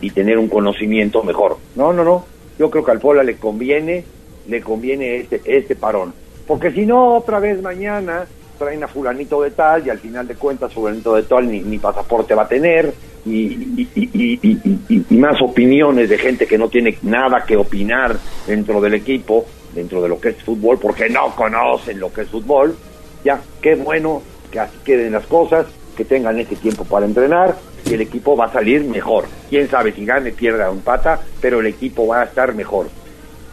y, 0.00 0.10
tener 0.10 0.38
un 0.38 0.48
conocimiento 0.48 1.22
mejor. 1.22 1.58
No, 1.76 1.92
no, 1.92 2.02
no. 2.02 2.24
Yo 2.58 2.70
creo 2.70 2.84
que 2.84 2.90
al 2.90 2.98
Puebla 2.98 3.22
le 3.22 3.36
conviene 3.36 4.04
le 4.46 4.60
conviene 4.60 5.20
este, 5.20 5.40
este 5.44 5.74
parón. 5.74 6.12
Porque 6.46 6.70
si 6.72 6.84
no, 6.84 7.16
otra 7.16 7.38
vez 7.40 7.62
mañana 7.62 8.26
traen 8.58 8.84
a 8.84 8.88
fulanito 8.88 9.40
de 9.42 9.50
tal 9.52 9.86
y 9.86 9.90
al 9.90 9.98
final 9.98 10.26
de 10.26 10.34
cuentas 10.34 10.72
fulanito 10.72 11.14
de 11.14 11.22
tal 11.22 11.48
ni 11.48 11.78
pasaporte 11.78 12.34
va 12.34 12.42
a 12.42 12.48
tener 12.48 12.92
y, 13.26 13.88
y- 13.94 15.04
y- 15.10 15.14
más 15.16 15.40
opiniones 15.40 16.08
de 16.08 16.18
gente 16.18 16.46
que 16.46 16.58
no 16.58 16.68
tiene 16.68 16.98
nada 17.02 17.44
que 17.46 17.56
opinar 17.56 18.16
dentro 18.46 18.80
del 18.80 18.94
equipo, 18.94 19.46
dentro 19.74 20.02
de 20.02 20.08
lo 20.08 20.20
que 20.20 20.30
es 20.30 20.42
fútbol, 20.42 20.78
porque 20.78 21.08
no 21.08 21.34
conocen 21.34 21.98
lo 22.00 22.12
que 22.12 22.22
es 22.22 22.28
fútbol. 22.28 22.76
Ya, 23.24 23.40
qué 23.62 23.74
bueno 23.76 24.22
que 24.50 24.60
así 24.60 24.76
queden 24.84 25.12
las 25.12 25.26
cosas, 25.26 25.66
que 25.96 26.04
tengan 26.04 26.38
este 26.38 26.56
tiempo 26.56 26.84
para 26.84 27.06
entrenar 27.06 27.54
y 27.88 27.94
el 27.94 28.00
equipo 28.02 28.36
va 28.36 28.46
a 28.46 28.52
salir 28.52 28.84
mejor. 28.84 29.24
Quién 29.48 29.68
sabe 29.68 29.92
si 29.92 30.04
gane, 30.04 30.32
pierda 30.32 30.68
o 30.70 30.74
empata, 30.74 31.20
pero 31.40 31.60
el 31.60 31.66
equipo 31.66 32.06
va 32.06 32.22
a 32.22 32.24
estar 32.24 32.54
mejor. 32.54 32.88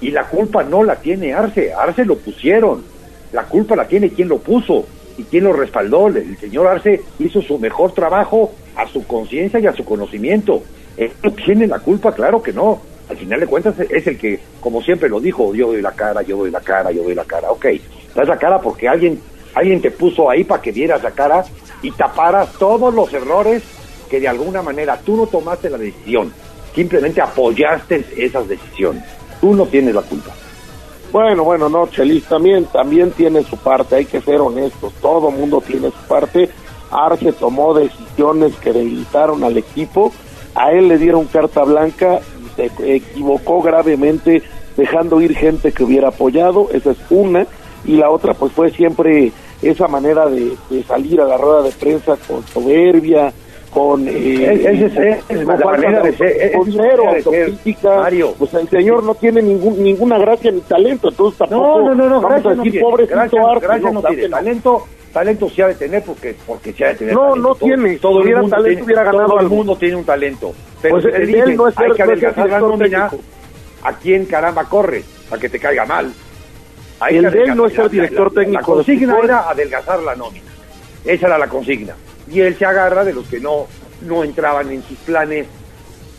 Y 0.01 0.09
la 0.11 0.23
culpa 0.27 0.63
no 0.63 0.83
la 0.83 0.95
tiene 0.95 1.33
Arce, 1.33 1.73
Arce 1.73 2.03
lo 2.05 2.17
pusieron. 2.17 2.83
La 3.31 3.43
culpa 3.43 3.75
la 3.75 3.87
tiene 3.87 4.09
quien 4.09 4.27
lo 4.27 4.39
puso 4.39 4.85
y 5.21 5.23
quien 5.23 5.43
lo 5.43 5.53
respaldó. 5.53 6.07
El 6.07 6.37
señor 6.37 6.67
Arce 6.67 7.01
hizo 7.19 7.41
su 7.41 7.59
mejor 7.59 7.93
trabajo 7.93 8.51
a 8.75 8.87
su 8.87 9.05
conciencia 9.05 9.59
y 9.59 9.67
a 9.67 9.73
su 9.73 9.85
conocimiento. 9.85 10.63
Él 10.97 11.11
tiene 11.45 11.67
la 11.67 11.79
culpa, 11.79 12.13
claro 12.13 12.41
que 12.41 12.51
no. 12.51 12.81
Al 13.09 13.17
final 13.17 13.39
de 13.39 13.47
cuentas 13.47 13.75
es 13.79 14.07
el 14.07 14.17
que, 14.17 14.39
como 14.59 14.81
siempre 14.81 15.09
lo 15.09 15.19
dijo, 15.19 15.53
yo 15.53 15.67
doy 15.67 15.81
la 15.81 15.91
cara, 15.91 16.21
yo 16.21 16.37
doy 16.37 16.49
la 16.49 16.61
cara, 16.61 16.91
yo 16.91 17.03
doy 17.03 17.13
la 17.13 17.25
cara. 17.25 17.51
Ok, 17.51 17.65
das 18.15 18.27
la 18.27 18.37
cara 18.37 18.59
porque 18.59 18.87
alguien, 18.87 19.19
alguien 19.53 19.81
te 19.81 19.91
puso 19.91 20.29
ahí 20.29 20.43
para 20.43 20.61
que 20.61 20.71
dieras 20.71 21.03
la 21.03 21.11
cara 21.11 21.43
y 21.81 21.91
taparas 21.91 22.53
todos 22.53 22.93
los 22.93 23.13
errores 23.13 23.63
que 24.09 24.19
de 24.19 24.27
alguna 24.27 24.61
manera 24.61 24.97
tú 24.97 25.17
no 25.17 25.27
tomaste 25.27 25.69
la 25.69 25.77
decisión, 25.77 26.33
simplemente 26.73 27.21
apoyaste 27.21 28.03
esas 28.17 28.47
decisiones. 28.47 29.03
Tú 29.39 29.55
no 29.55 29.65
tienes 29.65 29.93
la 29.93 30.01
culpa. 30.01 30.33
Bueno, 31.11 31.43
bueno, 31.43 31.67
no, 31.67 31.87
Chelis 31.87 32.23
también, 32.23 32.65
también 32.65 33.11
tiene 33.11 33.43
su 33.43 33.57
parte, 33.57 33.95
hay 33.97 34.05
que 34.05 34.21
ser 34.21 34.39
honestos, 34.39 34.93
todo 35.01 35.29
mundo 35.29 35.61
tiene 35.65 35.91
su 35.91 36.07
parte. 36.07 36.49
Arce 36.89 37.33
tomó 37.33 37.73
decisiones 37.73 38.55
que 38.57 38.71
debilitaron 38.71 39.43
al 39.43 39.57
equipo, 39.57 40.13
a 40.55 40.71
él 40.71 40.87
le 40.87 40.97
dieron 40.97 41.25
carta 41.25 41.63
blanca 41.63 42.21
se 42.55 42.69
equivocó 42.95 43.61
gravemente 43.61 44.43
dejando 44.75 45.21
ir 45.21 45.35
gente 45.35 45.71
que 45.71 45.83
hubiera 45.83 46.09
apoyado, 46.09 46.69
esa 46.71 46.91
es 46.91 46.97
una, 47.09 47.45
y 47.85 47.95
la 47.95 48.09
otra 48.09 48.33
pues 48.33 48.51
fue 48.53 48.71
siempre 48.71 49.31
esa 49.61 49.87
manera 49.87 50.27
de 50.27 50.57
salir 50.87 51.21
a 51.21 51.25
la 51.25 51.37
rueda 51.37 51.61
de 51.61 51.71
prensa 51.71 52.17
con 52.27 52.45
soberbia, 52.47 53.33
con 53.71 54.05
eh, 54.07 55.23
Es- 55.29 55.45
la 55.45 55.55
manera 55.57 56.01
de 56.01 56.11
ser. 56.17 56.51
Mario. 57.83 58.33
Pues 58.37 58.53
el 58.53 58.69
señor 58.69 59.03
no 59.03 59.15
tiene 59.15 59.41
ningún, 59.41 59.81
ninguna 59.81 60.17
gracia 60.17 60.51
ni 60.51 60.61
talento, 60.61 61.09
entonces 61.09 61.37
tampoco 61.39 61.79
No, 61.79 61.85
no, 61.89 61.95
no, 61.95 62.09
no, 62.09 62.21
vamos 62.21 62.29
gracias 62.29 62.45
a 62.45 62.55
no 62.55 62.63
decir 62.63 62.81
tiene, 62.81 63.05
gracias, 63.07 63.93
no, 63.93 64.01
talento, 64.29 64.87
talento 65.13 65.49
sí 65.49 65.61
ha 65.61 65.67
de 65.67 65.75
tener 65.75 66.03
porque, 66.03 66.35
porque 66.45 66.73
sí 66.73 66.83
ha 66.83 66.87
de 66.89 66.95
tener 66.95 67.13
No, 67.13 67.29
talento. 67.29 67.47
no 67.49 67.55
tiene. 67.55 67.95
todo 67.97 68.21
el 68.21 68.35
mundo 68.35 68.49
talento, 68.49 68.67
tiene, 68.67 68.83
hubiera 68.83 69.03
ganado 69.03 69.27
todo 69.27 69.39
el 69.39 69.49
mundo 69.49 69.75
tiene 69.77 69.95
un 69.95 70.03
talento, 70.05 70.53
pero 70.81 70.95
Pues 70.95 71.05
el 71.05 71.35
él 71.35 71.55
no 71.57 71.67
es 71.67 71.77
hay 71.77 71.91
que 71.91 72.03
adelgazar 72.03 72.49
la 72.49 72.59
nómina. 72.59 73.11
¿a 73.83 73.93
quién 73.93 74.25
caramba 74.25 74.65
corre? 74.65 75.03
Para 75.29 75.41
que 75.41 75.49
te 75.49 75.59
caiga 75.59 75.85
mal. 75.85 76.11
Hay 76.99 77.17
El 77.17 77.31
que 77.31 77.37
de 77.37 77.43
él 77.45 77.55
no 77.55 77.65
es 77.65 77.73
adelgazar- 77.73 77.89
director 77.89 78.31
técnico 78.33 78.59
La 78.59 78.65
consigna 78.65 79.17
era 79.23 79.49
adelgazar 79.49 79.99
la 80.03 80.15
nómina. 80.15 80.45
Esa 81.03 81.27
era 81.27 81.37
la 81.39 81.47
consigna. 81.47 81.95
Y 82.31 82.41
él 82.41 82.55
se 82.57 82.65
agarra 82.65 83.03
de 83.03 83.13
los 83.13 83.27
que 83.27 83.39
no, 83.39 83.67
no 84.01 84.23
entraban 84.23 84.71
en 84.71 84.81
sus 84.83 84.97
planes 84.99 85.47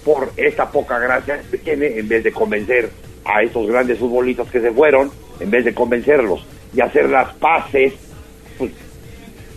por 0.04 0.30
esta 0.36 0.70
poca 0.70 0.98
gracia 0.98 1.40
que 1.50 1.58
tiene, 1.58 1.98
en 1.98 2.08
vez 2.08 2.24
de 2.24 2.32
convencer 2.32 2.90
a 3.24 3.42
esos 3.42 3.66
grandes 3.66 3.98
futbolistas 3.98 4.50
que 4.50 4.60
se 4.60 4.72
fueron, 4.72 5.10
en 5.40 5.50
vez 5.50 5.64
de 5.64 5.74
convencerlos 5.74 6.44
y 6.74 6.80
hacer 6.80 7.08
las 7.08 7.32
paces, 7.34 7.94
pues, 8.58 8.72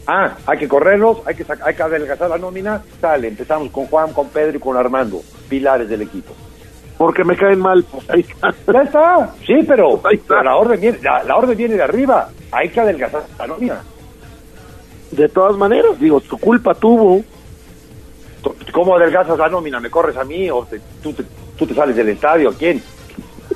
ah, 0.08 0.36
hay 0.46 0.58
que 0.60 0.68
correrlos, 0.68 1.22
hay 1.26 1.36
que, 1.36 1.46
hay 1.64 1.74
que 1.74 1.84
adelgazar 1.84 2.30
la 2.30 2.38
nómina, 2.38 2.84
sale, 3.02 3.28
empezamos 3.28 3.72
con 3.72 3.88
Juan, 3.88 4.14
con 4.14 4.30
Pedro 4.30 4.58
y 4.58 4.60
con 4.60 4.78
Armando, 4.78 5.22
pilares 5.50 5.90
del 5.90 6.04
equipo. 6.04 6.34
Porque 6.98 7.26
me 7.26 7.36
caen 7.36 7.60
mal, 7.60 7.84
pues 7.84 8.10
ahí 8.10 8.22
está. 8.22 8.54
Ya 8.72 8.82
está, 8.82 9.34
sí, 9.46 9.56
pero, 9.68 10.02
pero 10.02 10.44
la, 10.44 10.56
orden 10.56 10.80
viene, 10.80 11.00
la, 11.02 11.24
la 11.24 11.36
orden 11.36 11.58
viene 11.58 11.76
de 11.76 11.84
arriba, 11.84 12.30
hay 12.52 12.70
que 12.70 12.80
adelgazar 12.80 13.24
la 13.38 13.48
nómina. 13.48 13.82
De 15.16 15.30
todas 15.30 15.58
maneras, 15.58 16.00
digo, 16.00 16.20
su 16.20 16.38
culpa 16.38 16.74
tuvo. 16.74 17.24
¿Cómo 18.72 18.96
adelgazas 18.96 19.38
la 19.38 19.50
nómina? 19.50 19.80
¿Me 19.80 19.90
corres 19.90 20.18
a 20.18 20.24
mí 20.24 20.50
o 20.50 20.66
te- 20.66 20.82
tú, 21.02 21.14
te, 21.14 21.24
tú 21.58 21.66
te 21.66 21.74
sales 21.74 21.96
del 21.96 22.10
estadio? 22.10 22.50
¿A 22.50 22.54
quién? 22.54 22.82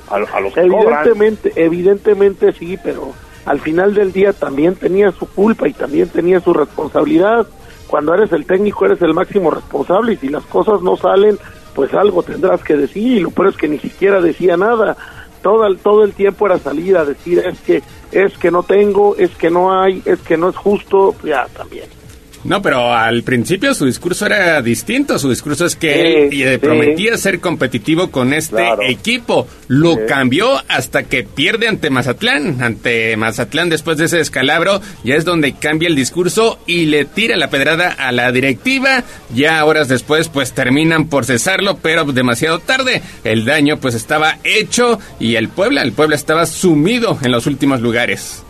A, 0.08 0.14
a 0.16 0.40
los 0.40 0.52
que 0.54 0.66
cobran. 0.68 1.06
Evidentemente, 1.06 1.52
evidentemente 1.56 2.52
sí, 2.52 2.78
pero 2.82 3.12
al 3.44 3.60
final 3.60 3.94
del 3.94 4.12
día 4.12 4.32
también 4.32 4.74
tenía 4.74 5.12
su 5.12 5.26
culpa 5.28 5.68
y 5.68 5.72
también 5.72 6.08
tenía 6.08 6.40
su 6.40 6.52
responsabilidad. 6.52 7.46
Cuando 7.86 8.14
eres 8.14 8.32
el 8.32 8.46
técnico 8.46 8.86
eres 8.86 9.02
el 9.02 9.14
máximo 9.14 9.50
responsable 9.50 10.14
y 10.14 10.16
si 10.16 10.28
las 10.28 10.44
cosas 10.44 10.80
no 10.82 10.96
salen, 10.96 11.38
pues 11.74 11.92
algo 11.94 12.22
tendrás 12.22 12.62
que 12.62 12.76
decir 12.76 13.18
y 13.18 13.20
lo 13.20 13.30
peor 13.30 13.48
es 13.48 13.56
que 13.56 13.68
ni 13.68 13.78
siquiera 13.78 14.20
decía 14.20 14.56
nada. 14.56 14.96
Todo 15.42 15.66
el, 15.66 15.78
todo 15.78 16.04
el 16.04 16.12
tiempo 16.12 16.46
era 16.46 16.58
salir 16.58 16.96
a 16.96 17.04
decir 17.04 17.38
es 17.38 17.58
que 17.60 17.82
es 18.12 18.36
que 18.38 18.50
no 18.50 18.62
tengo, 18.62 19.16
es 19.16 19.30
que 19.36 19.50
no 19.50 19.80
hay, 19.80 20.02
es 20.04 20.20
que 20.20 20.36
no 20.36 20.48
es 20.48 20.56
justo, 20.56 21.14
ya 21.24 21.46
también. 21.46 21.99
No, 22.42 22.62
pero 22.62 22.94
al 22.94 23.22
principio 23.22 23.74
su 23.74 23.84
discurso 23.84 24.24
era 24.24 24.62
distinto. 24.62 25.18
Su 25.18 25.28
discurso 25.28 25.66
es 25.66 25.76
que 25.76 26.28
Sí, 26.30 26.42
él 26.42 26.52
sí. 26.54 26.58
prometía 26.58 27.18
ser 27.18 27.38
competitivo 27.38 28.10
con 28.10 28.32
este 28.32 28.56
Claro. 28.56 28.82
equipo. 28.88 29.46
Lo 29.68 29.92
Sí. 29.94 30.00
cambió 30.08 30.48
hasta 30.68 31.02
que 31.02 31.22
pierde 31.24 31.68
ante 31.68 31.90
Mazatlán. 31.90 32.62
Ante 32.62 33.14
Mazatlán, 33.18 33.68
después 33.68 33.98
de 33.98 34.06
ese 34.06 34.16
descalabro, 34.16 34.80
ya 35.04 35.16
es 35.16 35.26
donde 35.26 35.52
cambia 35.52 35.88
el 35.88 35.94
discurso 35.94 36.58
y 36.66 36.86
le 36.86 37.04
tira 37.04 37.36
la 37.36 37.50
pedrada 37.50 37.88
a 37.90 38.10
la 38.10 38.32
directiva. 38.32 39.04
Ya 39.34 39.62
horas 39.66 39.88
después, 39.88 40.28
pues 40.30 40.52
terminan 40.54 41.08
por 41.08 41.26
cesarlo, 41.26 41.76
pero 41.82 42.04
demasiado 42.06 42.58
tarde. 42.58 43.02
El 43.22 43.44
daño, 43.44 43.76
pues 43.78 43.94
estaba 43.94 44.38
hecho 44.44 44.98
y 45.18 45.34
el 45.34 45.50
Puebla, 45.50 45.82
el 45.82 45.92
Puebla 45.92 46.16
estaba 46.16 46.46
sumido 46.46 47.18
en 47.22 47.32
los 47.32 47.46
últimos 47.46 47.82
lugares. 47.82 48.42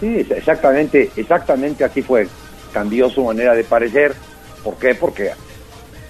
Sí, 0.00 0.26
exactamente, 0.30 1.10
exactamente 1.14 1.84
así 1.84 2.00
fue. 2.00 2.26
Cambió 2.72 3.10
su 3.10 3.24
manera 3.24 3.54
de 3.54 3.64
parecer. 3.64 4.14
¿Por 4.64 4.76
qué? 4.76 4.94
Porque 4.94 5.30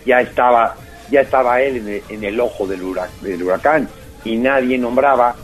ya 0.07 0.21
estaba, 0.21 0.77
ya 1.11 1.21
estaba 1.23 1.61
él 1.63 1.77
en 1.79 1.89
el, 1.89 2.03
en 2.09 2.25
el 2.25 2.41
ojo 2.41 2.67
del, 2.67 2.83
hura- 2.83 3.09
del 3.21 3.43
huracán 3.43 3.89
y 4.25 4.37
nadie 4.37 4.79
nombraba 4.79 5.35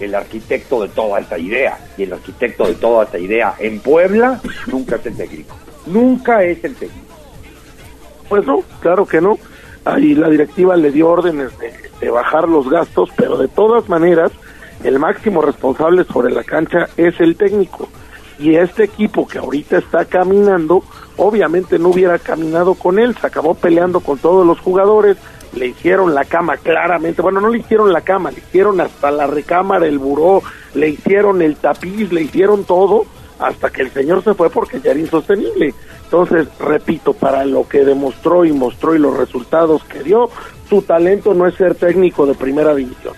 el 0.00 0.14
arquitecto 0.14 0.82
de 0.82 0.88
toda 0.88 1.20
esta 1.20 1.38
idea. 1.38 1.78
Y 1.96 2.02
el 2.04 2.12
arquitecto 2.12 2.66
de 2.66 2.74
toda 2.74 3.04
esta 3.04 3.18
idea 3.18 3.54
en 3.58 3.80
Puebla 3.80 4.40
nunca 4.66 4.96
es 4.96 5.06
el 5.06 5.16
técnico. 5.16 5.56
Nunca 5.86 6.42
es 6.42 6.62
el 6.64 6.74
técnico. 6.74 7.06
Pues 8.28 8.44
no, 8.46 8.62
claro 8.80 9.06
que 9.06 9.20
no. 9.20 9.38
Ahí 9.84 10.14
la 10.16 10.28
directiva 10.28 10.76
le 10.76 10.90
dio 10.90 11.08
órdenes 11.08 11.56
de, 11.58 11.72
de 12.00 12.10
bajar 12.10 12.48
los 12.48 12.68
gastos, 12.68 13.08
pero 13.16 13.36
de 13.38 13.46
todas 13.46 13.88
maneras, 13.88 14.32
el 14.82 14.98
máximo 14.98 15.40
responsable 15.42 16.02
sobre 16.04 16.32
la 16.34 16.42
cancha 16.42 16.88
es 16.96 17.20
el 17.20 17.36
técnico. 17.36 17.88
Y 18.38 18.56
este 18.56 18.84
equipo 18.84 19.26
que 19.26 19.38
ahorita 19.38 19.78
está 19.78 20.04
caminando, 20.04 20.82
obviamente 21.16 21.78
no 21.78 21.88
hubiera 21.88 22.18
caminado 22.18 22.74
con 22.74 22.98
él, 22.98 23.16
se 23.18 23.26
acabó 23.26 23.54
peleando 23.54 24.00
con 24.00 24.18
todos 24.18 24.46
los 24.46 24.60
jugadores, 24.60 25.16
le 25.54 25.68
hicieron 25.68 26.14
la 26.14 26.24
cama 26.24 26.56
claramente, 26.58 27.22
bueno, 27.22 27.40
no 27.40 27.48
le 27.48 27.58
hicieron 27.58 27.92
la 27.92 28.02
cama, 28.02 28.30
le 28.30 28.38
hicieron 28.38 28.80
hasta 28.80 29.10
la 29.10 29.26
recámara, 29.26 29.86
el 29.86 29.98
buró, 29.98 30.42
le 30.74 30.90
hicieron 30.90 31.40
el 31.40 31.56
tapiz, 31.56 32.12
le 32.12 32.22
hicieron 32.22 32.64
todo, 32.64 33.06
hasta 33.38 33.70
que 33.70 33.82
el 33.82 33.90
señor 33.90 34.22
se 34.22 34.34
fue 34.34 34.50
porque 34.50 34.80
ya 34.80 34.90
era 34.90 35.00
insostenible. 35.00 35.74
Entonces, 36.04 36.48
repito, 36.58 37.14
para 37.14 37.44
lo 37.44 37.66
que 37.68 37.84
demostró 37.84 38.44
y 38.44 38.52
mostró 38.52 38.94
y 38.94 38.98
los 38.98 39.16
resultados 39.16 39.82
que 39.84 40.02
dio, 40.02 40.30
su 40.68 40.82
talento 40.82 41.34
no 41.34 41.46
es 41.46 41.54
ser 41.54 41.74
técnico 41.74 42.26
de 42.26 42.34
primera 42.34 42.74
división. 42.74 43.14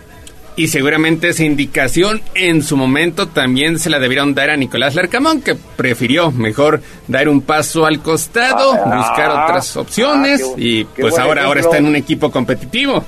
Y 0.58 0.66
seguramente 0.66 1.28
esa 1.28 1.44
indicación 1.44 2.20
en 2.34 2.64
su 2.64 2.76
momento 2.76 3.28
también 3.28 3.78
se 3.78 3.90
la 3.90 4.00
debieron 4.00 4.34
dar 4.34 4.50
a 4.50 4.56
Nicolás 4.56 4.96
Larcamón, 4.96 5.40
que 5.40 5.54
prefirió 5.54 6.32
mejor 6.32 6.80
dar 7.06 7.28
un 7.28 7.42
paso 7.42 7.86
al 7.86 8.00
costado, 8.02 8.72
Ah, 8.72 8.96
buscar 8.96 9.30
ah, 9.30 9.44
otras 9.44 9.76
opciones 9.76 10.42
ah, 10.44 10.52
qué- 10.56 10.62
y 10.64 10.84
pues 10.84 11.16
ahora, 11.16 11.44
ahora 11.44 11.60
está 11.60 11.78
en 11.78 11.86
un 11.86 11.94
equipo 11.94 12.32
competitivo. 12.32 13.04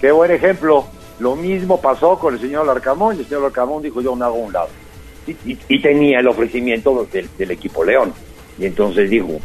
Qué 0.00 0.10
buen 0.10 0.30
ejemplo. 0.30 0.86
Lo 1.20 1.36
mismo 1.36 1.78
pasó 1.80 2.18
con 2.18 2.32
el 2.34 2.40
señor 2.40 2.66
Larcamón 2.66 3.18
el 3.18 3.26
señor 3.26 3.42
Larcamón 3.42 3.82
dijo 3.82 4.00
yo 4.00 4.16
me 4.16 4.24
hago 4.24 4.36
a 4.36 4.46
un 4.46 4.52
lado. 4.54 4.68
Y, 5.26 5.32
y- 5.52 5.58
y 5.68 5.82
tenía 5.82 6.20
el 6.20 6.28
ofrecimiento 6.28 7.06
del, 7.12 7.28
del 7.36 7.50
equipo 7.50 7.84
León. 7.84 8.12
Y 8.58 8.64
entonces 8.64 9.10
dijo, 9.10 9.38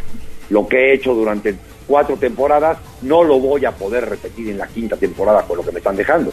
lo 0.50 0.68
que 0.70 0.78
he 0.78 0.94
hecho 0.94 1.14
durante 1.14 1.54
cuatro 1.86 2.16
temporadas 2.16 2.78
no 3.02 3.26
lo 3.26 3.40
voy 3.40 3.66
a 3.66 3.72
poder 3.72 4.08
repetir 4.10 4.50
en 4.52 4.58
la 4.58 4.68
quinta 4.68 4.96
temporada 4.96 5.42
con 5.42 5.58
lo 5.58 5.64
que 5.66 5.74
me 5.74 5.80
están 5.80 5.98
dejando. 5.98 6.32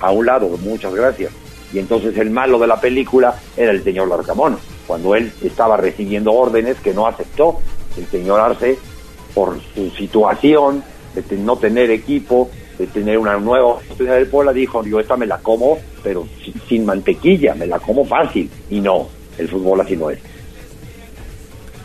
A 0.00 0.10
un 0.10 0.26
lado, 0.26 0.48
muchas 0.58 0.94
gracias. 0.94 1.32
Y 1.72 1.78
entonces 1.78 2.16
el 2.16 2.30
malo 2.30 2.58
de 2.58 2.66
la 2.66 2.80
película 2.80 3.34
era 3.56 3.72
el 3.72 3.82
señor 3.82 4.08
Larcamón, 4.08 4.58
cuando 4.86 5.14
él 5.14 5.32
estaba 5.42 5.76
recibiendo 5.76 6.32
órdenes 6.32 6.78
que 6.80 6.94
no 6.94 7.06
aceptó 7.06 7.58
el 7.96 8.06
señor 8.06 8.40
Arce 8.40 8.78
por 9.34 9.58
su 9.74 9.90
situación 9.90 10.82
de 11.14 11.36
no 11.36 11.56
tener 11.56 11.90
equipo, 11.90 12.50
de 12.78 12.86
tener 12.86 13.18
una 13.18 13.36
nueva 13.38 13.66
oportunidad 13.66 14.16
del 14.16 14.28
Puebla, 14.28 14.52
dijo, 14.52 14.84
yo 14.84 15.00
esta 15.00 15.16
me 15.16 15.26
la 15.26 15.38
como, 15.38 15.78
pero 16.02 16.26
sin, 16.68 16.86
mantequilla, 16.86 17.54
me 17.54 17.66
la 17.66 17.78
como 17.78 18.04
fácil. 18.04 18.48
Y 18.70 18.80
no, 18.80 19.08
el 19.36 19.48
fútbol 19.48 19.80
así 19.80 19.96
no 19.96 20.10
es. 20.10 20.20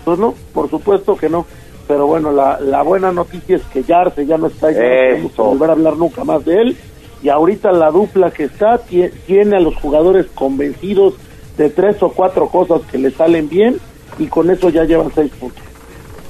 Pues 0.05 0.19
no, 0.19 0.35
por 0.53 0.69
supuesto 0.69 1.15
que 1.15 1.29
no. 1.29 1.45
Pero 1.87 2.07
bueno, 2.07 2.31
la, 2.31 2.59
la 2.59 2.81
buena 2.81 3.11
noticia 3.11 3.57
es 3.57 3.63
que 3.63 3.83
ya 3.83 4.03
no 4.03 4.07
está 4.09 4.21
y 4.23 4.27
ya 4.27 4.37
no 4.37 4.47
Eso. 4.47 4.67
tenemos 4.67 5.31
que 5.31 5.41
volver 5.41 5.69
a 5.69 5.73
hablar 5.73 5.97
nunca 5.97 6.23
más 6.23 6.45
de 6.45 6.61
él. 6.61 6.77
Y 7.23 7.29
ahorita 7.29 7.71
la 7.71 7.89
dupla 7.89 8.31
que 8.31 8.43
está 8.43 8.79
tie- 8.85 9.11
tiene 9.25 9.55
a 9.55 9.59
los 9.61 9.75
jugadores 9.75 10.25
convencidos 10.35 11.13
de 11.57 11.69
tres 11.69 11.95
o 12.01 12.09
cuatro 12.11 12.49
cosas 12.49 12.81
que 12.91 12.97
le 12.97 13.11
salen 13.11 13.47
bien 13.47 13.77
y 14.19 14.27
con 14.27 14.49
eso 14.51 14.69
ya 14.69 14.83
llevan 14.83 15.11
seis 15.15 15.31
puntos. 15.39 15.63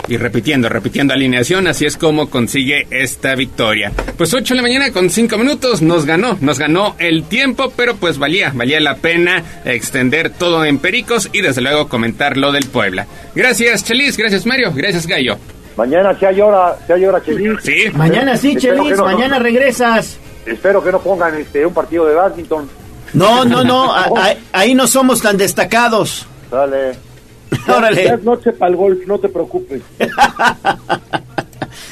Y 0.08 0.18
repitiendo, 0.18 0.68
repitiendo 0.68 1.14
alineación, 1.14 1.66
así 1.66 1.86
es 1.86 1.96
como 1.96 2.30
consigue 2.30 2.88
esta 2.92 3.36
victoria. 3.36 3.94
Pues 4.18 4.34
8 4.34 4.54
de 4.54 4.58
la 4.58 4.62
mañana 4.62 4.92
con 4.92 5.10
5 5.10 5.38
minutos 5.38 5.82
nos 5.82 6.06
ganó, 6.06 6.38
nos 6.42 6.60
ganó 6.60 6.96
el 7.00 7.24
tiempo, 7.24 7.72
pero 7.76 7.96
pues 7.96 8.18
valía, 8.20 8.52
valía 8.54 8.82
la 8.82 8.96
pena 8.98 9.42
extender 9.64 10.30
todo 10.30 10.66
en 10.66 10.78
Pericos 10.78 11.30
y 11.32 11.40
desde 11.42 11.62
luego 11.62 11.88
comentar 11.88 12.36
lo 12.36 12.52
del 12.52 12.66
Puebla. 12.66 13.08
Gracias 13.34 13.86
Chelis, 13.86 14.18
gracias 14.18 14.46
Mario, 14.46 14.74
gracias 14.76 15.08
Gallo. 15.08 15.38
Mañana 15.78 16.14
se 16.20 16.28
hay 16.28 16.42
hora, 16.42 16.78
se 16.86 16.94
hay 16.94 17.06
hora, 17.06 17.24
Chelis. 17.24 17.52
Sí. 17.64 17.86
Mañana 17.96 18.36
sí, 18.36 18.58
Chelis, 18.58 18.98
no- 18.98 19.06
mañana 19.06 19.40
regresas. 19.40 20.20
Espero 20.46 20.84
que 20.84 20.92
no 20.92 21.00
pongan 21.02 21.36
este 21.36 21.66
un 21.66 21.74
partido 21.74 22.06
de 22.06 22.16
badminton. 22.16 22.70
No, 23.14 23.46
no, 23.46 23.64
no, 23.64 23.94
a- 23.94 24.06
a- 24.06 24.36
ahí 24.52 24.74
no 24.76 24.88
somos 24.88 25.22
tan 25.22 25.38
destacados. 25.38 26.26
Dale. 26.52 26.92
Órale. 27.68 28.04
Ya 28.06 28.14
es 28.16 28.24
noche 28.24 28.52
para 28.52 28.72
el 28.72 28.78
golf, 28.78 29.00
no 29.06 29.20
te 29.20 29.30
preocupes. 29.30 29.82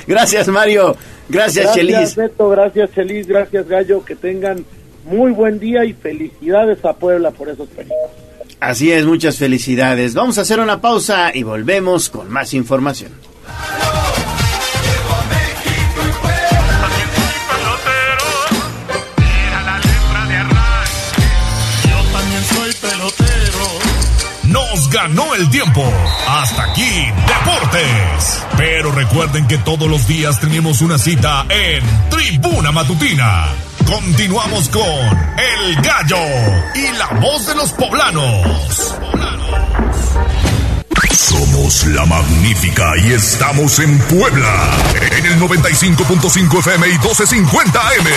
Gracias, 0.07 0.47
Mario. 0.47 0.95
Gracias, 1.29 1.73
Chelis. 1.73 1.95
Gracias, 1.95 2.17
Neto, 2.17 2.49
gracias, 2.49 2.91
Chelis, 2.93 3.27
gracias, 3.27 3.67
Gallo. 3.67 4.03
Que 4.03 4.15
tengan 4.15 4.65
muy 5.05 5.31
buen 5.31 5.59
día 5.59 5.85
y 5.85 5.93
felicidades 5.93 6.83
a 6.83 6.93
Puebla 6.93 7.31
por 7.31 7.49
esos 7.49 7.67
pericos. 7.69 7.97
Así 8.59 8.91
es, 8.91 9.05
muchas 9.05 9.37
felicidades. 9.37 10.13
Vamos 10.13 10.37
a 10.37 10.41
hacer 10.41 10.59
una 10.59 10.81
pausa 10.81 11.31
y 11.33 11.43
volvemos 11.43 12.09
con 12.09 12.29
más 12.29 12.53
información. 12.53 13.11
Ganó 24.91 25.33
el 25.35 25.49
tiempo. 25.49 25.83
Hasta 26.27 26.63
aquí, 26.63 27.07
Deportes. 27.25 28.43
Pero 28.57 28.91
recuerden 28.91 29.47
que 29.47 29.57
todos 29.57 29.89
los 29.89 30.05
días 30.07 30.39
tenemos 30.39 30.81
una 30.81 30.97
cita 30.97 31.45
en 31.49 31.83
Tribuna 32.09 32.71
Matutina. 32.71 33.47
Continuamos 33.85 34.69
con 34.69 34.83
El 34.83 35.75
Gallo 35.81 36.17
y 36.75 36.97
la 36.97 37.07
voz 37.19 37.47
de 37.47 37.55
los 37.55 37.71
poblanos. 37.71 38.95
Somos 41.31 41.85
la 41.85 42.05
magnífica 42.05 42.91
y 42.97 43.13
estamos 43.13 43.79
en 43.79 43.97
Puebla. 43.99 44.69
En 45.17 45.25
el 45.25 45.39
95.5 45.39 46.59
FM 46.59 46.87
y 46.87 46.91
1250 46.91 47.79
AM. 47.79 48.07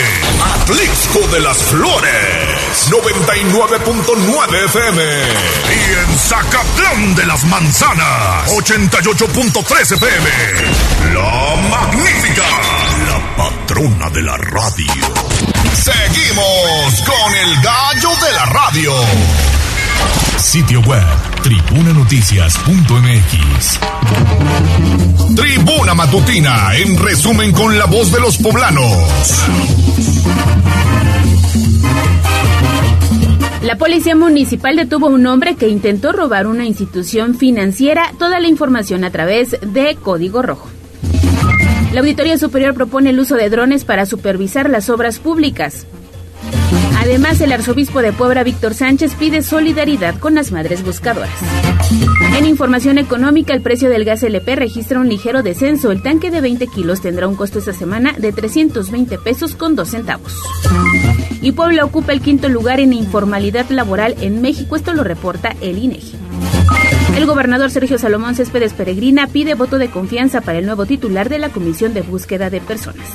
Atlixco 0.43 1.21
de 1.29 1.39
las 1.39 1.59
Flores. 1.59 2.91
99.9 2.91 4.65
FM. 4.65 5.03
Y 5.05 5.93
en 5.93 6.19
Zacatlán 6.19 7.15
de 7.15 7.25
las 7.27 7.45
Manzanas. 7.45 8.51
88.3 8.51 9.93
FM. 9.93 10.31
La 11.15 11.55
magnífica. 11.71 12.43
La 13.07 13.37
patrona 13.37 14.11
de 14.11 14.23
la 14.23 14.37
radio. 14.39 14.93
Seguimos 15.73 17.01
con 17.07 17.35
el 17.37 17.63
gallo 17.63 18.11
de 18.27 18.33
la 18.33 18.45
radio. 18.47 18.93
Sitio 20.45 20.81
web 20.83 21.03
tribunanoticias.mx. 21.43 23.81
Tribuna 25.35 25.95
Matutina, 25.95 26.77
en 26.77 26.99
resumen 26.99 27.51
con 27.51 27.79
la 27.79 27.87
voz 27.87 28.13
de 28.13 28.21
los 28.21 28.37
poblanos. 28.37 28.93
La 33.63 33.79
policía 33.79 34.15
municipal 34.15 34.77
detuvo 34.77 35.07
a 35.07 35.11
un 35.11 35.27
hombre 35.27 35.57
que 35.57 35.69
intentó 35.69 36.13
robar 36.13 36.47
una 36.47 36.67
institución 36.67 37.37
financiera. 37.37 38.13
Toda 38.19 38.39
la 38.39 38.49
información 38.49 39.05
a 39.05 39.11
través 39.11 39.57
de 39.63 39.97
Código 39.97 40.43
Rojo. 40.43 40.69
La 41.95 42.01
Auditoría 42.01 42.37
Superior 42.37 42.75
propone 42.75 43.09
el 43.11 43.19
uso 43.19 43.37
de 43.37 43.49
drones 43.49 43.85
para 43.85 44.05
supervisar 44.05 44.69
las 44.69 44.91
obras 44.91 45.21
públicas. 45.21 45.87
Además, 47.05 47.39
el 47.43 47.53
arzobispo 47.53 48.01
de 48.01 48.15
Puebla, 48.15 48.43
Víctor 48.45 48.73
Sánchez, 48.73 49.15
pide 49.17 49.43
solidaridad 49.43 50.19
con 50.19 50.35
las 50.35 50.53
madres 50.53 50.83
buscadoras. 50.83 51.31
En 52.35 52.47
información 52.47 52.97
económica, 52.97 53.53
el 53.53 53.61
precio 53.61 53.91
del 53.91 54.07
gas 54.07 54.23
LP 54.23 54.57
registra 54.57 54.99
un 54.99 55.11
ligero 55.11 55.43
descenso. 55.43 55.93
El 55.93 56.03
tanque 56.03 56.31
de 56.31 56.41
20 56.41 56.67
kilos 56.69 57.03
tendrá 57.03 57.29
un 57.29 57.37
costo 57.37 57.59
esta 57.59 57.75
semana 57.75 58.15
de 58.17 58.33
320 58.33 59.19
pesos 59.19 59.55
con 59.55 59.77
2 59.77 59.87
centavos. 59.87 60.35
Y 61.43 61.53
Puebla 61.53 61.85
ocupa 61.85 62.15
el 62.15 62.23
quinto 62.23 62.49
lugar 62.49 62.81
en 62.81 62.95
informalidad 62.95 63.69
laboral 63.69 64.15
en 64.23 64.41
México. 64.41 64.75
Esto 64.75 64.95
lo 64.95 65.05
reporta 65.05 65.55
el 65.61 65.77
INEGI. 65.77 66.17
El 67.19 67.27
gobernador 67.27 67.71
Sergio 67.71 67.99
Salomón 67.99 68.35
Céspedes 68.35 68.73
Peregrina 68.73 69.27
pide 69.27 69.55
voto 69.55 69.77
de 69.77 69.91
confianza 69.91 70.41
para 70.41 70.59
el 70.59 70.65
nuevo 70.65 70.87
titular 70.87 71.29
de 71.29 71.39
la 71.39 71.51
Comisión 71.51 71.93
de 71.93 72.01
Búsqueda 72.01 72.49
de 72.49 72.63
Personas. 72.63 73.07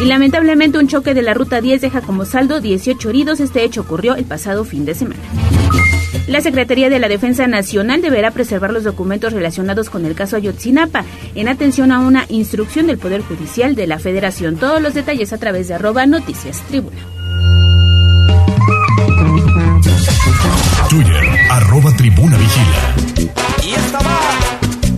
Y 0.00 0.06
lamentablemente 0.06 0.78
un 0.78 0.88
choque 0.88 1.14
de 1.14 1.22
la 1.22 1.34
Ruta 1.34 1.60
10 1.60 1.80
deja 1.80 2.00
como 2.00 2.24
saldo 2.24 2.60
18 2.60 3.08
heridos. 3.10 3.40
Este 3.40 3.64
hecho 3.64 3.82
ocurrió 3.82 4.16
el 4.16 4.24
pasado 4.24 4.64
fin 4.64 4.84
de 4.84 4.94
semana. 4.94 5.22
La 6.26 6.40
Secretaría 6.40 6.88
de 6.88 6.98
la 6.98 7.08
Defensa 7.08 7.46
Nacional 7.46 8.00
deberá 8.00 8.30
preservar 8.30 8.72
los 8.72 8.82
documentos 8.82 9.32
relacionados 9.32 9.90
con 9.90 10.06
el 10.06 10.14
caso 10.14 10.36
Ayotzinapa 10.36 11.04
en 11.34 11.48
atención 11.48 11.92
a 11.92 12.00
una 12.00 12.24
instrucción 12.28 12.86
del 12.86 12.98
Poder 12.98 13.20
Judicial 13.22 13.74
de 13.74 13.86
la 13.86 13.98
Federación. 13.98 14.56
Todos 14.56 14.80
los 14.80 14.94
detalles 14.94 15.32
a 15.32 15.38
través 15.38 15.68
de 15.68 15.74
arroba 15.74 16.06
noticias 16.06 16.62
tribuna. 16.68 16.96
Twitter, 20.88 21.24
arroba 21.50 21.94
tribuna 21.96 22.36
vigila. 22.38 23.32
Y 23.62 23.74
esta 23.74 23.98
va 23.98 24.20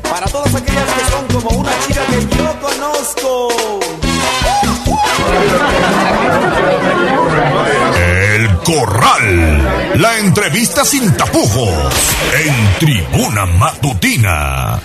para 0.09 0.27
todas 0.29 0.55
aquellas 0.55 0.85
que 0.85 1.11
son 1.11 1.41
como 1.41 1.61
una 1.61 1.71
chica 1.87 2.01
que 2.07 2.37
yo 2.37 2.61
conozco. 2.61 3.96
La 9.97 10.19
entrevista 10.19 10.85
sin 10.85 11.13
tapujos. 11.17 11.93
En 12.33 12.79
Tribuna 12.79 13.47
Matutina. 13.47 14.81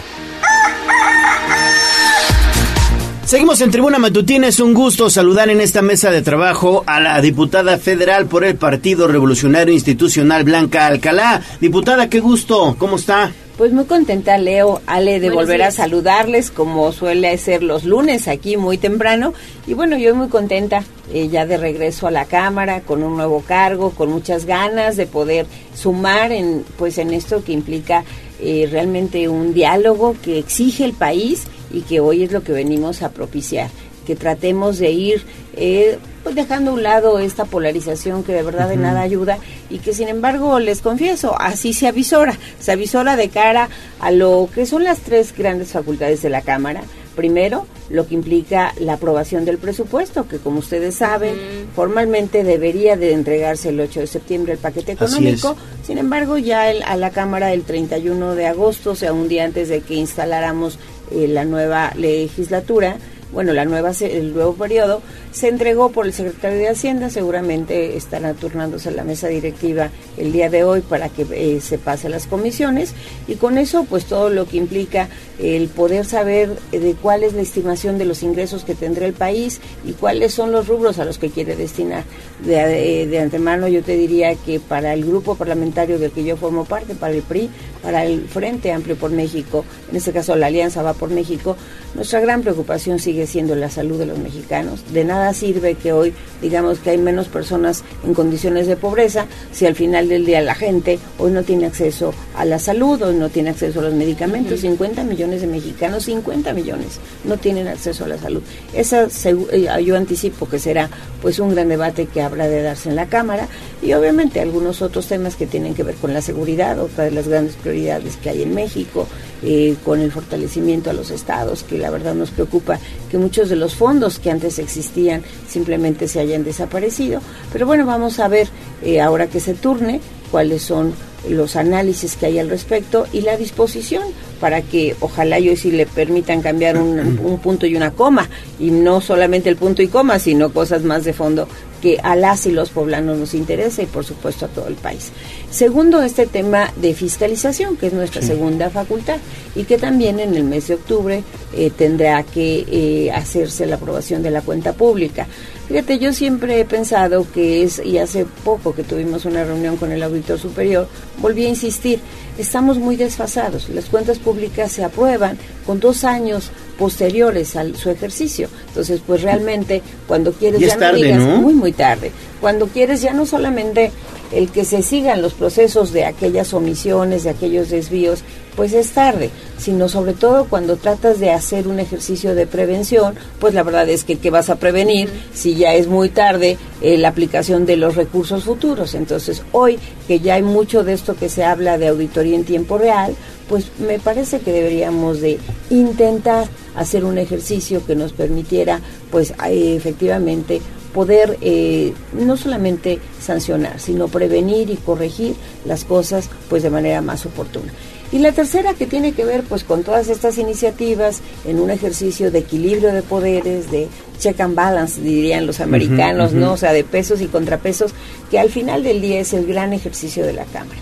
Seguimos 3.31 3.61
en 3.61 3.71
Tribuna 3.71 3.97
Matutina. 3.97 4.49
Es 4.49 4.59
un 4.59 4.73
gusto 4.73 5.09
saludar 5.09 5.49
en 5.49 5.61
esta 5.61 5.81
mesa 5.81 6.11
de 6.11 6.21
trabajo 6.21 6.83
a 6.85 6.99
la 6.99 7.21
diputada 7.21 7.77
federal 7.77 8.25
por 8.25 8.43
el 8.43 8.57
Partido 8.57 9.07
Revolucionario 9.07 9.73
Institucional 9.73 10.43
Blanca 10.43 10.85
Alcalá. 10.85 11.41
Diputada, 11.61 12.09
qué 12.09 12.19
gusto. 12.19 12.75
¿Cómo 12.77 12.97
está? 12.97 13.31
Pues 13.57 13.71
muy 13.71 13.85
contenta, 13.85 14.37
Leo, 14.37 14.81
Ale, 14.85 15.21
de 15.21 15.29
Buenos 15.29 15.45
volver 15.45 15.63
a 15.63 15.71
saludarles 15.71 16.51
como 16.51 16.91
suele 16.91 17.37
ser 17.37 17.63
los 17.63 17.85
lunes 17.85 18.27
aquí 18.27 18.57
muy 18.57 18.77
temprano. 18.77 19.33
Y 19.65 19.75
bueno, 19.75 19.97
yo 19.97 20.13
muy 20.13 20.27
contenta 20.27 20.83
eh, 21.13 21.29
ya 21.29 21.45
de 21.45 21.55
regreso 21.55 22.07
a 22.07 22.11
la 22.11 22.25
Cámara 22.25 22.81
con 22.81 23.01
un 23.01 23.15
nuevo 23.15 23.45
cargo, 23.47 23.91
con 23.91 24.11
muchas 24.11 24.45
ganas 24.45 24.97
de 24.97 25.07
poder 25.07 25.45
sumar 25.73 26.33
en, 26.33 26.65
pues, 26.77 26.97
en 26.97 27.13
esto 27.13 27.45
que 27.45 27.53
implica 27.53 28.03
eh, 28.41 28.67
realmente 28.69 29.29
un 29.29 29.53
diálogo 29.53 30.17
que 30.21 30.37
exige 30.37 30.83
el 30.83 30.93
país 30.93 31.47
y 31.73 31.81
que 31.81 31.99
hoy 31.99 32.23
es 32.23 32.31
lo 32.31 32.43
que 32.43 32.51
venimos 32.53 33.01
a 33.01 33.09
propiciar. 33.09 33.69
Que 34.05 34.15
tratemos 34.15 34.79
de 34.79 34.91
ir 34.91 35.23
eh, 35.55 35.97
pues 36.23 36.33
dejando 36.35 36.71
a 36.71 36.73
un 36.73 36.81
lado 36.83 37.19
esta 37.19 37.45
polarización 37.45 38.23
que 38.23 38.33
de 38.33 38.41
verdad 38.41 38.67
de 38.69 38.77
nada 38.77 39.01
ayuda 39.01 39.37
y 39.69 39.77
que 39.77 39.93
sin 39.93 40.07
embargo 40.07 40.59
les 40.59 40.81
confieso, 40.81 41.39
así 41.39 41.73
se 41.73 41.87
avisora, 41.87 42.35
se 42.59 42.71
avisora 42.71 43.15
de 43.15 43.29
cara 43.29 43.69
a 43.99 44.11
lo 44.11 44.49
que 44.53 44.65
son 44.65 44.83
las 44.83 44.99
tres 44.99 45.33
grandes 45.37 45.69
facultades 45.69 46.21
de 46.23 46.29
la 46.29 46.41
Cámara. 46.41 46.81
Primero, 47.15 47.67
lo 47.89 48.07
que 48.07 48.15
implica 48.15 48.73
la 48.79 48.93
aprobación 48.93 49.43
del 49.45 49.57
presupuesto, 49.57 50.27
que 50.27 50.37
como 50.37 50.59
ustedes 50.59 50.95
saben, 50.95 51.35
formalmente 51.75 52.43
debería 52.43 52.95
de 52.95 53.11
entregarse 53.13 53.69
el 53.69 53.79
8 53.81 53.99
de 53.99 54.07
septiembre 54.07 54.53
el 54.53 54.59
paquete 54.59 54.93
económico. 54.93 55.55
Sin 55.85 55.97
embargo, 55.97 56.37
ya 56.37 56.71
el- 56.71 56.83
a 56.83 56.95
la 56.95 57.09
Cámara 57.11 57.51
el 57.53 57.63
31 57.63 58.33
de 58.35 58.47
agosto, 58.47 58.91
o 58.91 58.95
sea, 58.95 59.11
un 59.13 59.27
día 59.27 59.43
antes 59.43 59.67
de 59.69 59.81
que 59.81 59.95
instaláramos 59.95 60.79
eh, 61.11 61.27
la 61.27 61.45
nueva 61.45 61.91
legislatura, 61.95 62.97
bueno, 63.31 63.53
la 63.53 63.65
nueva 63.65 63.91
el 64.01 64.33
nuevo 64.33 64.53
periodo 64.55 65.01
se 65.31 65.47
entregó 65.47 65.91
por 65.91 66.05
el 66.05 66.13
secretario 66.13 66.57
de 66.57 66.69
Hacienda, 66.69 67.09
seguramente 67.09 67.95
estará 67.95 68.33
turnándose 68.33 68.91
la 68.91 69.03
mesa 69.03 69.27
directiva 69.27 69.89
el 70.17 70.31
día 70.31 70.49
de 70.49 70.63
hoy 70.63 70.81
para 70.81 71.09
que 71.09 71.25
eh, 71.31 71.61
se 71.61 71.77
pase 71.77 72.07
a 72.07 72.09
las 72.09 72.27
comisiones 72.27 72.93
y 73.27 73.35
con 73.35 73.57
eso 73.57 73.85
pues 73.85 74.05
todo 74.05 74.29
lo 74.29 74.45
que 74.45 74.57
implica 74.57 75.07
el 75.39 75.69
poder 75.69 76.05
saber 76.05 76.57
de 76.71 76.95
cuál 77.01 77.23
es 77.23 77.33
la 77.33 77.41
estimación 77.41 77.97
de 77.97 78.05
los 78.05 78.23
ingresos 78.23 78.63
que 78.63 78.75
tendrá 78.75 79.05
el 79.05 79.13
país 79.13 79.61
y 79.85 79.93
cuáles 79.93 80.33
son 80.33 80.51
los 80.51 80.67
rubros 80.67 80.99
a 80.99 81.05
los 81.05 81.17
que 81.17 81.29
quiere 81.29 81.55
destinar. 81.55 82.03
De, 82.45 83.01
eh, 83.01 83.07
de 83.07 83.19
antemano 83.19 83.67
yo 83.67 83.83
te 83.83 83.95
diría 83.95 84.35
que 84.35 84.59
para 84.59 84.93
el 84.93 85.05
grupo 85.05 85.35
parlamentario 85.35 85.97
del 85.97 86.11
que 86.11 86.23
yo 86.23 86.35
formo 86.35 86.65
parte, 86.65 86.93
para 86.93 87.13
el 87.13 87.21
PRI, 87.21 87.49
para 87.81 88.05
el 88.05 88.27
Frente 88.27 88.71
Amplio 88.71 88.95
por 88.95 89.11
México, 89.11 89.63
en 89.89 89.95
este 89.95 90.11
caso 90.11 90.35
la 90.35 90.47
Alianza 90.47 90.83
va 90.83 90.93
por 90.93 91.09
México, 91.09 91.55
nuestra 91.95 92.19
gran 92.19 92.41
preocupación 92.41 92.99
sigue 92.99 93.27
siendo 93.27 93.55
la 93.55 93.69
salud 93.69 93.97
de 93.97 94.05
los 94.05 94.17
mexicanos. 94.17 94.91
De 94.93 95.03
nada 95.03 95.20
sirve 95.33 95.75
que 95.75 95.93
hoy 95.93 96.13
digamos 96.41 96.79
que 96.79 96.89
hay 96.89 96.97
menos 96.97 97.27
personas 97.27 97.83
en 98.03 98.13
condiciones 98.13 98.67
de 98.67 98.75
pobreza 98.75 99.27
si 99.51 99.65
al 99.65 99.75
final 99.75 100.09
del 100.09 100.25
día 100.25 100.41
la 100.41 100.55
gente 100.55 100.99
hoy 101.19 101.31
no 101.31 101.43
tiene 101.43 101.67
acceso 101.67 102.13
a 102.35 102.45
la 102.45 102.59
salud, 102.59 103.01
hoy 103.01 103.15
no 103.15 103.29
tiene 103.29 103.51
acceso 103.51 103.79
a 103.79 103.83
los 103.83 103.93
medicamentos. 103.93 104.61
50 104.61 105.03
millones 105.03 105.41
de 105.41 105.47
mexicanos, 105.47 106.05
50 106.05 106.53
millones 106.53 106.99
no 107.23 107.37
tienen 107.37 107.67
acceso 107.67 108.05
a 108.05 108.07
la 108.07 108.17
salud. 108.17 108.41
Esa 108.73 109.07
eh, 109.25 109.83
yo 109.83 109.95
anticipo 109.95 110.47
que 110.49 110.59
será 110.59 110.89
pues 111.21 111.39
un 111.39 111.51
gran 111.51 111.69
debate 111.69 112.07
que 112.07 112.21
habrá 112.21 112.47
de 112.47 112.61
darse 112.61 112.89
en 112.89 112.95
la 112.95 113.07
Cámara 113.07 113.47
y 113.81 113.93
obviamente 113.93 114.39
algunos 114.39 114.81
otros 114.81 115.07
temas 115.07 115.35
que 115.35 115.47
tienen 115.47 115.75
que 115.75 115.83
ver 115.83 115.95
con 115.95 116.13
la 116.13 116.21
seguridad, 116.21 116.79
otra 116.79 117.05
de 117.05 117.11
las 117.11 117.27
grandes 117.27 117.55
prioridades 117.55 118.17
que 118.17 118.29
hay 118.29 118.43
en 118.43 118.53
México, 118.53 119.07
eh, 119.43 119.75
con 119.83 119.99
el 119.99 120.11
fortalecimiento 120.11 120.89
a 120.89 120.93
los 120.93 121.09
estados, 121.11 121.63
que 121.63 121.77
la 121.77 121.89
verdad 121.89 122.13
nos 122.13 122.31
preocupa 122.31 122.79
que 123.09 123.17
muchos 123.17 123.49
de 123.49 123.55
los 123.55 123.75
fondos 123.75 124.19
que 124.19 124.31
antes 124.31 124.59
existían 124.59 125.23
simplemente 125.49 126.07
se 126.07 126.19
hayan 126.19 126.43
desaparecido. 126.43 127.21
Pero 127.51 127.65
bueno, 127.65 127.85
vamos 127.85 128.19
a 128.19 128.27
ver 128.27 128.47
eh, 128.83 129.01
ahora 129.01 129.27
que 129.27 129.39
se 129.39 129.53
turne 129.53 129.99
cuáles 130.31 130.61
son 130.61 130.93
los 131.29 131.55
análisis 131.55 132.15
que 132.15 132.25
hay 132.27 132.39
al 132.39 132.49
respecto 132.49 133.05
y 133.13 133.21
la 133.21 133.37
disposición 133.37 134.03
para 134.39 134.61
que 134.61 134.95
ojalá 135.01 135.39
y 135.39 135.49
hoy 135.49 135.57
sí 135.57 135.71
le 135.71 135.85
permitan 135.85 136.41
cambiar 136.41 136.77
un, 136.77 137.19
un 137.23 137.39
punto 137.39 137.65
y 137.65 137.75
una 137.75 137.91
coma 137.91 138.27
y 138.59 138.71
no 138.71 139.01
solamente 139.01 139.49
el 139.49 139.55
punto 139.55 139.81
y 139.81 139.87
coma 139.87 140.17
sino 140.17 140.51
cosas 140.51 140.83
más 140.83 141.03
de 141.03 141.13
fondo 141.13 141.47
que 141.81 141.99
a 142.01 142.15
las 142.15 142.45
y 142.45 142.51
los 142.51 142.69
poblanos 142.69 143.17
nos 143.17 143.33
interesa 143.33 143.81
y 143.81 143.87
por 143.87 144.05
supuesto 144.05 144.45
a 144.45 144.49
todo 144.49 144.67
el 144.67 144.75
país. 144.75 145.11
Segundo, 145.51 146.01
este 146.01 146.27
tema 146.27 146.71
de 146.77 146.93
fiscalización, 146.93 147.75
que 147.75 147.87
es 147.87 147.93
nuestra 147.93 148.21
segunda 148.21 148.69
facultad 148.69 149.17
y 149.53 149.65
que 149.65 149.77
también 149.77 150.21
en 150.21 150.33
el 150.33 150.45
mes 150.45 150.69
de 150.69 150.75
octubre 150.75 151.23
eh, 151.53 151.69
tendrá 151.77 152.23
que 152.23 152.65
eh, 152.71 153.11
hacerse 153.11 153.65
la 153.65 153.75
aprobación 153.75 154.23
de 154.23 154.31
la 154.31 154.41
cuenta 154.41 154.71
pública. 154.71 155.27
Fíjate, 155.67 155.99
yo 155.99 156.13
siempre 156.13 156.61
he 156.61 156.65
pensado 156.65 157.27
que 157.33 157.63
es, 157.63 157.81
y 157.83 157.97
hace 157.97 158.25
poco 158.45 158.73
que 158.73 158.83
tuvimos 158.83 159.25
una 159.25 159.43
reunión 159.43 159.75
con 159.75 159.91
el 159.91 160.01
auditor 160.03 160.39
superior, 160.39 160.87
volví 161.17 161.45
a 161.45 161.49
insistir, 161.49 161.99
estamos 162.37 162.77
muy 162.77 162.95
desfasados. 162.95 163.67
Las 163.69 163.85
cuentas 163.85 164.19
públicas 164.19 164.71
se 164.71 164.85
aprueban 164.85 165.37
con 165.65 165.81
dos 165.81 166.05
años 166.05 166.49
posteriores 166.79 167.57
a 167.57 167.65
su 167.75 167.89
ejercicio. 167.89 168.47
Entonces, 168.69 169.01
pues 169.05 169.21
realmente 169.21 169.81
cuando 170.07 170.31
quieres 170.31 170.61
Ya 170.61 170.67
ya 170.67 170.73
es 170.73 170.79
no 170.79 170.85
tarde, 170.85 171.03
digas 171.03 171.19
¿no? 171.19 171.37
muy 171.41 171.53
muy 171.53 171.73
tarde. 171.73 172.11
Cuando 172.39 172.67
quieres 172.67 173.01
ya 173.01 173.13
no 173.13 173.25
solamente 173.25 173.91
el 174.31 174.49
que 174.49 174.65
se 174.65 174.81
sigan 174.81 175.21
los 175.21 175.33
procesos 175.33 175.91
de 175.91 176.05
aquellas 176.05 176.53
omisiones, 176.53 177.23
de 177.23 177.31
aquellos 177.31 177.69
desvíos, 177.69 178.23
pues 178.55 178.73
es 178.73 178.91
tarde, 178.91 179.29
sino 179.57 179.87
sobre 179.87 180.13
todo 180.13 180.45
cuando 180.45 180.75
tratas 180.75 181.19
de 181.19 181.31
hacer 181.31 181.67
un 181.67 181.79
ejercicio 181.79 182.35
de 182.35 182.47
prevención, 182.47 183.15
pues 183.39 183.53
la 183.53 183.63
verdad 183.63 183.87
es 183.89 184.03
que 184.03 184.17
¿qué 184.17 184.29
vas 184.29 184.49
a 184.49 184.57
prevenir 184.57 185.09
si 185.33 185.55
ya 185.55 185.73
es 185.73 185.87
muy 185.87 186.09
tarde 186.09 186.57
eh, 186.81 186.97
la 186.97 187.09
aplicación 187.09 187.65
de 187.65 187.77
los 187.77 187.95
recursos 187.95 188.43
futuros? 188.43 188.93
Entonces, 188.93 189.41
hoy 189.51 189.79
que 190.07 190.19
ya 190.19 190.35
hay 190.35 190.43
mucho 190.43 190.83
de 190.83 190.93
esto 190.93 191.15
que 191.15 191.29
se 191.29 191.43
habla 191.43 191.77
de 191.77 191.87
auditoría 191.87 192.35
en 192.35 192.43
tiempo 192.43 192.77
real, 192.77 193.15
pues 193.47 193.65
me 193.79 193.99
parece 193.99 194.39
que 194.39 194.51
deberíamos 194.51 195.21
de 195.21 195.37
intentar 195.69 196.47
hacer 196.75 197.03
un 197.03 197.17
ejercicio 197.17 197.85
que 197.85 197.95
nos 197.95 198.13
permitiera, 198.13 198.79
pues 199.11 199.33
efectivamente 199.45 200.61
poder 200.93 201.37
eh, 201.41 201.93
no 202.13 202.37
solamente 202.37 202.99
sancionar, 203.19 203.79
sino 203.79 204.07
prevenir 204.07 204.69
y 204.69 204.77
corregir 204.77 205.35
las 205.65 205.85
cosas 205.85 206.29
pues 206.49 206.63
de 206.63 206.69
manera 206.69 207.01
más 207.01 207.25
oportuna. 207.25 207.71
Y 208.11 208.19
la 208.19 208.33
tercera 208.33 208.73
que 208.73 208.85
tiene 208.85 209.13
que 209.13 209.23
ver 209.23 209.43
pues 209.43 209.63
con 209.63 209.83
todas 209.83 210.09
estas 210.09 210.37
iniciativas 210.37 211.21
en 211.45 211.59
un 211.59 211.71
ejercicio 211.71 212.29
de 212.29 212.39
equilibrio 212.39 212.93
de 212.93 213.03
poderes, 213.03 213.71
de 213.71 213.87
check 214.19 214.39
and 214.41 214.53
balance 214.53 214.99
dirían 215.01 215.47
los 215.47 215.61
americanos. 215.61 216.33
¿no? 216.33 216.53
O 216.53 216.57
sea, 216.57 216.73
de 216.73 216.83
pesos 216.83 217.21
y 217.21 217.27
contrapesos, 217.27 217.93
que 218.29 218.37
al 218.37 218.49
final 218.49 218.83
del 218.83 219.01
día 219.01 219.21
es 219.21 219.33
el 219.33 219.45
gran 219.45 219.71
ejercicio 219.71 220.25
de 220.25 220.33
la 220.33 220.43
Cámara 220.45 220.79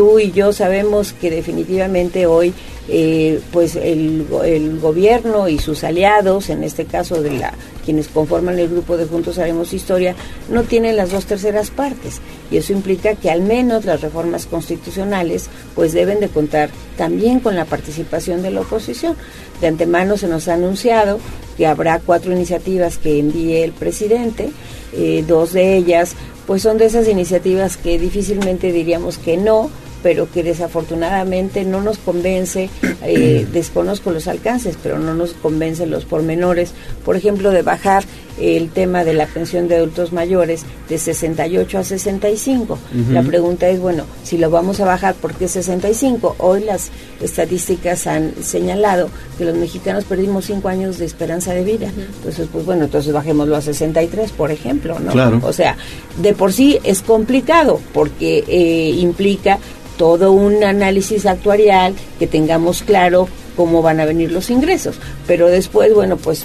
tú 0.00 0.18
y 0.18 0.32
yo 0.32 0.54
sabemos 0.54 1.12
que 1.12 1.30
definitivamente 1.30 2.24
hoy 2.24 2.54
eh, 2.88 3.38
pues 3.52 3.76
el, 3.76 4.26
go- 4.30 4.44
el 4.44 4.80
gobierno 4.80 5.46
y 5.46 5.58
sus 5.58 5.84
aliados, 5.84 6.48
en 6.48 6.64
este 6.64 6.86
caso 6.86 7.20
de 7.20 7.32
la 7.32 7.52
quienes 7.84 8.08
conforman 8.08 8.58
el 8.58 8.70
grupo 8.70 8.96
de 8.96 9.04
Juntos 9.04 9.38
Haremos 9.38 9.74
Historia, 9.74 10.14
no 10.48 10.62
tienen 10.62 10.96
las 10.96 11.10
dos 11.10 11.26
terceras 11.26 11.70
partes 11.70 12.22
y 12.50 12.56
eso 12.56 12.72
implica 12.72 13.14
que 13.14 13.30
al 13.30 13.42
menos 13.42 13.84
las 13.84 14.00
reformas 14.00 14.46
constitucionales 14.46 15.50
pues 15.74 15.92
deben 15.92 16.18
de 16.18 16.28
contar 16.28 16.70
también 16.96 17.40
con 17.40 17.54
la 17.54 17.66
participación 17.66 18.40
de 18.40 18.52
la 18.52 18.62
oposición. 18.62 19.16
De 19.60 19.66
antemano 19.66 20.16
se 20.16 20.28
nos 20.28 20.48
ha 20.48 20.54
anunciado 20.54 21.18
que 21.58 21.66
habrá 21.66 21.98
cuatro 21.98 22.32
iniciativas 22.32 22.96
que 22.96 23.18
envíe 23.18 23.58
el 23.62 23.72
presidente, 23.72 24.48
eh, 24.94 25.22
dos 25.28 25.52
de 25.52 25.76
ellas 25.76 26.14
pues 26.46 26.62
son 26.62 26.78
de 26.78 26.86
esas 26.86 27.06
iniciativas 27.06 27.76
que 27.76 27.96
difícilmente 27.98 28.72
diríamos 28.72 29.18
que 29.18 29.36
no, 29.36 29.70
pero 30.02 30.30
que 30.30 30.42
desafortunadamente 30.42 31.64
no 31.64 31.80
nos 31.80 31.98
convence, 31.98 32.70
eh, 33.02 33.46
desconozco 33.52 34.10
los 34.10 34.28
alcances, 34.28 34.76
pero 34.82 34.98
no 34.98 35.14
nos 35.14 35.32
convencen 35.32 35.90
los 35.90 36.04
pormenores, 36.04 36.72
por 37.04 37.16
ejemplo, 37.16 37.50
de 37.50 37.62
bajar 37.62 38.04
el 38.40 38.70
tema 38.70 39.04
de 39.04 39.14
la 39.14 39.26
pensión 39.26 39.68
de 39.68 39.76
adultos 39.76 40.12
mayores 40.12 40.64
de 40.88 40.98
68 40.98 41.78
a 41.78 41.84
65. 41.84 42.74
Ujú. 42.74 43.12
La 43.12 43.22
pregunta 43.22 43.68
es, 43.68 43.80
bueno, 43.80 44.04
si 44.22 44.38
lo 44.38 44.50
vamos 44.50 44.80
a 44.80 44.84
bajar, 44.84 45.14
¿por 45.14 45.34
qué 45.34 45.48
65? 45.48 46.36
Hoy 46.38 46.64
las 46.64 46.90
estadísticas 47.20 48.06
han 48.06 48.32
señalado 48.42 49.10
que 49.38 49.44
los 49.44 49.56
mexicanos 49.56 50.04
perdimos 50.04 50.46
5 50.46 50.68
años 50.68 50.98
de 50.98 51.04
esperanza 51.04 51.52
de 51.52 51.64
vida. 51.64 51.92
Entonces, 51.96 52.48
pues 52.50 52.64
bueno, 52.64 52.84
entonces 52.84 53.12
bajémoslo 53.12 53.56
a 53.56 53.60
63, 53.60 54.32
por 54.32 54.50
ejemplo, 54.50 54.98
¿no? 54.98 55.12
Claro. 55.12 55.40
O 55.42 55.52
sea, 55.52 55.76
de 56.20 56.32
por 56.32 56.52
sí 56.52 56.78
es 56.84 57.02
complicado 57.02 57.80
porque 57.92 58.44
eh, 58.48 58.90
implica 58.98 59.58
todo 59.96 60.32
un 60.32 60.64
análisis 60.64 61.26
actuarial 61.26 61.94
que 62.18 62.26
tengamos 62.26 62.82
claro 62.82 63.28
cómo 63.56 63.82
van 63.82 64.00
a 64.00 64.04
venir 64.04 64.32
los 64.32 64.50
ingresos. 64.50 64.96
Pero 65.26 65.48
después, 65.48 65.94
bueno, 65.94 66.16
pues 66.16 66.44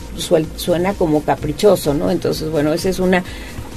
suena 0.58 0.94
como 0.94 1.24
caprichoso, 1.24 1.94
¿no? 1.94 2.12
Entonces, 2.12 2.50
bueno, 2.50 2.74
esa 2.74 2.90
es 2.90 3.00
una 3.00 3.24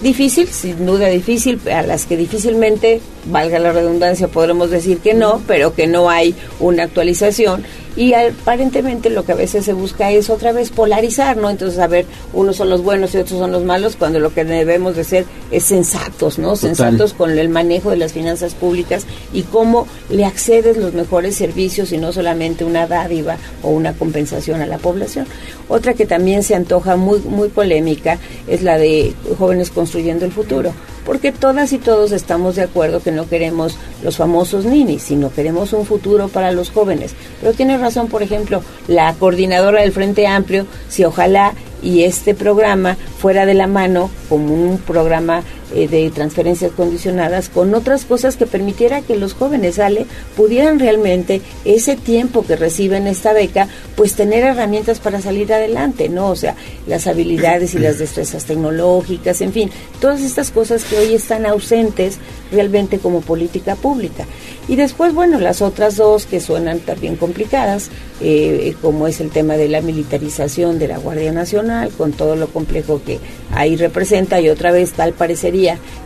difícil, 0.02 0.48
sin 0.48 0.86
duda 0.86 1.08
difícil, 1.08 1.60
a 1.72 1.82
las 1.82 2.06
que 2.06 2.16
difícilmente, 2.16 3.00
valga 3.30 3.58
la 3.58 3.72
redundancia, 3.72 4.28
podremos 4.28 4.70
decir 4.70 4.98
que 4.98 5.14
no, 5.14 5.40
pero 5.46 5.74
que 5.74 5.86
no 5.86 6.10
hay 6.10 6.34
una 6.60 6.84
actualización. 6.84 7.64
Y 7.96 8.14
aparentemente 8.14 9.10
lo 9.10 9.24
que 9.24 9.32
a 9.32 9.34
veces 9.34 9.64
se 9.64 9.72
busca 9.72 10.12
es 10.12 10.30
otra 10.30 10.52
vez 10.52 10.70
polarizar, 10.70 11.36
¿no? 11.36 11.50
Entonces, 11.50 11.80
a 11.80 11.88
ver, 11.88 12.06
unos 12.32 12.54
son 12.54 12.70
los 12.70 12.82
buenos 12.82 13.12
y 13.12 13.18
otros 13.18 13.40
son 13.40 13.50
los 13.50 13.64
malos, 13.64 13.96
cuando 13.96 14.20
lo 14.20 14.32
que 14.32 14.44
debemos 14.44 14.94
de 14.94 15.02
ser 15.02 15.24
es 15.50 15.64
sensatos, 15.64 16.38
¿no? 16.38 16.54
Total. 16.54 16.76
Sensatos 16.76 17.12
con 17.12 17.36
el 17.36 17.48
manejo 17.48 17.90
de 17.90 17.96
las 17.96 18.12
finanzas 18.12 18.54
públicas 18.54 19.04
y 19.32 19.42
cómo 19.42 19.88
le 20.10 20.24
accedes 20.24 20.76
los 20.76 20.94
mejores 20.94 21.34
servicios 21.34 21.90
y 21.90 21.98
no 21.98 22.12
solamente 22.12 22.64
una 22.64 22.86
dádiva 22.86 23.36
o 23.64 23.70
una 23.70 23.92
compensación 23.94 24.62
a 24.62 24.66
la 24.66 24.78
población. 24.78 25.26
Otra 25.68 25.94
que 25.94 26.06
también 26.06 26.44
se 26.44 26.54
antoja 26.54 26.94
muy, 26.94 27.18
muy 27.20 27.48
polémica 27.48 28.18
es 28.46 28.62
la 28.62 28.78
de 28.78 29.12
jóvenes 29.38 29.70
construyendo 29.70 30.24
el 30.24 30.30
futuro, 30.30 30.72
porque 31.08 31.32
todas 31.32 31.72
y 31.72 31.78
todos 31.78 32.12
estamos 32.12 32.56
de 32.56 32.64
acuerdo 32.64 33.00
que 33.02 33.12
no 33.12 33.26
queremos 33.26 33.78
los 34.02 34.18
famosos 34.18 34.66
ninis, 34.66 35.04
sino 35.04 35.32
queremos 35.32 35.72
un 35.72 35.86
futuro 35.86 36.28
para 36.28 36.52
los 36.52 36.68
jóvenes. 36.70 37.14
Pero 37.40 37.54
tiene 37.54 37.78
razón, 37.78 38.08
por 38.08 38.22
ejemplo, 38.22 38.60
la 38.88 39.14
coordinadora 39.14 39.80
del 39.80 39.92
Frente 39.92 40.26
Amplio, 40.26 40.66
si 40.90 41.04
ojalá 41.04 41.54
y 41.82 42.02
este 42.02 42.34
programa 42.34 42.98
fuera 43.18 43.46
de 43.46 43.54
la 43.54 43.66
mano 43.66 44.10
como 44.28 44.52
un 44.52 44.76
programa 44.76 45.44
eh, 45.74 45.86
de 45.88 46.10
transferencias 46.10 46.72
condicionadas 46.72 47.48
con 47.48 47.74
otras 47.74 48.04
cosas 48.04 48.36
que 48.36 48.46
permitiera 48.46 49.02
que 49.02 49.16
los 49.16 49.34
jóvenes 49.34 49.78
Ale 49.78 50.06
pudieran 50.36 50.78
realmente 50.78 51.42
ese 51.64 51.96
tiempo 51.96 52.44
que 52.46 52.56
reciben 52.56 53.06
esta 53.06 53.32
beca 53.32 53.68
pues 53.94 54.14
tener 54.14 54.44
herramientas 54.44 54.98
para 54.98 55.20
salir 55.20 55.52
adelante, 55.52 56.08
¿no? 56.08 56.28
O 56.28 56.36
sea, 56.36 56.54
las 56.86 57.06
habilidades 57.06 57.74
y 57.74 57.78
las 57.78 57.98
destrezas 57.98 58.44
tecnológicas, 58.46 59.40
en 59.42 59.52
fin, 59.52 59.70
todas 60.00 60.22
estas 60.22 60.50
cosas 60.50 60.84
que 60.84 60.96
hoy 60.96 61.14
están 61.14 61.44
ausentes 61.44 62.18
realmente 62.50 62.98
como 62.98 63.20
política 63.20 63.76
pública. 63.76 64.24
Y 64.68 64.76
después, 64.76 65.14
bueno, 65.14 65.38
las 65.38 65.62
otras 65.62 65.96
dos 65.96 66.26
que 66.26 66.40
suenan 66.40 66.80
también 66.80 67.16
complicadas, 67.16 67.90
eh, 68.20 68.74
como 68.80 69.06
es 69.06 69.20
el 69.20 69.30
tema 69.30 69.56
de 69.56 69.68
la 69.68 69.80
militarización 69.80 70.78
de 70.78 70.88
la 70.88 70.98
Guardia 70.98 71.32
Nacional, 71.32 71.90
con 71.90 72.12
todo 72.12 72.36
lo 72.36 72.48
complejo 72.48 73.00
que 73.04 73.18
ahí 73.52 73.76
representa, 73.76 74.40
y 74.40 74.48
otra 74.48 74.70
vez 74.70 74.92
tal 74.92 75.12
parecería 75.12 75.57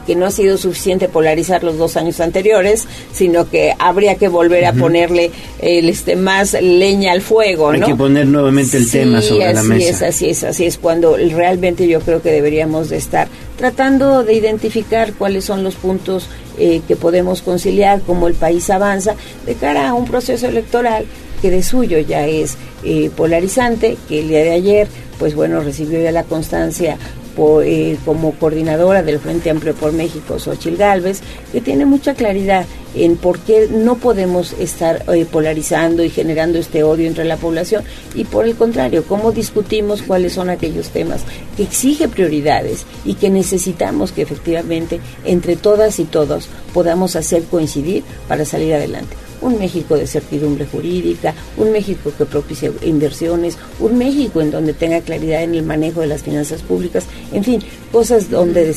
que 0.06 0.16
no 0.16 0.26
ha 0.26 0.30
sido 0.30 0.58
suficiente 0.58 1.08
polarizar 1.08 1.62
los 1.62 1.78
dos 1.78 1.96
años 1.96 2.20
anteriores, 2.20 2.86
sino 3.12 3.48
que 3.48 3.74
habría 3.78 4.16
que 4.16 4.28
volver 4.28 4.64
a 4.64 4.72
ponerle 4.72 5.30
el, 5.60 5.88
este, 5.88 6.16
más 6.16 6.54
leña 6.60 7.12
al 7.12 7.20
fuego, 7.20 7.70
Hay 7.70 7.80
¿no? 7.80 7.86
que 7.86 7.94
poner 7.94 8.26
nuevamente 8.26 8.76
el 8.78 8.90
tema 8.90 9.20
sobre 9.22 9.52
la 9.52 9.60
así 9.60 9.68
mesa. 9.68 9.90
es, 9.90 10.02
así 10.02 10.30
es, 10.30 10.44
así 10.44 10.64
es 10.64 10.78
cuando 10.78 11.16
realmente 11.16 11.86
yo 11.86 12.00
creo 12.00 12.20
que 12.20 12.32
deberíamos 12.32 12.88
de 12.88 12.96
estar 12.96 13.28
tratando 13.56 14.24
de 14.24 14.34
identificar 14.34 15.12
cuáles 15.12 15.44
son 15.44 15.62
los 15.62 15.74
puntos 15.76 16.26
eh, 16.58 16.82
que 16.88 16.96
podemos 16.96 17.42
conciliar, 17.42 18.00
cómo 18.02 18.26
el 18.26 18.34
país 18.34 18.68
avanza 18.70 19.14
de 19.46 19.54
cara 19.54 19.88
a 19.88 19.94
un 19.94 20.06
proceso 20.06 20.48
electoral 20.48 21.04
que 21.40 21.50
de 21.50 21.62
suyo 21.62 21.98
ya 21.98 22.26
es 22.26 22.56
eh, 22.84 23.10
polarizante, 23.16 23.96
que 24.08 24.20
el 24.20 24.28
día 24.28 24.42
de 24.44 24.52
ayer, 24.52 24.88
pues 25.18 25.34
bueno, 25.34 25.60
recibió 25.60 26.00
ya 26.00 26.12
la 26.12 26.24
constancia 26.24 26.96
eh, 27.62 27.98
como 28.04 28.32
coordinadora 28.32 29.02
del 29.02 29.18
Frente 29.18 29.50
Amplio 29.50 29.74
por 29.74 29.92
México, 29.92 30.38
Xochil 30.38 30.76
Gálvez, 30.76 31.20
que 31.52 31.60
tiene 31.60 31.86
mucha 31.86 32.14
claridad 32.14 32.66
en 32.94 33.16
por 33.16 33.38
qué 33.38 33.68
no 33.70 33.96
podemos 33.96 34.52
estar 34.54 35.04
eh, 35.12 35.24
polarizando 35.24 36.04
y 36.04 36.10
generando 36.10 36.58
este 36.58 36.82
odio 36.82 37.06
entre 37.06 37.24
la 37.24 37.36
población. 37.36 37.84
Y 38.14 38.24
por 38.24 38.46
el 38.46 38.54
contrario, 38.54 39.04
cómo 39.04 39.32
discutimos 39.32 40.02
cuáles 40.02 40.34
son 40.34 40.50
aquellos 40.50 40.88
temas 40.90 41.22
que 41.56 41.62
exige 41.62 42.08
prioridades 42.08 42.84
y 43.04 43.14
que 43.14 43.30
necesitamos 43.30 44.12
que 44.12 44.22
efectivamente 44.22 45.00
entre 45.24 45.56
todas 45.56 45.98
y 45.98 46.04
todos 46.04 46.48
podamos 46.74 47.16
hacer 47.16 47.44
coincidir 47.44 48.02
para 48.28 48.44
salir 48.44 48.74
adelante 48.74 49.16
un 49.42 49.58
México 49.58 49.96
de 49.96 50.06
certidumbre 50.06 50.66
jurídica, 50.66 51.34
un 51.56 51.70
México 51.72 52.10
que 52.16 52.24
propicie 52.24 52.72
inversiones, 52.82 53.58
un 53.80 53.98
México 53.98 54.40
en 54.40 54.50
donde 54.50 54.72
tenga 54.72 55.00
claridad 55.00 55.42
en 55.42 55.54
el 55.54 55.64
manejo 55.64 56.00
de 56.00 56.06
las 56.06 56.22
finanzas 56.22 56.62
públicas, 56.62 57.04
en 57.32 57.44
fin, 57.44 57.62
cosas 57.90 58.30
donde 58.30 58.74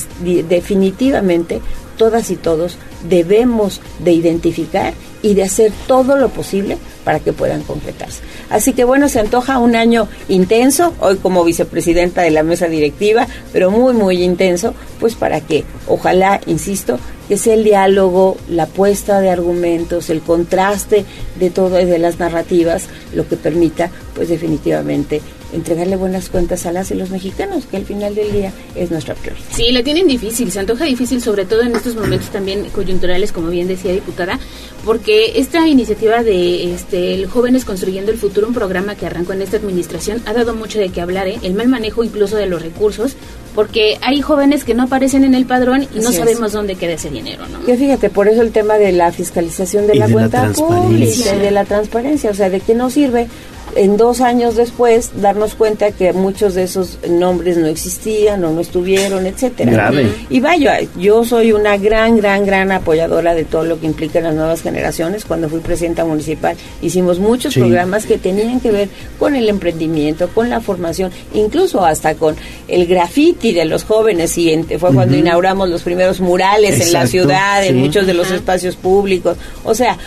definitivamente 0.50 1.62
todas 1.98 2.30
y 2.32 2.36
todos 2.36 2.78
debemos 3.08 3.80
de 4.04 4.12
identificar 4.12 4.94
y 5.26 5.34
de 5.34 5.42
hacer 5.42 5.72
todo 5.88 6.18
lo 6.18 6.30
posible 6.30 6.78
para 7.04 7.20
que 7.20 7.34
puedan 7.34 7.64
concretarse. 7.64 8.22
Así 8.52 8.74
que 8.74 8.84
bueno, 8.84 9.10
se 9.10 9.20
antoja 9.20 9.58
un 9.58 9.76
año 9.76 10.08
intenso, 10.30 10.94
hoy 11.00 11.16
como 11.18 11.44
vicepresidenta 11.44 12.22
de 12.22 12.30
la 12.30 12.44
mesa 12.44 12.68
directiva, 12.68 13.26
pero 13.52 13.72
muy, 13.72 13.96
muy 13.96 14.24
intenso, 14.24 14.76
pues 15.00 15.16
para 15.16 15.42
que, 15.42 15.64
ojalá, 15.88 16.40
insisto, 16.46 17.00
que 17.28 17.38
sea 17.38 17.56
el 17.56 17.64
diálogo, 17.64 18.38
la 18.48 18.68
puesta 18.68 19.20
de 19.20 19.32
argumentos, 19.32 20.12
el 20.12 20.22
contraste 20.22 21.06
de 21.40 21.50
todo 21.50 21.72
de 21.72 21.98
las 21.98 22.20
narrativas, 22.20 22.84
lo 23.16 23.28
que 23.28 23.36
permita, 23.36 23.90
pues 24.14 24.30
definitivamente, 24.30 25.22
entregarle 25.54 25.96
buenas 25.96 26.30
cuentas 26.30 26.66
a 26.66 26.72
las 26.72 26.92
y 26.92 26.96
los 26.96 27.10
mexicanos, 27.10 27.66
que 27.66 27.78
al 27.78 27.86
final 27.86 28.14
del 28.14 28.32
día 28.32 28.52
es 28.76 28.92
nuestra 28.92 29.16
prioridad. 29.16 29.46
Sí, 29.52 29.72
la 29.72 29.84
tienen 29.84 30.08
difícil, 30.08 30.52
se 30.52 30.60
antoja 30.60 30.86
difícil, 30.86 31.22
sobre 31.22 31.46
todo 31.46 31.62
en 31.62 31.76
estos 31.76 31.96
momentos 31.96 32.30
también 32.30 32.66
coyunturales, 32.70 33.32
como 33.32 33.50
bien 33.50 33.68
decía 33.68 33.94
diputada, 33.94 34.40
porque 34.84 35.15
esta 35.36 35.68
iniciativa 35.68 36.24
de 36.24 36.74
este, 36.74 37.14
el 37.14 37.28
Jóvenes 37.28 37.66
Construyendo 37.66 38.12
el 38.12 38.18
Futuro, 38.18 38.48
un 38.48 38.54
programa 38.54 38.96
que 38.96 39.06
arrancó 39.06 39.34
en 39.34 39.42
esta 39.42 39.58
administración, 39.58 40.22
ha 40.26 40.34
dado 40.34 40.54
mucho 40.56 40.80
de 40.80 40.90
qué 40.90 41.02
hablar, 41.02 41.28
¿eh? 41.28 41.40
el 41.44 41.54
mal 41.54 41.68
manejo 41.68 42.04
incluso 42.04 42.36
de 42.38 42.48
los 42.48 42.62
recursos, 42.62 43.16
porque 43.54 43.98
hay 44.02 44.22
jóvenes 44.22 44.64
que 44.64 44.74
no 44.74 44.84
aparecen 44.84 45.24
en 45.24 45.36
el 45.36 45.46
padrón 45.46 45.84
y 45.84 46.00
no 46.00 46.10
Así 46.10 46.18
es. 46.18 46.18
sabemos 46.18 46.52
dónde 46.52 46.76
queda 46.76 46.94
ese 46.94 47.10
dinero, 47.10 47.44
¿no? 47.48 47.66
Que 47.66 47.78
fíjate, 47.78 48.10
por 48.10 48.28
eso 48.28 48.42
el 48.42 48.52
tema 48.52 48.76
de 48.78 48.92
la 48.92 49.12
fiscalización 49.12 49.88
de 49.88 49.96
Y 49.96 50.00
la 50.00 50.08
de 50.08 50.14
cuenta 50.14 50.52
pública, 50.54 51.36
y 51.36 51.40
de 51.40 51.52
la 51.52 51.66
transparencia, 51.66 52.32
o 52.32 52.34
sea, 52.34 52.50
de 52.50 52.60
qué 52.60 52.74
nos 52.74 52.94
sirve 52.94 53.28
en 53.76 53.98
dos 53.98 54.22
años 54.22 54.56
después 54.56 55.12
darnos 55.22 55.54
cuenta 55.56 55.92
que 55.92 56.14
muchos 56.14 56.54
de 56.56 56.64
esos 56.64 56.98
nombres 57.10 57.58
no 57.58 57.68
existían 57.68 58.44
o 58.46 58.52
no 58.52 58.62
estuvieron, 58.62 59.26
etcétera. 59.28 59.72
Grave. 59.72 60.08
Y 60.30 60.40
vaya, 60.40 60.80
yo 60.98 61.24
soy 61.26 61.52
una 61.52 61.78
gran, 61.78 62.18
gran, 62.18 62.46
gran 62.46 62.72
apoyadora 62.72 63.36
de 63.36 63.44
todo 63.44 63.66
lo 63.66 63.80
que 63.80 63.86
implica 63.86 64.22
las 64.22 64.34
nuevas 64.34 64.62
generaciones. 64.62 65.26
Cuando 65.26 65.50
fui 65.50 65.60
presidenta 65.60 66.06
municipal 66.06 66.56
hicimos 66.82 67.20
muchos 67.20 67.54
Sí. 67.54 67.60
programas 67.60 68.06
que 68.06 68.18
tenían 68.18 68.60
que 68.60 68.72
ver 68.72 68.90
con 69.20 69.36
el 69.36 69.50
emprendimiento, 69.50 70.30
con 70.30 70.50
la 70.50 70.62
formación, 70.62 71.12
incluso 71.34 71.84
hasta 71.86 72.16
con 72.16 72.36
el 72.68 72.88
graffiti 72.88 73.52
de 73.54 73.66
los 73.66 73.84
jóvenes. 73.84 74.38
Y 74.38 74.52
en- 74.52 74.66
fue 74.80 74.94
cuando 74.94 75.16
inauguramos 75.18 75.70
los 75.70 75.84
primeros 75.84 76.20
murales 76.22 76.80
en 76.80 76.94
la 76.94 77.08
ciudad, 77.08 77.66
en 77.66 77.78
muchos 77.78 78.08
de 78.08 78.14
los 78.14 78.32
espacios 78.32 78.76
públicos. 78.76 79.38
O 79.64 79.76
sea, 79.76 79.98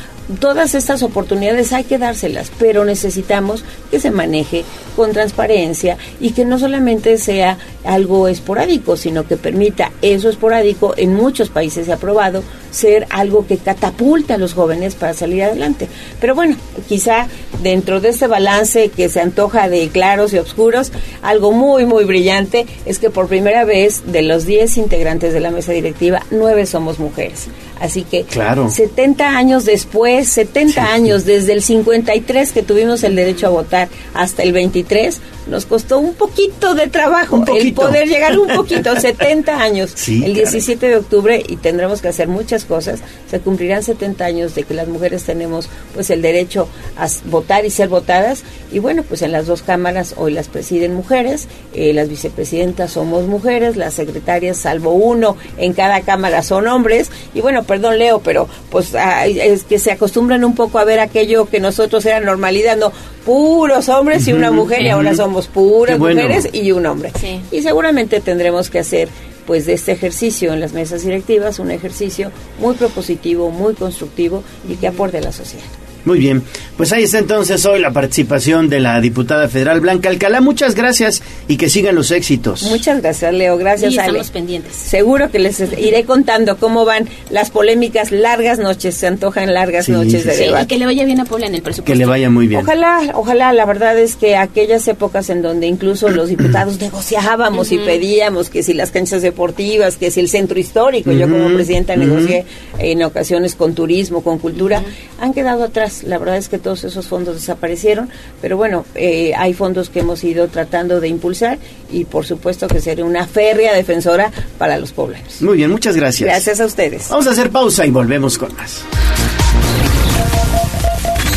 todas 0.41 0.75
estas 0.75 1.03
oportunidades 1.03 1.73
hay 1.73 1.85
que 1.85 1.99
dárselas, 1.99 2.53
pero 2.59 2.85
necesitamos 2.85 3.65
que 3.91 4.01
se 4.01 4.11
maneje 4.11 4.65
con 4.97 5.13
transparencia 5.13 5.97
y 6.21 6.31
que 6.31 6.45
no 6.45 6.59
solamente 6.59 7.19
sea 7.19 7.59
algo 7.85 8.29
esporádico, 8.29 8.97
sino 8.97 9.27
que 9.27 9.37
permita 9.37 9.93
eso 10.03 10.29
esporádico, 10.29 10.95
en 10.97 11.15
muchos 11.15 11.49
países 11.49 11.87
se 11.87 11.93
ha 11.93 11.97
probado, 11.97 12.43
ser 12.71 13.07
algo 13.11 13.47
que 13.47 13.57
catapulta 13.57 14.35
a 14.35 14.39
los 14.39 14.55
jóvenes 14.55 14.95
para 14.95 15.15
salir 15.15 15.43
adelante. 15.43 15.89
Pero 16.21 16.35
bueno, 16.35 16.57
quizá 16.89 17.27
dentro 17.63 18.01
de 18.01 18.11
este 18.11 18.27
balance 18.27 18.89
que 18.91 19.09
se 19.09 19.21
antoja 19.21 19.69
de 19.69 19.89
claros 19.89 20.33
y 20.33 20.39
oscuros, 20.39 20.93
algo 21.23 21.53
muy, 21.53 21.87
muy 21.87 22.05
brillante 22.05 22.67
es 22.87 22.99
que 22.99 23.11
por 23.11 23.29
primera 23.29 23.65
vez 23.65 24.03
de 24.13 24.23
los 24.23 24.45
10 24.47 24.77
integrantes 24.79 25.33
de 25.33 25.41
la 25.41 25.51
mesa 25.51 25.73
directiva, 25.73 26.23
9 26.31 26.67
somos 26.67 26.99
mujeres. 26.99 27.47
Así 27.81 28.03
que 28.03 28.25
Claro. 28.25 28.69
70 28.71 29.37
años 29.37 29.65
después, 29.65 30.29
70 30.29 30.93
años 30.93 31.25
desde 31.25 31.53
el 31.53 31.63
53 31.63 32.53
que 32.53 32.63
tuvimos 32.63 33.05
el 33.05 33.15
derecho 33.17 33.47
a 33.47 33.51
votar 33.51 33.89
hasta 34.15 34.43
el 34.43 34.53
23, 34.53 35.21
nos 35.47 35.65
costó 35.65 35.99
un 35.99 36.15
poquito 36.15 36.75
de 36.75 36.89
trabajo 36.89 37.43
el 37.57 37.73
poder 37.73 38.09
llegar 38.09 38.39
un 38.39 38.49
poquito, 38.49 38.95
70 39.01 39.61
años. 39.63 39.93
Sí, 39.95 40.17
el 40.17 40.33
caray. 40.33 40.35
17 40.35 40.89
de 40.89 40.97
octubre 40.97 41.43
y 41.49 41.57
tendremos 41.57 42.03
que 42.03 42.09
hacer 42.09 42.29
muchas 42.29 42.58
cosas. 42.65 43.01
Se 43.31 43.41
cumplirán 43.41 43.83
70 43.83 44.25
años 44.25 44.55
de 44.55 44.65
que 44.65 44.75
las 44.75 44.89
mujeres 44.89 45.25
tenemos 45.25 45.69
pues 45.95 46.11
el 46.11 46.23
derecho 46.23 46.69
a 46.97 47.09
votar 47.27 47.65
y 47.65 47.71
ser 47.71 47.89
votadas 47.89 48.43
y 48.73 48.79
bueno, 48.79 49.03
pues 49.03 49.23
en 49.23 49.33
las 49.33 49.47
dos 49.47 49.63
cámaras 49.63 50.15
hoy 50.17 50.33
las 50.33 50.49
presiden 50.49 50.95
mujeres, 50.95 51.49
eh, 51.75 51.93
las 51.93 52.09
vicepresidentas 52.09 52.93
somos 52.93 53.27
mujeres, 53.27 53.77
las 53.77 53.95
secretarias 53.95 54.57
salvo 54.57 54.93
uno 54.93 55.37
en 55.57 55.73
cada 55.73 56.01
cámara 56.03 56.43
son 56.43 56.67
hombres 56.67 57.11
y 57.35 57.41
bueno, 57.41 57.65
perdón 57.65 57.99
Leo, 57.99 58.21
pero 58.21 58.49
pues 58.71 58.95
ah, 58.95 59.27
es 59.27 59.65
que 59.65 59.79
se 59.79 59.93
acostumbran 59.93 60.45
un 60.45 60.55
poco 60.55 60.79
a 60.79 60.85
ver 60.85 61.01
aquello 61.01 61.47
que 61.47 61.61
nosotros 61.61 62.05
era 62.05 62.21
normalidad, 62.21 62.77
no, 62.77 62.93
puros 63.25 63.89
hombres 63.89 64.27
y 64.27 64.33
una 64.33 64.51
mujer 64.51 64.83
y 64.83 64.89
ahora 64.89 65.15
somos 65.15 65.49
puras 65.49 65.99
bueno. 65.99 66.23
mujeres 66.23 66.49
y 66.53 66.73
un 66.73 66.87
hombre. 66.87 67.13
Sí. 67.21 67.41
Y 67.51 67.63
seguramente 67.63 68.21
tendremos 68.21 68.71
que 68.71 68.79
hacer 68.79 69.09
pues 69.49 69.65
de 69.65 69.73
este 69.73 69.93
ejercicio 69.93 70.53
en 70.53 70.61
las 70.61 70.75
mesas 70.75 71.03
directivas 71.03 71.59
un 71.59 71.71
ejercicio 71.71 72.31
muy 72.61 72.75
propositivo, 72.75 73.51
muy 73.51 73.73
constructivo 73.73 74.45
y 74.69 74.77
que 74.77 74.89
aporte 74.89 75.17
a 75.17 75.23
la 75.23 75.33
sociedad. 75.33 75.88
Muy 76.09 76.19
bien, 76.21 76.43
pues 76.79 76.91
ahí 76.93 77.03
está 77.03 77.19
entonces 77.19 77.67
hoy 77.67 77.81
la 77.81 77.91
participación 77.93 78.71
de 78.71 78.81
la 78.81 78.99
diputada 78.99 79.47
federal 79.47 79.81
Blanca 79.83 80.09
Alcalá. 80.09 80.41
Muchas 80.41 80.75
gracias 80.75 81.23
y 81.49 81.59
que 81.59 81.69
sigan 81.69 81.95
los 81.95 82.11
éxitos. 82.13 82.63
Muchas 82.63 83.03
gracias, 83.03 83.35
Leo. 83.35 83.59
Gracias, 83.59 83.93
Sí, 83.93 83.99
Ale. 83.99 84.09
estamos 84.09 84.31
pendientes. 84.31 84.75
Seguro 84.75 85.31
que 85.31 85.39
les 85.39 85.61
iré 85.79 86.05
contando 86.05 86.57
cómo 86.57 86.87
van 86.87 87.07
las 87.31 87.51
polémicas 87.51 88.11
largas 88.11 88.59
noches, 88.59 88.95
se 88.95 89.07
antojan 89.07 89.53
largas 89.53 89.85
Sí, 89.85 89.93
noches 89.93 90.23
sí, 90.23 90.29
de 90.29 90.33
sí. 90.33 90.39
Sí, 90.39 90.43
y 90.45 90.47
debate. 90.47 90.67
que 90.67 90.79
le 90.79 90.87
vaya 90.87 91.05
bien 91.05 91.21
a 91.21 91.27
Puebla 91.27 91.47
en 91.47 91.55
el 91.57 91.61
presupuesto. 91.61 91.93
Que 91.93 91.99
le 91.99 92.07
vaya 92.07 92.31
muy 92.31 92.47
bien. 92.47 92.63
Ojalá, 92.63 93.11
ojalá, 93.15 93.53
la 93.53 93.67
verdad 93.67 93.99
es 93.99 94.17
que 94.17 94.37
aquellas 94.37 94.89
épocas 94.89 95.29
en 95.29 95.43
donde 95.43 95.67
incluso 95.67 96.09
los 96.09 96.31
diputados 96.31 96.81
negociábamos 96.81 97.71
y 97.71 97.77
pedíamos 97.77 98.49
que 98.49 98.63
si 98.63 98.73
las 98.73 98.93
canchas 98.93 99.21
deportivas, 99.21 99.99
que 99.99 100.11
si 100.11 100.21
el 100.21 100.31
centro 100.31 100.59
histórico, 100.59 101.13
yo 101.13 101.29
como 101.29 101.53
presidenta 101.55 101.97
negocié 101.97 102.47
en 102.79 103.03
ocasiones 103.03 103.55
con 103.55 103.75
turismo, 103.75 104.23
con 104.23 104.39
cultura, 104.39 104.83
han 105.21 105.35
quedado 105.35 105.65
atrás. 105.65 105.98
La 106.03 106.19
verdad 106.19 106.37
es 106.37 106.49
que 106.49 106.59
todos 106.59 106.85
esos 106.85 107.07
fondos 107.07 107.35
desaparecieron, 107.37 108.11
pero 108.41 108.57
bueno, 108.57 108.85
eh, 108.95 109.33
hay 109.37 109.55
fondos 109.55 109.91
que 109.91 110.01
hemos 110.01 110.23
ido 110.25 110.49
tratando 110.49 111.01
de 111.01 111.09
impulsar 111.09 111.59
y 111.91 112.05
por 112.05 112.27
supuesto 112.27 112.69
que 112.69 112.81
seré 112.81 113.03
una 113.03 113.27
férrea 113.27 113.75
defensora 113.75 114.31
para 114.59 114.79
los 114.79 114.93
poblanos. 114.93 115.41
Muy 115.41 115.57
bien, 115.59 115.71
muchas 115.71 115.97
gracias. 115.97 116.29
Gracias 116.29 116.61
a 116.61 116.67
ustedes. 116.67 117.09
Vamos 117.09 117.27
a 117.27 117.31
hacer 117.31 117.51
pausa 117.51 117.87
y 117.87 117.91
volvemos 117.91 118.39
con 118.39 118.55
más. 118.55 118.83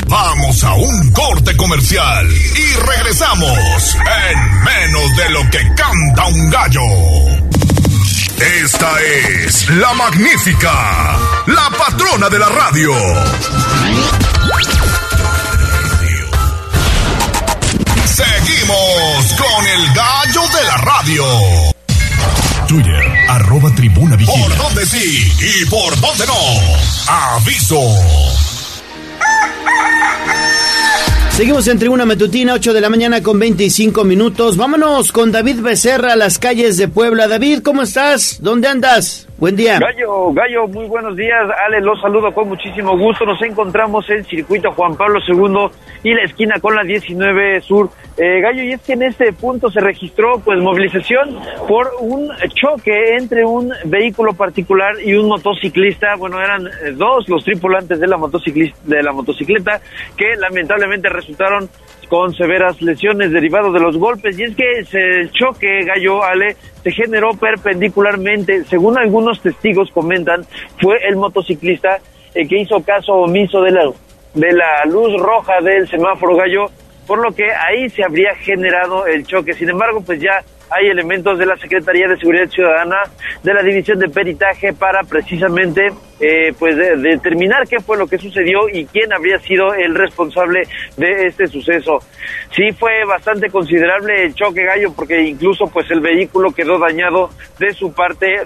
Vamos 0.07 0.63
a 0.65 0.73
un 0.73 1.11
corte 1.11 1.55
comercial 1.55 2.27
y 2.29 2.85
regresamos 2.85 3.95
en 3.95 4.63
menos 4.63 5.15
de 5.15 5.29
lo 5.29 5.49
que 5.49 5.59
canta 5.73 6.27
un 6.27 6.49
gallo. 6.49 7.50
Esta 8.41 8.99
es 9.01 9.69
la 9.69 9.93
magnífica, 9.93 11.15
la 11.45 11.69
patrona 11.77 12.27
de 12.27 12.39
la 12.39 12.49
radio. 12.49 12.91
Seguimos 18.03 19.33
con 19.37 19.67
el 19.67 19.93
gallo 19.93 20.41
de 20.57 20.63
la 20.65 20.77
radio. 20.77 21.23
Twitter, 22.67 23.13
arroba 23.29 23.69
tribuna 23.75 24.15
vigila. 24.15 24.47
¿Por 24.47 24.57
dónde 24.57 24.87
sí 24.87 25.31
y 25.39 25.65
por 25.65 25.99
dónde 25.99 26.25
no? 26.25 26.33
Aviso. 27.07 27.79
Seguimos 31.31 31.65
en 31.69 31.79
Tribuna 31.79 32.05
Matutina, 32.05 32.53
8 32.53 32.73
de 32.73 32.81
la 32.81 32.89
mañana 32.89 33.23
con 33.23 33.39
25 33.39 34.03
minutos. 34.03 34.57
Vámonos 34.57 35.13
con 35.13 35.31
David 35.31 35.61
Becerra 35.61 36.11
a 36.13 36.15
las 36.17 36.37
calles 36.37 36.77
de 36.77 36.89
Puebla. 36.89 37.29
David, 37.29 37.61
¿cómo 37.63 37.83
estás? 37.83 38.39
¿Dónde 38.43 38.67
andas? 38.67 39.29
Buen 39.37 39.55
día. 39.55 39.79
Gallo, 39.79 40.33
Gallo, 40.33 40.67
muy 40.67 40.85
buenos 40.87 41.15
días. 41.15 41.41
Ale, 41.65 41.79
los 41.79 41.99
saludo 42.01 42.33
con 42.33 42.49
muchísimo 42.49 42.97
gusto. 42.97 43.25
Nos 43.25 43.41
encontramos 43.41 44.07
en 44.09 44.25
Circuito 44.25 44.71
Juan 44.73 44.95
Pablo 44.97 45.19
II 45.25 45.71
y 46.03 46.13
la 46.13 46.23
esquina 46.23 46.59
con 46.59 46.75
la 46.75 46.83
19 46.83 47.61
Sur. 47.61 47.89
Eh, 48.17 48.41
Gallo, 48.41 48.63
y 48.63 48.73
es 48.73 48.81
que 48.81 48.93
en 48.93 49.03
este 49.03 49.31
punto 49.33 49.71
se 49.71 49.79
registró 49.79 50.39
pues 50.43 50.59
movilización 50.59 51.39
por 51.67 51.91
un 52.01 52.29
choque 52.53 53.15
entre 53.15 53.45
un 53.45 53.71
vehículo 53.85 54.33
particular 54.33 54.95
y 55.03 55.13
un 55.13 55.27
motociclista. 55.27 56.15
Bueno, 56.17 56.39
eran 56.39 56.67
eh, 56.67 56.91
dos 56.93 57.27
los 57.29 57.43
tripulantes 57.43 57.99
de 57.99 58.07
la, 58.07 58.17
motociclista, 58.17 58.77
de 58.83 59.01
la 59.01 59.13
motocicleta 59.13 59.81
que 60.17 60.35
lamentablemente 60.35 61.09
resultaron 61.09 61.69
con 62.09 62.33
severas 62.33 62.81
lesiones 62.81 63.31
derivadas 63.31 63.71
de 63.71 63.79
los 63.79 63.97
golpes. 63.97 64.37
Y 64.37 64.43
es 64.43 64.55
que 64.55 64.69
ese 64.79 65.29
choque, 65.31 65.85
Gallo 65.85 66.23
Ale, 66.23 66.57
se 66.83 66.91
generó 66.91 67.31
perpendicularmente. 67.31 68.65
Según 68.65 68.97
algunos 68.97 69.41
testigos 69.41 69.89
comentan, 69.91 70.43
fue 70.81 70.97
el 71.07 71.15
motociclista 71.15 71.99
el 72.33 72.47
que 72.47 72.59
hizo 72.59 72.83
caso 72.83 73.13
omiso 73.13 73.61
de 73.61 73.71
la, 73.71 73.89
de 74.33 74.51
la 74.51 74.85
luz 74.85 75.13
roja 75.21 75.61
del 75.61 75.87
semáforo 75.87 76.35
Gallo, 76.35 76.69
por 77.07 77.19
lo 77.19 77.31
que 77.35 77.45
ahí 77.51 77.89
se 77.89 78.03
habría 78.03 78.35
generado 78.35 79.05
el 79.07 79.25
choque. 79.25 79.53
Sin 79.53 79.69
embargo, 79.69 80.01
pues 80.05 80.19
ya 80.21 80.43
hay 80.73 80.87
elementos 80.87 81.37
de 81.37 81.45
la 81.45 81.57
Secretaría 81.57 82.07
de 82.07 82.15
Seguridad 82.17 82.47
Ciudadana, 82.47 82.97
de 83.43 83.53
la 83.53 83.61
División 83.61 83.99
de 83.99 84.07
Peritaje, 84.07 84.71
para 84.71 85.01
precisamente 85.03 85.89
eh, 86.21 86.53
pues 86.57 86.77
de- 86.77 86.95
determinar 86.95 87.67
qué 87.67 87.81
fue 87.81 87.97
lo 87.97 88.07
que 88.07 88.17
sucedió 88.17 88.69
y 88.71 88.85
quién 88.85 89.11
habría 89.11 89.37
sido 89.39 89.73
el 89.73 89.93
responsable 89.95 90.61
de 90.95 91.27
este 91.27 91.47
suceso. 91.47 91.99
Sí 92.55 92.71
fue 92.71 93.03
bastante 93.05 93.49
considerable 93.49 94.23
el 94.23 94.33
choque 94.33 94.63
gallo 94.63 94.93
porque 94.95 95.21
incluso 95.21 95.65
pues 95.67 95.91
el 95.91 95.99
vehículo 95.99 96.51
quedó 96.51 96.79
dañado 96.79 97.29
de 97.59 97.73
su 97.73 97.91
parte 97.93 98.43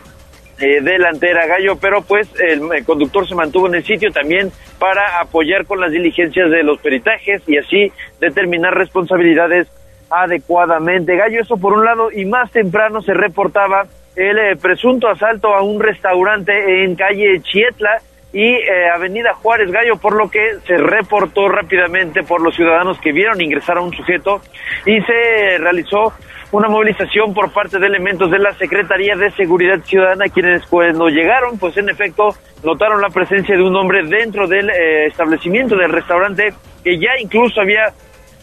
eh, 0.60 0.82
delantera 0.82 1.48
gallo, 1.48 1.76
pero 1.80 2.02
pues 2.02 2.30
el, 2.40 2.86
conductor 2.86 3.28
se 3.28 3.36
mantuvo 3.36 3.68
en 3.68 3.76
el 3.76 3.84
sitio 3.84 4.12
también 4.12 4.52
para 4.80 5.20
apoyar 5.20 5.66
con 5.66 5.82
las 5.82 5.92
diligencias 5.92 6.50
de 6.50 6.64
los 6.64 6.80
peritajes 6.80 7.42
y 7.48 7.58
así 7.58 7.92
determinar 8.20 8.74
responsabilidades 8.74 9.68
adecuadamente. 10.10 11.16
Gallo, 11.18 11.42
eso 11.42 11.58
por 11.58 11.74
un 11.74 11.84
lado, 11.84 12.12
y 12.12 12.26
más 12.26 12.52
temprano 12.52 13.02
se 13.02 13.14
reportaba 13.14 13.86
el 14.16 14.38
eh, 14.38 14.56
presunto 14.56 15.10
asalto 15.10 15.54
a 15.54 15.62
un 15.62 15.82
restaurante 15.82 16.84
en 16.84 16.96
calle 16.96 17.42
Chietla 17.42 18.02
y 18.34 18.44
eh, 18.44 18.90
Avenida 18.94 19.34
Juárez 19.36 19.72
Gallo, 19.72 19.96
por 19.98 20.16
lo 20.16 20.30
que 20.30 20.58
se 20.68 20.78
reportó 20.78 21.48
rápidamente 21.48 22.24
por 22.24 22.42
los 22.42 22.56
ciudadanos 22.56 23.00
que 23.00 23.12
vieron 23.12 23.42
ingresar 23.42 23.78
a 23.78 23.82
un 23.82 23.94
sujeto 23.94 24.42
y 24.86 25.00
se 25.02 25.58
realizó 25.58 26.14
una 26.52 26.68
movilización 26.68 27.34
por 27.34 27.52
parte 27.52 27.80
de 27.80 27.88
elementos 27.88 28.30
de 28.32 28.40
la 28.40 28.54
Secretaría 28.54 29.16
de 29.16 29.32
Seguridad 29.32 29.80
Ciudadana, 29.84 30.26
quienes 30.26 30.66
cuando 30.68 31.08
llegaron, 31.08 31.58
pues 31.58 31.76
en 31.78 31.90
efecto 31.90 32.30
notaron 32.64 33.02
la 33.02 33.10
presencia 33.10 33.56
de 33.56 33.64
un 33.64 33.76
hombre 33.76 34.04
dentro 34.04 34.48
del 34.48 34.70
eh, 34.70 35.08
establecimiento 35.08 35.76
del 35.76 35.92
restaurante 35.92 36.54
que 36.84 37.00
ya 37.00 37.12
incluso 37.20 37.62
había 37.62 37.94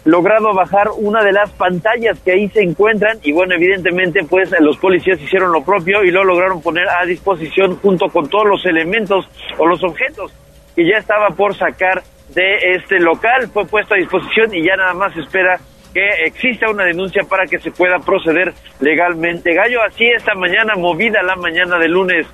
logrado 0.05 0.53
bajar 0.55 0.89
una 0.97 1.23
de 1.23 1.33
las 1.33 1.51
pantallas 1.51 2.19
que 2.21 2.33
ahí 2.33 2.49
se 2.49 2.63
encuentran 2.63 3.19
y 3.23 3.33
bueno, 3.33 3.55
evidentemente 3.55 4.25
pues 4.29 4.51
los 4.61 4.77
policías 4.79 5.21
hicieron 5.21 5.53
lo 5.53 5.65
propio 5.65 6.03
y 6.03 6.11
lo 6.11 6.25
lograron 6.25 6.61
poner 6.61 6.89
a 6.89 7.05
disposición 7.05 7.77
junto 7.77 8.09
con 8.09 8.29
todos 8.29 8.47
los 8.47 8.67
elementos 8.67 9.29
o 9.59 9.67
los 9.67 9.83
objetos 9.85 10.33
que 10.75 10.87
ya 10.87 10.99
estaba 10.99 11.29
por 11.29 11.55
sacar 11.55 12.03
de 12.35 12.75
este 12.77 12.99
local, 12.99 13.49
fue 13.53 13.67
puesto 13.67 13.95
a 13.95 13.99
disposición 13.99 14.55
y 14.55 14.65
ya 14.65 14.77
nada 14.77 14.95
más 14.95 15.17
espera 15.17 15.59
que 15.93 16.25
exista 16.25 16.71
una 16.71 16.85
denuncia 16.85 17.23
para 17.29 17.47
que 17.47 17.59
se 17.59 17.71
pueda 17.71 17.99
proceder 17.99 18.55
legalmente. 18.81 19.53
Gallo, 19.53 19.83
así 19.83 20.05
esta 20.07 20.35
mañana, 20.35 20.75
movida 20.77 21.23
la 21.23 21.37
mañana 21.37 21.79
de 21.79 21.89
lunes. 21.89 22.27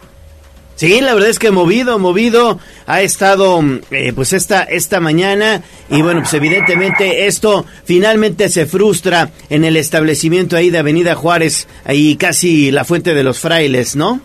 Sí, 0.78 1.00
la 1.00 1.12
verdad 1.12 1.30
es 1.30 1.40
que 1.40 1.50
movido, 1.50 1.98
movido 1.98 2.60
ha 2.86 3.02
estado 3.02 3.60
mm, 3.60 3.80
eh, 3.90 4.12
pues 4.14 4.32
esta 4.32 4.62
esta 4.62 5.00
mañana 5.00 5.60
y 5.90 6.02
bueno, 6.02 6.20
pues 6.20 6.32
evidentemente 6.34 7.26
esto 7.26 7.66
finalmente 7.84 8.48
se 8.48 8.64
frustra 8.64 9.30
en 9.50 9.64
el 9.64 9.76
establecimiento 9.76 10.56
ahí 10.56 10.70
de 10.70 10.78
Avenida 10.78 11.16
Juárez, 11.16 11.66
ahí 11.84 12.16
casi 12.16 12.70
la 12.70 12.84
fuente 12.84 13.12
de 13.12 13.24
los 13.24 13.40
frailes, 13.40 13.96
¿no? 13.96 14.20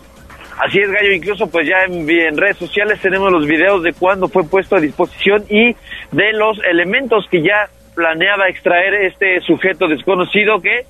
Así 0.64 0.78
es, 0.78 0.88
Gallo, 0.92 1.12
incluso 1.12 1.48
pues 1.48 1.66
ya 1.66 1.92
en, 1.92 2.36
redes 2.36 2.58
sociales 2.58 3.00
tenemos 3.00 3.32
los 3.32 3.48
videos 3.48 3.82
de 3.82 3.92
cuando 3.92 4.28
fue 4.28 4.44
puesto 4.44 4.76
a 4.76 4.80
disposición 4.80 5.44
y 5.50 5.74
de 6.12 6.32
los 6.34 6.56
elementos 6.70 7.26
que 7.32 7.42
ya 7.42 7.68
planeaba 7.96 8.48
extraer 8.48 8.94
este 8.94 9.40
sujeto 9.40 9.88
desconocido 9.88 10.60
que 10.60 10.86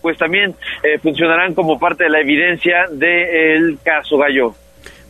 pues 0.00 0.16
también 0.16 0.54
eh, 0.82 0.98
funcionarán 0.98 1.52
como 1.52 1.78
parte 1.78 2.04
de 2.04 2.10
la 2.10 2.20
evidencia 2.20 2.86
del 2.90 3.76
caso 3.84 4.16
Gallo. 4.16 4.54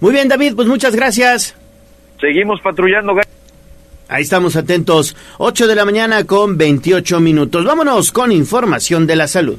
Muy 0.04 0.12
bien, 0.12 0.28
David, 0.28 0.54
pues 0.54 0.68
muchas 0.68 0.94
gracias. 0.94 1.54
Seguimos 2.20 2.60
patrullando. 2.60 3.14
Ahí 4.06 4.22
estamos 4.22 4.54
atentos. 4.54 5.16
8 5.38 5.66
de 5.66 5.74
la 5.74 5.86
mañana 5.86 6.24
con 6.24 6.58
28 6.58 7.20
minutos. 7.20 7.64
Vámonos 7.64 8.12
con 8.12 8.30
información 8.30 9.06
de 9.06 9.16
la 9.16 9.26
salud. 9.26 9.58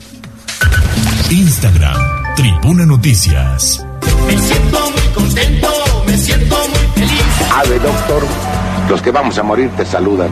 Instagram, 1.32 2.36
Tribuna 2.36 2.86
Noticias. 2.86 3.84
Me 4.28 4.38
siento 4.38 4.92
muy 4.92 5.14
contento, 5.16 5.68
me 6.06 6.16
siento 6.16 6.56
muy 6.56 6.94
feliz. 6.94 7.52
Ave, 7.52 7.80
doctor. 7.80 8.24
Los 8.88 9.02
que 9.02 9.10
vamos 9.10 9.40
a 9.40 9.42
morir 9.42 9.72
te 9.76 9.84
saludan. 9.84 10.30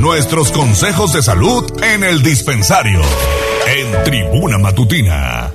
Nuestros 0.00 0.52
consejos 0.52 1.12
de 1.12 1.24
salud 1.24 1.82
en 1.82 2.04
el 2.04 2.22
dispensario. 2.22 3.00
En 3.66 4.04
Tribuna 4.04 4.58
Matutina. 4.58 5.50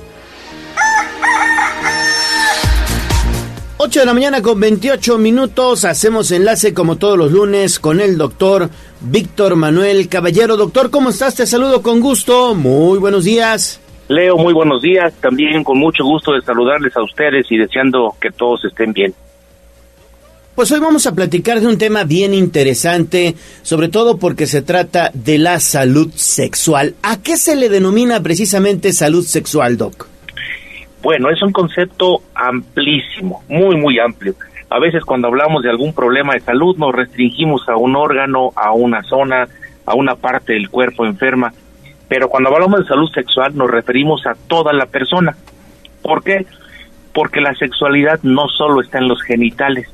8 3.84 3.98
de 3.98 4.06
la 4.06 4.14
mañana 4.14 4.40
con 4.42 4.60
28 4.60 5.18
minutos. 5.18 5.84
Hacemos 5.84 6.30
enlace 6.30 6.72
como 6.72 6.98
todos 6.98 7.18
los 7.18 7.32
lunes 7.32 7.80
con 7.80 8.00
el 8.00 8.16
doctor 8.16 8.70
Víctor 9.00 9.56
Manuel 9.56 10.08
Caballero. 10.08 10.56
Doctor, 10.56 10.88
¿cómo 10.88 11.10
estás? 11.10 11.34
Te 11.34 11.48
saludo 11.48 11.82
con 11.82 11.98
gusto. 11.98 12.54
Muy 12.54 13.00
buenos 13.00 13.24
días. 13.24 13.80
Leo, 14.06 14.36
muy 14.36 14.54
buenos 14.54 14.82
días. 14.82 15.12
También 15.20 15.64
con 15.64 15.78
mucho 15.78 16.04
gusto 16.04 16.32
de 16.32 16.42
saludarles 16.42 16.96
a 16.96 17.02
ustedes 17.02 17.50
y 17.50 17.56
deseando 17.56 18.14
que 18.20 18.30
todos 18.30 18.64
estén 18.66 18.92
bien. 18.92 19.12
Pues 20.54 20.70
hoy 20.70 20.78
vamos 20.78 21.08
a 21.08 21.14
platicar 21.16 21.60
de 21.60 21.66
un 21.66 21.76
tema 21.76 22.04
bien 22.04 22.34
interesante, 22.34 23.34
sobre 23.62 23.88
todo 23.88 24.16
porque 24.16 24.46
se 24.46 24.62
trata 24.62 25.10
de 25.12 25.38
la 25.38 25.58
salud 25.58 26.12
sexual. 26.14 26.94
¿A 27.02 27.20
qué 27.20 27.36
se 27.36 27.56
le 27.56 27.68
denomina 27.68 28.22
precisamente 28.22 28.92
salud 28.92 29.24
sexual, 29.24 29.76
Doc? 29.76 30.06
Bueno, 31.02 31.30
es 31.30 31.42
un 31.42 31.52
concepto 31.52 32.22
amplísimo, 32.34 33.42
muy, 33.48 33.76
muy 33.76 33.98
amplio. 33.98 34.34
A 34.70 34.78
veces 34.78 35.04
cuando 35.04 35.28
hablamos 35.28 35.62
de 35.62 35.68
algún 35.68 35.92
problema 35.92 36.34
de 36.34 36.40
salud 36.40 36.76
nos 36.78 36.94
restringimos 36.94 37.68
a 37.68 37.76
un 37.76 37.96
órgano, 37.96 38.50
a 38.54 38.72
una 38.72 39.02
zona, 39.02 39.48
a 39.84 39.94
una 39.94 40.14
parte 40.14 40.52
del 40.52 40.70
cuerpo 40.70 41.04
enferma, 41.04 41.52
pero 42.08 42.28
cuando 42.28 42.50
hablamos 42.50 42.80
de 42.80 42.86
salud 42.86 43.10
sexual 43.10 43.56
nos 43.56 43.70
referimos 43.70 44.26
a 44.26 44.34
toda 44.46 44.72
la 44.72 44.86
persona. 44.86 45.36
¿Por 46.02 46.22
qué? 46.22 46.46
Porque 47.12 47.40
la 47.40 47.54
sexualidad 47.54 48.20
no 48.22 48.48
solo 48.48 48.80
está 48.80 48.98
en 48.98 49.08
los 49.08 49.20
genitales. 49.22 49.92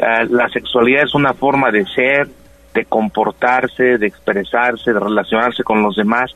Ah, 0.00 0.24
la 0.30 0.48
sexualidad 0.50 1.02
es 1.02 1.14
una 1.14 1.34
forma 1.34 1.70
de 1.70 1.84
ser, 1.86 2.28
de 2.74 2.84
comportarse, 2.84 3.98
de 3.98 4.06
expresarse, 4.06 4.92
de 4.92 5.00
relacionarse 5.00 5.64
con 5.64 5.82
los 5.82 5.96
demás 5.96 6.30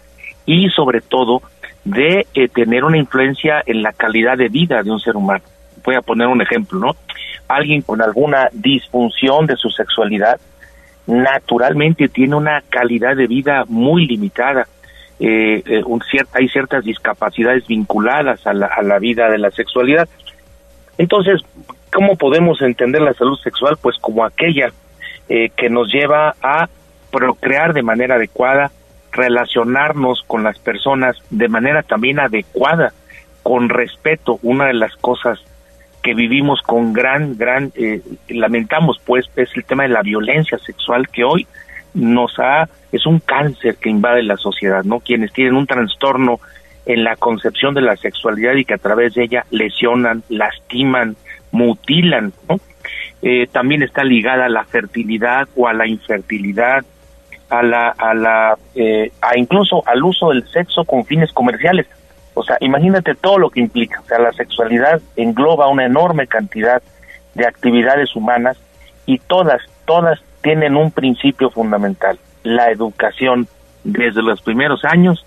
y 0.44 0.68
sobre 0.70 1.00
todo 1.00 1.42
de 1.86 2.26
eh, 2.34 2.48
tener 2.48 2.82
una 2.84 2.98
influencia 2.98 3.62
en 3.64 3.80
la 3.80 3.92
calidad 3.92 4.36
de 4.36 4.48
vida 4.48 4.82
de 4.82 4.90
un 4.90 4.98
ser 4.98 5.16
humano. 5.16 5.44
Voy 5.84 5.94
a 5.94 6.02
poner 6.02 6.26
un 6.26 6.42
ejemplo, 6.42 6.80
¿no? 6.80 6.96
Alguien 7.46 7.82
con 7.82 8.02
alguna 8.02 8.48
disfunción 8.52 9.46
de 9.46 9.56
su 9.56 9.70
sexualidad 9.70 10.40
naturalmente 11.06 12.08
tiene 12.08 12.34
una 12.34 12.60
calidad 12.68 13.14
de 13.14 13.28
vida 13.28 13.64
muy 13.68 14.04
limitada. 14.06 14.66
Eh, 15.20 15.62
eh, 15.64 15.82
un 15.86 16.02
hay 16.32 16.48
ciertas 16.48 16.84
discapacidades 16.84 17.64
vinculadas 17.68 18.44
a 18.48 18.52
la, 18.52 18.66
a 18.66 18.82
la 18.82 18.98
vida 18.98 19.30
de 19.30 19.38
la 19.38 19.52
sexualidad. 19.52 20.08
Entonces, 20.98 21.40
¿cómo 21.92 22.16
podemos 22.16 22.60
entender 22.62 23.00
la 23.00 23.14
salud 23.14 23.38
sexual? 23.38 23.76
Pues 23.80 23.96
como 24.00 24.24
aquella 24.24 24.72
que 25.28 25.68
nos 25.68 25.92
lleva 25.92 26.36
a 26.40 26.68
procrear 27.10 27.72
de 27.74 27.82
manera 27.82 28.14
adecuada, 28.14 28.70
relacionarnos 29.16 30.22
con 30.26 30.44
las 30.44 30.59
personas 30.59 31.16
de 31.30 31.48
manera 31.48 31.82
también 31.82 32.20
adecuada, 32.20 32.93
con 33.43 33.68
respeto. 33.68 34.38
Una 34.43 34.66
de 34.66 34.74
las 34.74 34.94
cosas 34.97 35.40
que 36.02 36.14
vivimos 36.14 36.62
con 36.62 36.93
gran, 36.93 37.36
gran, 37.36 37.72
eh, 37.74 38.01
lamentamos 38.28 39.01
pues, 39.05 39.28
es 39.36 39.51
el 39.56 39.64
tema 39.64 39.82
de 39.82 39.88
la 39.88 40.02
violencia 40.02 40.59
sexual 40.59 41.09
que 41.09 41.24
hoy 41.24 41.47
nos 41.94 42.38
ha, 42.38 42.68
es 42.93 43.06
un 43.06 43.18
cáncer 43.20 43.76
que 43.76 43.90
invade 43.90 44.22
la 44.22 44.36
sociedad, 44.36 44.84
¿no? 44.84 45.01
Quienes 45.01 45.32
tienen 45.32 45.56
un 45.56 45.66
trastorno 45.66 46.38
en 46.84 47.02
la 47.02 47.16
concepción 47.16 47.74
de 47.74 47.80
la 47.80 47.97
sexualidad 47.97 48.55
y 48.55 48.64
que 48.64 48.74
a 48.74 48.78
través 48.78 49.14
de 49.14 49.24
ella 49.24 49.47
lesionan, 49.51 50.22
lastiman, 50.28 51.16
mutilan, 51.51 52.32
¿no? 52.48 52.60
Eh, 53.22 53.48
también 53.51 53.82
está 53.82 54.05
ligada 54.05 54.47
a 54.47 54.51
la 54.51 54.64
fertilidad 54.64 55.48
o 55.56 55.66
a 55.66 55.72
la 55.72 55.88
infertilidad, 55.88 56.84
a 57.51 57.62
la, 57.62 57.89
a 57.90 58.14
la, 58.14 58.59
eh, 58.74 59.12
a 59.20 59.39
incluso 59.39 59.82
al 59.86 60.02
uso 60.02 60.31
del 60.31 60.47
sexo 60.48 60.85
con 60.85 61.05
fines 61.05 61.32
comerciales. 61.32 61.86
O 62.35 62.43
sea, 62.43 62.56
imagínate 62.60 63.14
todo 63.14 63.39
lo 63.39 63.51
que 63.51 63.60
implica. 63.60 64.01
O 64.01 64.05
sea, 64.05 64.18
la 64.18 64.32
sexualidad 64.32 65.01
engloba 65.16 65.68
una 65.68 65.86
enorme 65.86 66.27
cantidad 66.27 66.82
de 67.35 67.47
actividades 67.47 68.14
humanas 68.14 68.59
y 69.06 69.18
todas, 69.18 69.62
todas 69.85 70.20
tienen 70.43 70.77
un 70.77 70.90
principio 70.90 71.51
fundamental, 71.51 72.18
la 72.43 72.70
educación 72.70 73.48
desde 73.85 74.23
los 74.23 74.43
primeros 74.43 74.85
años 74.85 75.24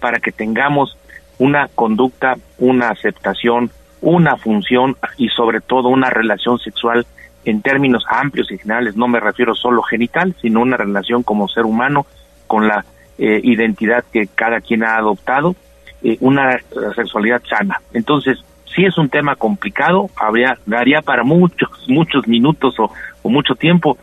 para 0.00 0.18
que 0.18 0.32
tengamos 0.32 0.98
una 1.38 1.68
conducta, 1.74 2.36
una 2.58 2.90
aceptación, 2.90 3.70
una 4.00 4.36
función 4.36 4.96
y 5.16 5.28
sobre 5.28 5.60
todo 5.60 5.88
una 5.88 6.10
relación 6.10 6.58
sexual 6.58 7.06
en 7.44 7.62
términos 7.62 8.04
amplios 8.08 8.50
y 8.50 8.58
generales, 8.58 8.96
no 8.96 9.08
me 9.08 9.20
refiero 9.20 9.54
solo 9.54 9.82
genital, 9.82 10.34
sino 10.40 10.60
una 10.60 10.76
relación 10.76 11.22
como 11.22 11.48
ser 11.48 11.64
humano 11.64 12.06
con 12.46 12.68
la 12.68 12.84
eh, 13.18 13.40
identidad 13.42 14.04
que 14.12 14.28
cada 14.28 14.60
quien 14.60 14.84
ha 14.84 14.96
adoptado, 14.96 15.54
eh, 16.02 16.16
una 16.20 16.58
sexualidad 16.94 17.42
sana. 17.48 17.80
Entonces, 17.92 18.38
sí 18.74 18.84
es 18.84 18.96
un 18.98 19.08
tema 19.08 19.36
complicado, 19.36 20.10
habría, 20.16 20.58
daría 20.66 21.02
para 21.02 21.24
muchos, 21.24 21.68
muchos 21.88 22.26
minutos 22.26 22.78
o, 22.78 22.90
o 23.22 23.28
mucho 23.28 23.54
tiempo, 23.54 23.98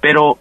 pero 0.00 0.38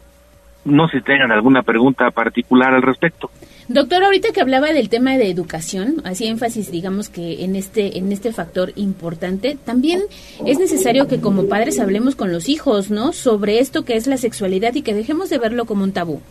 no 0.65 0.87
sé 0.87 0.99
si 0.99 1.03
tengan 1.03 1.31
alguna 1.31 1.63
pregunta 1.63 2.11
particular 2.11 2.73
al 2.73 2.81
respecto. 2.81 3.31
Doctor, 3.67 4.03
ahorita 4.03 4.31
que 4.33 4.41
hablaba 4.41 4.73
del 4.73 4.89
tema 4.89 5.17
de 5.17 5.29
educación, 5.29 6.01
hacía 6.03 6.29
énfasis, 6.29 6.71
digamos 6.71 7.09
que 7.09 7.43
en 7.45 7.55
este 7.55 7.97
en 7.97 8.11
este 8.11 8.33
factor 8.33 8.73
importante, 8.75 9.57
también 9.65 10.01
es 10.45 10.59
necesario 10.59 11.07
que 11.07 11.21
como 11.21 11.47
padres 11.47 11.79
hablemos 11.79 12.15
con 12.15 12.31
los 12.31 12.49
hijos, 12.49 12.91
¿no? 12.91 13.13
Sobre 13.13 13.59
esto 13.59 13.85
que 13.85 13.95
es 13.95 14.07
la 14.07 14.17
sexualidad 14.17 14.75
y 14.75 14.81
que 14.81 14.93
dejemos 14.93 15.29
de 15.29 15.37
verlo 15.37 15.65
como 15.65 15.83
un 15.83 15.93
tabú. 15.93 16.21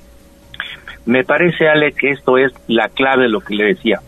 Me 1.06 1.24
parece, 1.24 1.68
Ale, 1.68 1.92
que 1.92 2.10
esto 2.10 2.36
es 2.36 2.52
la 2.68 2.88
clave 2.88 3.24
de 3.24 3.30
lo 3.30 3.40
que 3.40 3.54
le 3.54 3.64
decía. 3.64 4.00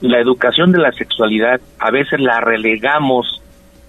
La 0.00 0.20
educación 0.20 0.70
de 0.72 0.78
la 0.78 0.92
sexualidad 0.92 1.60
a 1.78 1.90
veces 1.90 2.20
la 2.20 2.40
relegamos 2.40 3.42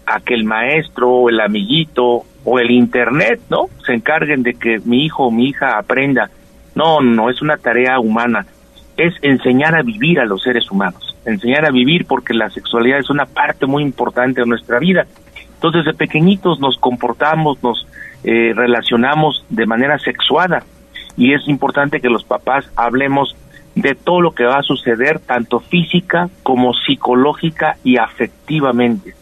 a 0.06 0.22
que 0.22 0.34
el 0.34 0.45
maestro 0.45 1.12
o 1.12 1.30
el 1.30 1.41
amiguito 1.41 2.24
o 2.49 2.60
el 2.60 2.72
internet, 2.72 3.41
¿no? 3.49 3.65
Se 3.86 3.94
encarguen 3.94 4.41
de 4.41 4.53
que 4.53 4.80
mi 4.86 5.03
hijo 5.03 5.26
o 5.26 5.32
mi 5.32 5.49
hija 5.49 5.78
aprenda. 5.78 6.30
No, 6.76 7.02
no, 7.02 7.30
es 7.30 7.41
una 7.41 7.57
tarea 7.57 7.99
humana. 7.99 8.45
Es 8.95 9.14
enseñar 9.22 9.76
a 9.76 9.82
vivir 9.82 10.22
a 10.22 10.26
los 10.26 10.44
seres 10.44 10.72
humanos. 10.72 11.18
Enseñar 11.26 11.65
a 11.65 11.72
vivir 11.72 12.06
porque 12.06 12.34
la 12.34 12.49
sexualidad 12.49 12.99
es 12.99 13.10
una 13.10 13.26
parte 13.26 13.65
muy 13.65 13.84
importante 13.84 14.40
de 14.40 14.48
nuestra 14.48 14.80
vida. 14.80 15.06
Entonces, 15.56 15.84
de 15.84 15.94
pequeñitos 15.94 16.61
nos 16.61 16.78
comportamos, 16.78 17.61
nos 17.61 17.86
eh, 18.24 18.53
relacionamos 18.56 19.44
de 19.49 19.65
manera 19.65 19.99
sexuada. 19.99 20.64
Y 21.18 21.34
es 21.34 21.45
importante 21.49 21.99
que 21.99 22.07
los 22.07 22.24
papás 22.24 22.72
hablemos 22.78 23.36
de 23.76 23.94
todo 23.94 24.22
lo 24.22 24.32
que 24.32 24.45
va 24.45 24.60
a 24.60 24.64
suceder, 24.64 25.19
tanto 25.19 25.60
física 25.60 26.30
como 26.44 26.74
psicológica 26.74 27.76
y 27.84 27.98
afectivamente. 27.98 29.15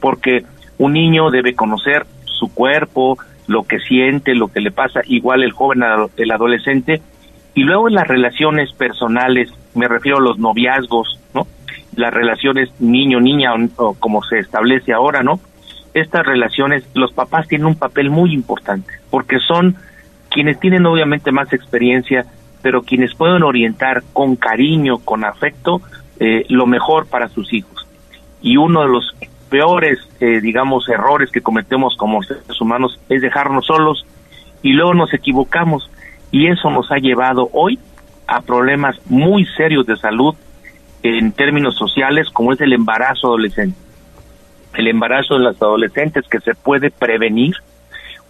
Porque 0.00 0.46
un 0.78 0.94
niño 0.94 1.30
debe 1.30 1.54
conocer 1.54 2.06
su 2.42 2.52
cuerpo, 2.52 3.18
lo 3.46 3.62
que 3.62 3.78
siente, 3.78 4.34
lo 4.34 4.48
que 4.48 4.60
le 4.60 4.72
pasa, 4.72 5.00
igual 5.06 5.44
el 5.44 5.52
joven, 5.52 5.82
el 6.16 6.30
adolescente, 6.32 7.00
y 7.54 7.62
luego 7.62 7.86
en 7.86 7.94
las 7.94 8.08
relaciones 8.08 8.72
personales, 8.72 9.48
me 9.74 9.86
refiero 9.86 10.18
a 10.18 10.22
los 10.22 10.38
noviazgos, 10.38 11.20
¿no? 11.34 11.46
Las 11.94 12.12
relaciones 12.12 12.68
niño-niña, 12.80 13.52
o, 13.76 13.94
como 13.94 14.24
se 14.24 14.40
establece 14.40 14.92
ahora, 14.92 15.22
¿no? 15.22 15.38
Estas 15.94 16.26
relaciones, 16.26 16.84
los 16.94 17.12
papás 17.12 17.46
tienen 17.46 17.66
un 17.66 17.76
papel 17.76 18.10
muy 18.10 18.32
importante, 18.34 18.90
porque 19.08 19.38
son 19.38 19.76
quienes 20.28 20.58
tienen 20.58 20.84
obviamente 20.86 21.30
más 21.30 21.52
experiencia, 21.52 22.26
pero 22.60 22.82
quienes 22.82 23.14
pueden 23.14 23.44
orientar 23.44 24.02
con 24.12 24.34
cariño, 24.34 24.98
con 24.98 25.24
afecto, 25.24 25.80
eh, 26.18 26.44
lo 26.48 26.66
mejor 26.66 27.06
para 27.06 27.28
sus 27.28 27.52
hijos. 27.52 27.86
Y 28.40 28.56
uno 28.56 28.82
de 28.82 28.88
los 28.88 29.14
peores, 29.52 29.98
eh, 30.18 30.40
digamos, 30.40 30.88
errores 30.88 31.30
que 31.30 31.42
cometemos 31.42 31.94
como 31.98 32.22
seres 32.22 32.58
humanos 32.58 32.98
es 33.10 33.20
dejarnos 33.20 33.66
solos 33.66 34.06
y 34.62 34.72
luego 34.72 34.94
nos 34.94 35.12
equivocamos 35.12 35.90
y 36.30 36.46
eso 36.46 36.70
nos 36.70 36.90
ha 36.90 36.96
llevado 36.96 37.50
hoy 37.52 37.78
a 38.26 38.40
problemas 38.40 38.96
muy 39.10 39.44
serios 39.44 39.84
de 39.84 39.96
salud 39.96 40.34
en 41.02 41.32
términos 41.32 41.76
sociales 41.76 42.30
como 42.30 42.54
es 42.54 42.62
el 42.62 42.72
embarazo 42.72 43.26
adolescente. 43.26 43.76
El 44.72 44.88
embarazo 44.88 45.34
de 45.34 45.44
las 45.44 45.60
adolescentes 45.60 46.26
que 46.30 46.40
se 46.40 46.54
puede 46.54 46.90
prevenir, 46.90 47.54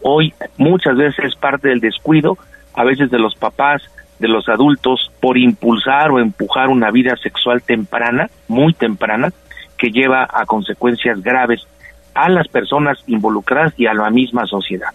hoy 0.02 0.34
muchas 0.56 0.96
veces 0.96 1.26
es 1.26 1.36
parte 1.36 1.68
del 1.68 1.78
descuido, 1.78 2.36
a 2.74 2.82
veces 2.82 3.12
de 3.12 3.20
los 3.20 3.36
papás, 3.36 3.80
de 4.18 4.26
los 4.26 4.48
adultos, 4.48 5.12
por 5.20 5.38
impulsar 5.38 6.10
o 6.10 6.18
empujar 6.18 6.68
una 6.68 6.90
vida 6.90 7.14
sexual 7.16 7.62
temprana, 7.62 8.28
muy 8.48 8.72
temprana, 8.72 9.32
que 9.82 9.90
lleva 9.90 10.28
a 10.32 10.46
consecuencias 10.46 11.20
graves 11.24 11.66
a 12.14 12.28
las 12.28 12.46
personas 12.46 12.98
involucradas 13.08 13.74
y 13.76 13.86
a 13.86 13.94
la 13.94 14.10
misma 14.10 14.46
sociedad. 14.46 14.90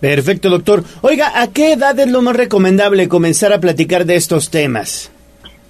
Perfecto, 0.00 0.48
doctor. 0.48 0.84
Oiga, 1.00 1.42
¿a 1.42 1.52
qué 1.52 1.72
edad 1.72 1.98
es 1.98 2.08
lo 2.08 2.22
más 2.22 2.36
recomendable 2.36 3.08
comenzar 3.08 3.52
a 3.52 3.58
platicar 3.58 4.04
de 4.04 4.14
estos 4.14 4.52
temas? 4.52 5.10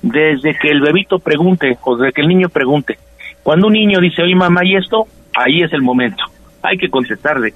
Desde 0.02 0.55
que 0.59 0.69
el 0.69 0.82
bebito 0.82 1.19
pregunte 1.19 1.78
o 1.82 1.97
desde 1.97 2.12
que 2.12 2.20
el 2.20 2.28
niño 2.28 2.51
pregunte. 2.51 2.98
Cuando 3.43 3.69
un 3.69 3.73
niño 3.73 4.01
dice, 4.01 4.20
oye 4.20 4.35
mamá, 4.35 4.66
¿y 4.66 4.77
esto? 4.77 5.06
Ahí 5.35 5.62
es 5.62 5.73
el 5.73 5.81
momento. 5.81 6.24
Hay 6.60 6.77
que 6.77 6.90
contestarle. 6.90 7.55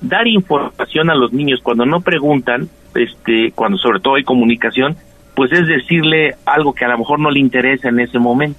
Dar 0.00 0.26
información 0.26 1.08
a 1.08 1.14
los 1.14 1.32
niños 1.32 1.60
cuando 1.62 1.86
no 1.86 2.00
preguntan, 2.00 2.68
este, 2.96 3.52
cuando 3.54 3.78
sobre 3.78 4.00
todo 4.00 4.16
hay 4.16 4.24
comunicación, 4.24 4.96
pues 5.36 5.52
es 5.52 5.68
decirle 5.68 6.34
algo 6.46 6.72
que 6.72 6.84
a 6.84 6.88
lo 6.88 6.98
mejor 6.98 7.20
no 7.20 7.30
le 7.30 7.38
interesa 7.38 7.90
en 7.90 8.00
ese 8.00 8.18
momento. 8.18 8.58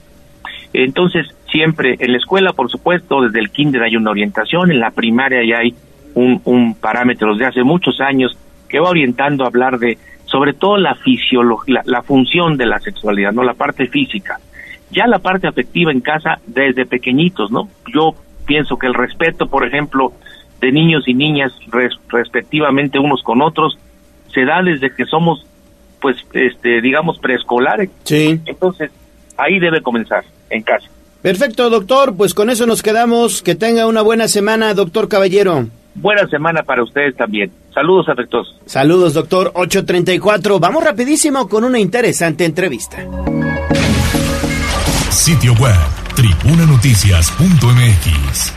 Entonces, 0.74 1.28
siempre 1.52 1.96
en 2.00 2.12
la 2.12 2.18
escuela, 2.18 2.54
por 2.54 2.70
supuesto, 2.70 3.22
desde 3.22 3.40
el 3.40 3.50
kinder 3.50 3.84
hay 3.84 3.96
una 3.96 4.12
orientación, 4.12 4.72
en 4.72 4.80
la 4.80 4.92
primaria 4.92 5.44
ya 5.44 5.60
hay 5.60 5.74
un, 6.14 6.42
un 6.46 6.76
parámetro 6.76 7.36
de 7.36 7.46
hace 7.46 7.64
muchos 7.64 8.00
años 8.02 8.38
que 8.68 8.80
va 8.80 8.90
orientando 8.90 9.44
a 9.44 9.48
hablar 9.48 9.80
de, 9.80 9.98
sobre 10.26 10.54
todo 10.54 10.78
la 10.78 10.96
fisiología, 10.96 11.82
la, 11.86 12.04
función 12.04 12.56
de 12.56 12.68
la 12.68 12.80
sexualidad, 12.80 13.34
no 13.34 13.44
la 13.44 13.56
parte 13.56 13.88
física. 13.88 14.40
Ya 14.92 15.08
la 15.08 15.20
parte 15.20 15.48
afectiva 15.48 15.92
en 15.92 16.02
casa 16.02 16.40
desde 16.46 16.86
pequeñitos, 16.86 17.52
¿no? 17.52 17.68
Yo 17.94 18.16
pienso 18.46 18.78
que 18.78 18.88
el 18.88 18.94
respeto, 18.94 19.48
por 19.48 19.68
ejemplo, 19.68 20.14
de 20.62 20.72
niños 20.72 21.08
y 21.08 21.14
niñas 21.14 21.52
respectivamente 22.10 23.00
unos 23.00 23.22
con 23.24 23.42
otros, 23.42 23.78
se 24.34 24.46
da 24.46 24.62
desde 24.62 24.94
que 24.94 25.06
somos, 25.06 25.46
pues, 26.02 26.18
este, 26.34 26.82
digamos, 26.82 27.20
preescolares. 27.20 27.90
Sí. 28.04 28.40
Entonces, 28.46 28.92
ahí 29.38 29.60
debe 29.60 29.82
comenzar, 29.82 30.24
en 30.50 30.64
casa. 30.64 30.88
Perfecto, 31.22 31.70
doctor. 31.70 32.16
Pues 32.16 32.34
con 32.34 32.50
eso 32.50 32.66
nos 32.66 32.82
quedamos. 32.82 33.42
Que 33.42 33.56
tenga 33.56 33.88
una 33.88 34.02
buena 34.02 34.28
semana, 34.28 34.74
doctor 34.74 35.08
Caballero. 35.08 35.68
Buena 35.96 36.28
semana 36.28 36.64
para 36.64 36.84
ustedes 36.84 37.16
también. 37.16 37.52
Saludos 37.74 38.10
afectuosos. 38.10 38.56
Saludos, 38.66 39.14
doctor 39.14 39.52
834. 39.54 40.60
Vamos 40.60 40.84
rapidísimo 40.84 41.48
con 41.50 41.64
una 41.64 41.80
interesante 41.80 42.46
entrevista. 42.46 42.98
Sitio 45.10 45.54
web, 45.56 45.76
tribunanoticias.mx. 46.16 48.54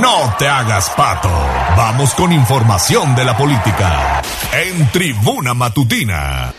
No 0.00 0.34
te 0.38 0.46
hagas 0.46 0.88
pato. 0.96 1.28
Vamos 1.76 2.14
con 2.14 2.32
información 2.32 3.14
de 3.14 3.22
la 3.22 3.36
política. 3.36 4.22
En 4.50 4.90
Tribuna 4.92 5.52
Matutina. 5.52 6.54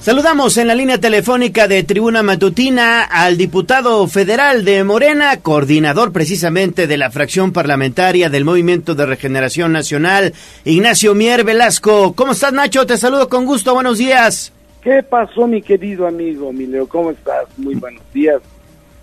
Saludamos 0.00 0.58
en 0.58 0.68
la 0.68 0.74
línea 0.74 0.98
telefónica 0.98 1.66
de 1.66 1.82
Tribuna 1.82 2.22
Matutina 2.22 3.04
al 3.04 3.38
diputado 3.38 4.06
federal 4.06 4.66
de 4.66 4.84
Morena, 4.84 5.38
coordinador 5.40 6.12
precisamente 6.12 6.86
de 6.86 6.98
la 6.98 7.10
fracción 7.10 7.50
parlamentaria 7.54 8.28
del 8.28 8.44
Movimiento 8.44 8.94
de 8.94 9.06
Regeneración 9.06 9.72
Nacional, 9.72 10.34
Ignacio 10.66 11.14
Mier 11.14 11.44
Velasco. 11.44 12.12
¿Cómo 12.14 12.32
estás, 12.32 12.52
Nacho? 12.52 12.84
Te 12.84 12.98
saludo 12.98 13.30
con 13.30 13.46
gusto. 13.46 13.72
Buenos 13.72 13.96
días. 13.96 14.52
¿Qué 14.82 15.02
pasó, 15.02 15.46
mi 15.46 15.62
querido 15.62 16.06
amigo, 16.06 16.52
mi 16.52 16.66
Leo? 16.66 16.86
¿Cómo 16.86 17.12
estás? 17.12 17.46
Muy 17.56 17.76
buenos 17.76 18.02
días. 18.12 18.42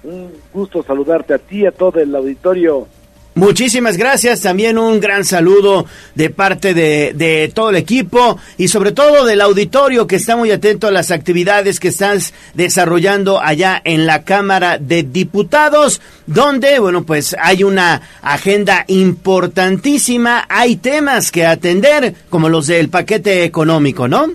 Un 0.03 0.31
gusto 0.53 0.83
saludarte 0.83 1.33
a 1.33 1.37
ti, 1.37 1.65
a 1.65 1.71
todo 1.71 1.99
el 1.99 2.15
auditorio. 2.15 2.87
Muchísimas 3.33 3.95
gracias, 3.95 4.41
también 4.41 4.77
un 4.77 4.99
gran 4.99 5.23
saludo 5.23 5.85
de 6.15 6.29
parte 6.29 6.73
de, 6.73 7.13
de, 7.15 7.49
todo 7.53 7.69
el 7.69 7.77
equipo 7.77 8.37
y 8.57 8.67
sobre 8.67 8.91
todo 8.91 9.25
del 9.25 9.39
auditorio 9.39 10.05
que 10.05 10.17
está 10.17 10.35
muy 10.35 10.51
atento 10.51 10.87
a 10.87 10.91
las 10.91 11.11
actividades 11.11 11.79
que 11.79 11.87
estás 11.87 12.33
desarrollando 12.55 13.39
allá 13.39 13.81
en 13.85 14.05
la 14.05 14.25
Cámara 14.25 14.79
de 14.79 15.03
Diputados, 15.03 16.01
donde, 16.27 16.77
bueno, 16.79 17.03
pues 17.03 17.33
hay 17.39 17.63
una 17.63 18.01
agenda 18.21 18.83
importantísima, 18.87 20.45
hay 20.49 20.75
temas 20.75 21.31
que 21.31 21.45
atender, 21.45 22.13
como 22.29 22.49
los 22.49 22.67
del 22.67 22.89
paquete 22.89 23.45
económico, 23.45 24.09
¿no? 24.09 24.29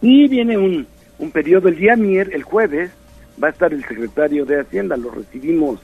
Y 0.00 0.28
viene 0.28 0.56
un, 0.56 0.86
un 1.18 1.30
periodo 1.30 1.68
el 1.68 1.76
día 1.76 1.94
mier, 1.94 2.30
el 2.32 2.42
jueves, 2.42 2.90
va 3.42 3.48
a 3.48 3.50
estar 3.50 3.72
el 3.72 3.84
secretario 3.84 4.44
de 4.44 4.60
Hacienda, 4.60 4.96
lo 4.96 5.10
recibimos 5.10 5.80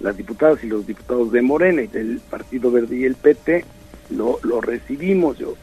las 0.00 0.16
diputadas 0.16 0.62
y 0.64 0.66
los 0.66 0.86
diputados 0.86 1.32
de 1.32 1.42
Morena 1.42 1.82
y 1.82 1.86
del 1.86 2.20
Partido 2.28 2.70
Verde 2.70 2.96
y 2.96 3.04
el 3.04 3.14
PT, 3.14 3.64
lo, 4.10 4.38
lo 4.42 4.60
recibimos, 4.60 5.38
yo 5.38 5.54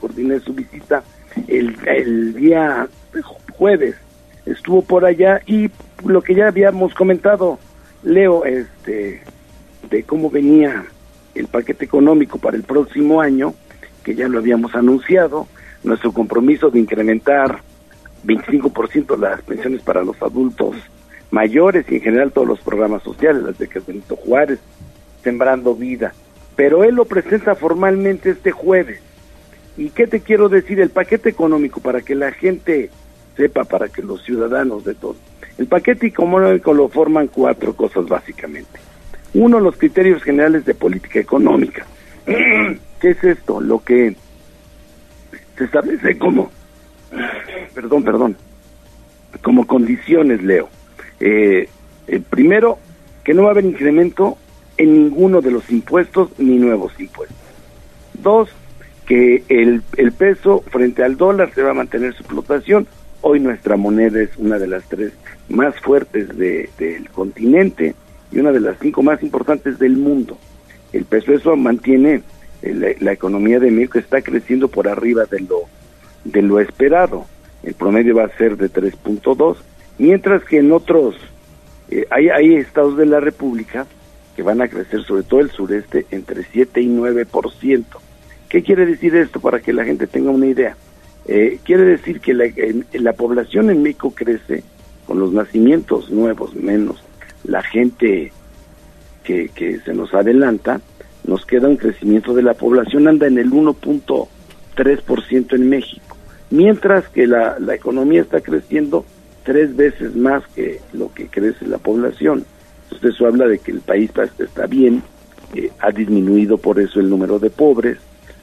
coordiné 0.00 0.38
su 0.40 0.54
visita 0.54 1.02
el, 1.46 1.76
el 1.86 2.34
día 2.34 2.88
jueves, 3.52 3.96
estuvo 4.46 4.82
por 4.82 5.04
allá 5.04 5.40
y 5.46 5.70
lo 6.04 6.22
que 6.22 6.34
ya 6.34 6.48
habíamos 6.48 6.94
comentado, 6.94 7.58
Leo, 8.02 8.44
este, 8.44 9.22
de 9.90 10.02
cómo 10.04 10.30
venía 10.30 10.86
el 11.34 11.48
paquete 11.48 11.84
económico 11.84 12.38
para 12.38 12.56
el 12.56 12.62
próximo 12.62 13.20
año, 13.20 13.54
que 14.04 14.14
ya 14.14 14.28
lo 14.28 14.38
habíamos 14.38 14.74
anunciado, 14.74 15.48
nuestro 15.82 16.12
compromiso 16.12 16.70
de 16.70 16.80
incrementar 16.80 17.62
25% 18.24 19.16
las 19.16 19.42
pensiones 19.42 19.82
para 19.82 20.02
los 20.02 20.20
adultos 20.22 20.76
mayores 21.30 21.86
y 21.90 21.96
en 21.96 22.02
general 22.02 22.32
todos 22.32 22.48
los 22.48 22.60
programas 22.60 23.02
sociales, 23.02 23.42
las 23.42 23.58
becas 23.58 23.86
Benito 23.86 24.16
Juárez, 24.16 24.58
Sembrando 25.22 25.74
Vida. 25.74 26.14
Pero 26.56 26.84
él 26.84 26.94
lo 26.94 27.04
presenta 27.04 27.54
formalmente 27.54 28.30
este 28.30 28.50
jueves. 28.50 29.00
¿Y 29.76 29.90
qué 29.90 30.06
te 30.06 30.20
quiero 30.20 30.48
decir? 30.48 30.80
El 30.80 30.90
paquete 30.90 31.28
económico, 31.28 31.80
para 31.80 32.00
que 32.00 32.14
la 32.14 32.32
gente 32.32 32.90
sepa, 33.36 33.64
para 33.64 33.88
que 33.88 34.02
los 34.02 34.24
ciudadanos 34.24 34.84
de 34.84 34.94
todo. 34.94 35.16
El 35.56 35.66
paquete 35.66 36.08
económico 36.08 36.74
lo 36.74 36.88
forman 36.88 37.28
cuatro 37.28 37.74
cosas 37.74 38.06
básicamente. 38.06 38.80
Uno, 39.34 39.60
los 39.60 39.76
criterios 39.76 40.22
generales 40.22 40.64
de 40.64 40.74
política 40.74 41.20
económica. 41.20 41.86
¿Qué 42.26 43.10
es 43.10 43.22
esto? 43.22 43.60
Lo 43.60 43.82
que 43.84 44.16
se 45.56 45.64
establece 45.64 46.18
como, 46.18 46.50
perdón, 47.74 48.02
perdón, 48.02 48.36
como 49.42 49.66
condiciones, 49.66 50.42
Leo 50.42 50.68
eh, 51.20 51.68
eh, 52.06 52.20
primero, 52.30 52.78
que 53.24 53.34
no 53.34 53.42
va 53.42 53.48
a 53.48 53.52
haber 53.52 53.64
incremento 53.64 54.38
en 54.76 54.94
ninguno 54.94 55.40
de 55.40 55.50
los 55.50 55.68
impuestos 55.70 56.30
ni 56.38 56.56
nuevos 56.56 56.92
impuestos. 56.98 57.36
Dos, 58.14 58.50
que 59.06 59.42
el, 59.48 59.82
el 59.96 60.12
peso 60.12 60.62
frente 60.70 61.02
al 61.02 61.16
dólar 61.16 61.52
se 61.54 61.62
va 61.62 61.70
a 61.70 61.74
mantener 61.74 62.14
su 62.14 62.24
flotación. 62.24 62.86
Hoy 63.20 63.40
nuestra 63.40 63.76
moneda 63.76 64.20
es 64.20 64.36
una 64.36 64.58
de 64.58 64.68
las 64.68 64.84
tres 64.84 65.12
más 65.48 65.78
fuertes 65.80 66.36
de, 66.36 66.70
del 66.78 67.08
continente 67.10 67.94
y 68.30 68.38
una 68.38 68.52
de 68.52 68.60
las 68.60 68.78
cinco 68.80 69.02
más 69.02 69.22
importantes 69.22 69.78
del 69.78 69.96
mundo. 69.96 70.38
El 70.92 71.04
peso 71.04 71.32
eso 71.32 71.56
mantiene 71.56 72.22
eh, 72.62 72.74
la, 72.74 72.88
la 73.00 73.12
economía 73.12 73.58
de 73.58 73.70
México 73.70 73.98
está 73.98 74.22
creciendo 74.22 74.68
por 74.68 74.88
arriba 74.88 75.24
de 75.24 75.40
lo 75.40 75.62
de 76.32 76.42
lo 76.42 76.60
esperado. 76.60 77.26
El 77.62 77.74
promedio 77.74 78.16
va 78.16 78.24
a 78.24 78.36
ser 78.36 78.56
de 78.56 78.70
3.2 78.70 79.56
mientras 79.98 80.44
que 80.44 80.58
en 80.58 80.72
otros, 80.72 81.16
eh, 81.90 82.06
hay, 82.10 82.28
hay 82.28 82.54
estados 82.54 82.96
de 82.96 83.06
la 83.06 83.20
República 83.20 83.86
que 84.36 84.42
van 84.42 84.62
a 84.62 84.68
crecer, 84.68 85.02
sobre 85.02 85.24
todo 85.24 85.40
el 85.40 85.50
sureste, 85.50 86.06
entre 86.10 86.44
7 86.44 86.80
y 86.80 86.88
9%. 86.88 87.84
¿Qué 88.48 88.62
quiere 88.62 88.86
decir 88.86 89.14
esto 89.16 89.40
para 89.40 89.60
que 89.60 89.72
la 89.72 89.84
gente 89.84 90.06
tenga 90.06 90.30
una 90.30 90.46
idea? 90.46 90.76
Eh, 91.26 91.58
quiere 91.64 91.84
decir 91.84 92.20
que 92.20 92.32
la, 92.32 92.44
la 92.92 93.12
población 93.12 93.70
en 93.70 93.82
México 93.82 94.12
crece 94.14 94.62
con 95.06 95.18
los 95.18 95.32
nacimientos 95.32 96.10
nuevos, 96.10 96.54
menos 96.54 97.02
la 97.44 97.62
gente 97.62 98.32
que, 99.24 99.48
que 99.48 99.80
se 99.80 99.94
nos 99.94 100.14
adelanta, 100.14 100.80
nos 101.24 101.44
queda 101.44 101.68
un 101.68 101.76
crecimiento 101.76 102.34
de 102.34 102.42
la 102.42 102.54
población, 102.54 103.08
anda 103.08 103.26
en 103.26 103.38
el 103.38 103.50
1.3% 103.50 105.54
en 105.54 105.68
México, 105.68 106.07
mientras 106.50 107.08
que 107.08 107.26
la, 107.26 107.58
la 107.58 107.74
economía 107.74 108.22
está 108.22 108.40
creciendo 108.40 109.04
tres 109.44 109.74
veces 109.74 110.14
más 110.14 110.46
que 110.48 110.80
lo 110.92 111.12
que 111.12 111.28
crece 111.28 111.66
la 111.66 111.78
población. 111.78 112.44
Entonces 112.84 113.14
eso 113.14 113.26
habla 113.26 113.46
de 113.46 113.58
que 113.58 113.70
el 113.70 113.80
país 113.80 114.10
está 114.38 114.66
bien, 114.66 115.02
eh, 115.54 115.70
ha 115.80 115.90
disminuido 115.90 116.58
por 116.58 116.78
eso 116.78 117.00
el 117.00 117.08
número 117.08 117.38
de 117.38 117.50
pobres, 117.50 117.98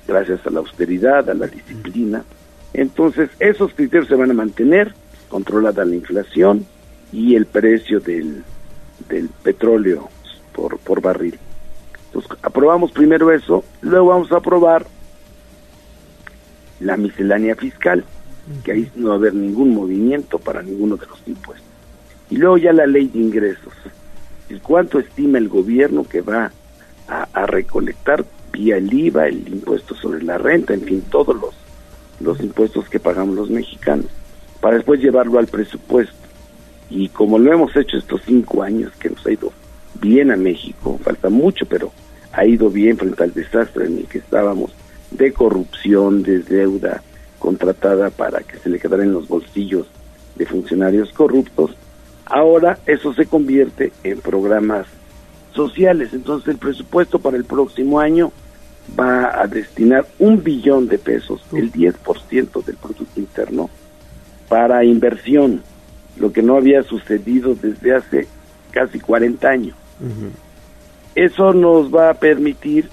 gracias 0.07 0.45
a 0.45 0.49
la 0.49 0.59
austeridad, 0.59 1.29
a 1.29 1.33
la 1.33 1.47
disciplina. 1.47 2.23
Entonces 2.73 3.29
esos 3.39 3.73
criterios 3.73 4.07
se 4.07 4.15
van 4.15 4.31
a 4.31 4.33
mantener, 4.33 4.93
controlada 5.29 5.85
la 5.85 5.95
inflación 5.95 6.65
y 7.11 7.35
el 7.35 7.45
precio 7.45 7.99
del, 7.99 8.43
del 9.09 9.29
petróleo 9.43 10.09
por, 10.53 10.77
por 10.79 11.01
barril. 11.01 11.37
Entonces 12.07 12.31
aprobamos 12.41 12.91
primero 12.91 13.31
eso, 13.31 13.63
luego 13.81 14.07
vamos 14.07 14.31
a 14.31 14.37
aprobar 14.37 14.85
la 16.79 16.97
miscelánea 16.97 17.55
fiscal 17.55 18.03
que 18.63 18.71
ahí 18.71 18.91
no 18.95 19.09
va 19.09 19.15
a 19.15 19.17
haber 19.17 19.33
ningún 19.33 19.73
movimiento 19.73 20.37
para 20.37 20.61
ninguno 20.61 20.97
de 20.97 21.07
los 21.07 21.19
impuestos. 21.25 21.67
Y 22.29 22.37
luego 22.37 22.57
ya 22.57 22.73
la 22.73 22.85
ley 22.85 23.07
de 23.07 23.19
ingresos. 23.19 23.73
El 24.49 24.61
cuánto 24.61 24.99
estima 24.99 25.37
el 25.37 25.49
gobierno 25.49 26.03
que 26.03 26.21
va 26.21 26.51
a, 27.07 27.45
recolectar 27.45 28.25
vía 28.51 28.77
el 28.77 28.91
IVA, 28.91 29.27
el 29.27 29.47
impuesto 29.47 29.95
sobre 29.95 30.23
la 30.23 30.37
renta, 30.37 30.73
en 30.73 30.81
fin, 30.81 31.03
todos 31.09 31.35
los, 31.35 31.55
los 32.19 32.39
impuestos 32.39 32.87
que 32.89 32.99
pagamos 32.99 33.35
los 33.35 33.49
mexicanos, 33.49 34.07
para 34.59 34.77
después 34.77 34.99
llevarlo 34.99 35.39
al 35.39 35.47
presupuesto. 35.47 36.15
Y 36.89 37.09
como 37.09 37.39
lo 37.39 37.51
hemos 37.51 37.75
hecho 37.75 37.97
estos 37.97 38.21
cinco 38.25 38.63
años 38.63 38.91
que 38.99 39.09
nos 39.09 39.25
ha 39.25 39.31
ido 39.31 39.51
bien 39.99 40.31
a 40.31 40.35
México, 40.35 40.99
falta 41.03 41.29
mucho, 41.29 41.65
pero 41.65 41.91
ha 42.31 42.45
ido 42.45 42.69
bien 42.69 42.97
frente 42.97 43.23
al 43.23 43.33
desastre 43.33 43.85
en 43.85 43.97
el 43.97 44.05
que 44.05 44.19
estábamos 44.19 44.71
de 45.17 45.33
corrupción, 45.33 46.23
de 46.23 46.39
deuda, 46.39 47.01
contratada 47.39 48.09
para 48.09 48.39
que 48.39 48.57
se 48.57 48.69
le 48.69 48.79
quedara 48.79 49.03
en 49.03 49.13
los 49.13 49.27
bolsillos 49.27 49.87
de 50.35 50.45
funcionarios 50.45 51.11
corruptos, 51.13 51.75
ahora 52.25 52.79
eso 52.85 53.13
se 53.13 53.25
convierte 53.25 53.91
en 54.03 54.19
programas 54.19 54.87
sociales. 55.53 56.09
Entonces 56.13 56.49
el 56.49 56.57
presupuesto 56.57 57.19
para 57.19 57.37
el 57.37 57.45
próximo 57.45 57.99
año 57.99 58.31
va 58.99 59.41
a 59.41 59.47
destinar 59.47 60.05
un 60.19 60.43
billón 60.43 60.87
de 60.87 60.97
pesos, 60.97 61.43
el 61.53 61.71
10% 61.71 62.63
del 62.63 62.75
Producto 62.75 63.19
Interno, 63.19 63.69
para 64.47 64.83
inversión, 64.83 65.63
lo 66.17 66.31
que 66.31 66.41
no 66.41 66.55
había 66.55 66.83
sucedido 66.83 67.55
desde 67.55 67.95
hace 67.95 68.27
casi 68.71 68.99
40 68.99 69.47
años. 69.47 69.75
Uh 69.99 70.05
-huh. 70.05 70.31
Eso 71.15 71.53
nos 71.53 71.93
va 71.93 72.09
a 72.09 72.13
permitir 72.13 72.89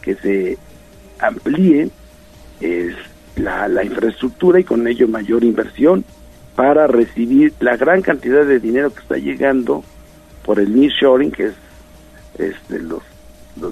que 0.00 0.14
se 0.14 0.58
amplíe 1.18 1.90
eh, 2.60 2.94
la, 3.36 3.68
la, 3.68 3.84
infraestructura 3.84 4.60
y 4.60 4.64
con 4.64 4.86
ello 4.86 5.08
mayor 5.08 5.44
inversión 5.44 6.04
para 6.54 6.86
recibir 6.86 7.52
la 7.60 7.76
gran 7.76 8.02
cantidad 8.02 8.44
de 8.44 8.58
dinero 8.58 8.92
que 8.92 9.00
está 9.00 9.18
llegando 9.18 9.84
por 10.44 10.58
el 10.58 10.74
nearshoring, 10.74 11.30
que 11.30 11.46
es 11.46 11.54
este, 12.38 12.78
los, 12.78 13.02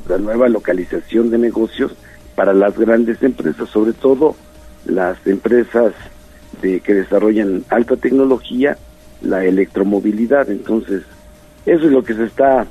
la 0.08 0.18
nueva 0.18 0.48
localización 0.48 1.30
de 1.30 1.38
negocios 1.38 1.94
para 2.34 2.52
las 2.52 2.76
grandes 2.78 3.22
empresas, 3.22 3.68
sobre 3.68 3.92
todo 3.92 4.36
las 4.84 5.16
empresas 5.26 5.92
de, 6.60 6.80
que 6.80 6.94
desarrollan 6.94 7.64
alta 7.70 7.96
tecnología, 7.96 8.76
la 9.22 9.44
electromovilidad. 9.44 10.50
Entonces, 10.50 11.02
eso 11.64 11.86
es 11.86 11.92
lo 11.92 12.02
que 12.02 12.14
se 12.14 12.24
está 12.24 12.66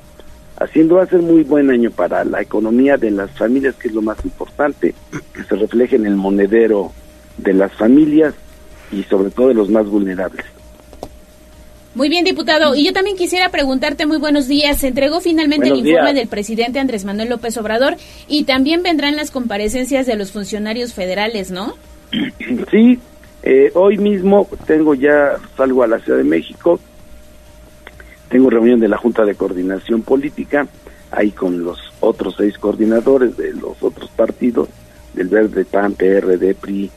haciendo. 0.64 0.96
Va 0.96 1.04
a 1.04 1.08
ser 1.08 1.22
muy 1.22 1.44
buen 1.44 1.70
año 1.70 1.92
para 1.92 2.24
la 2.24 2.42
economía 2.42 2.98
de 2.98 3.12
las 3.12 3.32
familias, 3.32 3.76
que 3.76 3.88
es 3.88 3.94
lo 3.94 4.02
más 4.02 4.18
importante, 4.24 4.94
que 5.34 5.44
se 5.44 5.56
refleje 5.56 5.96
en 5.96 6.06
el 6.06 6.16
monedero 6.16 6.92
de 7.38 7.54
las 7.54 7.72
familias 7.74 8.34
y 8.92 9.04
sobre 9.04 9.32
todo 9.32 9.50
de 9.50 9.54
los 9.56 9.70
más 9.70 9.88
vulnerables. 9.88 10.46
Muy 11.96 12.10
bien, 12.10 12.26
diputado. 12.26 12.74
Y 12.74 12.86
yo 12.86 12.94
también 12.94 13.16
quisiera 13.16 13.50
preguntarte, 13.50 14.08
muy 14.08 14.18
buenos 14.18 14.48
días. 14.48 14.80
Se 14.80 14.88
entregó 14.88 15.22
finalmente 15.22 15.70
buenos 15.70 15.80
el 15.80 15.88
informe 15.88 16.14
días. 16.14 16.22
del 16.22 16.28
presidente 16.28 16.80
Andrés 16.80 17.06
Manuel 17.06 17.30
López 17.30 17.56
Obrador 17.58 17.98
y 18.28 18.46
también 18.46 18.82
vendrán 18.82 19.16
las 19.16 19.30
comparecencias 19.30 20.08
de 20.08 20.16
los 20.16 20.32
funcionarios 20.32 20.94
federales, 20.94 21.52
¿no? 21.52 21.76
Sí, 22.72 23.00
eh, 23.44 23.72
hoy 23.76 23.98
mismo 23.98 24.48
tengo 24.66 24.96
ya, 24.96 25.34
salgo 25.56 25.84
a 25.84 25.88
la 25.88 26.00
Ciudad 26.00 26.18
de 26.18 26.24
México, 26.24 26.80
tengo 28.34 28.50
reunión 28.50 28.80
de 28.80 28.88
la 28.88 28.98
Junta 28.98 29.26
de 29.26 29.36
Coordinación 29.36 30.02
Política, 30.02 30.66
ahí 31.12 31.30
con 31.30 31.64
los 31.64 31.80
otros 32.00 32.34
seis 32.36 32.58
coordinadores 32.58 33.38
de 33.38 33.54
los 33.54 33.84
otros 33.84 34.10
partidos, 34.10 34.70
del 35.14 35.28
Verde, 35.28 35.66
PAN, 35.66 35.94
PRD, 35.94 36.56
PRI, 36.56 36.90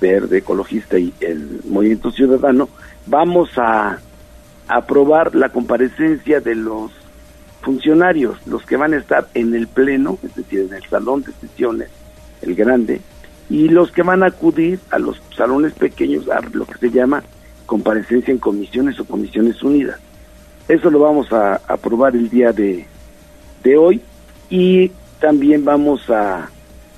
Verde, 0.00 0.38
Ecologista 0.38 0.96
y 0.96 1.12
el 1.18 1.58
Movimiento 1.68 2.12
Ciudadano, 2.12 2.68
vamos 3.06 3.50
a, 3.56 3.98
aprobar 4.68 5.34
la 5.34 5.48
comparecencia 5.48 6.40
de 6.40 6.54
los 6.54 6.92
funcionarios, 7.60 8.38
los 8.46 8.64
que 8.64 8.76
van 8.76 8.94
a 8.94 8.98
estar 8.98 9.26
en 9.34 9.56
el 9.56 9.66
pleno, 9.66 10.18
es 10.22 10.36
decir, 10.36 10.60
en 10.60 10.74
el 10.74 10.84
salón 10.84 11.24
de 11.24 11.32
sesiones, 11.32 11.88
el 12.42 12.54
grande, 12.54 13.00
y 13.50 13.70
los 13.70 13.90
que 13.90 14.04
van 14.04 14.22
a 14.22 14.26
acudir 14.26 14.78
a 14.92 15.00
los 15.00 15.20
salones 15.36 15.72
pequeños 15.72 16.28
a 16.28 16.40
lo 16.52 16.64
que 16.64 16.78
se 16.78 16.90
llama 16.90 17.24
comparecencia 17.66 18.30
en 18.30 18.38
comisiones 18.38 19.00
o 19.00 19.04
comisiones 19.04 19.60
unidas. 19.60 19.98
Eso 20.68 20.90
lo 20.90 20.98
vamos 21.00 21.32
a 21.32 21.60
aprobar 21.68 22.14
el 22.16 22.30
día 22.30 22.52
de, 22.52 22.86
de 23.62 23.76
hoy 23.76 24.00
y 24.48 24.90
también 25.20 25.64
vamos 25.64 26.08
a 26.10 26.48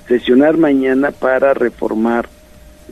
sesionar 0.07 0.57
mañana 0.57 1.11
para 1.11 1.53
reformar 1.53 2.29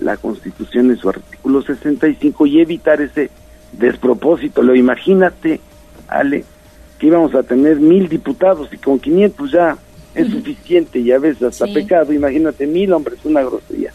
la 0.02 0.18
Constitución 0.18 0.92
en 0.92 0.98
su 0.98 1.08
artículo 1.10 1.62
65 1.62 2.46
y 2.46 2.60
evitar 2.60 3.02
ese 3.02 3.30
despropósito. 3.72 4.62
Lo 4.62 4.76
imagínate, 4.76 5.62
Ale, 6.10 6.44
que 7.00 7.08
íbamos 7.08 7.34
a 7.36 7.44
tener 7.44 7.78
mil 7.80 8.10
diputados 8.10 8.68
y 8.74 8.78
con 8.78 9.00
500 9.00 9.52
ya 9.52 9.78
es 10.14 10.30
suficiente 10.30 11.00
y 11.00 11.12
a 11.14 11.20
veces 11.20 11.44
hasta 11.44 11.68
Sí. 11.68 11.74
pecado. 11.74 12.12
Imagínate, 12.12 12.68
mil 12.68 12.92
hombres, 12.92 13.20
una 13.24 13.44
grosería. 13.44 13.92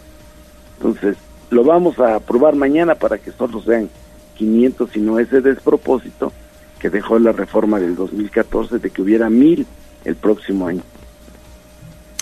Entonces, 0.79 1.17
lo 1.51 1.63
vamos 1.63 1.99
a 1.99 2.15
aprobar 2.17 2.55
mañana 2.57 2.95
para 2.95 3.19
que 3.19 3.33
solo 3.33 3.61
sean 3.63 3.91
500 4.37 4.97
y 4.97 5.01
no 5.01 5.19
ese 5.19 5.43
despropósito 5.43 6.33
que 6.81 6.91
dejó 6.91 7.19
la 7.19 7.33
reforma 7.33 7.79
del 7.79 7.95
2014 7.95 8.79
de 8.79 8.91
que 8.91 9.03
hubiera 9.03 9.31
mil 9.31 9.67
el 10.05 10.17
próximo 10.17 10.67
año. 10.67 10.83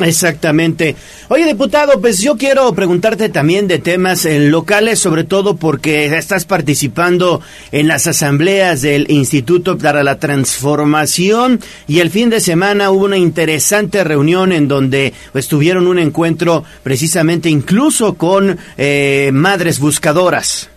Exactamente. 0.01 0.95
Oye, 1.29 1.45
diputado, 1.47 2.01
pues 2.01 2.21
yo 2.21 2.37
quiero 2.37 2.73
preguntarte 2.73 3.29
también 3.29 3.67
de 3.67 3.79
temas 3.79 4.25
eh, 4.25 4.39
locales, 4.39 5.01
sobre 5.01 5.25
todo 5.25 5.57
porque 5.57 6.07
estás 6.17 6.45
participando 6.45 7.41
en 7.73 7.89
las 7.89 8.07
asambleas 8.07 8.83
del 8.83 9.11
Instituto 9.11 9.77
para 9.77 10.05
la 10.05 10.19
Transformación 10.19 11.61
y 11.89 11.99
el 11.99 12.11
fin 12.11 12.31
de 12.31 12.41
semana 12.41 12.91
hubo 12.91 13.07
una 13.07 13.17
interesante 13.17 14.05
reunión 14.05 14.53
en 14.53 14.69
donde 14.69 15.13
pues, 15.33 15.49
tuvieron 15.49 15.87
un 15.89 15.99
encuentro 15.99 16.65
precisamente 16.83 17.51
incluso 17.51 18.15
con 18.15 18.57
eh, 18.77 19.31
madres 19.33 19.81
buscadoras. 19.81 20.71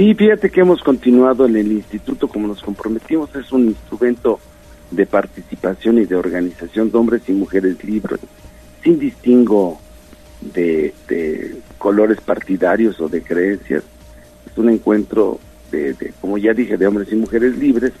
Sí, 0.00 0.14
fíjate 0.14 0.48
que 0.48 0.62
hemos 0.62 0.82
continuado 0.82 1.44
en 1.44 1.56
el 1.56 1.72
instituto 1.72 2.26
como 2.26 2.48
nos 2.48 2.62
comprometimos, 2.62 3.34
es 3.34 3.52
un 3.52 3.66
instrumento 3.66 4.40
de 4.90 5.04
participación 5.04 5.98
y 5.98 6.06
de 6.06 6.16
organización 6.16 6.90
de 6.90 6.96
hombres 6.96 7.20
y 7.28 7.32
mujeres 7.32 7.84
libres, 7.84 8.18
sin 8.82 8.98
distingo 8.98 9.78
de, 10.40 10.94
de 11.06 11.60
colores 11.76 12.18
partidarios 12.22 12.98
o 12.98 13.10
de 13.10 13.22
creencias. 13.22 13.84
Es 14.50 14.56
un 14.56 14.70
encuentro 14.70 15.38
de, 15.70 15.92
de, 15.92 16.14
como 16.18 16.38
ya 16.38 16.54
dije, 16.54 16.78
de 16.78 16.86
hombres 16.86 17.12
y 17.12 17.16
mujeres 17.16 17.58
libres. 17.58 17.92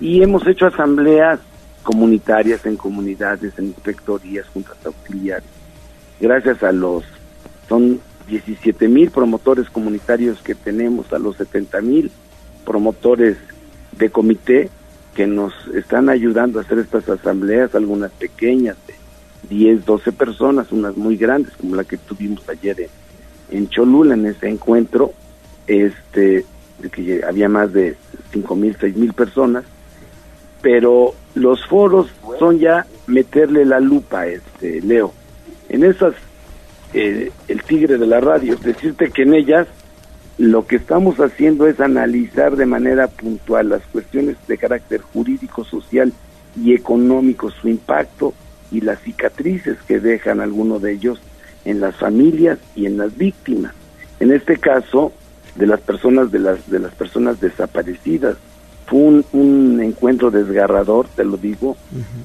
Y 0.00 0.22
hemos 0.22 0.46
hecho 0.46 0.64
asambleas 0.64 1.40
comunitarias 1.82 2.64
en 2.64 2.78
comunidades, 2.78 3.52
en 3.58 3.66
inspectorías, 3.66 4.46
juntas 4.48 4.78
auxiliares. 4.82 5.44
Gracias 6.18 6.62
a 6.62 6.72
los, 6.72 7.04
son 7.68 8.00
17 8.28 8.88
mil 8.88 9.10
promotores 9.10 9.68
comunitarios 9.70 10.40
que 10.42 10.54
tenemos, 10.54 11.12
a 11.12 11.18
los 11.18 11.36
70 11.36 11.80
mil 11.82 12.10
promotores 12.64 13.36
de 13.92 14.10
comité 14.10 14.70
que 15.14 15.26
nos 15.26 15.52
están 15.74 16.08
ayudando 16.08 16.58
a 16.58 16.62
hacer 16.62 16.78
estas 16.78 17.08
asambleas, 17.08 17.74
algunas 17.74 18.10
pequeñas, 18.12 18.76
de 18.86 18.94
10, 19.48 19.84
12 19.84 20.12
personas, 20.12 20.72
unas 20.72 20.96
muy 20.96 21.16
grandes, 21.16 21.52
como 21.56 21.76
la 21.76 21.84
que 21.84 21.96
tuvimos 21.96 22.48
ayer 22.48 22.88
en, 23.50 23.68
Cholula, 23.68 24.14
en 24.14 24.26
ese 24.26 24.48
encuentro, 24.48 25.12
este, 25.66 26.44
que 26.92 27.22
había 27.24 27.48
más 27.48 27.72
de 27.72 27.96
5 28.32 28.56
mil, 28.56 28.76
6 28.78 28.96
mil 28.96 29.12
personas, 29.12 29.64
pero 30.60 31.14
los 31.34 31.64
foros 31.66 32.08
son 32.38 32.58
ya 32.58 32.86
meterle 33.06 33.64
la 33.64 33.80
lupa, 33.80 34.26
este, 34.26 34.80
Leo. 34.80 35.12
En 35.68 35.84
esas, 35.84 36.14
eh, 36.94 37.32
el 37.48 37.62
tigre 37.62 37.98
de 37.98 38.06
la 38.06 38.20
radio, 38.20 38.56
decirte 38.56 39.10
que 39.10 39.22
en 39.22 39.34
ellas 39.34 39.66
lo 40.38 40.66
que 40.66 40.76
estamos 40.76 41.20
haciendo 41.20 41.66
es 41.66 41.80
analizar 41.80 42.56
de 42.56 42.66
manera 42.66 43.06
puntual 43.08 43.68
las 43.68 43.82
cuestiones 43.86 44.36
de 44.48 44.58
carácter 44.58 45.00
jurídico, 45.00 45.64
social 45.64 46.12
y 46.60 46.74
económico, 46.74 47.50
su 47.50 47.68
impacto 47.68 48.34
y 48.70 48.80
las 48.80 49.00
cicatrices 49.00 49.76
que 49.86 50.00
dejan 50.00 50.40
algunos 50.40 50.82
de 50.82 50.92
ellos 50.92 51.20
en 51.64 51.80
las 51.80 51.96
familias 51.96 52.58
y 52.74 52.86
en 52.86 52.96
las 52.96 53.16
víctimas. 53.16 53.74
En 54.20 54.32
este 54.32 54.56
caso, 54.56 55.12
de 55.54 55.66
las 55.66 55.80
personas 55.80 56.32
de 56.32 56.38
las 56.38 56.68
de 56.68 56.78
las 56.78 56.94
personas 56.94 57.40
desaparecidas. 57.40 58.36
Fue 58.86 58.98
un, 58.98 59.24
un 59.32 59.80
encuentro 59.80 60.30
desgarrador, 60.30 61.06
te 61.16 61.24
lo 61.24 61.36
digo, 61.36 61.76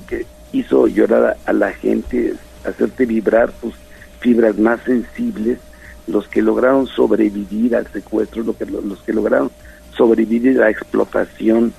que 0.07 0.25
hizo 0.51 0.87
llorar 0.87 1.37
a, 1.45 1.49
a 1.49 1.53
la 1.53 1.71
gente, 1.71 2.33
hacerte 2.65 3.05
vibrar 3.05 3.51
tus 3.51 3.73
fibras 4.19 4.57
más 4.57 4.81
sensibles 4.83 5.59
los 6.07 6.27
que 6.27 6.41
lograron 6.41 6.87
sobrevivir 6.87 7.75
al 7.75 7.87
secuestro, 7.87 8.43
lo 8.43 8.57
que, 8.57 8.65
los 8.65 8.99
que 9.01 9.13
lograron 9.13 9.51
sobrevivir 9.95 10.57
a 10.57 10.65
la 10.65 10.69
explotación 10.69 11.73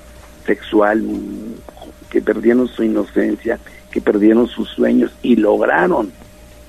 sexual, 0.45 1.03
que 2.09 2.21
perdieron 2.21 2.67
su 2.67 2.83
inocencia, 2.83 3.59
que 3.91 4.01
perdieron 4.01 4.47
sus 4.47 4.69
sueños 4.69 5.11
y 5.21 5.35
lograron 5.35 6.11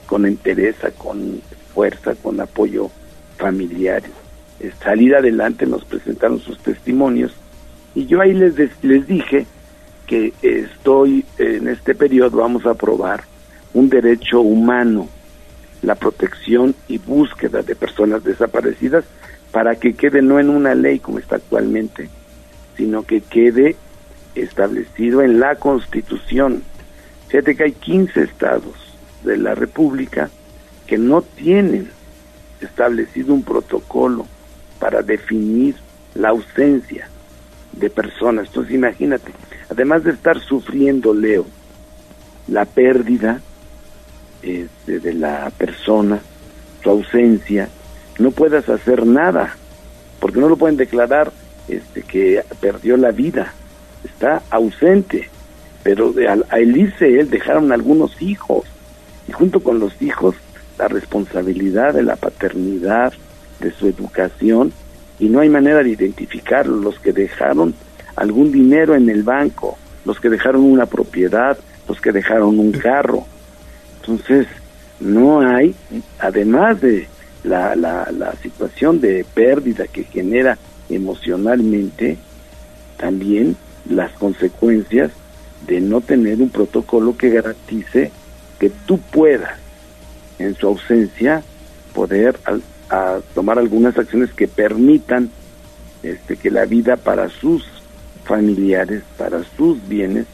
con 0.06 0.26
entereza, 0.26 0.90
con 0.90 1.40
fuerza, 1.72 2.14
con 2.16 2.40
apoyo 2.40 2.90
familiar, 3.38 4.02
salir 4.82 5.14
adelante, 5.14 5.66
nos 5.66 5.84
presentaron 5.84 6.40
sus 6.40 6.58
testimonios. 6.58 7.32
Y 7.94 8.06
yo 8.06 8.20
ahí 8.20 8.32
les, 8.32 8.54
les 8.82 9.06
dije 9.06 9.46
que 10.06 10.32
estoy 10.42 11.24
en 11.38 11.68
este 11.68 11.94
periodo, 11.94 12.38
vamos 12.38 12.66
a 12.66 12.70
aprobar 12.70 13.24
un 13.72 13.88
derecho 13.88 14.40
humano 14.40 15.08
la 15.82 15.94
protección 15.96 16.74
y 16.88 16.98
búsqueda 16.98 17.62
de 17.62 17.74
personas 17.74 18.24
desaparecidas 18.24 19.04
para 19.50 19.76
que 19.76 19.94
quede 19.94 20.22
no 20.22 20.38
en 20.38 20.48
una 20.48 20.74
ley 20.74 20.98
como 20.98 21.18
está 21.18 21.36
actualmente, 21.36 22.08
sino 22.76 23.02
que 23.02 23.20
quede 23.20 23.76
establecido 24.34 25.22
en 25.22 25.40
la 25.40 25.56
Constitución. 25.56 26.62
Fíjate 27.28 27.56
que 27.56 27.64
hay 27.64 27.72
15 27.72 28.22
estados 28.22 28.96
de 29.24 29.36
la 29.36 29.54
República 29.54 30.30
que 30.86 30.98
no 30.98 31.22
tienen 31.22 31.90
establecido 32.60 33.34
un 33.34 33.42
protocolo 33.42 34.26
para 34.78 35.02
definir 35.02 35.76
la 36.14 36.30
ausencia 36.30 37.08
de 37.72 37.90
personas. 37.90 38.48
Entonces 38.48 38.74
imagínate, 38.74 39.32
además 39.70 40.04
de 40.04 40.12
estar 40.12 40.40
sufriendo, 40.40 41.14
Leo, 41.14 41.46
la 42.48 42.64
pérdida, 42.64 43.40
este, 44.42 44.98
de 45.00 45.14
la 45.14 45.50
persona, 45.56 46.20
su 46.82 46.90
ausencia, 46.90 47.68
no 48.18 48.30
puedas 48.30 48.68
hacer 48.68 49.06
nada, 49.06 49.56
porque 50.20 50.40
no 50.40 50.48
lo 50.48 50.56
pueden 50.56 50.76
declarar 50.76 51.32
este, 51.68 52.02
que 52.02 52.42
perdió 52.60 52.96
la 52.96 53.10
vida, 53.10 53.52
está 54.04 54.42
ausente, 54.50 55.28
pero 55.82 56.12
de, 56.12 56.28
al, 56.28 56.44
al 56.48 56.76
irse 56.76 57.20
él 57.20 57.30
dejaron 57.30 57.72
algunos 57.72 58.20
hijos, 58.20 58.64
y 59.28 59.32
junto 59.32 59.62
con 59.62 59.78
los 59.78 60.00
hijos 60.02 60.34
la 60.78 60.88
responsabilidad 60.88 61.94
de 61.94 62.02
la 62.02 62.16
paternidad, 62.16 63.12
de 63.60 63.70
su 63.72 63.86
educación, 63.86 64.72
y 65.18 65.28
no 65.28 65.40
hay 65.40 65.48
manera 65.48 65.82
de 65.82 65.90
identificarlo, 65.90 66.76
los 66.76 66.98
que 66.98 67.12
dejaron 67.12 67.74
algún 68.16 68.50
dinero 68.50 68.94
en 68.94 69.08
el 69.08 69.22
banco, 69.22 69.78
los 70.04 70.18
que 70.18 70.28
dejaron 70.28 70.62
una 70.62 70.86
propiedad, 70.86 71.56
los 71.88 72.00
que 72.00 72.12
dejaron 72.12 72.58
un 72.58 72.72
carro, 72.72 73.26
entonces, 74.02 74.48
no 74.98 75.40
hay, 75.40 75.74
además 76.18 76.80
de 76.80 77.06
la, 77.44 77.76
la, 77.76 78.10
la 78.10 78.34
situación 78.42 79.00
de 79.00 79.24
pérdida 79.32 79.86
que 79.86 80.02
genera 80.04 80.58
emocionalmente, 80.90 82.16
también 82.98 83.56
las 83.88 84.10
consecuencias 84.12 85.12
de 85.66 85.80
no 85.80 86.00
tener 86.00 86.40
un 86.40 86.50
protocolo 86.50 87.16
que 87.16 87.30
garantice 87.30 88.10
que 88.58 88.70
tú 88.86 88.98
puedas, 88.98 89.58
en 90.38 90.54
su 90.56 90.66
ausencia, 90.66 91.42
poder 91.94 92.36
al- 92.44 92.62
a 92.90 93.20
tomar 93.34 93.58
algunas 93.58 93.96
acciones 93.96 94.32
que 94.32 94.48
permitan 94.48 95.30
este, 96.02 96.36
que 96.36 96.50
la 96.50 96.64
vida 96.64 96.96
para 96.96 97.28
sus 97.28 97.64
familiares, 98.24 99.02
para 99.16 99.42
sus 99.56 99.78
bienes, 99.88 100.26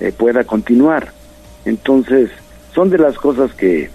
eh, 0.00 0.12
pueda 0.16 0.44
continuar. 0.44 1.12
Entonces, 1.64 2.30
son 2.76 2.90
de 2.90 2.98
las 2.98 3.16
cosas 3.16 3.52
que, 3.54 3.88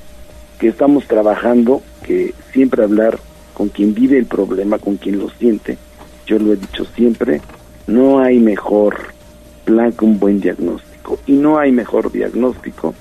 que 0.60 0.70
estamos 0.70 1.06
trabajando, 1.06 1.84
que 2.04 2.34
siempre 2.52 2.84
hablar 2.84 3.20
con 3.54 3.70
quien 3.70 3.94
vive 3.94 4.18
el 4.18 4.26
problema, 4.26 4.80
con 4.80 4.98
quien 4.98 5.20
lo 5.20 5.30
siente, 5.30 5.78
yo 6.26 6.40
lo 6.40 6.52
he 6.52 6.56
dicho 6.56 6.84
siempre, 6.96 7.42
no 7.86 8.20
hay 8.20 8.40
mejor 8.40 9.14
plan 9.66 9.92
que 9.92 10.04
un 10.04 10.20
buen 10.20 10.42
diagnóstico 10.42 11.20
y 11.28 11.34
no 11.34 11.60
hay 11.60 11.72
mejor 11.72 12.12
diagnóstico 12.12 12.96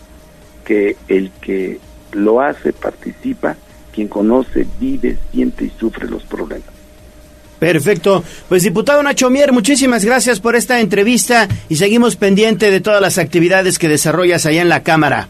que 0.67 0.97
el 1.09 1.31
que 1.41 1.81
lo 2.13 2.43
hace, 2.43 2.75
participa, 2.75 3.57
quien 3.91 4.09
conoce, 4.09 4.67
vive, 4.79 5.17
siente 5.33 5.65
y 5.65 5.71
sufre 5.71 6.09
los 6.09 6.25
problemas. 6.25 6.69
Perfecto. 7.59 8.23
Pues 8.51 8.65
diputado 8.65 9.03
Nacho 9.03 9.31
Mier, 9.31 9.53
muchísimas 9.53 10.05
gracias 10.05 10.41
por 10.41 10.57
esta 10.57 10.81
entrevista 10.81 11.49
y 11.71 11.77
seguimos 11.77 12.17
pendiente 12.17 12.71
de 12.71 12.81
todas 12.81 13.01
las 13.01 13.17
actividades 13.17 13.79
que 13.79 13.89
desarrollas 13.89 14.45
allá 14.45 14.61
en 14.61 14.69
la 14.69 14.83
Cámara. 14.83 15.29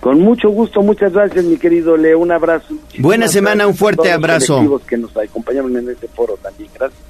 Con 0.00 0.20
mucho 0.20 0.48
gusto, 0.48 0.80
muchas 0.82 1.12
gracias, 1.12 1.44
mi 1.44 1.58
querido 1.58 1.96
Leo. 1.96 2.18
Un 2.18 2.32
abrazo. 2.32 2.74
Buena 2.98 3.28
semana, 3.28 3.66
un 3.66 3.74
fuerte 3.74 4.10
a 4.10 4.16
todos 4.16 4.30
los 4.40 4.50
abrazo. 4.50 4.82
que 4.86 4.96
nos 4.96 5.14
acompañaron 5.16 5.76
en 5.76 5.90
este 5.90 6.08
foro 6.08 6.38
también. 6.42 6.70
Gracias. 6.74 7.00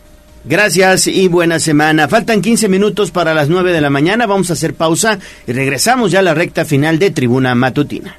Gracias 0.42 1.06
y 1.06 1.28
buena 1.28 1.58
semana. 1.60 2.08
Faltan 2.08 2.40
15 2.40 2.68
minutos 2.68 3.10
para 3.10 3.34
las 3.34 3.48
9 3.48 3.72
de 3.72 3.80
la 3.80 3.90
mañana. 3.90 4.26
Vamos 4.26 4.50
a 4.50 4.54
hacer 4.54 4.74
pausa 4.74 5.18
y 5.46 5.52
regresamos 5.52 6.10
ya 6.10 6.20
a 6.20 6.22
la 6.22 6.34
recta 6.34 6.64
final 6.64 6.98
de 6.98 7.10
Tribuna 7.10 7.54
Matutina. 7.54 8.16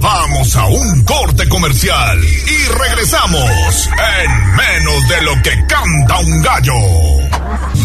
Vamos 0.00 0.56
a 0.56 0.66
un 0.66 1.04
corte 1.04 1.46
comercial 1.48 2.18
y 2.22 2.78
regresamos 2.78 3.88
en 4.24 4.56
menos 4.56 5.08
de 5.08 5.22
lo 5.22 5.32
que 5.42 5.50
canta 5.66 6.20
un 6.20 6.42
gallo. 6.42 7.39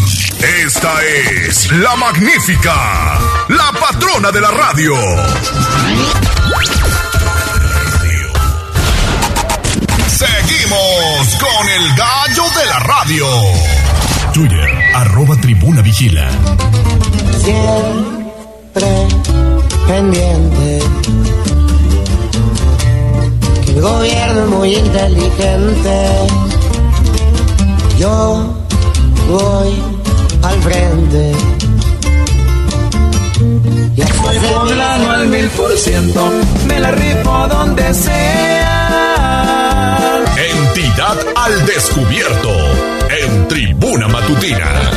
Esta 0.06 0.92
es 1.04 1.72
la 1.72 1.96
magnífica, 1.96 3.18
la 3.48 3.72
patrona 3.72 4.30
de 4.30 4.40
la 4.40 4.50
radio. 4.50 4.94
Seguimos 10.08 11.36
con 11.40 11.68
el 11.68 11.94
gallo 11.96 12.44
de 12.58 12.66
la 12.66 12.78
radio. 12.78 13.26
Twitter, 14.32 14.78
arroba 14.94 15.36
tribuna 15.40 15.82
vigila. 15.82 16.30
siempre 17.42 19.08
pendiente. 19.86 20.82
Que 23.64 23.70
el 23.72 23.80
gobierno 23.80 24.42
es 24.42 24.48
muy 24.48 24.76
inteligente. 24.76 26.26
Yo 27.98 28.56
voy 29.28 29.82
al 30.42 30.62
frente. 30.62 31.32
Y 33.96 34.02
Soy 34.02 34.38
poblano 34.38 35.10
al 35.10 35.28
mil 35.28 35.48
por 35.50 35.76
ciento, 35.76 36.32
me 36.66 36.80
la 36.80 36.90
rifo 36.90 37.46
donde 37.48 37.94
sea. 37.94 39.06
Entidad 40.36 41.16
al 41.36 41.66
descubierto 41.66 42.50
en 43.22 43.48
tribuna 43.48 44.08
matutina. 44.08 44.90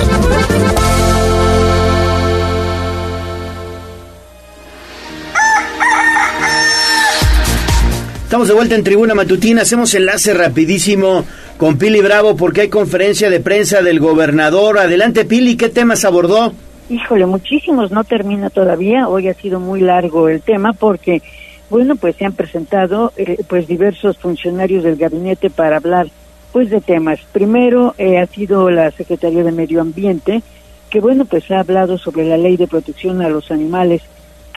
Estamos 8.30 8.48
de 8.48 8.54
vuelta 8.54 8.76
en 8.76 8.84
Tribuna 8.84 9.16
Matutina. 9.16 9.64
Hacemos 9.64 9.96
enlace 9.96 10.36
rapidísimo 10.36 11.26
con 11.58 11.80
Pili 11.80 12.00
Bravo 12.00 12.36
porque 12.36 12.62
hay 12.62 12.70
conferencia 12.70 13.28
de 13.28 13.40
prensa 13.40 13.82
del 13.82 14.00
gobernador. 14.00 14.78
Adelante, 14.78 15.26
Pili, 15.26 15.58
¿qué 15.58 15.70
temas 15.70 16.06
abordó? 16.06 16.54
Híjole, 16.92 17.26
muchísimos, 17.26 17.90
no 17.90 18.04
termina 18.04 18.52
todavía. 18.52 19.10
Hoy 19.10 19.30
ha 19.30 19.34
sido 19.34 19.60
muy 19.60 19.82
largo 19.82 20.30
el 20.30 20.44
tema 20.44 20.74
porque, 20.74 21.24
bueno, 21.72 21.96
pues 21.96 22.18
se 22.18 22.26
han 22.26 22.34
presentado 22.34 23.14
eh, 23.18 23.38
pues 23.48 23.68
diversos 23.68 24.20
funcionarios 24.20 24.84
del 24.84 24.98
gabinete 24.98 25.50
para 25.50 25.78
hablar 25.78 26.06
pues 26.52 26.70
de 26.70 26.82
temas. 26.82 27.20
Primero 27.32 27.96
eh, 27.98 28.20
ha 28.20 28.28
sido 28.28 28.70
la 28.70 28.92
Secretaría 28.92 29.44
de 29.44 29.52
Medio 29.52 29.82
Ambiente 29.82 30.44
que, 30.92 31.00
bueno, 31.00 31.26
pues 31.26 31.50
ha 31.50 31.62
hablado 31.62 31.98
sobre 31.98 32.26
la 32.26 32.38
ley 32.38 32.58
de 32.58 32.68
protección 32.68 33.24
a 33.24 33.30
los 33.30 33.50
animales 33.50 34.04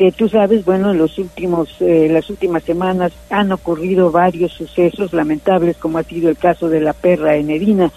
que 0.02 0.10
tú 0.10 0.28
sabes, 0.28 0.64
bueno, 0.64 0.90
en 0.90 0.98
los 0.98 1.16
últimos, 1.16 1.76
eh, 1.78 2.08
las 2.10 2.28
últimas 2.28 2.64
semanas 2.64 3.12
han 3.30 3.52
ocurrido 3.52 4.10
varios 4.10 4.50
sucesos 4.50 5.12
lamentables, 5.12 5.76
como 5.76 5.98
ha 5.98 6.02
sido 6.02 6.28
el 6.28 6.36
caso 6.36 6.68
de 6.68 6.80
la 6.80 6.92
perra 6.92 7.36
Enedina, 7.36 7.92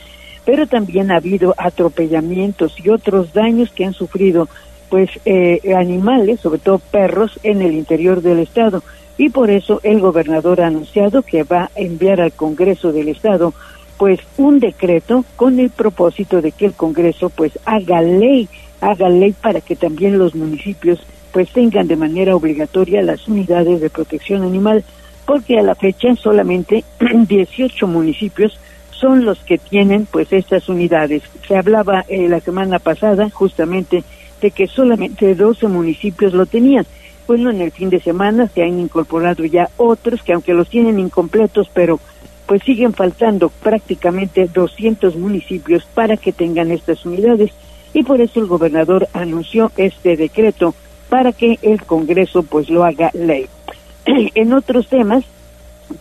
pero 0.46 0.68
también 0.68 1.10
ha 1.10 1.16
habido 1.16 1.56
atropellamientos 1.58 2.76
y 2.80 2.90
otros 2.90 3.34
daños 3.34 3.72
que 3.72 3.86
han 3.86 3.94
sufrido, 3.94 4.48
pues, 4.88 5.10
eh, 5.26 5.60
animales, 5.76 6.42
sobre 6.42 6.60
todo 6.60 6.78
perros, 6.78 7.40
en 7.42 7.64
el 7.64 7.74
interior 7.74 8.22
del 8.22 8.38
estado. 8.38 8.84
Y 9.18 9.30
por 9.30 9.50
eso 9.50 9.80
el 9.82 10.00
gobernador 10.00 10.62
ha 10.62 10.68
anunciado 10.68 11.24
que 11.24 11.42
va 11.42 11.72
a 11.76 11.80
enviar 11.80 12.22
al 12.22 12.34
Congreso 12.34 12.92
del 12.92 13.08
estado, 13.08 13.56
pues, 13.98 14.20
un 14.38 14.60
decreto 14.60 15.26
con 15.36 15.60
el 15.60 15.72
propósito 15.72 16.40
de 16.44 16.52
que 16.52 16.68
el 16.68 16.74
Congreso, 16.74 17.32
pues, 17.32 17.58
haga 17.66 18.04
ley, 18.04 18.48
haga 18.80 19.10
ley 19.10 19.34
para 19.42 19.60
que 19.60 19.76
también 19.76 20.20
los 20.20 20.36
municipios 20.36 21.00
pues 21.36 21.50
tengan 21.50 21.86
de 21.90 21.98
manera 21.98 22.34
obligatoria 22.34 23.02
las 23.02 23.28
unidades 23.28 23.82
de 23.82 23.90
protección 23.90 24.44
animal, 24.44 24.86
porque 25.26 25.60
a 25.60 25.64
la 25.64 25.76
fecha 25.76 26.16
solamente 26.16 26.86
18 27.28 27.88
municipios 27.88 28.58
son 28.92 29.26
los 29.26 29.40
que 29.40 29.58
tienen 29.58 30.08
pues 30.10 30.32
estas 30.32 30.70
unidades. 30.70 31.24
Se 31.46 31.58
hablaba 31.58 32.06
eh, 32.08 32.30
la 32.30 32.40
semana 32.40 32.80
pasada 32.80 33.30
justamente 33.30 34.06
de 34.40 34.52
que 34.52 34.68
solamente 34.68 35.36
12 35.36 35.68
municipios 35.68 36.34
lo 36.34 36.46
tenían. 36.46 36.86
Bueno, 37.28 37.50
en 37.50 37.60
el 37.60 37.72
fin 37.72 37.90
de 37.90 38.00
semana 38.00 38.48
se 38.48 38.64
han 38.64 38.80
incorporado 38.80 39.44
ya 39.44 39.70
otros 39.76 40.24
que 40.24 40.32
aunque 40.32 40.54
los 40.54 40.70
tienen 40.70 41.00
incompletos, 41.00 41.70
pero 41.74 42.00
pues 42.46 42.64
siguen 42.64 42.94
faltando 42.94 43.50
prácticamente 43.50 44.48
200 44.54 45.18
municipios 45.18 45.84
para 45.84 46.16
que 46.16 46.32
tengan 46.32 46.72
estas 46.72 47.06
unidades 47.06 47.52
y 47.94 48.04
por 48.04 48.22
eso 48.22 48.40
el 48.40 48.46
gobernador 48.46 49.10
anunció 49.12 49.70
este 49.76 50.16
decreto 50.16 50.74
para 51.10 51.32
que 51.32 51.60
el 51.62 51.84
Congreso 51.84 52.44
pues 52.44 52.70
lo 52.70 52.84
haga 52.84 53.12
ley. 53.14 53.48
en 54.06 54.54
otros 54.54 54.88
temas 54.88 55.24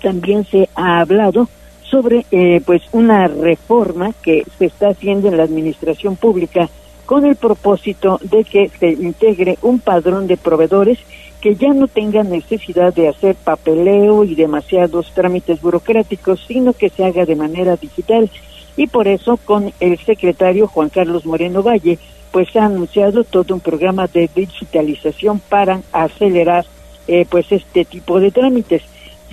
también 0.03 0.45
se 0.45 0.69
ha 0.75 1.01
hablado 1.01 1.49
sobre 1.83 2.27
eh, 2.31 2.61
pues 2.65 2.83
una 2.93 3.29
reforma 3.29 4.13
que 4.23 4.45
se 4.59 4.67
está 4.67 4.89
haciendo 4.89 5.29
en 5.29 5.37
la 5.37 5.45
administración 5.45 6.17
pública 6.17 6.69
con 7.07 7.25
el 7.25 7.37
propósito 7.37 8.19
de 8.23 8.45
que 8.45 8.71
se 8.81 8.89
integre 8.89 9.59
un 9.63 9.79
padrón 9.79 10.27
de 10.27 10.37
proveedores 10.37 10.99
que 11.41 11.55
ya 11.57 11.75
no 11.75 11.89
tengan 11.89 12.31
necesidad 12.31 12.95
de 12.95 13.09
hacer 13.09 13.35
papeleo 13.35 14.25
y 14.25 14.35
demasiados 14.35 15.13
trámites 15.13 15.61
burocráticos, 15.61 16.43
sino 16.49 16.73
que 16.73 16.89
se 16.89 17.05
haga 17.05 17.27
de 17.27 17.37
manera 17.37 17.77
digital. 17.77 18.31
Y 18.79 18.87
por 18.87 19.07
eso 19.07 19.37
con 19.37 19.71
el 19.79 19.99
secretario 19.99 20.67
Juan 20.67 20.89
Carlos 20.89 21.27
Moreno 21.27 21.63
Valle 21.63 21.99
pues 22.35 22.57
ha 22.57 22.65
anunciado 22.65 23.23
todo 23.23 23.55
un 23.55 23.61
programa 23.61 24.09
de 24.09 24.29
digitalización 24.35 25.39
para 25.39 25.83
acelerar 25.93 26.67
eh, 27.07 27.27
pues 27.31 27.53
este 27.53 27.85
tipo 27.85 28.19
de 28.19 28.33
trámites. 28.33 28.83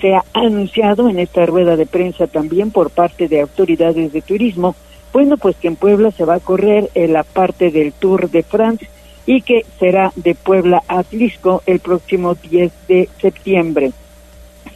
Se 0.00 0.14
ha 0.14 0.24
anunciado 0.32 1.08
en 1.08 1.18
esta 1.18 1.44
rueda 1.44 1.76
de 1.76 1.86
prensa 1.86 2.28
también 2.28 2.70
por 2.70 2.90
parte 2.90 3.26
de 3.26 3.40
autoridades 3.40 4.12
de 4.12 4.22
turismo, 4.22 4.76
bueno, 5.12 5.36
pues 5.36 5.56
que 5.56 5.66
en 5.66 5.74
Puebla 5.74 6.12
se 6.12 6.24
va 6.24 6.36
a 6.36 6.40
correr 6.40 6.90
en 6.94 7.12
la 7.12 7.24
parte 7.24 7.72
del 7.72 7.92
Tour 7.92 8.30
de 8.30 8.44
France 8.44 8.88
y 9.26 9.42
que 9.42 9.66
será 9.80 10.12
de 10.14 10.36
Puebla 10.36 10.84
a 10.86 11.00
Atlisco 11.00 11.64
el 11.66 11.80
próximo 11.80 12.36
10 12.36 12.72
de 12.86 13.08
septiembre. 13.20 13.90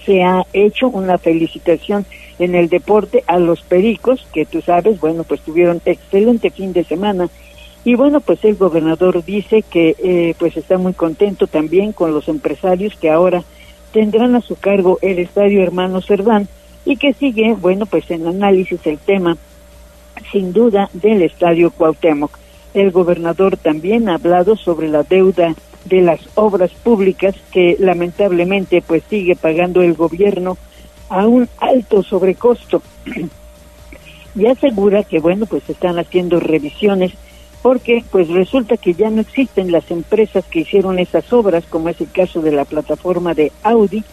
Se 0.05 0.25
ha 0.25 0.45
hecho 0.53 0.89
una 0.89 1.19
felicitación 1.19 2.05
en 2.41 2.57
el 2.57 2.69
deporte 2.69 3.23
a 3.29 3.39
los 3.39 3.63
Pericos, 3.63 4.27
que 4.33 4.47
tú 4.47 4.63
sabes, 4.63 4.99
bueno, 4.99 5.23
pues 5.23 5.43
tuvieron 5.43 5.81
excelente 5.85 6.51
fin 6.51 6.73
de 6.73 6.83
semana 6.83 7.31
y 7.87 7.95
bueno, 7.95 8.19
pues 8.19 8.45
el 8.45 8.57
gobernador 8.57 9.25
dice 9.25 9.63
que 9.63 9.95
eh, 10.03 10.35
pues 10.41 10.57
está 10.57 10.77
muy 10.77 10.93
contento 10.93 11.47
también 11.47 11.93
con 11.93 12.13
los 12.13 12.27
empresarios 12.27 12.97
que 12.97 13.11
ahora 13.11 13.45
tendrán 13.93 14.35
a 14.35 14.41
su 14.41 14.57
cargo 14.57 14.99
el 15.03 15.21
estadio 15.21 15.63
Hermano 15.63 16.01
Cerdán 16.01 16.49
y 16.85 16.97
que 16.97 17.13
sigue, 17.13 17.55
bueno, 17.55 17.87
pues 17.87 18.11
en 18.11 18.27
análisis 18.27 18.85
el 18.89 18.99
tema, 18.99 19.37
sin 20.33 20.53
duda, 20.53 20.91
del 20.95 21.23
estadio 21.23 21.71
Cuauhtémoc. 21.71 22.37
El 22.75 22.91
gobernador 22.91 23.57
también 23.57 24.09
ha 24.09 24.15
hablado 24.15 24.57
sobre 24.57 24.89
la 24.89 25.05
deuda 25.05 25.55
de 25.85 26.01
las 26.01 26.19
obras 26.35 26.73
públicas 26.73 27.37
que 27.53 27.77
lamentablemente 27.79 28.83
pues 28.85 29.05
sigue 29.09 29.37
pagando 29.37 29.81
el 29.83 29.95
gobierno 29.95 30.59
a 31.09 31.25
un 31.29 31.49
alto 31.59 32.03
sobrecosto 32.03 32.83
y 34.35 34.47
asegura 34.47 35.05
que 35.05 35.21
bueno 35.21 35.47
pues 35.47 35.71
están 35.71 36.01
haciendo 36.01 36.41
revisiones 36.41 37.13
porque 37.67 38.05
pues 38.13 38.29
resulta 38.29 38.77
que 38.77 38.95
ya 38.95 39.11
no 39.11 39.23
existen 39.23 39.73
las 39.73 39.91
empresas 39.91 40.45
que 40.45 40.61
hicieron 40.61 41.01
esas 41.01 41.33
obras, 41.33 41.65
como 41.69 41.89
es 41.89 42.01
el 42.01 42.09
caso 42.09 42.41
de 42.41 42.53
la 42.53 42.65
plataforma 42.65 43.35
de 43.35 43.51
Audi 43.65 44.05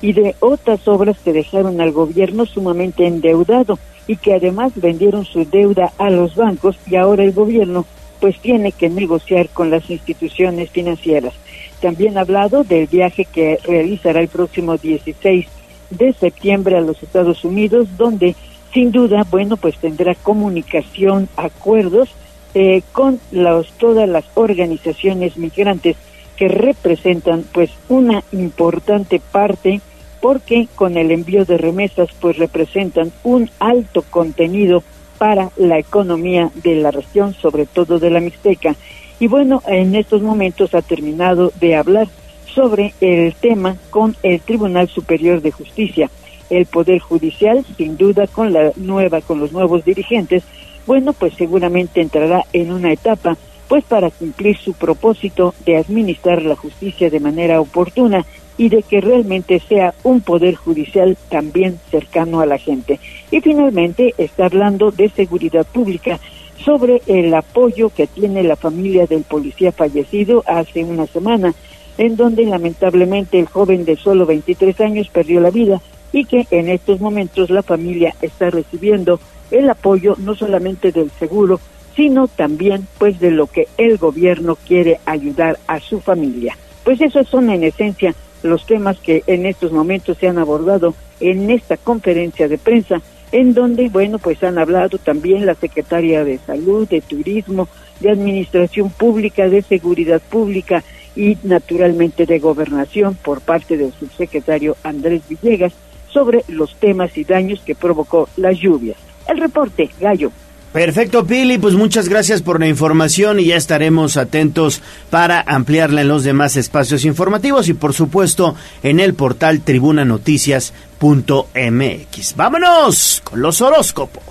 y 0.00 0.12
de 0.12 0.36
otras 0.38 0.86
obras 0.86 1.18
que 1.18 1.32
dejaron 1.32 1.80
al 1.80 1.90
gobierno 1.90 2.46
sumamente 2.46 3.08
endeudado 3.08 3.80
y 4.06 4.14
que 4.14 4.34
además 4.34 4.74
vendieron 4.76 5.24
su 5.24 5.44
deuda 5.44 5.92
a 5.98 6.08
los 6.08 6.36
bancos 6.36 6.76
y 6.86 6.94
ahora 6.94 7.24
el 7.24 7.32
gobierno 7.32 7.84
pues 8.20 8.38
tiene 8.38 8.70
que 8.70 8.88
negociar 8.88 9.48
con 9.48 9.70
las 9.70 9.90
instituciones 9.90 10.70
financieras. 10.70 11.34
También 11.80 12.16
ha 12.16 12.20
hablado 12.20 12.62
del 12.62 12.86
viaje 12.86 13.24
que 13.24 13.58
realizará 13.64 14.20
el 14.20 14.28
próximo 14.28 14.76
16 14.76 15.48
de 15.90 16.12
septiembre 16.12 16.76
a 16.76 16.80
los 16.80 17.02
Estados 17.02 17.44
Unidos, 17.44 17.88
donde 17.98 18.36
sin 18.72 18.92
duda, 18.92 19.26
bueno, 19.28 19.56
pues 19.56 19.76
tendrá 19.78 20.14
comunicación, 20.14 21.28
acuerdos 21.36 22.08
eh, 22.54 22.82
con 22.92 23.20
los, 23.30 23.72
todas 23.72 24.08
las 24.08 24.24
organizaciones 24.34 25.36
migrantes 25.36 25.96
que 26.36 26.48
representan 26.48 27.44
pues 27.52 27.70
una 27.88 28.24
importante 28.32 29.20
parte 29.20 29.80
porque 30.20 30.68
con 30.74 30.96
el 30.96 31.10
envío 31.10 31.44
de 31.44 31.58
remesas 31.58 32.08
pues 32.20 32.38
representan 32.38 33.12
un 33.24 33.50
alto 33.58 34.02
contenido 34.08 34.82
para 35.18 35.50
la 35.56 35.78
economía 35.78 36.50
de 36.54 36.76
la 36.76 36.90
región, 36.90 37.34
sobre 37.34 37.66
todo 37.66 37.98
de 37.98 38.08
la 38.08 38.20
Mixteca. 38.20 38.74
Y 39.18 39.26
bueno, 39.26 39.62
en 39.66 39.94
estos 39.94 40.22
momentos 40.22 40.74
ha 40.74 40.80
terminado 40.80 41.52
de 41.60 41.76
hablar 41.76 42.08
sobre 42.54 42.94
el 43.00 43.34
tema 43.34 43.76
con 43.90 44.16
el 44.22 44.40
Tribunal 44.40 44.88
Superior 44.88 45.42
de 45.42 45.52
Justicia. 45.52 46.10
El 46.48 46.66
Poder 46.66 47.00
Judicial, 47.00 47.64
sin 47.76 47.96
duda, 47.96 48.26
con 48.26 48.52
la 48.52 48.72
nueva, 48.76 49.20
con 49.20 49.40
los 49.40 49.52
nuevos 49.52 49.84
dirigentes, 49.84 50.42
bueno, 50.86 51.12
pues 51.12 51.34
seguramente 51.34 52.00
entrará 52.00 52.44
en 52.52 52.72
una 52.72 52.92
etapa, 52.92 53.36
pues 53.68 53.84
para 53.84 54.10
cumplir 54.10 54.56
su 54.58 54.72
propósito 54.72 55.54
de 55.64 55.76
administrar 55.76 56.42
la 56.42 56.56
justicia 56.56 57.10
de 57.10 57.20
manera 57.20 57.60
oportuna 57.60 58.26
y 58.58 58.68
de 58.68 58.82
que 58.82 59.00
realmente 59.00 59.58
sea 59.60 59.94
un 60.02 60.20
poder 60.20 60.54
judicial 60.54 61.16
también 61.28 61.78
cercano 61.90 62.40
a 62.40 62.46
la 62.46 62.58
gente. 62.58 63.00
Y 63.30 63.40
finalmente 63.40 64.14
está 64.18 64.46
hablando 64.46 64.90
de 64.90 65.08
seguridad 65.08 65.66
pública 65.66 66.20
sobre 66.64 67.00
el 67.06 67.32
apoyo 67.32 67.90
que 67.90 68.06
tiene 68.06 68.42
la 68.42 68.56
familia 68.56 69.06
del 69.06 69.22
policía 69.22 69.72
fallecido 69.72 70.44
hace 70.46 70.84
una 70.84 71.06
semana, 71.06 71.54
en 71.96 72.16
donde 72.16 72.44
lamentablemente 72.44 73.38
el 73.38 73.46
joven 73.46 73.84
de 73.84 73.96
solo 73.96 74.26
23 74.26 74.78
años 74.80 75.08
perdió 75.08 75.40
la 75.40 75.50
vida 75.50 75.80
y 76.12 76.24
que 76.24 76.46
en 76.50 76.68
estos 76.68 77.00
momentos 77.00 77.50
la 77.50 77.62
familia 77.62 78.14
está 78.20 78.50
recibiendo 78.50 79.20
el 79.50 79.68
apoyo 79.68 80.16
no 80.18 80.34
solamente 80.34 80.92
del 80.92 81.10
seguro, 81.18 81.60
sino 81.96 82.28
también 82.28 82.86
pues 82.98 83.20
de 83.20 83.30
lo 83.30 83.46
que 83.46 83.68
el 83.76 83.98
gobierno 83.98 84.56
quiere 84.56 85.00
ayudar 85.06 85.58
a 85.66 85.80
su 85.80 86.00
familia. 86.00 86.56
Pues 86.84 87.00
esos 87.00 87.28
son 87.28 87.50
en 87.50 87.64
esencia 87.64 88.14
los 88.42 88.64
temas 88.64 88.98
que 88.98 89.22
en 89.26 89.46
estos 89.46 89.72
momentos 89.72 90.16
se 90.18 90.28
han 90.28 90.38
abordado 90.38 90.94
en 91.20 91.50
esta 91.50 91.76
conferencia 91.76 92.48
de 92.48 92.58
prensa, 92.58 93.02
en 93.32 93.54
donde, 93.54 93.88
bueno, 93.88 94.18
pues 94.18 94.42
han 94.42 94.58
hablado 94.58 94.98
también 94.98 95.46
la 95.46 95.54
secretaria 95.54 96.24
de 96.24 96.38
Salud, 96.38 96.88
de 96.88 97.00
Turismo, 97.00 97.68
de 98.00 98.10
Administración 98.10 98.90
Pública, 98.90 99.48
de 99.48 99.62
Seguridad 99.62 100.20
Pública 100.20 100.82
y 101.14 101.36
naturalmente 101.42 102.24
de 102.24 102.38
Gobernación 102.38 103.14
por 103.14 103.40
parte 103.40 103.76
del 103.76 103.92
subsecretario 103.92 104.76
Andrés 104.82 105.22
Villegas 105.28 105.74
sobre 106.08 106.44
los 106.48 106.74
temas 106.76 107.16
y 107.16 107.24
daños 107.24 107.60
que 107.60 107.74
provocó 107.74 108.28
las 108.36 108.58
lluvias. 108.58 108.96
El 109.28 109.38
reporte, 109.38 109.90
Gallo. 110.00 110.32
Perfecto, 110.72 111.26
Pili, 111.26 111.58
pues 111.58 111.74
muchas 111.74 112.08
gracias 112.08 112.42
por 112.42 112.60
la 112.60 112.68
información 112.68 113.40
y 113.40 113.46
ya 113.46 113.56
estaremos 113.56 114.16
atentos 114.16 114.82
para 115.10 115.40
ampliarla 115.40 116.02
en 116.02 116.08
los 116.08 116.22
demás 116.22 116.56
espacios 116.56 117.04
informativos 117.04 117.68
y 117.68 117.74
por 117.74 117.92
supuesto 117.92 118.54
en 118.84 119.00
el 119.00 119.14
portal 119.14 119.62
tribunanoticias.mx. 119.62 122.36
Vámonos 122.36 123.20
con 123.24 123.42
los 123.42 123.60
horóscopos. 123.60 124.22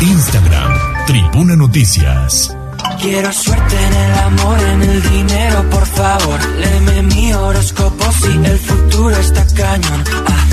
Instagram, 0.00 0.72
Tribuna 1.06 1.54
Noticias. 1.54 2.56
Quiero 3.00 3.32
suerte 3.32 3.76
en 3.76 3.94
el 3.94 4.18
amor, 4.18 4.58
en 4.58 4.82
el 4.82 5.02
dinero, 5.02 5.70
por 5.70 5.86
favor. 5.86 6.40
Léeme 6.58 7.02
mi 7.02 7.32
horóscopo 7.32 8.10
si 8.12 8.26
el 8.28 8.58
futuro 8.58 9.10
está 9.10 9.46
cañón. 9.54 10.04
Ah, 10.26 10.46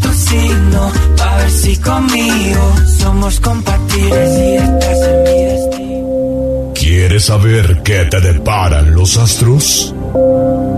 tu 0.00 0.12
signo, 0.12 0.92
ver 1.36 1.50
si 1.50 1.76
conmigo 1.76 2.74
somos 2.98 3.40
compatibles 3.40 4.38
y 4.38 4.54
estás 4.56 4.98
en 5.08 5.22
mi 5.22 5.44
destino. 5.44 6.72
¿Quieres 6.74 7.24
saber 7.24 7.82
qué 7.82 8.04
te 8.10 8.20
deparan 8.20 8.94
los 8.94 9.16
astros? 9.16 9.94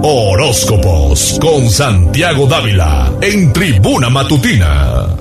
Horóscopos 0.02 1.38
con 1.40 1.70
Santiago 1.70 2.46
Dávila 2.46 3.12
en 3.20 3.52
Tribuna 3.52 4.10
Matutina. 4.10 5.16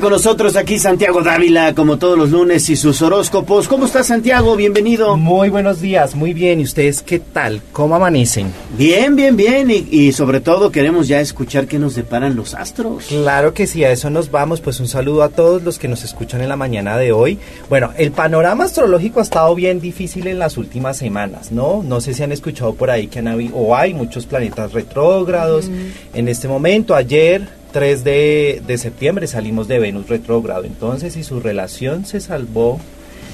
Está 0.00 0.08
con 0.08 0.12
nosotros 0.14 0.56
aquí 0.56 0.78
Santiago 0.78 1.20
Dávila, 1.20 1.74
como 1.74 1.98
todos 1.98 2.16
los 2.16 2.30
lunes, 2.30 2.70
y 2.70 2.76
sus 2.76 3.02
horóscopos. 3.02 3.68
¿Cómo 3.68 3.84
está 3.84 4.02
Santiago? 4.02 4.56
Bienvenido. 4.56 5.18
Muy 5.18 5.50
buenos 5.50 5.82
días, 5.82 6.14
muy 6.14 6.32
bien. 6.32 6.58
¿Y 6.58 6.62
ustedes 6.62 7.02
qué 7.02 7.18
tal? 7.18 7.60
¿Cómo 7.70 7.96
amanecen? 7.96 8.50
Bien, 8.78 9.14
bien, 9.14 9.36
bien. 9.36 9.70
Y, 9.70 9.86
y 9.90 10.12
sobre 10.12 10.40
todo 10.40 10.72
queremos 10.72 11.06
ya 11.06 11.20
escuchar 11.20 11.66
qué 11.66 11.78
nos 11.78 11.96
deparan 11.96 12.34
los 12.34 12.54
astros. 12.54 13.08
Claro 13.08 13.52
que 13.52 13.66
sí, 13.66 13.84
a 13.84 13.92
eso 13.92 14.08
nos 14.08 14.30
vamos. 14.30 14.62
Pues 14.62 14.80
un 14.80 14.88
saludo 14.88 15.22
a 15.22 15.28
todos 15.28 15.62
los 15.62 15.78
que 15.78 15.86
nos 15.86 16.02
escuchan 16.02 16.40
en 16.40 16.48
la 16.48 16.56
mañana 16.56 16.96
de 16.96 17.12
hoy. 17.12 17.38
Bueno, 17.68 17.90
el 17.98 18.10
panorama 18.10 18.64
astrológico 18.64 19.20
ha 19.20 19.24
estado 19.24 19.54
bien 19.54 19.82
difícil 19.82 20.28
en 20.28 20.38
las 20.38 20.56
últimas 20.56 20.96
semanas, 20.96 21.52
¿no? 21.52 21.82
No 21.82 22.00
sé 22.00 22.14
si 22.14 22.22
han 22.22 22.32
escuchado 22.32 22.72
por 22.72 22.90
ahí 22.90 23.08
que 23.08 23.18
han 23.18 23.28
habido, 23.28 23.54
o 23.54 23.76
hay 23.76 23.92
muchos 23.92 24.24
planetas 24.24 24.72
retrógrados. 24.72 25.70
En 26.14 26.26
este 26.28 26.48
momento, 26.48 26.94
ayer 26.94 27.59
3 27.72 28.04
de, 28.04 28.62
de 28.66 28.78
septiembre 28.78 29.26
salimos 29.26 29.68
de 29.68 29.78
Venus 29.78 30.08
retrógrado. 30.08 30.64
Entonces, 30.64 31.14
si 31.14 31.22
su 31.24 31.40
relación 31.40 32.04
se 32.04 32.20
salvó 32.20 32.78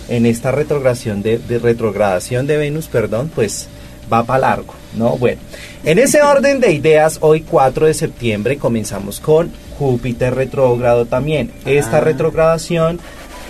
en 0.08 0.26
esta 0.26 0.52
retrogradación 0.52 1.22
de, 1.22 1.38
de 1.38 1.58
retrogradación 1.58 2.46
de 2.46 2.56
Venus, 2.56 2.86
perdón, 2.86 3.30
pues 3.34 3.68
va 4.12 4.24
para 4.24 4.38
largo, 4.40 4.74
¿no? 4.96 5.16
Bueno, 5.16 5.40
en 5.84 5.98
ese 5.98 6.22
orden 6.22 6.60
de 6.60 6.72
ideas, 6.72 7.18
hoy 7.20 7.40
4 7.40 7.86
de 7.86 7.94
septiembre 7.94 8.56
comenzamos 8.56 9.18
con 9.20 9.50
Júpiter 9.78 10.34
retrógrado 10.34 11.06
también. 11.06 11.50
Esta 11.64 11.98
Ah. 11.98 12.00
retrogradación 12.00 13.00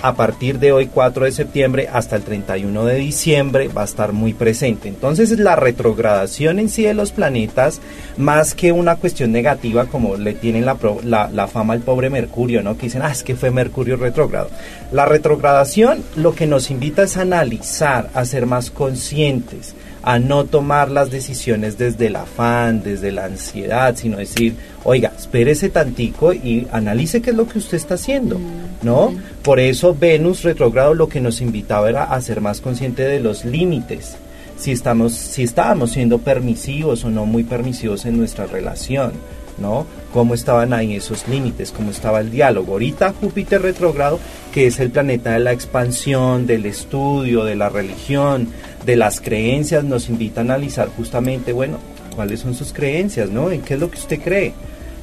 a 0.03 0.15
partir 0.15 0.59
de 0.59 0.73
hoy 0.73 0.87
4 0.87 1.25
de 1.25 1.33
septiembre 1.33 1.89
hasta 1.93 2.17
el 2.17 2.23
31 2.23 2.85
de 2.85 2.97
diciembre 2.97 3.69
va 3.69 3.83
a 3.83 3.87
estar 3.87 4.13
muy 4.13 4.33
presente. 4.33 4.89
Entonces 4.89 5.39
la 5.39 5.57
retrogradación 5.57 6.59
en 6.59 6.69
sí 6.69 6.85
de 6.85 6.95
los 6.95 7.13
planetas, 7.13 7.81
más 8.17 8.55
que 8.55 8.73
una 8.73 8.97
cuestión 8.97 9.33
negativa 9.33 9.87
como 9.87 10.17
le 10.17 10.35
tienen 10.35 10.65
la, 10.65 10.77
la, 11.05 11.31
la 11.33 11.47
fama 11.49 11.75
al 11.75 11.81
pobre 11.81 12.11
Mercurio, 12.11 12.63
¿no? 12.63 12.77
Que 12.77 12.87
dicen, 12.87 13.03
ah, 13.03 13.13
es 13.13 13.23
que 13.23 13.37
fue 13.37 13.51
Mercurio 13.51 13.97
retrógrado. 13.97 14.51
La 14.93 15.05
retrogradación 15.05 16.03
lo 16.17 16.35
que 16.35 16.47
nos 16.47 16.71
invita 16.71 17.03
es 17.03 17.17
a 17.17 17.23
analizar, 17.23 18.11
a 18.15 18.25
ser 18.25 18.47
más 18.47 18.71
conscientes, 18.71 19.75
a 20.07 20.21
no 20.21 20.45
tomar 20.45 20.89
las 20.89 21.11
decisiones 21.11 21.79
desde 21.79 22.07
el 22.07 22.15
afán, 22.15 22.81
desde 22.81 23.11
la 23.11 23.25
ansiedad, 23.25 23.97
sino 23.97 24.19
decir, 24.19 24.55
oiga, 24.85 25.13
espérese 25.19 25.69
tantico 25.69 26.33
y 26.33 26.69
analice 26.71 27.21
qué 27.21 27.31
es 27.31 27.37
lo 27.37 27.49
que 27.49 27.59
usted 27.59 27.77
está 27.77 27.95
haciendo, 27.95 28.39
¿no? 28.83 29.15
Por 29.43 29.61
eso 29.61 29.97
Venus 29.99 30.43
retrógrado 30.43 30.95
lo 30.95 31.09
que 31.09 31.21
nos 31.21 31.41
invitaba 31.41 31.89
era 31.89 32.05
a 32.05 32.21
ser 32.21 32.41
más 32.41 32.61
consciente 32.61 33.03
de 33.03 33.21
los 33.21 33.45
límites, 33.45 34.17
si 34.59 34.73
estamos, 34.73 35.13
si 35.13 35.43
estábamos 35.43 35.93
siendo 35.93 36.19
permisivos 36.19 37.05
o 37.05 37.11
no 37.11 37.27
muy 37.27 37.45
permisivos 37.45 38.07
en 38.07 38.17
nuestra 38.17 38.47
relación, 38.47 39.13
¿no? 39.59 39.87
Cómo 40.13 40.35
estaban 40.35 40.73
ahí 40.73 40.97
esos 40.97 41.29
límites, 41.29 41.73
cómo 41.73 41.91
estaba 41.91 42.21
el 42.21 42.31
diálogo. 42.31 42.73
Ahorita 42.73 43.15
Júpiter 43.21 43.63
retrógrado, 43.63 44.19
que 44.53 44.67
es 44.67 44.81
el 44.81 44.91
planeta 44.91 45.33
de 45.33 45.41
la 45.41 45.53
expansión, 45.53 46.47
del 46.47 46.67
estudio, 46.67 47.45
de 47.45 47.57
la 47.57 47.69
religión, 47.69 48.49
de 48.85 48.97
las 48.97 49.21
creencias, 49.21 49.85
nos 49.85 50.09
invita 50.09 50.41
a 50.41 50.45
analizar 50.45 50.89
justamente, 50.89 51.53
bueno, 51.53 51.79
cuáles 52.15 52.41
son 52.41 52.55
sus 52.55 52.73
creencias, 52.73 53.31
¿no? 53.31 53.51
¿En 53.51 53.61
qué 53.61 53.75
es 53.75 53.81
lo 53.81 53.91
que 53.91 53.99
usted 53.99 54.21
cree? 54.21 54.55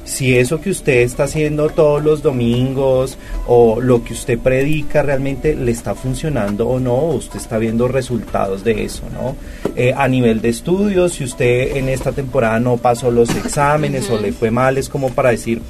Si 0.04 0.36
eso 0.36 0.60
que 0.60 0.70
usted 0.70 1.00
está 1.00 1.24
haciendo 1.24 1.70
todos 1.70 2.02
los 2.04 2.22
domingos 2.22 3.16
o 3.46 3.80
lo 3.80 4.04
que 4.04 4.12
usted 4.12 4.38
predica 4.38 5.02
realmente 5.02 5.54
le 5.56 5.72
está 5.72 5.94
funcionando 5.94 6.68
o 6.68 6.78
no, 6.78 6.96
usted 7.06 7.38
está 7.38 7.58
viendo 7.58 7.88
resultados 7.88 8.64
de 8.64 8.84
eso, 8.84 9.02
¿no? 9.12 9.34
Eh, 9.76 9.94
a 9.96 10.06
nivel 10.06 10.40
de 10.42 10.50
estudios, 10.50 11.14
si 11.14 11.24
usted 11.24 11.76
en 11.76 11.88
esta 11.88 12.12
temporada 12.12 12.60
no 12.60 12.76
pasó 12.76 13.10
los 13.10 13.30
exámenes 13.34 14.10
o 14.10 14.20
le 14.20 14.32
fue 14.32 14.50
mal, 14.50 14.76
es 14.76 14.88
como 14.88 15.10
para 15.10 15.30
decir, 15.30 15.62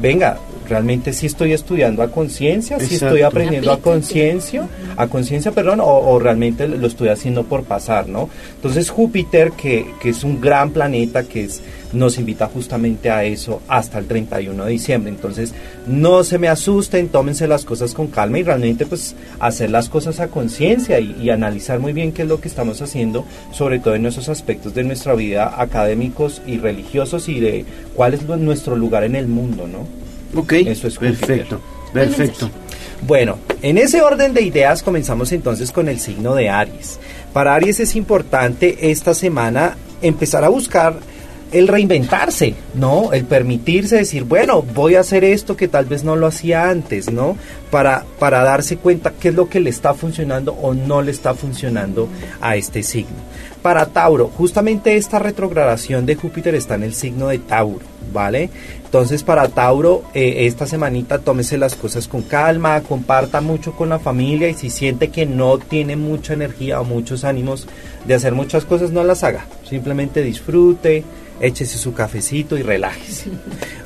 venga, 0.00 0.38
realmente 0.68 1.12
sí 1.12 1.26
estoy 1.26 1.52
estudiando 1.52 2.02
a 2.02 2.10
conciencia, 2.10 2.78
sí 2.78 2.94
estoy 3.06 3.22
aprendiendo 3.22 3.70
a 3.72 3.78
conciencia, 3.80 4.68
a 4.96 5.06
conciencia, 5.06 5.52
perdón, 5.52 5.80
o, 5.80 5.86
o 5.86 6.18
realmente 6.18 6.68
lo 6.68 6.86
estoy 6.86 7.08
haciendo 7.08 7.44
por 7.44 7.64
pasar, 7.64 8.08
¿no? 8.08 8.28
Entonces 8.56 8.90
Júpiter, 8.90 9.52
que, 9.52 9.86
que 10.00 10.10
es 10.10 10.24
un 10.24 10.40
gran 10.40 10.70
planeta, 10.70 11.22
que 11.24 11.44
es, 11.44 11.60
nos 11.92 12.18
invita 12.18 12.46
justamente 12.48 13.08
a 13.10 13.24
eso 13.24 13.62
hasta 13.66 13.98
el 13.98 14.06
31 14.06 14.64
de 14.66 14.70
diciembre. 14.70 15.10
Entonces, 15.10 15.54
no 15.86 16.22
se 16.22 16.36
me 16.38 16.48
asusten, 16.48 17.08
tómense 17.08 17.48
las 17.48 17.64
cosas 17.64 17.94
con 17.94 18.08
calma 18.08 18.38
y 18.38 18.42
realmente 18.42 18.84
pues 18.84 19.14
hacer 19.40 19.70
las 19.70 19.88
cosas 19.88 20.20
a 20.20 20.28
conciencia 20.28 21.00
y, 21.00 21.16
y 21.22 21.30
analizar 21.30 21.78
muy 21.80 21.94
bien 21.94 22.12
qué 22.12 22.22
es 22.22 22.28
lo 22.28 22.40
que 22.42 22.48
estamos 22.48 22.82
haciendo, 22.82 23.24
sobre 23.52 23.78
todo 23.78 23.94
en 23.94 24.04
esos 24.04 24.28
aspectos 24.28 24.74
de 24.74 24.84
nuestra 24.84 25.14
vida 25.14 25.54
académicos 25.60 26.42
y 26.46 26.58
religiosos 26.58 27.28
y 27.30 27.40
de 27.40 27.64
cuál 27.94 28.12
es 28.12 28.22
lo- 28.24 28.36
nuestro 28.36 28.76
lugar 28.76 29.04
en 29.04 29.16
el 29.16 29.26
mundo, 29.26 29.66
¿no? 29.66 29.86
Ok, 30.34 30.52
Eso 30.52 30.88
es 30.88 30.96
Júpiter. 30.96 31.18
perfecto, 31.18 31.60
perfecto. 31.92 32.50
Bueno, 33.06 33.38
en 33.62 33.78
ese 33.78 34.02
orden 34.02 34.34
de 34.34 34.42
ideas 34.42 34.82
comenzamos 34.82 35.32
entonces 35.32 35.70
con 35.70 35.88
el 35.88 36.00
signo 36.00 36.34
de 36.34 36.48
Aries. 36.48 36.98
Para 37.32 37.54
Aries 37.54 37.80
es 37.80 37.94
importante 37.96 38.90
esta 38.90 39.14
semana 39.14 39.76
empezar 40.02 40.44
a 40.44 40.48
buscar 40.48 40.96
el 41.52 41.68
reinventarse, 41.68 42.54
¿no? 42.74 43.12
El 43.12 43.24
permitirse 43.24 43.96
decir, 43.96 44.24
bueno, 44.24 44.62
voy 44.62 44.96
a 44.96 45.00
hacer 45.00 45.24
esto 45.24 45.56
que 45.56 45.68
tal 45.68 45.86
vez 45.86 46.04
no 46.04 46.14
lo 46.16 46.26
hacía 46.26 46.68
antes, 46.68 47.10
¿no? 47.10 47.36
Para, 47.70 48.04
para 48.18 48.42
darse 48.42 48.76
cuenta 48.76 49.12
qué 49.18 49.28
es 49.28 49.34
lo 49.34 49.48
que 49.48 49.60
le 49.60 49.70
está 49.70 49.94
funcionando 49.94 50.52
o 50.52 50.74
no 50.74 51.00
le 51.00 51.10
está 51.10 51.34
funcionando 51.34 52.08
a 52.40 52.56
este 52.56 52.82
signo. 52.82 53.16
Para 53.62 53.86
Tauro, 53.86 54.28
justamente 54.28 54.96
esta 54.96 55.18
retrogradación 55.18 56.06
de 56.06 56.14
Júpiter 56.14 56.54
está 56.54 56.76
en 56.76 56.84
el 56.84 56.94
signo 56.94 57.28
de 57.28 57.38
Tauro, 57.38 57.84
¿vale? 58.12 58.50
Entonces 58.84 59.24
para 59.24 59.48
Tauro, 59.48 60.04
eh, 60.14 60.46
esta 60.46 60.66
semanita 60.66 61.18
tómese 61.18 61.58
las 61.58 61.74
cosas 61.74 62.06
con 62.06 62.22
calma, 62.22 62.80
comparta 62.82 63.40
mucho 63.40 63.72
con 63.72 63.88
la 63.88 63.98
familia 63.98 64.48
y 64.48 64.54
si 64.54 64.70
siente 64.70 65.08
que 65.08 65.26
no 65.26 65.58
tiene 65.58 65.96
mucha 65.96 66.34
energía 66.34 66.80
o 66.80 66.84
muchos 66.84 67.24
ánimos 67.24 67.66
de 68.06 68.14
hacer 68.14 68.32
muchas 68.32 68.64
cosas, 68.64 68.92
no 68.92 69.02
las 69.02 69.24
haga. 69.24 69.46
Simplemente 69.68 70.22
disfrute, 70.22 71.04
échese 71.40 71.78
su 71.78 71.94
cafecito 71.94 72.56
y 72.56 72.62
relájese. 72.62 73.30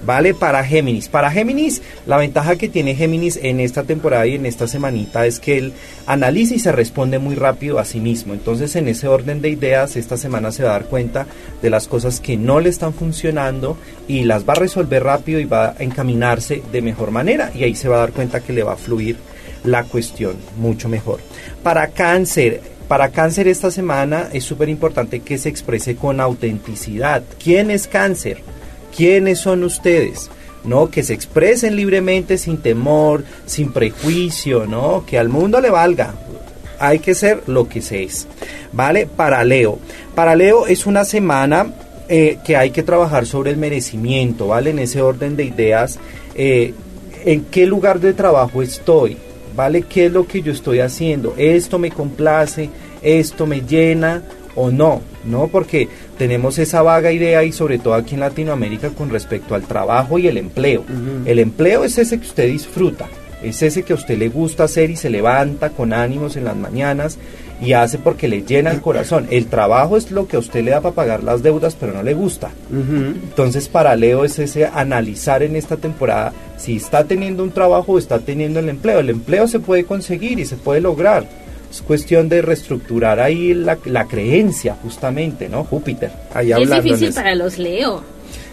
¿Vale? 0.04 0.34
Para 0.34 0.64
Géminis. 0.64 1.08
Para 1.08 1.30
Géminis, 1.30 1.82
la 2.06 2.16
ventaja 2.16 2.56
que 2.56 2.68
tiene 2.68 2.94
Géminis 2.94 3.38
en 3.40 3.60
esta 3.60 3.84
temporada 3.84 4.26
y 4.26 4.34
en 4.34 4.46
esta 4.46 4.66
semanita 4.66 5.26
es 5.26 5.38
que 5.38 5.58
él 5.58 5.72
analiza 6.06 6.54
y 6.54 6.58
se 6.58 6.72
responde 6.72 7.18
muy 7.18 7.34
rápido 7.34 7.78
a 7.78 7.84
sí 7.84 8.00
mismo. 8.00 8.34
Entonces, 8.34 8.74
en 8.76 8.88
ese 8.88 9.08
orden 9.08 9.40
de 9.40 9.50
ideas, 9.50 9.96
esta 9.96 10.16
semana 10.16 10.50
se 10.50 10.64
va 10.64 10.70
a 10.70 10.72
dar 10.72 10.86
cuenta 10.86 11.26
de 11.60 11.70
las 11.70 11.86
cosas 11.86 12.20
que 12.20 12.36
no 12.36 12.60
le 12.60 12.68
están 12.68 12.94
funcionando 12.94 13.76
y 14.08 14.24
las 14.24 14.48
va 14.48 14.54
a 14.54 14.56
resolver 14.56 15.04
rápido 15.04 15.38
y 15.38 15.44
va 15.44 15.70
a 15.70 15.76
encaminarse 15.78 16.62
de 16.72 16.82
mejor 16.82 17.10
manera. 17.10 17.52
Y 17.54 17.64
ahí 17.64 17.74
se 17.74 17.88
va 17.88 17.96
a 17.96 18.00
dar 18.00 18.12
cuenta 18.12 18.40
que 18.40 18.52
le 18.52 18.62
va 18.62 18.72
a 18.72 18.76
fluir 18.76 19.16
la 19.64 19.84
cuestión 19.84 20.36
mucho 20.56 20.88
mejor. 20.88 21.20
Para 21.62 21.88
cáncer, 21.88 22.60
para 22.92 23.08
cáncer 23.08 23.48
esta 23.48 23.70
semana 23.70 24.28
es 24.34 24.44
súper 24.44 24.68
importante 24.68 25.20
que 25.20 25.38
se 25.38 25.48
exprese 25.48 25.96
con 25.96 26.20
autenticidad. 26.20 27.22
¿Quién 27.42 27.70
es 27.70 27.88
cáncer? 27.88 28.42
¿Quiénes 28.94 29.38
son 29.38 29.64
ustedes? 29.64 30.28
¿no? 30.64 30.90
Que 30.90 31.02
se 31.02 31.14
expresen 31.14 31.74
libremente, 31.74 32.36
sin 32.36 32.58
temor, 32.58 33.24
sin 33.46 33.72
prejuicio, 33.72 34.66
¿no? 34.66 35.06
Que 35.06 35.18
al 35.18 35.30
mundo 35.30 35.58
le 35.62 35.70
valga. 35.70 36.12
Hay 36.78 36.98
que 36.98 37.14
ser 37.14 37.42
lo 37.46 37.66
que 37.66 37.80
se 37.80 38.02
es, 38.02 38.28
¿vale? 38.74 39.06
Para 39.06 39.42
Leo. 39.42 39.78
Para 40.14 40.36
Leo 40.36 40.66
es 40.66 40.84
una 40.84 41.06
semana 41.06 41.72
eh, 42.10 42.40
que 42.44 42.58
hay 42.58 42.72
que 42.72 42.82
trabajar 42.82 43.24
sobre 43.24 43.52
el 43.52 43.56
merecimiento, 43.56 44.48
¿vale? 44.48 44.68
En 44.68 44.78
ese 44.78 45.00
orden 45.00 45.34
de 45.34 45.44
ideas, 45.44 45.98
eh, 46.34 46.74
¿en 47.24 47.46
qué 47.46 47.64
lugar 47.64 48.00
de 48.00 48.12
trabajo 48.12 48.60
estoy? 48.60 49.16
¿Vale? 49.54 49.82
¿Qué 49.82 50.06
es 50.06 50.12
lo 50.12 50.26
que 50.26 50.42
yo 50.42 50.52
estoy 50.52 50.80
haciendo? 50.80 51.34
¿Esto 51.36 51.78
me 51.78 51.90
complace? 51.90 52.70
¿Esto 53.02 53.46
me 53.46 53.60
llena? 53.60 54.22
o 54.54 54.70
no, 54.70 55.00
¿no? 55.24 55.48
Porque 55.48 55.88
tenemos 56.18 56.58
esa 56.58 56.82
vaga 56.82 57.12
idea 57.12 57.44
y 57.44 57.52
sobre 57.52 57.78
todo 57.78 57.94
aquí 57.94 58.14
en 58.14 58.20
Latinoamérica 58.20 58.90
con 58.90 59.10
respecto 59.10 59.54
al 59.54 59.62
trabajo 59.62 60.18
y 60.18 60.28
el 60.28 60.36
empleo. 60.36 60.84
El 61.24 61.38
empleo 61.38 61.84
es 61.84 61.98
ese 61.98 62.18
que 62.18 62.26
usted 62.26 62.48
disfruta, 62.48 63.08
es 63.42 63.62
ese 63.62 63.82
que 63.82 63.92
a 63.92 63.96
usted 63.96 64.18
le 64.18 64.28
gusta 64.28 64.64
hacer 64.64 64.90
y 64.90 64.96
se 64.96 65.10
levanta 65.10 65.70
con 65.70 65.92
ánimos 65.92 66.36
en 66.36 66.44
las 66.44 66.56
mañanas 66.56 67.18
y 67.62 67.72
hace 67.74 67.98
porque 67.98 68.28
le 68.28 68.42
llena 68.42 68.70
el 68.70 68.80
corazón. 68.80 69.28
El 69.30 69.46
trabajo 69.46 69.96
es 69.96 70.10
lo 70.10 70.26
que 70.26 70.36
a 70.36 70.40
usted 70.40 70.64
le 70.64 70.72
da 70.72 70.80
para 70.80 70.94
pagar 70.94 71.22
las 71.22 71.42
deudas, 71.42 71.76
pero 71.78 71.92
no 71.92 72.02
le 72.02 72.14
gusta. 72.14 72.50
Entonces, 72.70 73.68
para 73.68 73.94
Leo 73.96 74.24
es 74.24 74.38
ese 74.38 74.66
analizar 74.66 75.42
en 75.42 75.56
esta 75.56 75.76
temporada 75.76 76.32
si 76.56 76.76
está 76.76 77.04
teniendo 77.04 77.42
un 77.42 77.50
trabajo 77.50 77.92
o 77.92 77.98
está 77.98 78.18
teniendo 78.18 78.60
el 78.60 78.68
empleo. 78.68 79.00
El 79.00 79.10
empleo 79.10 79.46
se 79.46 79.60
puede 79.60 79.84
conseguir 79.84 80.38
y 80.38 80.44
se 80.44 80.56
puede 80.56 80.80
lograr 80.80 81.26
es 81.72 81.80
cuestión 81.80 82.28
de 82.28 82.42
reestructurar 82.42 83.18
ahí 83.18 83.54
la, 83.54 83.78
la 83.86 84.04
creencia, 84.06 84.76
justamente, 84.82 85.48
¿no? 85.48 85.64
Júpiter. 85.64 86.10
Ahí 86.34 86.52
es 86.52 86.70
difícil 86.70 87.14
para 87.14 87.34
los 87.34 87.58
Leo. 87.58 88.02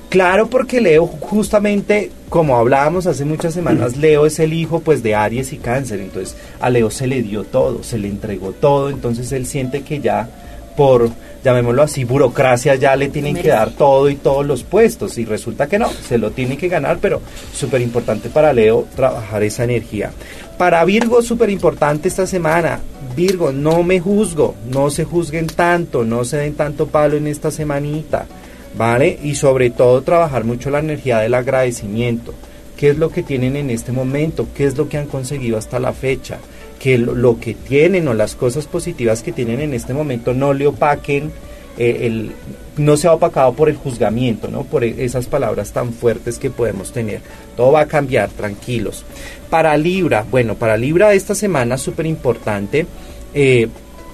Claro, 0.09 0.49
porque 0.49 0.81
Leo, 0.81 1.05
justamente, 1.05 2.11
como 2.29 2.57
hablábamos 2.57 3.05
hace 3.05 3.25
muchas 3.25 3.53
semanas, 3.53 3.95
Leo 3.95 4.25
es 4.25 4.39
el 4.39 4.53
hijo 4.53 4.79
pues 4.79 5.03
de 5.03 5.13
Aries 5.13 5.53
y 5.53 5.57
Cáncer, 5.57 5.99
entonces 5.99 6.35
a 6.59 6.71
Leo 6.71 6.89
se 6.89 7.05
le 7.05 7.21
dio 7.21 7.43
todo, 7.43 7.83
se 7.83 7.99
le 7.99 8.07
entregó 8.07 8.51
todo, 8.51 8.89
entonces 8.89 9.31
él 9.31 9.45
siente 9.45 9.83
que 9.83 9.99
ya 9.99 10.27
por, 10.75 11.09
llamémoslo 11.43 11.83
así, 11.83 12.05
burocracia 12.05 12.73
ya 12.75 12.95
le 12.95 13.09
tienen 13.09 13.35
que 13.35 13.49
dar 13.49 13.71
todo 13.71 14.09
y 14.09 14.15
todos 14.15 14.45
los 14.45 14.63
puestos. 14.63 15.17
Y 15.17 15.25
resulta 15.25 15.67
que 15.67 15.77
no, 15.77 15.89
se 15.89 16.17
lo 16.17 16.31
tiene 16.31 16.57
que 16.57 16.69
ganar, 16.69 16.99
pero 17.01 17.21
súper 17.53 17.81
importante 17.81 18.29
para 18.29 18.53
Leo 18.53 18.87
trabajar 18.95 19.43
esa 19.43 19.65
energía. 19.65 20.11
Para 20.57 20.83
Virgo, 20.85 21.21
súper 21.21 21.49
importante 21.49 22.07
esta 22.07 22.25
semana, 22.25 22.79
Virgo, 23.15 23.51
no 23.51 23.83
me 23.83 23.99
juzgo, 23.99 24.55
no 24.71 24.89
se 24.89 25.03
juzguen 25.03 25.47
tanto, 25.47 26.05
no 26.05 26.23
se 26.23 26.37
den 26.37 26.55
tanto 26.55 26.87
palo 26.87 27.17
en 27.17 27.27
esta 27.27 27.51
semanita. 27.51 28.25
¿Vale? 28.77 29.19
Y 29.23 29.35
sobre 29.35 29.69
todo 29.69 30.01
trabajar 30.01 30.43
mucho 30.45 30.69
la 30.69 30.79
energía 30.79 31.19
del 31.19 31.33
agradecimiento. 31.33 32.33
¿Qué 32.77 32.89
es 32.91 32.97
lo 32.97 33.09
que 33.09 33.23
tienen 33.23 33.55
en 33.55 33.69
este 33.69 33.91
momento? 33.91 34.47
¿Qué 34.55 34.65
es 34.65 34.77
lo 34.77 34.87
que 34.87 34.97
han 34.97 35.07
conseguido 35.07 35.57
hasta 35.57 35.79
la 35.79 35.91
fecha? 35.93 36.37
Que 36.79 36.97
lo, 36.97 37.39
que 37.39 37.53
tienen 37.53 38.07
o 38.07 38.13
las 38.13 38.35
cosas 38.35 38.67
positivas 38.67 39.21
que 39.21 39.33
tienen 39.33 39.59
en 39.59 39.73
este 39.73 39.93
momento 39.93 40.33
no 40.33 40.53
le 40.53 40.65
opaquen, 40.67 41.29
eh, 41.77 41.97
el, 42.07 42.31
no 42.77 42.95
sea 42.95 43.13
opacado 43.13 43.51
por 43.53 43.67
el 43.67 43.75
juzgamiento, 43.75 44.47
¿no? 44.47 44.63
Por 44.63 44.85
e- 44.85 45.03
esas 45.03 45.25
palabras 45.27 45.73
tan 45.73 45.91
fuertes 45.91 46.39
que 46.39 46.49
podemos 46.49 46.93
tener. 46.93 47.19
Todo 47.57 47.73
va 47.73 47.81
a 47.81 47.87
cambiar, 47.87 48.29
tranquilos. 48.29 49.03
Para 49.49 49.75
Libra, 49.75 50.25
bueno, 50.31 50.55
para 50.55 50.77
Libra 50.77 51.13
esta 51.13 51.35
semana 51.35 51.77
súper 51.77 52.05
importante. 52.05 52.85
eh, 53.33 53.67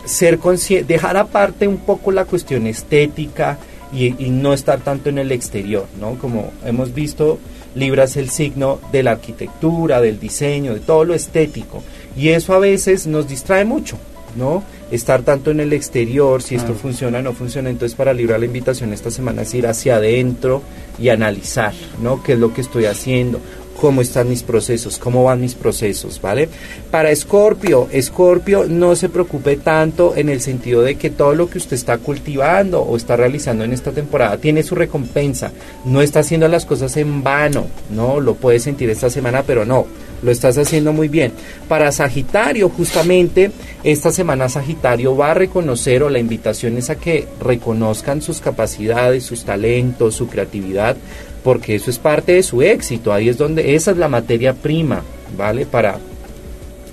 ser 0.06 0.40
dejar 0.86 1.18
aparte 1.18 1.68
un 1.68 1.78
poco 1.78 2.12
la 2.12 2.26
cuestión 2.26 2.68
estética 2.68 3.58
y, 3.96 4.16
y 4.24 4.30
no 4.30 4.54
estar 4.54 4.82
tanto 4.82 5.10
en 5.10 5.18
el 5.20 5.32
exterior, 5.32 5.86
¿no? 6.00 6.16
Como 6.20 6.52
hemos 6.66 6.94
visto, 6.94 7.40
Libra 7.76 8.04
es 8.06 8.18
el 8.18 8.30
signo 8.30 8.80
de 8.92 9.04
la 9.04 9.12
arquitectura, 9.12 10.02
del 10.02 10.20
diseño, 10.20 10.74
de 10.74 10.80
todo 10.82 11.04
lo 11.06 11.14
estético. 11.14 11.82
Y 12.18 12.30
eso 12.30 12.54
a 12.54 12.60
veces 12.60 13.08
nos 13.08 13.28
distrae 13.28 13.66
mucho, 13.66 13.98
¿no? 14.38 14.64
Estar 14.92 15.24
tanto 15.24 15.52
en 15.52 15.60
el 15.60 15.74
exterior, 15.74 16.42
si 16.42 16.56
esto 16.56 16.74
Ah. 16.74 16.80
funciona 16.82 17.20
o 17.20 17.22
no 17.22 17.34
funciona. 17.34 17.70
Entonces, 17.70 17.96
para 17.96 18.14
Libra, 18.14 18.38
la 18.38 18.46
invitación 18.46 18.94
esta 18.94 19.12
semana 19.12 19.42
es 19.42 19.54
ir 19.54 19.66
hacia 19.68 19.96
adentro 19.98 20.62
y 21.00 21.10
analizar, 21.10 21.74
¿no? 22.02 22.22
¿Qué 22.24 22.34
es 22.34 22.40
lo 22.40 22.54
que 22.54 22.62
estoy 22.62 22.86
haciendo? 22.86 23.40
Cómo 23.80 24.02
están 24.02 24.30
mis 24.30 24.44
procesos, 24.44 24.98
cómo 24.98 25.24
van 25.24 25.42
mis 25.42 25.56
procesos, 25.56 26.22
¿vale? 26.22 26.50
Para 26.92 27.12
Escorpio, 27.12 27.88
Escorpio 27.92 28.66
no 28.68 28.96
se 28.96 29.10
preocupe 29.10 29.58
tanto 29.58 30.16
en 30.16 30.30
el 30.30 30.42
sentido 30.42 30.82
de 30.82 30.96
que 30.96 31.10
todo 31.10 31.36
lo 31.36 31.50
que 31.50 31.58
usted 31.58 31.76
está 31.76 31.98
cultivando 31.98 32.82
o 32.82 32.98
está 32.98 33.16
realizando 33.16 33.64
en 33.64 33.74
esta 33.74 33.92
temporada 33.92 34.38
tiene 34.38 34.64
su 34.64 34.76
recompensa, 34.76 35.52
no 35.86 36.02
está 36.02 36.20
haciendo 36.20 36.48
las 36.48 36.66
cosas 36.66 36.96
en 36.98 37.24
vano, 37.24 37.68
¿no? 37.90 38.20
Lo 38.20 38.36
puede 38.36 38.60
sentir 38.60 38.90
esta 38.90 39.10
semana, 39.10 39.44
pero 39.44 39.66
no, 39.66 39.86
lo 40.22 40.32
estás 40.32 40.58
haciendo 40.58 40.94
muy 40.94 41.08
bien. 41.08 41.32
Para 41.68 41.92
Sagitario, 41.92 42.70
justamente, 42.70 43.52
esta 43.84 44.12
semana 44.12 44.50
Sagitario 44.50 45.16
va 45.16 45.32
a 45.32 45.36
reconocer 45.36 46.04
o 46.04 46.10
la 46.10 46.20
invitación 46.20 46.78
es 46.78 46.90
a 46.90 46.96
que 46.96 47.28
reconozcan 47.40 48.22
sus 48.22 48.40
capacidades, 48.42 49.24
sus 49.24 49.46
talentos, 49.46 50.16
su 50.16 50.28
creatividad, 50.28 50.98
porque 51.46 51.76
eso 51.76 51.92
es 51.92 52.00
parte 52.00 52.32
de 52.32 52.42
su 52.42 52.64
éxito, 52.64 53.14
ahí 53.14 53.30
es 53.30 53.38
donde 53.38 53.76
esa 53.76 53.92
es 53.92 53.98
la 53.98 54.08
materia 54.08 54.56
prima, 54.56 55.04
¿vale? 55.38 55.68
Para, 55.68 56.00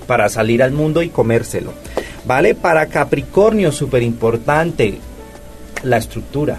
para 0.06 0.28
salir 0.28 0.62
al 0.62 0.72
mundo 0.72 1.02
y 1.02 1.08
comérselo, 1.08 1.72
¿vale? 2.26 2.54
Para 2.54 2.84
Capricornio, 2.84 3.72
súper 3.72 4.02
importante, 4.02 4.98
la 5.82 5.96
estructura. 5.96 6.58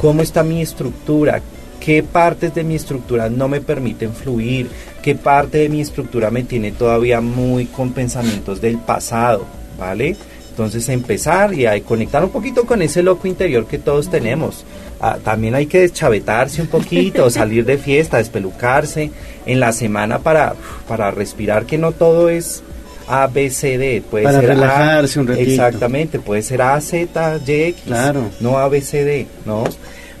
¿Cómo 0.00 0.20
está 0.20 0.42
mi 0.42 0.60
estructura? 0.60 1.40
¿Qué 1.78 2.02
partes 2.02 2.56
de 2.56 2.64
mi 2.64 2.74
estructura 2.74 3.28
no 3.28 3.46
me 3.46 3.60
permiten 3.60 4.12
fluir? 4.14 4.68
¿Qué 5.00 5.14
parte 5.14 5.58
de 5.58 5.68
mi 5.68 5.80
estructura 5.80 6.32
me 6.32 6.42
tiene 6.42 6.72
todavía 6.72 7.20
muy 7.20 7.66
con 7.66 7.92
pensamientos 7.92 8.60
del 8.60 8.78
pasado? 8.78 9.44
¿Vale? 9.78 10.16
Entonces 10.50 10.88
empezar 10.88 11.54
y 11.54 11.68
conectar 11.82 12.24
un 12.24 12.30
poquito 12.30 12.66
con 12.66 12.82
ese 12.82 13.04
loco 13.04 13.28
interior 13.28 13.68
que 13.68 13.78
todos 13.78 14.10
tenemos. 14.10 14.64
Ah, 15.00 15.18
también 15.22 15.54
hay 15.54 15.66
que 15.66 15.80
deschavetarse 15.80 16.60
un 16.62 16.68
poquito, 16.68 17.30
salir 17.30 17.64
de 17.64 17.78
fiesta, 17.78 18.16
despelucarse 18.18 19.10
en 19.46 19.60
la 19.60 19.72
semana 19.72 20.18
para, 20.18 20.54
para 20.88 21.10
respirar 21.10 21.66
que 21.66 21.78
no 21.78 21.92
todo 21.92 22.28
es 22.28 22.62
A, 23.06 23.26
B, 23.28 23.48
C, 23.50 23.78
D. 23.78 24.02
Puede 24.10 24.24
Para 24.24 24.40
ser 24.40 24.50
A- 24.50 24.54
relajarse 24.54 25.20
un 25.20 25.28
ratito. 25.28 25.50
Exactamente, 25.50 26.18
puede 26.18 26.42
ser 26.42 26.62
A, 26.62 26.80
Z, 26.80 27.38
Y, 27.46 27.52
X. 27.52 27.82
Claro. 27.86 28.22
No 28.40 28.58
A, 28.58 28.68
B, 28.68 28.80
C, 28.80 29.04
D, 29.04 29.26
¿no? 29.46 29.64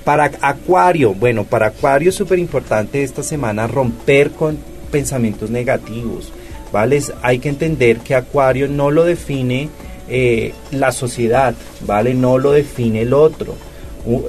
Para 0.04 0.30
Acuario, 0.40 1.12
bueno, 1.12 1.44
para 1.44 1.66
Acuario 1.66 2.08
es 2.10 2.14
súper 2.14 2.38
importante 2.38 3.02
esta 3.02 3.22
semana 3.22 3.66
romper 3.66 4.30
con 4.30 4.56
pensamientos 4.90 5.50
negativos, 5.50 6.32
¿vale? 6.72 7.02
Hay 7.20 7.40
que 7.40 7.48
entender 7.50 7.98
que 7.98 8.14
Acuario 8.14 8.68
no 8.68 8.90
lo 8.90 9.04
define 9.04 9.68
eh, 10.08 10.54
la 10.70 10.92
sociedad, 10.92 11.54
¿vale? 11.84 12.14
No 12.14 12.38
lo 12.38 12.52
define 12.52 13.02
el 13.02 13.12
otro. 13.12 13.54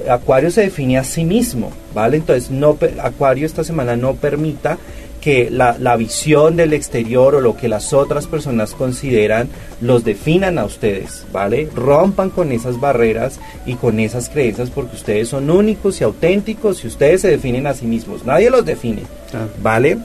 Acuario 0.08 0.50
se 0.50 0.62
define 0.62 0.98
a 0.98 1.04
sí 1.04 1.24
mismo, 1.24 1.72
¿vale? 1.94 2.18
Entonces, 2.18 2.50
no, 2.50 2.76
Acuario 3.02 3.46
esta 3.46 3.64
semana 3.64 3.96
no 3.96 4.14
permita 4.14 4.78
que 5.20 5.50
la, 5.50 5.76
la 5.78 5.96
visión 5.96 6.56
del 6.56 6.72
exterior 6.72 7.34
o 7.34 7.40
lo 7.40 7.56
que 7.56 7.68
las 7.68 7.92
otras 7.92 8.26
personas 8.26 8.72
consideran 8.72 9.48
los 9.80 10.02
definan 10.02 10.58
a 10.58 10.64
ustedes, 10.64 11.26
¿vale? 11.32 11.68
Rompan 11.74 12.30
con 12.30 12.52
esas 12.52 12.80
barreras 12.80 13.38
y 13.66 13.74
con 13.74 14.00
esas 14.00 14.30
creencias 14.30 14.70
porque 14.70 14.96
ustedes 14.96 15.28
son 15.28 15.50
únicos 15.50 16.00
y 16.00 16.04
auténticos 16.04 16.84
y 16.84 16.88
ustedes 16.88 17.20
se 17.20 17.28
definen 17.28 17.66
a 17.66 17.74
sí 17.74 17.86
mismos, 17.86 18.24
nadie 18.24 18.50
los 18.50 18.64
define, 18.64 19.02
¿vale? 19.62 19.98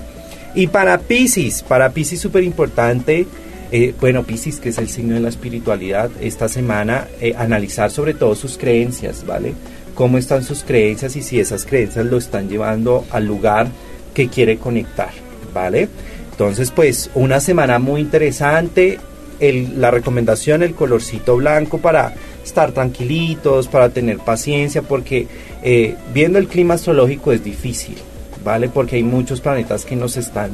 Y 0.54 0.68
para 0.68 1.00
Pisces, 1.00 1.64
para 1.64 1.90
Pisces 1.92 2.20
súper 2.20 2.44
importante, 2.44 3.28
eh, 3.72 3.94
bueno, 4.00 4.24
Piscis, 4.24 4.60
que 4.60 4.70
es 4.70 4.78
el 4.78 4.90
signo 4.90 5.16
de 5.16 5.22
la 5.22 5.30
espiritualidad, 5.30 6.10
esta 6.22 6.48
semana 6.48 7.08
eh, 7.20 7.34
analizar 7.38 7.92
sobre 7.92 8.14
todo 8.14 8.36
sus 8.36 8.58
creencias, 8.58 9.26
¿vale? 9.26 9.54
Cómo 9.96 10.18
están 10.18 10.44
sus 10.44 10.64
creencias 10.64 11.16
y 11.16 11.22
si 11.22 11.40
esas 11.40 11.66
creencias 11.66 12.06
lo 12.06 12.18
están 12.18 12.50
llevando 12.50 13.06
al 13.12 13.26
lugar 13.26 13.68
que 14.14 14.28
quiere 14.28 14.58
conectar, 14.58 15.12
¿vale? 15.54 15.90
Entonces, 16.32 16.72
pues, 16.72 17.10
una 17.16 17.40
semana 17.40 17.80
muy 17.80 18.02
interesante. 18.02 19.00
La 19.40 19.92
recomendación, 19.92 20.64
el 20.64 20.76
colorcito 20.76 21.36
blanco 21.36 21.80
para 21.80 22.14
estar 22.44 22.72
tranquilitos, 22.72 23.68
para 23.68 23.90
tener 23.90 24.20
paciencia, 24.20 24.82
porque 24.82 25.28
eh, 25.64 25.96
viendo 26.14 26.40
el 26.40 26.48
clima 26.48 26.76
astrológico 26.76 27.32
es 27.32 27.44
difícil, 27.44 27.98
¿vale? 28.44 28.70
Porque 28.70 28.98
hay 28.98 29.04
muchos 29.04 29.42
planetas 29.42 29.84
que 29.84 29.96
nos 29.96 30.16
están 30.16 30.52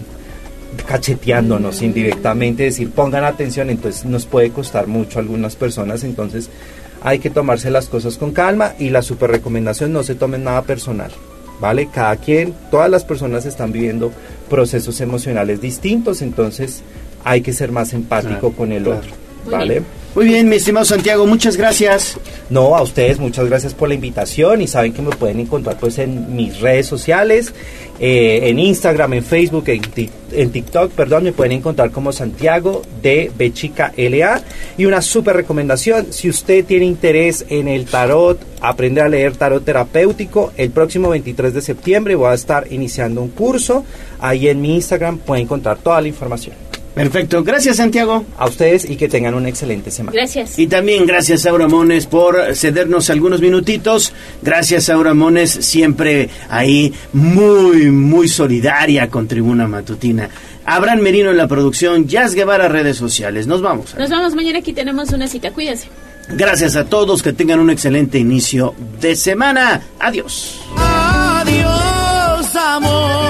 cacheteándonos 0.87 1.81
indirectamente, 1.81 2.63
decir 2.63 2.91
pongan 2.91 3.23
atención, 3.23 3.69
entonces 3.69 4.05
nos 4.05 4.25
puede 4.25 4.51
costar 4.51 4.87
mucho 4.87 5.19
a 5.19 5.21
algunas 5.21 5.55
personas, 5.55 6.03
entonces 6.03 6.49
hay 7.01 7.19
que 7.19 7.29
tomarse 7.29 7.71
las 7.71 7.87
cosas 7.87 8.17
con 8.17 8.31
calma 8.31 8.73
y 8.79 8.89
la 8.89 9.01
super 9.01 9.31
recomendación 9.31 9.91
no 9.91 10.03
se 10.03 10.15
tomen 10.15 10.43
nada 10.43 10.61
personal, 10.63 11.11
¿vale? 11.59 11.89
Cada 11.93 12.15
quien, 12.17 12.53
todas 12.69 12.89
las 12.89 13.03
personas 13.03 13.45
están 13.45 13.71
viviendo 13.71 14.11
procesos 14.49 15.01
emocionales 15.01 15.61
distintos, 15.61 16.21
entonces 16.21 16.83
hay 17.23 17.41
que 17.41 17.53
ser 17.53 17.71
más 17.71 17.93
empático 17.93 18.39
Claro, 18.39 18.55
con 18.55 18.71
el 18.71 18.83
claro. 18.83 18.99
otro, 18.99 19.11
Muy 19.45 19.53
¿vale? 19.53 19.73
bien. 19.73 20.01
Muy 20.13 20.25
bien, 20.25 20.49
mi 20.49 20.57
estimado 20.57 20.85
Santiago, 20.85 21.25
muchas 21.25 21.55
gracias. 21.55 22.17
No, 22.49 22.75
a 22.75 22.81
ustedes 22.81 23.17
muchas 23.17 23.45
gracias 23.45 23.73
por 23.73 23.87
la 23.87 23.95
invitación 23.95 24.61
y 24.61 24.67
saben 24.67 24.91
que 24.91 25.01
me 25.01 25.11
pueden 25.11 25.39
encontrar 25.39 25.77
pues 25.79 25.99
en 25.99 26.35
mis 26.35 26.59
redes 26.59 26.85
sociales, 26.85 27.53
eh, 27.97 28.41
en 28.49 28.59
Instagram, 28.59 29.13
en 29.13 29.23
Facebook, 29.23 29.69
en, 29.69 29.81
en 30.33 30.51
TikTok, 30.51 30.91
perdón, 30.91 31.23
me 31.23 31.31
pueden 31.31 31.53
encontrar 31.53 31.91
como 31.91 32.11
Santiago 32.11 32.81
de 33.01 33.31
Bechica 33.37 33.93
LA. 33.95 34.41
Y 34.77 34.83
una 34.83 35.01
súper 35.01 35.37
recomendación, 35.37 36.11
si 36.11 36.27
usted 36.27 36.65
tiene 36.65 36.83
interés 36.87 37.45
en 37.47 37.69
el 37.69 37.85
tarot, 37.85 38.37
aprender 38.59 39.05
a 39.05 39.09
leer 39.09 39.37
tarot 39.37 39.63
terapéutico, 39.63 40.51
el 40.57 40.71
próximo 40.71 41.07
23 41.07 41.53
de 41.53 41.61
septiembre 41.61 42.15
voy 42.15 42.31
a 42.31 42.33
estar 42.33 42.67
iniciando 42.69 43.21
un 43.21 43.29
curso. 43.29 43.85
Ahí 44.19 44.49
en 44.49 44.59
mi 44.59 44.75
Instagram 44.75 45.19
pueden 45.19 45.45
encontrar 45.45 45.77
toda 45.77 46.01
la 46.01 46.09
información. 46.09 46.70
Perfecto, 46.93 47.43
gracias 47.43 47.77
Santiago. 47.77 48.25
A 48.37 48.47
ustedes 48.47 48.89
y 48.89 48.97
que 48.97 49.07
tengan 49.07 49.33
una 49.33 49.49
excelente 49.49 49.91
semana. 49.91 50.13
Gracias. 50.13 50.59
Y 50.59 50.67
también 50.67 51.05
gracias 51.05 51.45
Aura 51.45 51.67
Mones 51.67 52.05
por 52.05 52.55
cedernos 52.55 53.09
algunos 53.09 53.41
minutitos. 53.41 54.13
Gracias 54.41 54.89
Aura 54.89 55.13
Mones, 55.13 55.51
siempre 55.51 56.29
ahí 56.49 56.93
muy, 57.13 57.91
muy 57.91 58.27
solidaria 58.27 59.09
con 59.09 59.27
Tribuna 59.27 59.67
Matutina. 59.67 60.29
Abraham 60.65 60.99
Merino 60.99 61.31
en 61.31 61.37
la 61.37 61.47
producción, 61.47 62.07
Jazz 62.07 62.35
Guevara 62.35 62.67
redes 62.67 62.97
sociales. 62.97 63.47
Nos 63.47 63.61
vamos. 63.61 63.95
Nos 63.97 64.09
vamos 64.09 64.35
mañana, 64.35 64.59
aquí 64.59 64.73
tenemos 64.73 65.09
una 65.11 65.27
cita, 65.27 65.51
cuídense. 65.51 65.87
Gracias 66.29 66.75
a 66.75 66.85
todos, 66.85 67.23
que 67.23 67.33
tengan 67.33 67.59
un 67.59 67.69
excelente 67.69 68.19
inicio 68.19 68.73
de 68.99 69.15
semana. 69.15 69.81
Adiós. 69.99 70.61
Adiós, 70.77 72.55
amor. 72.55 73.20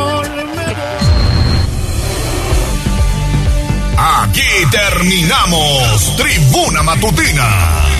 Terminamos. 4.71 6.15
Tribuna 6.15 6.81
Matutina 6.81 7.90